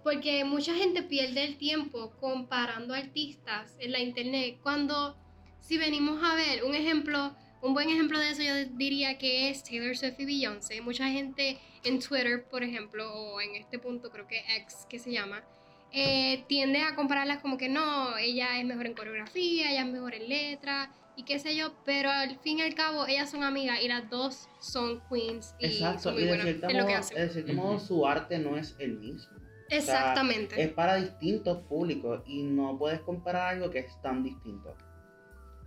Porque 0.03 0.43
mucha 0.45 0.73
gente 0.75 1.03
pierde 1.03 1.43
el 1.43 1.57
tiempo 1.57 2.11
comparando 2.19 2.93
artistas 2.93 3.75
en 3.79 3.91
la 3.91 3.99
internet. 3.99 4.59
Cuando, 4.63 5.17
si 5.61 5.77
venimos 5.77 6.23
a 6.23 6.35
ver 6.35 6.63
un 6.63 6.73
ejemplo, 6.73 7.35
un 7.61 7.73
buen 7.73 7.89
ejemplo 7.89 8.17
de 8.19 8.31
eso, 8.31 8.41
yo 8.41 8.53
diría 8.77 9.17
que 9.17 9.49
es 9.49 9.63
Taylor 9.63 9.95
Swift 9.97 10.19
y 10.19 10.25
Beyoncé. 10.25 10.81
Mucha 10.81 11.09
gente 11.09 11.59
en 11.83 11.99
Twitter, 11.99 12.45
por 12.49 12.63
ejemplo, 12.63 13.11
o 13.13 13.41
en 13.41 13.55
este 13.55 13.77
punto 13.79 14.09
creo 14.09 14.27
que 14.27 14.39
X, 14.57 14.85
que 14.89 14.99
se 14.99 15.11
llama, 15.11 15.43
eh, 15.91 16.43
tiende 16.47 16.81
a 16.83 16.95
compararlas 16.95 17.39
como 17.41 17.57
que 17.57 17.67
no, 17.67 18.15
ella 18.17 18.59
es 18.59 18.65
mejor 18.65 18.85
en 18.85 18.93
coreografía, 18.93 19.71
ella 19.71 19.81
es 19.81 19.91
mejor 19.91 20.13
en 20.13 20.29
letra 20.29 20.91
y 21.15 21.23
qué 21.23 21.39
sé 21.39 21.55
yo, 21.55 21.73
pero 21.83 22.09
al 22.11 22.37
fin 22.39 22.59
y 22.59 22.61
al 22.61 22.75
cabo 22.75 23.07
ellas 23.07 23.31
son 23.31 23.43
amigas 23.43 23.79
y 23.81 23.87
las 23.87 24.09
dos 24.09 24.47
son 24.61 25.01
queens 25.09 25.55
y 25.59 25.65
Exacto, 25.65 26.03
son 26.03 26.13
muy 26.13 26.23
y 26.23 26.25
de 26.25 26.31
buenas 26.31 26.47
en 26.47 26.61
lo 26.61 26.67
que 26.69 26.91
modo, 26.91 26.95
hacen. 26.95 27.17
de 27.17 27.29
cierto 27.29 27.53
modo 27.53 27.79
su 27.79 28.05
arte 28.07 28.37
no 28.37 28.55
es 28.55 28.75
el 28.79 28.97
mismo. 28.99 29.38
Exactamente. 29.69 30.61
Es 30.61 30.69
para 30.69 30.95
distintos 30.95 31.59
públicos 31.63 32.21
y 32.25 32.43
no 32.43 32.77
puedes 32.77 32.99
comparar 33.01 33.55
algo 33.55 33.69
que 33.69 33.79
es 33.79 34.01
tan 34.01 34.23
distinto. 34.23 34.75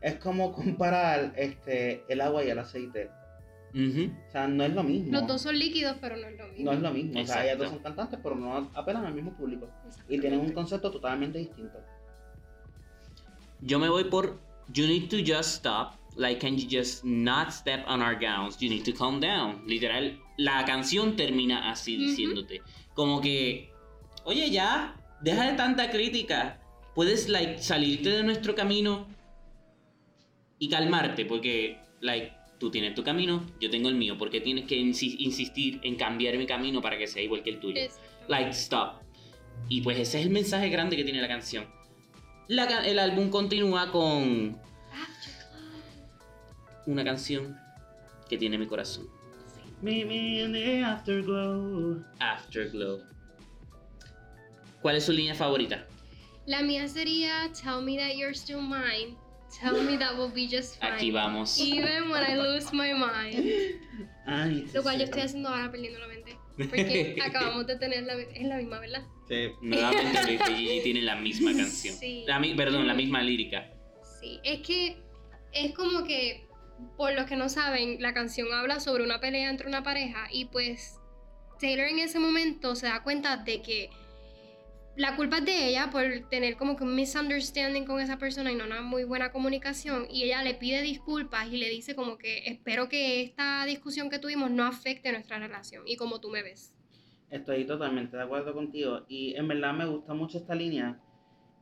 Es 0.01 0.17
como 0.17 0.53
comparar 0.55 1.33
este, 1.37 2.05
el 2.09 2.21
agua 2.21 2.45
y 2.45 2.51
el 2.51 2.59
aceite. 2.59 3.11
O 3.75 4.31
sea, 4.31 4.47
no 4.49 4.65
es 4.65 4.75
lo 4.75 4.83
mismo. 4.83 5.13
Los 5.13 5.27
dos 5.27 5.41
son 5.41 5.59
líquidos, 5.59 5.97
pero 5.99 6.15
no 6.17 6.27
es 6.27 6.37
lo 6.37 6.47
mismo. 6.49 6.65
No 6.65 6.73
es 6.73 6.81
lo 6.81 6.91
mismo. 6.91 7.21
O 7.21 7.25
sea, 7.25 7.45
ellas 7.45 7.59
dos 7.59 7.71
son 7.71 7.79
cantantes, 7.79 8.19
pero 8.23 8.35
no 8.35 8.71
apelan 8.75 9.07
al 9.07 9.15
mismo 9.15 9.33
público. 9.35 9.67
Y 10.11 10.19
tienen 10.19 10.41
un 10.41 10.53
concepto 10.53 10.91
totalmente 10.91 11.39
distinto. 11.39 11.79
Yo 13.63 13.79
me 13.79 13.89
voy 13.89 14.05
por 14.05 14.39
You 14.73 14.87
need 14.87 15.11
to 15.11 15.23
just 15.23 15.55
stop. 15.55 15.99
Like, 16.17 16.41
can 16.41 16.59
you 16.59 16.67
just 16.69 17.05
not 17.05 17.53
step 17.53 17.85
on 17.87 18.03
our 18.03 18.15
gowns? 18.15 18.61
You 18.61 18.69
need 18.69 18.85
to 18.85 18.93
calm 18.93 19.21
down. 19.21 19.63
Literal, 19.67 20.19
la 20.37 20.65
canción 20.67 21.17
termina 21.17 21.71
así 21.71 21.97
diciéndote. 21.97 22.63
Como 22.95 23.21
que, 23.21 23.72
oye, 24.25 24.51
ya, 24.51 24.95
deja 25.21 25.51
de 25.51 25.57
tanta 25.57 25.91
crítica. 25.91 26.61
Puedes, 26.95 27.29
like, 27.29 27.59
salirte 27.63 28.11
de 28.11 28.23
nuestro 28.23 28.55
camino 28.55 29.07
y 30.59 30.69
calmarte, 30.69 31.25
porque, 31.25 31.79
like, 32.01 32.33
tú 32.59 32.71
tienes 32.71 32.95
tu 32.95 33.03
camino, 33.03 33.45
yo 33.61 33.71
tengo 33.71 33.89
el 33.89 33.95
mío. 33.97 34.17
porque 34.19 34.41
tienes 34.41 34.67
que 34.67 34.77
insi- 34.79 35.17
insistir 35.19 35.81
en 35.83 35.97
cambiar 35.97 36.37
mi 36.37 36.47
camino 36.47 36.81
para 36.81 36.97
que 36.99 37.07
sea 37.07 37.23
igual 37.23 37.43
que 37.43 37.51
el 37.51 37.61
tuyo? 37.61 37.77
Exactamente. 37.81 38.13
like 38.29 38.51
stop. 38.51 39.03
Y 39.69 39.81
pues 39.81 39.99
ese 39.99 40.21
es 40.21 40.27
el 40.27 40.33
mensaje 40.33 40.69
grande 40.69 40.97
que 40.97 41.05
tiene 41.05 41.21
la 41.21 41.29
canción. 41.29 41.65
La 42.49 42.65
el 42.87 42.99
álbum 42.99 43.31
continúa 43.31 43.91
con 43.91 44.57
Afterglow. 44.93 46.83
una 46.87 47.05
canción 47.05 47.57
que 48.29 48.37
tiene 48.39 48.59
mi 48.59 48.67
corazón. 48.67 49.09
Meet 49.81 50.07
me 50.07 50.43
in 50.43 50.53
the 50.53 50.83
afterglow. 50.85 52.05
Afterglow. 52.21 53.01
¿Cuál 54.83 54.97
es 54.97 55.05
su 55.05 55.13
línea 55.13 55.35
favorita? 55.35 55.87
La 56.45 56.61
mía 56.63 56.89
sería 56.89 57.51
Tell 57.53 57.83
me 57.83 57.97
that 57.97 58.17
you're 58.17 58.35
still 58.35 58.61
mine. 58.61 59.17
Tell 59.61 59.81
me 59.83 59.97
that 59.99 60.17
we'll 60.17 60.33
be 60.33 60.49
just 60.49 60.81
fine. 60.81 60.93
Aquí 60.93 61.11
vamos. 61.13 61.59
Even 61.59 62.11
when 62.11 62.25
I 62.25 62.35
lose 62.37 62.73
my 62.73 62.93
mind. 62.93 63.45
Ay, 64.27 64.67
Lo 64.75 64.83
cual 64.83 64.95
sí. 64.97 65.01
yo 65.01 65.05
estoy 65.05 65.23
haciendo 65.23 65.49
ahora 65.51 65.71
perdiendo 65.71 66.01
la 66.01 66.09
mente. 66.09 66.37
Porque 66.57 67.17
acabamos 67.25 67.67
de 67.67 67.77
tener 67.77 68.05
la, 68.05 68.15
es 68.15 68.43
la 68.45 68.57
misma, 68.57 68.81
¿verdad? 68.81 69.03
Sí. 69.29 69.51
Nuevamente 69.61 70.23
Luis 70.27 70.41
y 70.49 70.55
Gigi 70.55 70.81
tienen 70.83 71.07
la 71.07 71.17
misma 71.17 71.53
canción. 71.57 71.95
Sí. 71.95 72.25
La 72.27 72.41
perdón, 72.57 72.87
la 72.87 72.95
misma 72.95 73.23
lírica. 73.23 73.71
Sí, 74.21 74.41
es 74.43 74.61
que 74.61 74.97
es 75.53 75.75
como 75.75 76.05
que, 76.05 76.47
por 76.97 77.13
los 77.13 77.27
que 77.27 77.37
no 77.37 77.49
saben, 77.49 78.01
la 78.01 78.15
canción 78.15 78.53
habla 78.53 78.81
sobre 78.81 79.05
una 79.05 79.21
pelea 79.21 79.49
entre 79.51 79.69
una 79.69 79.83
pareja 79.83 80.29
y 80.33 80.47
pues 80.47 80.99
Taylor 81.61 81.87
en 81.87 81.99
ese 82.01 82.19
momento 82.19 82.75
se 82.75 82.87
da 82.87 83.03
cuenta 83.03 83.37
de 83.37 83.63
que 83.63 83.91
la 84.97 85.17
culpa 85.17 85.39
es 85.39 85.45
de 85.47 85.69
ella 85.69 85.89
por 85.91 86.03
tener 86.29 86.57
como 86.57 86.77
que 86.77 86.85
un 86.85 86.95
misunderstanding 86.95 87.85
con 87.85 88.01
esa 88.01 88.19
persona 88.19 88.53
y 88.53 88.55
no 88.55 88.65
una 88.65 88.83
muy 88.83 89.05
buena 89.05 89.33
comunicación 89.33 90.07
y 90.11 90.25
ella 90.25 90.43
le 90.43 90.55
pide 90.55 90.83
disculpas 90.83 91.49
y 91.49 91.57
le 91.57 91.71
dice 91.71 91.95
como 91.95 92.19
que 92.19 92.45
espero 92.47 92.89
que 92.89 93.23
esta 93.23 93.65
discusión 93.65 94.11
que 94.11 94.19
tuvimos 94.19 94.51
no 94.51 94.65
afecte 94.65 95.11
nuestra 95.13 95.39
relación 95.39 95.85
y 95.87 95.97
como 95.97 96.21
tú 96.21 96.29
me 96.29 96.43
ves. 96.43 96.75
Estoy 97.31 97.65
totalmente 97.65 98.17
de 98.17 98.23
acuerdo 98.23 98.53
contigo 98.53 99.05
y 99.09 99.35
en 99.35 99.49
verdad 99.49 99.73
me 99.73 99.87
gusta 99.87 100.13
mucho 100.13 100.37
esta 100.37 100.55
línea 100.55 101.01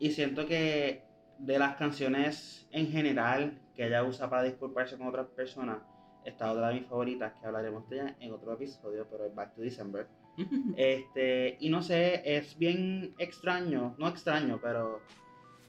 y 0.00 0.10
siento 0.10 0.46
que 0.46 1.04
de 1.38 1.58
las 1.58 1.76
canciones 1.76 2.66
en 2.72 2.88
general 2.88 3.60
que 3.76 3.86
ella 3.86 4.02
usa 4.02 4.28
para 4.28 4.42
disculparse 4.42 4.98
con 4.98 5.06
otras 5.06 5.28
personas, 5.28 5.78
esta 6.24 6.50
otra 6.50 6.68
de 6.68 6.80
mis 6.80 6.88
favoritas 6.88 7.32
que 7.40 7.46
hablaremos 7.46 7.88
de 7.88 7.96
ella 7.96 8.16
en 8.18 8.32
otro 8.32 8.52
episodio, 8.54 9.06
pero 9.08 9.26
es 9.26 9.34
Back 9.34 9.54
to 9.54 9.62
December. 9.62 10.08
Este, 10.76 11.56
y 11.60 11.68
no 11.68 11.82
sé, 11.82 12.22
es 12.24 12.56
bien 12.58 13.14
extraño, 13.18 13.94
no 13.98 14.08
extraño, 14.08 14.58
pero 14.62 15.02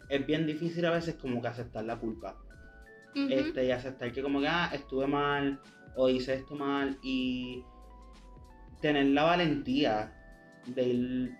es 0.10 0.26
bien 0.26 0.45
difícil 0.45 0.85
a 0.85 0.91
veces 0.91 1.15
como 1.15 1.41
que 1.41 1.48
aceptar 1.48 1.84
la 1.85 1.98
culpa. 1.99 2.38
Este, 3.30 3.65
y 3.65 3.72
aceptar 3.72 4.11
que 4.11 4.22
como 4.22 4.39
que 4.39 4.48
ah, 4.48 4.69
estuve 4.73 5.06
mal 5.07 5.60
o 5.95 6.07
hice 6.10 6.34
esto 6.35 6.56
mal 6.56 6.98
y 7.02 7.64
tener 8.80 9.06
la 9.07 9.23
valentía 9.23 10.14
de, 10.68 10.85
ir- 10.93 11.38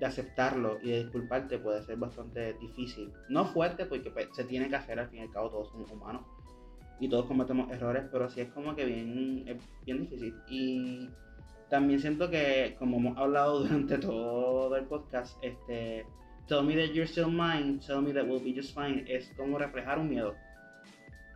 de 0.00 0.06
aceptarlo 0.06 0.80
y 0.82 0.90
de 0.90 0.98
disculparte 1.04 1.58
puede 1.58 1.82
ser 1.82 1.96
bastante 1.96 2.54
difícil. 2.54 3.12
No 3.28 3.44
fuerte 3.46 3.86
porque 3.86 4.10
pues, 4.10 4.28
se 4.32 4.44
tiene 4.44 4.68
que 4.68 4.76
hacer 4.76 4.98
al 4.98 5.08
fin 5.08 5.20
y 5.20 5.22
al 5.22 5.30
cabo 5.30 5.50
todos 5.50 5.68
somos 5.70 5.90
humanos 5.90 6.22
y 7.00 7.08
todos 7.08 7.26
cometemos 7.26 7.70
errores, 7.70 8.04
pero 8.12 8.28
sí 8.28 8.40
es 8.40 8.48
como 8.50 8.74
que 8.76 8.84
bien, 8.84 9.44
es 9.46 9.56
bien 9.84 10.00
difícil. 10.00 10.34
Y 10.48 11.08
también 11.72 12.00
siento 12.00 12.28
que 12.28 12.76
como 12.78 12.98
hemos 12.98 13.16
hablado 13.16 13.60
durante 13.64 13.96
todo 13.96 14.76
el 14.76 14.84
podcast, 14.84 15.42
este... 15.42 16.04
Tell 16.46 16.62
me 16.64 16.74
that 16.74 16.92
you're 16.92 17.06
still 17.06 17.30
mine, 17.30 17.80
tell 17.86 18.02
me 18.02 18.12
that 18.12 18.26
we'll 18.26 18.42
be 18.42 18.52
just 18.52 18.74
fine, 18.74 19.04
es 19.08 19.32
como 19.38 19.58
reflejar 19.58 19.98
un 19.98 20.10
miedo. 20.10 20.34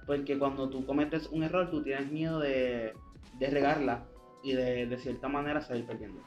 Porque 0.04 0.38
cuando 0.38 0.68
tú 0.68 0.84
cometes 0.84 1.26
un 1.28 1.42
error, 1.42 1.70
tú 1.70 1.82
tienes 1.82 2.10
miedo 2.12 2.40
de, 2.40 2.92
de 3.38 3.50
regarla 3.50 4.04
y 4.44 4.52
de, 4.52 4.86
de 4.86 4.98
cierta 4.98 5.26
manera 5.28 5.62
salir 5.62 5.86
perdiendo. 5.86 6.20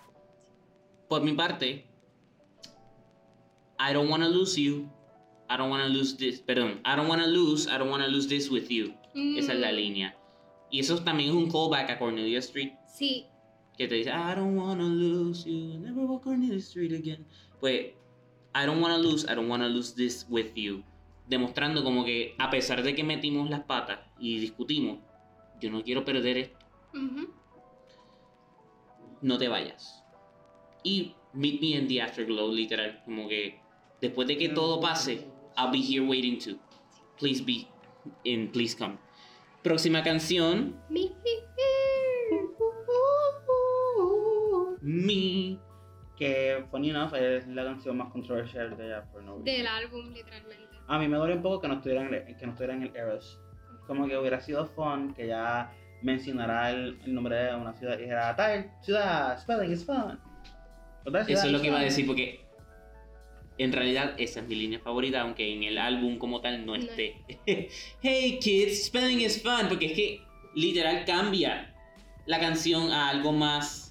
Por 1.07 1.22
mi 1.22 1.34
parte, 1.34 1.86
I 3.80 3.94
don't 3.94 4.10
wanna 4.10 4.27
lose 4.30 4.60
you. 4.60 4.90
I 5.49 5.57
don't 5.57 5.69
wanna 5.69 5.88
lose 5.88 6.18
this. 6.18 6.41
Perdón, 6.41 6.81
I 6.84 6.95
don't 6.95 7.10
wanna 7.10 7.27
lose. 7.27 7.69
I 7.69 7.77
don't 7.77 7.91
wanna 7.91 8.07
lose 8.07 8.27
this 8.27 8.49
with 8.49 8.69
you. 8.69 8.94
Esa 9.38 9.53
es 9.53 9.60
la 9.60 9.72
Mm, 9.72 9.76
línea. 9.76 10.15
Y 10.72 10.80
eso 10.80 10.98
también 11.03 11.30
es 11.30 11.36
un 11.36 11.52
callback 11.52 11.91
a 11.91 11.99
Cornelia 11.99 12.40
Street. 12.40 12.73
Sí, 12.88 13.27
Que 13.80 13.88
te 13.88 13.95
dice, 13.95 14.10
I 14.10 14.35
don't 14.35 14.57
wanna 14.57 14.84
lose 14.84 15.49
you. 15.49 15.80
Never 15.80 16.06
walk 16.06 16.26
Cornelia 16.26 16.60
Street 16.60 16.91
again. 16.93 17.26
Pues, 17.60 17.93
I 18.53 18.65
don't 18.65 18.81
wanna 18.81 18.97
lose. 18.97 19.26
I 19.26 19.35
don't 19.35 19.49
wanna 19.49 19.69
lose 19.69 19.95
this 19.95 20.27
with 20.30 20.53
you. 20.53 20.84
Demostrando 21.27 21.84
como 21.84 22.03
que, 22.03 22.35
a 22.38 22.49
pesar 22.49 22.84
de 22.84 22.93
que 22.93 23.03
metimos 23.03 23.49
las 23.49 23.61
patas 23.61 23.99
y 24.19 24.38
discutimos, 24.39 24.99
yo 25.61 25.72
no 25.72 25.81
quiero 25.81 26.03
perder 26.03 26.38
esto. 26.38 26.60
no 29.22 29.38
te 29.38 29.47
vayas. 29.47 30.03
Y 30.84 31.15
meet 31.34 31.61
me 31.61 31.76
in 31.76 31.88
the 31.88 32.01
afterglow, 32.01 32.51
literal. 32.51 33.01
Como 33.06 33.27
que 33.27 33.60
después 34.01 34.27
de 34.27 34.38
que 34.38 34.49
todo 34.49 34.80
pase, 34.80 35.27
I'll 35.57 35.72
be 35.72 35.81
here 35.81 36.06
waiting 36.06 36.39
to. 36.39 36.60
Please 37.18 37.41
be 37.41 37.68
and 38.26 38.51
please 38.51 38.76
come. 38.76 38.97
Próxima 39.61 40.03
canción, 40.03 40.76
Me. 40.89 41.11
Que, 46.18 46.65
funny 46.69 46.89
enough, 46.89 47.14
es 47.15 47.47
la 47.47 47.64
canción 47.64 47.95
más 47.97 48.11
controversial 48.11 48.76
de 48.77 48.88
ella 48.88 49.03
por 49.11 49.23
no. 49.23 49.38
Del 49.39 49.65
álbum, 49.68 50.11
literalmente. 50.14 50.77
A 50.88 50.97
mí 50.99 51.07
me 51.07 51.18
duele 51.18 51.35
un 51.35 51.41
poco 51.41 51.61
que 51.61 51.68
no 51.69 51.76
estuviera 51.76 52.06
en 52.06 52.14
el, 52.14 52.35
que 52.35 52.45
no 52.45 52.51
estuviera 52.51 52.73
en 52.73 52.84
el 52.84 52.95
Eros. 52.95 53.39
Como 53.88 54.07
que 54.07 54.18
hubiera 54.18 54.41
sido 54.41 54.65
fun 54.65 55.14
que 55.14 55.27
ya 55.27 55.72
mencionara 56.01 56.72
el, 56.72 56.99
el 57.06 57.14
nombre 57.14 57.35
de 57.38 57.56
una 57.56 57.73
ciudad 57.73 57.97
y 57.97 58.01
dijera, 58.03 58.35
tal 58.35 58.72
ciudad, 58.81 59.39
spelling 59.41 59.72
is 59.72 59.85
fun. 59.85 60.19
Ciudad 61.03 61.30
Eso 61.30 61.45
es 61.45 61.51
lo 61.51 61.61
que 61.61 61.68
iba 61.68 61.77
a 61.77 61.80
fun". 61.80 61.88
decir 61.89 62.06
porque 62.07 62.45
en 63.57 63.72
realidad 63.73 64.14
esa 64.18 64.39
es 64.41 64.47
mi 64.47 64.56
línea 64.56 64.80
favorita, 64.80 65.22
aunque 65.22 65.53
en 65.53 65.64
el 65.64 65.77
álbum 65.77 66.18
como 66.18 66.41
tal 66.41 66.65
no 66.65 66.76
No. 66.77 66.84
esté. 66.84 67.15
hey 68.01 68.39
kids, 68.41 68.85
spelling 68.85 69.19
is 69.22 69.41
fun, 69.41 69.68
porque 69.69 69.85
es 69.88 69.93
que 69.93 70.22
literal 70.56 71.06
cambia 71.06 71.73
la 72.26 72.39
canción 72.39 72.91
a 72.91 73.10
algo 73.10 73.31
más 73.31 73.89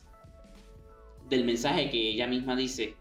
del 1.28 1.44
mensaje 1.44 1.90
que 1.90 2.10
ella 2.10 2.26
misma 2.26 2.56
dice 2.56 2.94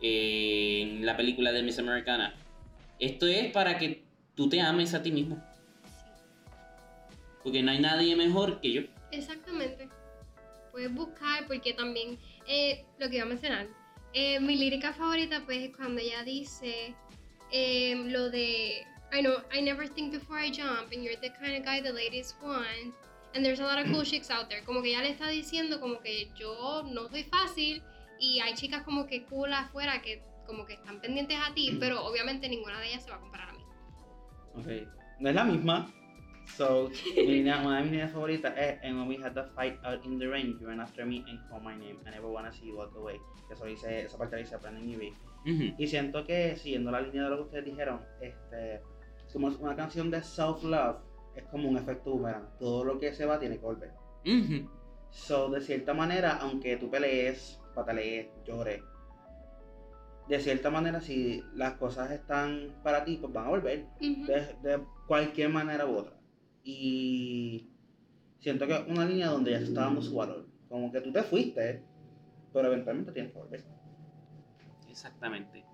eh, 0.00 0.80
en 0.82 1.06
la 1.06 1.16
película 1.16 1.52
de 1.52 1.62
Miss 1.62 1.78
Americana. 1.78 2.34
Esto 2.98 3.26
es 3.26 3.50
para 3.52 3.78
que 3.78 4.02
tú 4.34 4.48
te 4.48 4.60
ames 4.60 4.94
a 4.94 5.02
ti 5.02 5.10
mismo, 5.12 5.42
porque 7.42 7.62
no 7.62 7.70
hay 7.72 7.80
nadie 7.80 8.14
mejor 8.16 8.60
que 8.60 8.72
yo. 8.72 8.82
Exactamente. 9.10 9.88
Puedes 10.70 10.94
buscar 10.94 11.46
porque 11.46 11.74
también 11.74 12.18
eh, 12.46 12.84
lo 12.98 13.08
que 13.08 13.16
iba 13.16 13.24
a 13.24 13.28
mencionar. 13.28 13.66
eh, 14.14 14.40
mi 14.40 14.56
lírica 14.56 14.92
favorita 14.92 15.42
pues 15.44 15.58
es 15.70 15.76
cuando 15.76 16.00
ella 16.00 16.22
dice 16.22 16.94
eh, 17.50 17.94
lo 18.06 18.30
de 18.30 18.84
I 19.12 19.20
know 19.20 19.42
I 19.52 19.60
never 19.62 19.88
think 19.88 20.12
before 20.12 20.38
I 20.38 20.50
jump 20.50 20.92
and 20.92 21.02
you're 21.02 21.16
the 21.20 21.30
kind 21.30 21.56
of 21.56 21.64
guy 21.64 21.80
the 21.80 21.92
ladies 21.92 22.34
want 22.42 22.94
and 23.34 23.44
there's 23.44 23.60
a 23.60 23.64
lot 23.64 23.78
of 23.78 23.90
cool 23.92 24.04
chicks 24.10 24.30
out 24.30 24.48
there. 24.48 24.62
Como 24.64 24.82
que 24.82 24.90
ella 24.90 25.02
le 25.02 25.10
está 25.10 25.28
diciendo 25.28 25.80
como 25.80 26.00
que 26.00 26.30
yo 26.36 26.82
no 26.84 27.08
soy 27.08 27.24
fácil 27.24 27.82
y 28.18 28.40
hay 28.40 28.54
chicas 28.54 28.82
como 28.82 29.06
que 29.06 29.24
cool 29.24 29.52
afuera 29.52 30.00
que 30.02 30.22
como 30.46 30.66
que 30.66 30.74
están 30.74 31.00
pendientes 31.00 31.38
a 31.38 31.54
ti, 31.54 31.76
pero 31.80 32.04
obviamente 32.06 32.48
ninguna 32.48 32.78
de 32.80 32.88
ellas 32.88 33.04
se 33.04 33.10
va 33.10 33.16
a 33.16 33.20
comparar 33.20 33.48
a 33.50 33.52
mí. 33.52 33.64
Ok. 34.54 34.88
No 35.20 35.28
es 35.28 35.34
la 35.34 35.44
misma. 35.44 35.92
So, 36.56 36.90
mi 37.16 37.22
línea- 37.26 37.60
una 37.64 37.76
de 37.76 37.82
mis 37.84 37.92
líneas 37.92 38.10
favoritas 38.12 38.52
es 38.58 38.78
And 38.82 38.98
when 38.98 39.08
we 39.08 39.16
had 39.16 39.32
the 39.34 39.44
fight 39.54 39.78
out 39.84 40.04
in 40.04 40.18
the 40.18 40.26
rain, 40.26 40.58
you 40.60 40.66
ran 40.66 40.80
after 40.80 41.06
me 41.06 41.24
and 41.28 41.38
called 41.48 41.62
my 41.62 41.74
name. 41.76 41.98
I 42.04 42.10
never 42.10 42.26
wanna 42.28 42.52
see 42.52 42.66
you 42.66 42.76
walk 42.76 42.94
away. 42.96 43.18
Que 43.46 43.54
eso 43.54 43.64
dice, 43.64 44.00
esa 44.06 44.18
parte 44.18 44.34
la 44.36 44.42
dice 44.42 44.56
Brandon 44.56 44.82
Urie. 44.94 45.12
Ujú. 45.46 45.74
Y 45.78 45.86
siento 45.86 46.24
que, 46.26 46.56
siguiendo 46.56 46.90
la 46.90 47.00
línea 47.00 47.22
de 47.24 47.30
lo 47.30 47.36
que 47.36 47.42
ustedes 47.44 47.64
dijeron, 47.64 48.00
este, 48.20 48.80
como 49.32 49.48
es 49.48 49.56
una 49.56 49.76
canción 49.76 50.10
de 50.10 50.18
self-love, 50.22 50.96
es 51.34 51.44
como 51.44 51.68
un 51.68 51.76
efecto 51.76 52.10
boomerang. 52.10 52.58
Todo 52.58 52.84
lo 52.84 52.98
que 52.98 53.12
se 53.12 53.24
va 53.24 53.38
tiene 53.38 53.58
que 53.58 53.64
volver. 53.64 53.92
So, 55.10 55.50
de 55.50 55.60
cierta 55.60 55.94
manera, 55.94 56.38
aunque 56.40 56.76
tú 56.76 56.90
pelees, 56.90 57.60
patalees, 57.74 58.28
llores, 58.44 58.82
de 60.28 60.40
cierta 60.40 60.70
manera, 60.70 61.00
si 61.00 61.42
las 61.54 61.74
cosas 61.74 62.10
están 62.10 62.74
para 62.82 63.04
ti, 63.04 63.18
pues 63.20 63.32
van 63.32 63.46
a 63.46 63.50
volver. 63.50 63.86
De, 64.00 64.56
de 64.62 64.80
cualquier 65.06 65.48
manera 65.48 65.86
u 65.86 65.96
otra. 65.96 66.16
Y 66.64 67.68
siento 68.38 68.66
que 68.66 68.74
es 68.74 68.82
una 68.88 69.04
línea 69.04 69.28
donde 69.28 69.50
ya 69.50 69.58
se 69.58 69.64
está 69.64 69.82
dando 69.82 70.00
su 70.00 70.14
valor. 70.14 70.46
Como 70.68 70.92
que 70.92 71.00
tú 71.00 71.12
te 71.12 71.22
fuiste, 71.22 71.82
pero 72.52 72.68
eventualmente 72.68 73.12
tienes 73.12 73.32
que 73.32 73.38
volver. 73.38 73.64
Exactamente. 74.88 75.64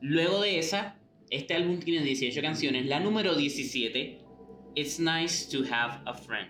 Luego 0.00 0.42
de 0.42 0.58
esa, 0.58 0.96
este 1.30 1.54
álbum 1.54 1.80
tiene 1.80 2.04
18 2.04 2.40
canciones. 2.42 2.86
La 2.86 3.00
número 3.00 3.34
17, 3.34 4.19
It's 4.74 4.98
Nice 4.98 5.48
to 5.50 5.64
Have 5.72 6.00
a 6.06 6.14
Friend. 6.14 6.48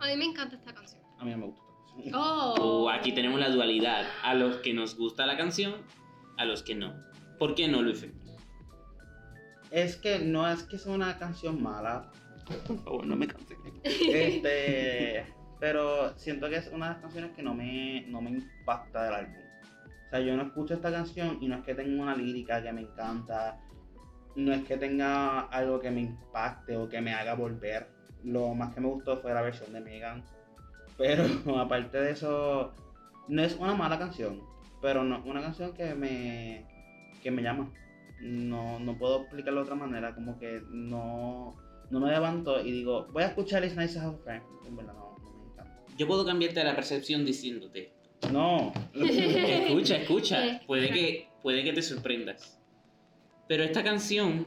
A 0.00 0.06
mí 0.06 0.16
me 0.16 0.24
encanta 0.26 0.56
esta 0.56 0.72
canción. 0.72 1.02
A 1.18 1.24
mí 1.24 1.30
no 1.32 1.38
me 1.38 1.46
gusta 1.46 1.62
esta 1.62 2.10
canción. 2.10 2.14
Oh. 2.14 2.54
O 2.84 2.90
aquí 2.90 3.12
tenemos 3.12 3.40
la 3.40 3.50
dualidad. 3.50 4.06
A 4.22 4.34
los 4.34 4.56
que 4.56 4.72
nos 4.74 4.96
gusta 4.96 5.26
la 5.26 5.36
canción, 5.36 5.74
a 6.36 6.44
los 6.44 6.62
que 6.62 6.74
no. 6.74 6.94
¿Por 7.38 7.54
qué 7.54 7.68
no, 7.68 7.82
Luis? 7.82 8.06
Es 9.70 9.96
que 9.96 10.18
no 10.18 10.48
es 10.48 10.62
que 10.64 10.78
sea 10.78 10.92
una 10.92 11.18
canción 11.18 11.62
mala, 11.62 12.10
Por 12.66 12.78
favor, 12.82 13.06
no 13.06 13.16
me 13.16 13.26
canses. 13.28 13.56
este, 13.84 15.26
pero 15.60 16.16
siento 16.18 16.48
que 16.48 16.56
es 16.56 16.68
una 16.72 16.88
de 16.88 16.92
las 16.94 17.02
canciones 17.02 17.30
que 17.36 17.42
no 17.42 17.54
me, 17.54 18.04
no 18.08 18.20
me 18.20 18.30
impacta 18.30 19.04
del 19.04 19.14
álbum. 19.14 19.36
O 20.06 20.10
sea, 20.10 20.20
yo 20.20 20.36
no 20.36 20.42
escucho 20.42 20.74
esta 20.74 20.90
canción 20.90 21.38
y 21.40 21.46
no 21.46 21.56
es 21.56 21.64
que 21.64 21.74
tenga 21.74 22.02
una 22.02 22.16
lírica 22.16 22.60
que 22.62 22.72
me 22.72 22.80
encanta, 22.80 23.60
no 24.44 24.52
es 24.52 24.64
que 24.64 24.76
tenga 24.76 25.40
algo 25.40 25.80
que 25.80 25.90
me 25.90 26.00
impacte 26.00 26.76
o 26.76 26.88
que 26.88 27.00
me 27.00 27.14
haga 27.14 27.34
volver. 27.34 27.88
Lo 28.24 28.54
más 28.54 28.74
que 28.74 28.80
me 28.80 28.88
gustó 28.88 29.16
fue 29.18 29.32
la 29.32 29.42
versión 29.42 29.72
de 29.72 29.80
Megan. 29.80 30.24
Pero 30.98 31.24
aparte 31.58 31.98
de 32.00 32.10
eso, 32.10 32.74
no 33.28 33.42
es 33.42 33.56
una 33.56 33.74
mala 33.74 33.98
canción, 33.98 34.42
pero 34.82 35.02
no 35.02 35.22
una 35.24 35.40
canción 35.40 35.72
que 35.72 35.94
me, 35.94 36.66
que 37.22 37.30
me 37.30 37.42
llama. 37.42 37.72
No, 38.20 38.78
no 38.78 38.98
puedo 38.98 39.22
explicarlo 39.22 39.60
de 39.60 39.64
otra 39.64 39.76
manera, 39.76 40.14
como 40.14 40.38
que 40.38 40.60
no, 40.70 41.54
no 41.88 42.00
me 42.00 42.10
levanto 42.10 42.60
y 42.60 42.70
digo, 42.70 43.06
voy 43.12 43.22
a 43.22 43.28
escuchar 43.28 43.64
It's 43.64 43.76
Nice 43.76 43.94
to 43.94 44.00
Have 44.00 44.16
a 44.16 44.18
Friend. 44.18 44.42
En 44.66 44.76
verdad, 44.76 44.92
no, 44.92 45.16
no 45.22 45.38
me 45.38 45.52
encanta. 45.52 45.82
Yo 45.96 46.06
puedo 46.06 46.26
cambiarte 46.26 46.62
la 46.62 46.74
percepción 46.74 47.24
diciéndote. 47.24 47.92
No. 48.30 48.72
Escucha, 48.94 49.96
escucha. 49.96 50.60
Puede 50.66 50.90
que, 50.90 51.28
puede 51.42 51.64
que 51.64 51.72
te 51.72 51.80
sorprendas. 51.80 52.59
Pero 53.50 53.64
esta 53.64 53.82
canción, 53.82 54.46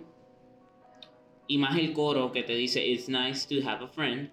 y 1.45 1.57
más 1.57 1.77
el 1.77 1.91
coro 1.91 2.31
que 2.31 2.41
te 2.41 2.55
dice 2.55 2.87
It's 2.87 3.09
nice 3.09 3.45
to 3.49 3.67
have 3.67 3.83
a 3.83 3.87
friend, 3.89 4.31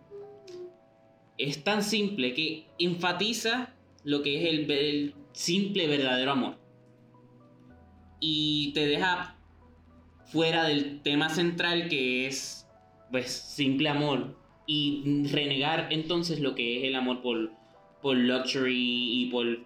es 1.39 1.65
tan 1.65 1.83
simple 1.83 2.35
que 2.35 2.69
enfatiza 2.79 3.75
lo 4.05 4.23
que 4.23 4.37
es 4.37 4.69
el, 4.69 5.15
simple 5.33 5.89
verdadero 5.89 6.31
amor. 6.31 6.57
Y 8.21 8.71
te 8.73 8.87
deja 8.87 9.37
fuera 10.27 10.63
del 10.67 11.03
tema 11.03 11.31
central 11.31 11.89
que 11.89 12.29
es 12.29 12.69
pues 13.11 13.29
simple 13.29 13.89
amor 13.89 14.39
y 14.69 15.25
renegar 15.33 15.89
entonces 15.91 16.39
lo 16.39 16.55
que 16.55 16.79
es 16.79 16.85
el 16.85 16.95
amor 16.95 17.23
por, 17.23 17.51
por 18.01 18.17
luxury 18.17 19.25
y 19.25 19.31
por 19.33 19.65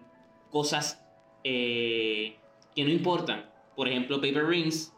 cosas 0.48 1.05
eh, 1.44 2.36
que 2.74 2.85
no 2.85 2.90
importan. 2.90 3.52
Por 3.76 3.88
ejemplo, 3.88 4.20
Paper 4.20 4.46
Rings 4.46 4.92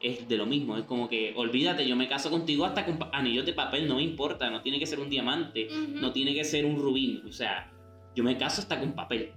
es 0.00 0.28
de 0.28 0.36
lo 0.36 0.46
mismo. 0.46 0.76
Es 0.76 0.84
como 0.84 1.08
que, 1.08 1.32
olvídate, 1.36 1.86
yo 1.86 1.96
me 1.96 2.08
caso 2.08 2.30
contigo 2.30 2.64
hasta 2.64 2.84
con 2.84 2.98
anillos 3.12 3.46
de 3.46 3.52
papel, 3.52 3.88
no 3.88 3.96
me 3.96 4.02
importa. 4.02 4.50
No 4.50 4.62
tiene 4.62 4.78
que 4.78 4.86
ser 4.86 5.00
un 5.00 5.10
diamante, 5.10 5.68
no 5.70 6.12
tiene 6.12 6.34
que 6.34 6.44
ser 6.44 6.64
un 6.64 6.76
rubín. 6.76 7.22
O 7.26 7.32
sea, 7.32 7.72
yo 8.14 8.24
me 8.24 8.36
caso 8.36 8.60
hasta 8.60 8.78
con 8.78 8.92
papel. 8.92 9.32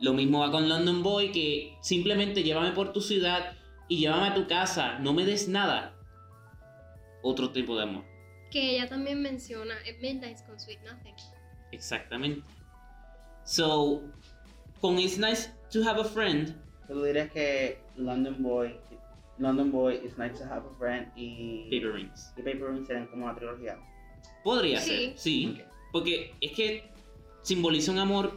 Lo 0.00 0.12
mismo 0.12 0.40
va 0.40 0.50
con 0.50 0.68
London 0.68 1.02
Boy, 1.02 1.32
que 1.32 1.76
simplemente 1.80 2.42
llévame 2.42 2.72
por 2.72 2.92
tu 2.92 3.00
ciudad 3.00 3.56
y 3.88 3.98
llévame 3.98 4.28
a 4.28 4.34
tu 4.34 4.46
casa, 4.46 4.98
no 5.00 5.12
me 5.12 5.24
des 5.24 5.48
nada. 5.48 5.94
Otro 7.22 7.50
tipo 7.50 7.76
de 7.76 7.82
amor. 7.82 8.04
Que 8.50 8.76
ella 8.76 8.88
también 8.88 9.20
menciona 9.20 9.74
en 9.84 10.00
Midnight's 10.00 10.42
con 10.42 10.58
Sweet 10.60 10.80
Nothing. 10.82 11.14
Exactamente. 11.72 12.48
So, 13.44 14.02
con 14.80 14.98
It's 14.98 15.18
Nice 15.18 15.50
to 15.72 15.82
Have 15.88 16.00
a 16.00 16.04
Friend, 16.04 16.54
Tú 16.88 17.02
dirías 17.04 17.30
que 17.30 17.78
London 17.96 18.36
Boy, 18.42 18.74
London 19.38 19.70
Boy, 19.70 19.96
It's 20.04 20.16
Nice 20.18 20.38
to 20.38 20.44
Have 20.44 20.66
a 20.66 20.78
Friend 20.78 21.06
y 21.16 21.64
Paper 21.70 21.92
Rings. 21.92 22.32
y 22.36 22.42
Paper 22.42 22.70
Rings 22.72 22.86
serían 22.86 23.06
como 23.08 23.26
una 23.26 23.34
trilogía. 23.34 23.78
Podría 24.42 24.80
Sí. 24.80 24.90
ser, 24.90 25.18
sí. 25.18 25.58
Porque 25.92 26.34
es 26.40 26.52
que 26.52 26.90
simboliza 27.42 27.92
un 27.92 27.98
amor 27.98 28.32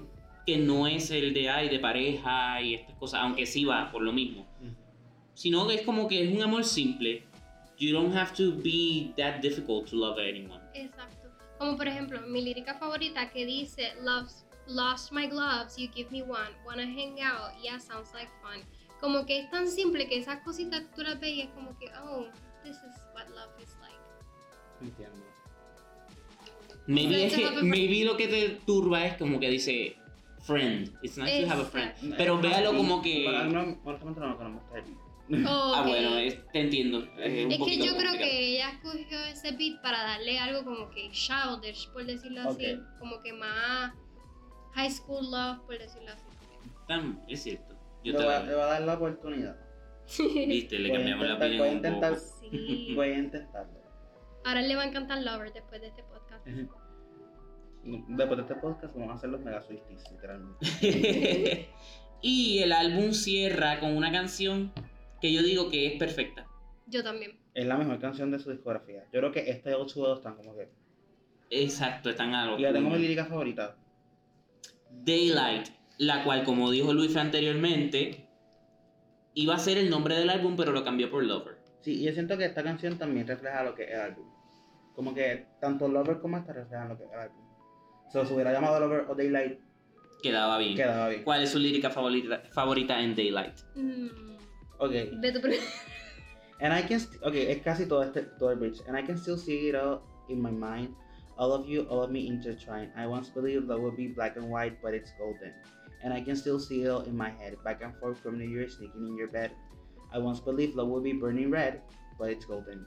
que 0.45 0.57
no 0.57 0.87
es 0.87 1.11
el 1.11 1.33
de 1.33 1.49
ay, 1.49 1.69
de 1.69 1.79
pareja 1.79 2.61
y 2.61 2.75
estas 2.75 2.95
cosas, 2.97 3.21
aunque 3.23 3.45
sí 3.45 3.63
va 3.65 3.91
por 3.91 4.01
lo 4.01 4.11
mismo. 4.11 4.45
Sino 5.33 5.67
que 5.67 5.75
es 5.75 5.81
como 5.83 6.07
que 6.07 6.23
es 6.27 6.33
un 6.35 6.41
amor 6.41 6.63
simple. 6.63 7.23
You 7.77 7.93
don't 7.93 8.15
have 8.15 8.31
to 8.35 8.51
be 8.61 9.11
that 9.17 9.41
difficult 9.41 9.89
to 9.89 9.95
love 9.95 10.17
anyone. 10.19 10.59
Exacto. 10.73 11.29
Como 11.57 11.77
por 11.77 11.87
ejemplo, 11.87 12.19
mi 12.27 12.41
lírica 12.43 12.75
favorita 12.75 13.29
que 13.31 13.45
dice 13.45 13.93
Loves, 14.03 14.45
Lost 14.73 15.11
my 15.11 15.27
gloves, 15.27 15.77
you 15.77 15.89
give 15.93 16.11
me 16.11 16.21
one. 16.21 16.51
Wanna 16.65 16.85
hang 16.85 17.19
out, 17.21 17.51
yeah, 17.61 17.77
sounds 17.79 18.13
like 18.13 18.29
fun. 18.41 18.61
Como 19.01 19.25
que 19.25 19.39
es 19.39 19.49
tan 19.51 19.67
simple 19.67 20.07
que 20.07 20.17
esas 20.17 20.39
cositas 20.43 20.83
tú 20.95 21.01
las 21.01 21.19
ves 21.19 21.31
y 21.31 21.41
es 21.41 21.49
como 21.49 21.77
que, 21.77 21.87
oh, 22.03 22.27
this 22.63 22.75
is 22.77 23.01
what 23.13 23.27
love 23.29 23.51
is 23.61 23.75
like. 23.81 23.99
Entiendo. 24.81 25.25
Maybe, 26.87 27.25
es 27.25 27.35
que, 27.35 27.63
maybe 27.63 28.05
lo 28.05 28.15
que 28.17 28.27
te 28.27 28.49
turba 28.65 29.05
es 29.05 29.17
como 29.17 29.39
que 29.39 29.49
dice 29.49 29.97
friend. 30.43 30.89
It's 31.03 31.17
nice 31.17 31.41
to 31.45 31.49
have 31.51 31.61
a 31.61 31.65
friend. 31.65 31.91
Exacto. 31.91 32.15
Pero 32.17 32.39
véalo 32.39 32.69
así. 32.69 32.77
como 32.77 33.01
que. 33.01 33.25
No, 33.49 33.77
honestamente 33.83 34.19
no, 34.19 34.37
me 34.49 34.81
beat. 34.81 35.45
Ah, 35.47 35.83
bueno, 35.87 36.17
es- 36.17 36.37
te 36.51 36.61
entiendo. 36.61 37.03
Es, 37.17 37.45
un 37.45 37.51
Es 37.51 37.59
que 37.59 37.77
yo 37.77 37.83
creo 37.95 38.11
complicado. 38.11 38.17
que 38.17 38.47
ella 38.47 38.69
escogió 38.69 39.19
ese 39.25 39.51
beat 39.51 39.81
para 39.81 40.03
darle 40.03 40.39
algo 40.39 40.63
como 40.63 40.89
que 40.89 41.09
childish, 41.11 41.89
por 41.91 42.05
decirlo 42.05 42.41
así. 42.49 42.73
Ok. 42.73 42.99
Como 42.99 43.21
que 43.21 43.33
más 43.33 43.93
high 44.73 44.89
school 44.91 45.29
love, 45.31 45.59
por 45.65 45.77
decirlo 45.77 46.09
así. 46.11 46.23
Tam- 46.87 47.19
Es 47.27 47.43
cierto. 47.43 47.75
Yo 48.03 48.13
Le 48.13 48.17
te 48.19 48.23
voy, 48.25 48.33
a, 48.33 48.39
la 48.39 48.45
le 48.45 48.53
voy 48.53 48.61
a 48.63 48.65
dar 48.65 48.81
la 48.81 48.93
oportunidad. 48.95 49.57
Viste, 50.17 50.79
le 50.79 50.89
Voy 50.89 50.97
a 50.97 50.99
cambiamos 50.99 51.27
la 51.27 51.33
intentar- 51.33 51.47
opinión 51.47 51.59
voy 51.59 51.67
a 51.67 51.71
un 51.71 51.77
intentar- 51.77 52.13
poco. 52.13 52.25
Sí. 52.41 52.93
Voy 52.95 53.07
a 53.09 53.17
intentarlo. 53.19 53.81
Ahora 54.43 54.61
le 54.61 54.75
va 54.75 54.81
a 54.81 54.85
encantar 54.87 55.21
Lover 55.21 55.53
después 55.53 55.79
de 55.81 55.87
este 55.87 56.03
podcast. 56.03 56.45
Después 57.83 58.37
de 58.37 58.41
este 58.41 58.55
podcast 58.55 58.93
vamos 58.95 59.11
a 59.11 59.13
hacer 59.15 59.29
los 59.29 59.41
mega 59.41 59.61
Swifties, 59.61 60.03
literalmente. 60.11 60.65
y 62.21 62.59
el 62.59 62.71
álbum 62.71 63.11
cierra 63.13 63.79
con 63.79 63.95
una 63.95 64.11
canción 64.11 64.71
que 65.21 65.31
yo 65.33 65.41
digo 65.43 65.69
que 65.69 65.87
es 65.87 65.93
perfecta. 65.99 66.47
Yo 66.87 67.03
también. 67.03 67.39
Es 67.53 67.65
la 67.65 67.77
mejor 67.77 67.99
canción 67.99 68.31
de 68.31 68.39
su 68.39 68.51
discografía. 68.51 69.03
Yo 69.13 69.19
creo 69.19 69.31
que 69.31 69.49
este 69.49 69.71
y 69.71 69.73
Ocho 69.73 70.13
están 70.15 70.35
como 70.35 70.55
que. 70.55 70.69
Exacto, 71.49 72.09
están 72.09 72.33
a 72.33 72.45
lo 72.45 72.57
Y 72.59 72.61
ya 72.63 72.71
tengo 72.73 72.89
mi 72.89 72.97
lírica 72.99 73.25
favorita. 73.25 73.75
Daylight, 74.91 75.67
la 75.97 76.23
cual, 76.23 76.43
como 76.43 76.69
dijo 76.71 76.93
Luis 76.93 77.15
anteriormente, 77.17 78.27
iba 79.33 79.55
a 79.55 79.59
ser 79.59 79.77
el 79.77 79.89
nombre 79.89 80.15
del 80.15 80.29
álbum, 80.29 80.55
pero 80.55 80.71
lo 80.71 80.83
cambió 80.83 81.09
por 81.09 81.23
Lover. 81.23 81.57
Sí, 81.81 82.01
y 82.01 82.03
yo 82.03 82.13
siento 82.13 82.37
que 82.37 82.45
esta 82.45 82.63
canción 82.63 82.97
también 82.97 83.27
refleja 83.27 83.63
lo 83.63 83.73
que 83.75 83.83
es 83.85 83.91
el 83.91 83.99
álbum. 84.01 84.25
Como 84.95 85.13
que 85.13 85.47
tanto 85.59 85.87
Lover 85.87 86.19
como 86.19 86.37
esta 86.37 86.53
reflejan 86.53 86.89
lo 86.89 86.97
que 86.97 87.05
es 87.05 87.11
el 87.11 87.19
álbum. 87.19 87.41
Si 88.11 88.25
se 88.25 88.33
hubiera 88.33 88.51
llamado 88.51 88.79
Lover 88.79 89.05
o 89.09 89.15
Daylight, 89.15 89.59
Quedaba 90.21 90.59
bien. 90.59 90.75
quedaba 90.75 91.09
bien. 91.09 91.23
¿Cuál 91.23 91.41
es 91.41 91.49
su 91.49 91.57
lírica 91.57 91.89
favorita, 91.89 92.43
favorita 92.51 93.01
en 93.01 93.15
Daylight? 93.15 93.55
Mm, 93.75 94.07
Ok. 94.77 94.91
de 94.91 95.31
tu. 95.31 95.39
And 96.59 96.77
I 96.77 96.83
can, 96.87 97.01
okay, 97.23 97.47
es 97.51 97.61
casi 97.63 97.87
todo 97.87 98.03
este, 98.03 98.21
todo 98.37 98.51
el 98.51 98.59
bridge. 98.59 98.81
And 98.87 98.95
I 98.95 99.03
can 99.03 99.17
still 99.17 99.37
see 99.37 99.69
it 99.69 99.75
all 99.75 100.01
in 100.29 100.39
my 100.39 100.51
mind. 100.51 100.95
All 101.37 101.53
of 101.53 101.67
you, 101.67 101.83
all 101.89 102.03
of 102.03 102.11
me 102.11 102.27
intertwined. 102.27 102.91
I 102.95 103.07
once 103.07 103.29
believed 103.29 103.67
love 103.67 103.81
would 103.81 103.97
be 103.97 104.07
black 104.07 104.37
and 104.37 104.49
white, 104.49 104.81
but 104.81 104.93
it's 104.93 105.11
golden. 105.17 105.53
And 106.03 106.13
I 106.13 106.21
can 106.21 106.35
still 106.35 106.59
see 106.59 106.83
it 106.83 106.89
all 106.89 107.01
in 107.01 107.15
my 107.15 107.29
head, 107.29 107.55
back 107.63 107.81
and 107.81 107.95
forth 107.97 108.19
from 108.19 108.37
New 108.37 108.49
Year, 108.49 108.67
sneaking 108.69 109.07
in 109.07 109.15
your 109.17 109.27
bed. 109.27 109.51
I 110.13 110.19
once 110.19 110.39
believed 110.39 110.75
love 110.75 110.89
would 110.89 111.03
be 111.03 111.13
burning 111.13 111.49
red, 111.51 111.81
but 112.19 112.29
it's 112.29 112.45
golden. 112.45 112.85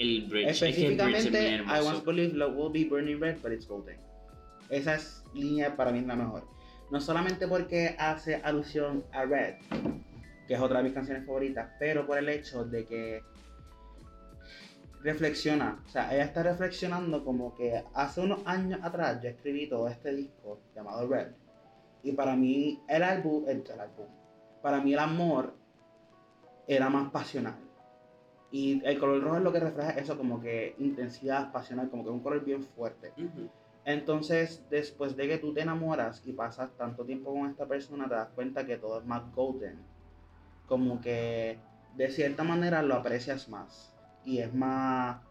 El 0.00 0.28
bridge. 0.28 0.46
El 0.46 0.50
Específicamente, 0.50 1.64
I 1.66 1.82
once 1.82 2.00
believed 2.00 2.34
love 2.34 2.54
will 2.54 2.70
be 2.70 2.84
burning 2.84 3.20
red, 3.20 3.40
but 3.42 3.52
it's 3.52 3.66
golden. 3.66 3.96
Esa 4.70 4.94
es 4.94 5.22
línea 5.34 5.76
para 5.76 5.92
mí 5.92 6.04
la 6.06 6.16
mejor. 6.16 6.42
No 6.90 7.00
solamente 7.00 7.46
porque 7.46 7.94
hace 7.98 8.36
alusión 8.36 9.04
a 9.12 9.24
Red, 9.24 9.56
que 10.46 10.54
es 10.54 10.60
otra 10.60 10.78
de 10.78 10.84
mis 10.84 10.94
canciones 10.94 11.26
favoritas, 11.26 11.70
pero 11.78 12.06
por 12.06 12.18
el 12.18 12.28
hecho 12.28 12.64
de 12.64 12.86
que 12.86 13.22
reflexiona, 15.08 15.82
o 15.86 15.88
sea, 15.88 16.12
ella 16.14 16.24
está 16.24 16.42
reflexionando 16.42 17.24
como 17.24 17.54
que 17.54 17.82
hace 17.94 18.20
unos 18.20 18.40
años 18.44 18.80
atrás 18.82 19.22
yo 19.22 19.30
escribí 19.30 19.66
todo 19.66 19.88
este 19.88 20.14
disco 20.14 20.60
llamado 20.74 21.06
Red. 21.08 21.28
Y 22.02 22.12
para 22.12 22.36
mí 22.36 22.80
el 22.88 23.02
álbum, 23.02 23.44
el, 23.48 23.64
el 23.72 23.80
álbum, 23.80 24.06
para 24.62 24.80
mí 24.80 24.92
el 24.92 24.98
amor 24.98 25.54
era 26.66 26.90
más 26.90 27.10
pasional. 27.10 27.56
Y 28.50 28.82
el 28.84 28.98
color 28.98 29.22
rojo 29.22 29.36
es 29.36 29.42
lo 29.42 29.52
que 29.52 29.60
refleja 29.60 29.90
eso, 29.90 30.16
como 30.16 30.40
que 30.40 30.74
intensidad 30.78 31.52
pasional, 31.52 31.90
como 31.90 32.04
que 32.04 32.10
un 32.10 32.20
color 32.20 32.44
bien 32.44 32.62
fuerte. 32.62 33.12
Entonces, 33.84 34.62
después 34.70 35.16
de 35.16 35.28
que 35.28 35.38
tú 35.38 35.52
te 35.52 35.62
enamoras 35.62 36.22
y 36.24 36.32
pasas 36.32 36.70
tanto 36.76 37.04
tiempo 37.04 37.32
con 37.32 37.50
esta 37.50 37.66
persona, 37.66 38.08
te 38.08 38.14
das 38.14 38.28
cuenta 38.34 38.66
que 38.66 38.76
todo 38.76 39.00
es 39.00 39.06
más 39.06 39.22
golden. 39.34 39.78
Como 40.66 41.00
que 41.00 41.58
de 41.96 42.10
cierta 42.10 42.44
manera 42.44 42.82
lo 42.82 42.94
aprecias 42.94 43.48
más. 43.48 43.97
Y 44.28 44.40
es 44.40 44.52
más. 44.52 45.22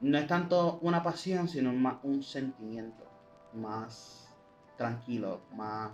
No 0.00 0.16
es 0.16 0.26
tanto 0.28 0.78
una 0.82 1.02
pasión, 1.02 1.48
sino 1.48 1.72
más 1.72 1.96
un 2.04 2.22
sentimiento. 2.22 3.04
Más 3.54 4.32
tranquilo, 4.76 5.40
más 5.52 5.90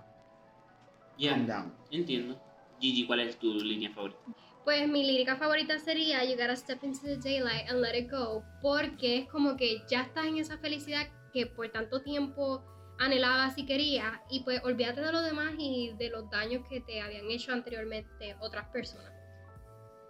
Ya, 1.17 1.31
calm 1.31 1.47
down. 1.47 1.75
entiendo. 1.91 2.39
Gigi, 2.79 3.07
¿cuál 3.07 3.21
es 3.21 3.39
tu 3.39 3.55
línea 3.55 3.91
favorita? 3.91 4.21
Pues 4.65 4.87
mi 4.87 5.03
lírica 5.07 5.37
favorita 5.37 5.79
sería 5.79 6.25
You 6.25 6.33
gotta 6.37 6.55
step 6.57 6.85
into 6.85 7.01
the 7.05 7.17
daylight 7.17 7.71
and 7.71 7.81
let 7.81 7.99
it 7.99 8.11
go. 8.11 8.45
Porque 8.61 9.21
es 9.21 9.29
como 9.31 9.57
que 9.57 9.79
ya 9.89 10.03
estás 10.03 10.27
en 10.27 10.37
esa 10.37 10.59
felicidad 10.59 11.09
que 11.33 11.47
por 11.47 11.67
tanto 11.71 12.03
tiempo 12.03 12.63
anhelabas 12.99 13.57
y 13.57 13.65
querías. 13.65 14.13
Y 14.29 14.41
pues 14.41 14.63
olvídate 14.63 15.01
de 15.01 15.11
lo 15.11 15.23
demás 15.23 15.55
y 15.57 15.95
de 15.99 16.11
los 16.11 16.29
daños 16.29 16.69
que 16.69 16.83
te 16.83 17.01
habían 17.01 17.31
hecho 17.31 17.55
anteriormente 17.55 18.37
otras 18.41 18.69
personas. 18.69 19.11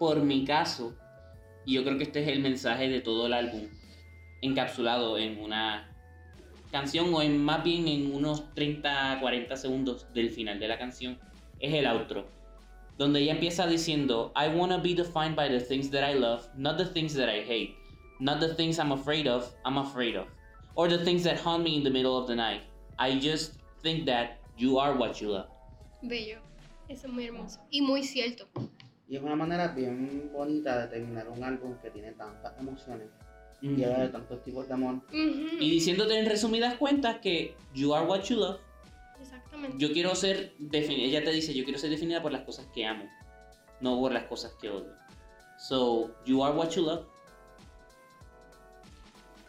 Por 0.00 0.20
mi 0.20 0.44
caso, 0.44 0.92
y 1.66 1.74
yo 1.74 1.84
creo 1.84 1.98
que 1.98 2.04
este 2.04 2.22
es 2.22 2.28
el 2.28 2.40
mensaje 2.40 2.88
de 2.88 3.00
todo 3.00 3.26
el 3.26 3.34
álbum, 3.34 3.68
encapsulado 4.40 5.18
en 5.18 5.38
una 5.38 5.92
canción 6.70 7.12
o 7.12 7.20
en 7.20 7.44
más 7.44 7.62
bien 7.62 7.88
en 7.88 8.14
unos 8.14 8.54
30, 8.54 9.18
40 9.20 9.56
segundos 9.56 10.06
del 10.14 10.30
final 10.30 10.58
de 10.58 10.68
la 10.68 10.78
canción, 10.78 11.18
es 11.60 11.74
el 11.74 11.86
outro. 11.86 12.28
Donde 12.96 13.20
ella 13.20 13.32
empieza 13.32 13.66
diciendo, 13.66 14.32
I 14.34 14.48
wanna 14.56 14.78
be 14.78 14.94
defined 14.94 15.36
by 15.36 15.48
the 15.48 15.60
things 15.60 15.90
that 15.90 16.08
I 16.08 16.14
love, 16.14 16.48
not 16.56 16.78
the 16.78 16.86
things 16.86 17.14
that 17.14 17.28
I 17.28 17.42
hate. 17.42 17.74
Not 18.18 18.40
the 18.40 18.54
things 18.54 18.78
I'm 18.78 18.92
afraid 18.92 19.26
of, 19.28 19.54
I'm 19.66 19.76
afraid 19.76 20.16
of. 20.16 20.28
Or 20.74 20.88
the 20.88 21.04
things 21.04 21.22
that 21.24 21.38
haunt 21.38 21.62
me 21.62 21.76
in 21.76 21.84
the 21.84 21.90
middle 21.90 22.16
of 22.16 22.26
the 22.26 22.34
night. 22.34 22.62
I 22.98 23.18
just 23.18 23.58
think 23.82 24.06
that 24.06 24.38
you 24.56 24.78
are 24.78 24.94
what 24.96 25.20
you 25.20 25.32
love. 25.32 25.48
Bello. 26.02 26.38
Eso 26.88 27.08
es 27.08 27.12
muy 27.12 27.26
hermoso. 27.26 27.58
Y 27.70 27.82
muy 27.82 28.02
cierto. 28.02 28.46
Y 29.08 29.16
es 29.16 29.22
una 29.22 29.36
manera 29.36 29.68
bien 29.68 30.30
bonita 30.32 30.80
de 30.82 30.88
terminar 30.88 31.28
un 31.28 31.42
álbum 31.44 31.76
que 31.80 31.90
tiene 31.90 32.12
tantas 32.12 32.58
emociones 32.58 33.08
y 33.60 33.82
habla 33.84 34.00
de 34.00 34.08
tantos 34.08 34.42
tipos 34.42 34.66
de 34.66 34.74
amor. 34.74 34.96
Ujú. 34.96 35.56
Y 35.60 35.70
diciéndote 35.70 36.18
en 36.18 36.26
resumidas 36.26 36.74
cuentas 36.74 37.18
que 37.18 37.54
you 37.72 37.94
are 37.94 38.04
what 38.06 38.22
you 38.24 38.36
love. 38.36 38.58
Exactamente. 39.20 39.76
Yo 39.78 39.92
quiero 39.92 40.14
ser 40.14 40.52
definida, 40.58 41.06
ella 41.06 41.24
te 41.24 41.30
dice, 41.30 41.54
yo 41.54 41.64
quiero 41.64 41.78
ser 41.78 41.90
definida 41.90 42.20
por 42.20 42.32
las 42.32 42.42
cosas 42.42 42.66
que 42.74 42.84
amo, 42.84 43.04
no 43.80 43.98
por 44.00 44.12
las 44.12 44.24
cosas 44.24 44.52
que 44.60 44.68
odio. 44.70 44.92
So, 45.58 46.14
you 46.26 46.44
are 46.44 46.54
what 46.54 46.70
you 46.70 46.82
love. 46.82 47.06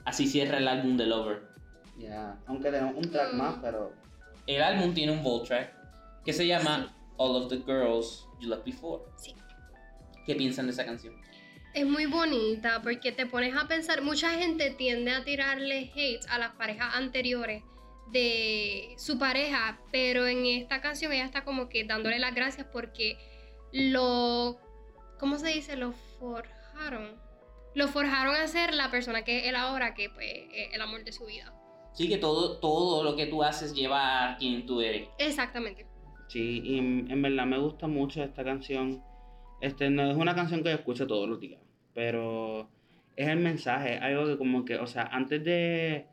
Así 0.05 0.27
cierra 0.27 0.57
el 0.59 0.67
álbum 0.67 0.95
de 0.97 1.05
Lover. 1.07 1.41
Ya, 1.97 2.39
aunque 2.45 2.69
tenemos 2.71 2.95
un 2.95 3.11
track 3.11 3.33
Mm. 3.33 3.37
más, 3.37 3.55
pero 3.61 3.91
El 4.45 4.63
álbum 4.63 4.93
tiene 4.93 5.11
un 5.11 5.23
bold 5.23 5.45
track 5.47 5.73
que 6.23 6.31
se 6.31 6.47
llama 6.47 6.95
All 7.17 7.35
of 7.35 7.49
the 7.49 7.57
Girls 7.57 8.25
You 8.39 8.47
Loved 8.49 8.63
Before. 8.63 9.03
Sí. 9.17 9.35
¿Qué 10.27 10.35
piensan 10.35 10.65
de 10.65 10.73
esa 10.73 10.85
canción? 10.85 11.15
Es 11.73 11.85
muy 11.85 12.05
bonita 12.05 12.81
porque 12.83 13.13
te 13.13 13.25
pones 13.25 13.55
a 13.55 13.67
pensar, 13.69 14.01
mucha 14.01 14.31
gente 14.31 14.71
tiende 14.71 15.11
a 15.11 15.23
tirarle 15.23 15.89
hate 15.95 16.25
a 16.29 16.37
las 16.37 16.51
parejas 16.55 16.93
anteriores 16.95 17.63
de 18.11 18.93
su 18.97 19.17
pareja, 19.17 19.79
pero 19.89 20.27
en 20.27 20.45
esta 20.45 20.81
canción 20.81 21.13
ella 21.13 21.23
está 21.23 21.45
como 21.45 21.69
que 21.69 21.85
dándole 21.85 22.19
las 22.19 22.35
gracias 22.35 22.67
porque 22.73 23.17
lo, 23.71 24.57
¿cómo 25.17 25.37
se 25.39 25.47
dice? 25.47 25.77
Lo 25.77 25.93
forjaron. 26.19 27.15
Lo 27.73 27.87
forjaron 27.87 28.35
a 28.35 28.47
ser 28.47 28.73
la 28.73 28.91
persona 28.91 29.23
que 29.23 29.39
es 29.39 29.45
él 29.47 29.55
ahora, 29.55 29.93
que 29.93 30.09
pues 30.09 30.27
es 30.51 30.73
el 30.73 30.81
amor 30.81 31.05
de 31.05 31.13
su 31.13 31.25
vida. 31.25 31.53
Sí, 31.93 32.09
que 32.09 32.17
todo, 32.17 32.57
todo 32.57 33.01
lo 33.03 33.15
que 33.15 33.27
tú 33.27 33.43
haces 33.43 33.73
lleva 33.73 34.31
a 34.31 34.37
quien 34.37 34.65
tú 34.65 34.81
eres. 34.81 35.07
Exactamente. 35.19 35.85
sí, 36.27 36.61
y 36.65 36.77
en 36.79 37.21
verdad 37.21 37.45
me 37.45 37.59
gusta 37.59 37.87
mucho 37.87 38.21
esta 38.23 38.43
canción. 38.43 39.06
Este 39.59 39.89
no 39.89 40.09
es 40.11 40.17
una 40.17 40.35
canción 40.35 40.61
que 40.63 40.69
yo 40.69 40.75
escucho 40.75 41.07
todos 41.07 41.27
los 41.27 41.39
días, 41.39 41.61
pero 41.93 42.69
es 43.15 43.27
el 43.27 43.39
mensaje, 43.39 43.97
algo 43.97 44.25
que 44.27 44.37
como 44.37 44.63
que, 44.65 44.75
o 44.77 44.85
sea, 44.85 45.03
antes 45.11 45.43
de, 45.43 46.05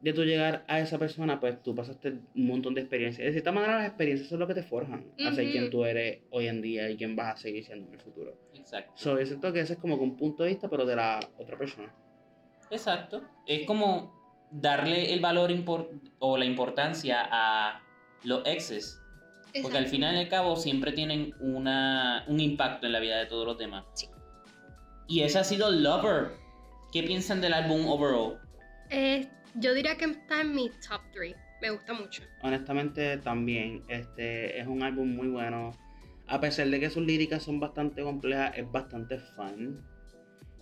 de 0.00 0.12
tú 0.12 0.24
llegar 0.24 0.64
a 0.68 0.78
esa 0.78 0.98
persona, 0.98 1.40
pues 1.40 1.60
tú 1.62 1.74
pasaste 1.74 2.10
un 2.36 2.46
montón 2.46 2.74
de 2.74 2.82
experiencias. 2.82 3.26
De 3.26 3.32
cierta 3.32 3.50
manera 3.50 3.78
las 3.78 3.88
experiencias 3.88 4.28
son 4.28 4.38
lo 4.38 4.46
que 4.46 4.54
te 4.54 4.62
forjan 4.62 5.12
a 5.26 5.32
ser 5.32 5.44
Ujú. 5.46 5.52
quien 5.52 5.70
tú 5.70 5.84
eres 5.84 6.20
hoy 6.30 6.46
en 6.46 6.62
día 6.62 6.88
y 6.88 6.96
quién 6.96 7.16
vas 7.16 7.34
a 7.34 7.36
seguir 7.36 7.64
siendo 7.64 7.88
en 7.88 7.94
el 7.94 8.00
futuro. 8.00 8.38
Exacto. 8.54 8.92
So, 8.94 9.18
yo 9.18 9.26
siento 9.26 9.52
que 9.52 9.60
ese 9.60 9.72
es 9.72 9.78
como 9.80 9.96
que 9.98 10.04
un 10.04 10.16
punto 10.16 10.44
de 10.44 10.50
vista, 10.50 10.68
pero 10.68 10.86
de 10.86 10.94
la 10.94 11.18
otra 11.38 11.58
persona. 11.58 11.92
Exacto. 12.70 13.22
Es 13.46 13.66
como 13.66 14.46
darle 14.52 15.12
el 15.12 15.20
valor 15.20 15.50
impor- 15.50 15.88
o 16.20 16.38
la 16.38 16.44
importancia 16.44 17.26
a 17.30 17.82
los 18.22 18.46
exes. 18.46 19.01
Porque 19.60 19.76
al 19.78 19.86
final 19.86 20.14
y 20.14 20.20
al 20.20 20.28
cabo 20.28 20.56
siempre 20.56 20.92
tienen 20.92 21.34
una, 21.40 22.24
un 22.28 22.40
impacto 22.40 22.86
en 22.86 22.92
la 22.92 23.00
vida 23.00 23.18
de 23.18 23.26
todos 23.26 23.46
los 23.46 23.58
demás. 23.58 23.84
Sí. 23.94 24.08
Y 25.08 25.20
ese 25.22 25.38
ha 25.38 25.44
sido 25.44 25.70
Lover. 25.70 26.30
¿Qué 26.92 27.02
piensan 27.02 27.40
del 27.40 27.52
álbum 27.52 27.86
overall? 27.86 28.38
Eh, 28.90 29.28
yo 29.56 29.74
diría 29.74 29.96
que 29.96 30.06
está 30.06 30.40
en 30.40 30.54
mi 30.54 30.68
top 30.88 31.00
3. 31.12 31.34
Me 31.60 31.70
gusta 31.70 31.92
mucho. 31.92 32.22
honestamente 32.42 33.18
también 33.18 33.82
este 33.88 34.58
es 34.58 34.66
un 34.66 34.82
álbum 34.82 35.14
muy 35.14 35.28
bueno 35.28 35.70
a 36.26 36.40
pesar 36.40 36.66
de 36.68 36.80
que 36.80 36.90
sus 36.90 37.04
líricas 37.06 37.44
son 37.44 37.60
bastante 37.60 38.02
complejas 38.02 38.52
es 38.56 38.68
bastante 38.72 39.18
fun 39.18 39.80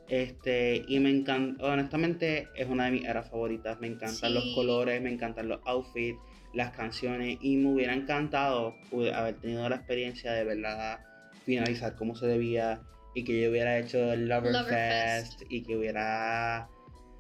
este 0.09 0.85
y 0.87 1.01
me 1.01 1.09
encanta 1.09 1.65
honestamente 1.65 2.49
es 2.55 2.69
una 2.69 2.85
de 2.85 2.91
mis 2.91 3.05
eras 3.07 3.31
favoritas 3.31 3.81
me 3.81 3.87
encantan 3.87 4.35
los 4.35 4.45
colores 4.55 5.01
me 5.01 5.11
encantan 5.11 5.49
los 5.49 5.61
outfits 5.65 6.19
las 6.53 6.73
canciones 6.73 7.39
y 7.41 7.57
me 7.57 7.73
hubiera 7.73 7.95
encantado 7.95 8.75
haber 9.15 9.41
tenido 9.41 9.69
la 9.69 9.77
experiencia 9.77 10.33
de 10.33 10.45
verdad 10.45 11.01
finalizar 11.45 11.95
como 11.97 12.15
se 12.15 12.27
debía 12.27 12.83
y 13.15 13.25
que 13.25 13.41
yo 13.41 13.51
hubiera 13.51 13.79
hecho 13.79 14.13
el 14.13 14.29
Lover, 14.29 14.53
Loverfest. 14.53 15.39
Fest 15.39 15.43
y 15.51 15.63
que 15.63 15.77
hubiera 15.77 16.69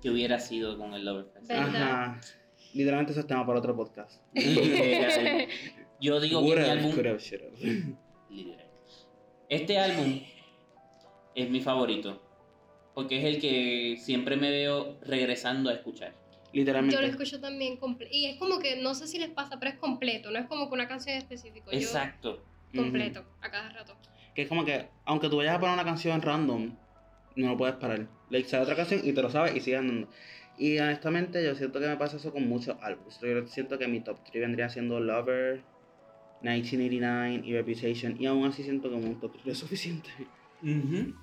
¿Qué 0.02 0.11
hubiera 0.11 0.39
sido 0.39 0.78
con 0.78 0.94
el 0.94 1.05
Lover 1.05 1.27
Fest? 1.32 1.48
¿Verdad? 1.48 1.82
ajá 1.82 2.20
literalmente 2.73 3.12
eso 3.12 3.20
es 3.20 3.27
tema 3.27 3.47
para 3.47 3.59
otro 3.59 3.77
podcast 3.77 4.23
Yo 6.01 6.19
digo 6.19 6.40
que 6.40 6.47
Would 6.47 6.59
have, 6.59 6.70
álbum... 6.70 6.94
Literal. 8.31 8.70
Este 9.51 9.78
álbum 9.78 10.23
es 11.35 11.51
mi 11.51 11.61
favorito. 11.61 12.23
Porque 12.94 13.19
es 13.19 13.24
el 13.27 13.39
que 13.39 13.97
siempre 13.98 14.36
me 14.36 14.51
veo 14.51 14.98
regresando 15.02 15.69
a 15.69 15.74
escuchar. 15.74 16.15
Literalmente. 16.53 16.97
Yo 16.97 17.03
lo 17.03 17.09
escucho 17.09 17.41
también 17.41 17.77
completo. 17.77 18.13
Y 18.15 18.27
es 18.27 18.39
como 18.39 18.59
que, 18.59 18.77
no 18.81 18.95
sé 18.95 19.07
si 19.07 19.19
les 19.19 19.31
pasa, 19.31 19.59
pero 19.59 19.71
es 19.73 19.79
completo. 19.79 20.31
No 20.31 20.39
es 20.39 20.47
como 20.47 20.69
que 20.69 20.75
una 20.75 20.89
canción 20.89 21.17
específica. 21.17 21.71
Yo 21.71 21.79
Exacto. 21.79 22.45
completo, 22.75 23.25
a 23.41 23.51
cada 23.51 23.69
rato. 23.71 23.97
Que 24.35 24.43
es 24.43 24.49
como 24.49 24.65
que, 24.65 24.89
aunque 25.05 25.29
tú 25.29 25.37
vayas 25.37 25.57
a 25.57 25.61
poner 25.61 25.75
una 25.75 25.85
canción 25.85 26.21
random, 26.23 26.77
no 27.37 27.49
lo 27.49 27.57
puedes 27.57 27.77
parar. 27.77 28.09
Le 28.29 28.45
sale 28.45 28.63
otra 28.63 28.77
canción 28.77 29.01
y 29.05 29.13
te 29.13 29.23
lo 29.23 29.31
sabes 29.31 29.55
y 29.57 29.61
sigues 29.61 29.81
andando. 29.81 30.09
Y 30.59 30.79
honestamente, 30.79 31.43
yo 31.43 31.55
siento 31.55 31.81
que 31.81 31.87
me 31.87 31.97
pasa 31.97 32.17
eso 32.17 32.33
con 32.33 32.49
muchos 32.49 32.77
álbumes. 32.83 33.19
Yo 33.21 33.47
siento 33.47 33.79
que 33.79 33.89
mi 33.89 34.01
top 34.01 34.19
3 34.31 34.43
vendría 34.43 34.69
siendo 34.69 35.01
Lover, 35.01 35.63
1989 36.43 37.43
y 37.45 37.53
Reputation. 37.55 38.17
Y 38.21 38.27
aún 38.27 38.47
así 38.47 38.63
siento 38.63 38.89
que 38.89 38.97
un 38.97 39.19
top 39.21 39.33
3 39.43 39.47
es 39.47 39.59
suficiente. 39.59 40.11
Ujú. 40.63 41.15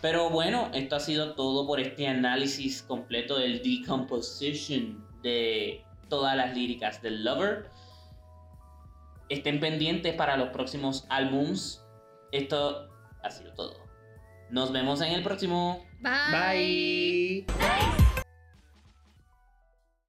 Pero 0.00 0.30
bueno, 0.30 0.70
esto 0.74 0.96
ha 0.96 1.00
sido 1.00 1.34
todo 1.34 1.66
por 1.66 1.80
este 1.80 2.06
análisis 2.06 2.82
completo 2.82 3.38
del 3.38 3.62
decomposition 3.62 5.04
de 5.22 5.84
todas 6.08 6.36
las 6.36 6.54
líricas 6.54 7.02
del 7.02 7.24
Lover. 7.24 7.70
Estén 9.28 9.58
pendientes 9.58 10.14
para 10.14 10.36
los 10.36 10.50
próximos 10.50 11.06
álbums. 11.08 11.84
Esto 12.30 12.88
ha 13.22 13.30
sido 13.30 13.52
todo. 13.54 13.74
Nos 14.50 14.72
vemos 14.72 15.00
en 15.00 15.12
el 15.12 15.22
próximo. 15.22 15.84
Bye. 16.00 17.44
Bye. 17.46 18.05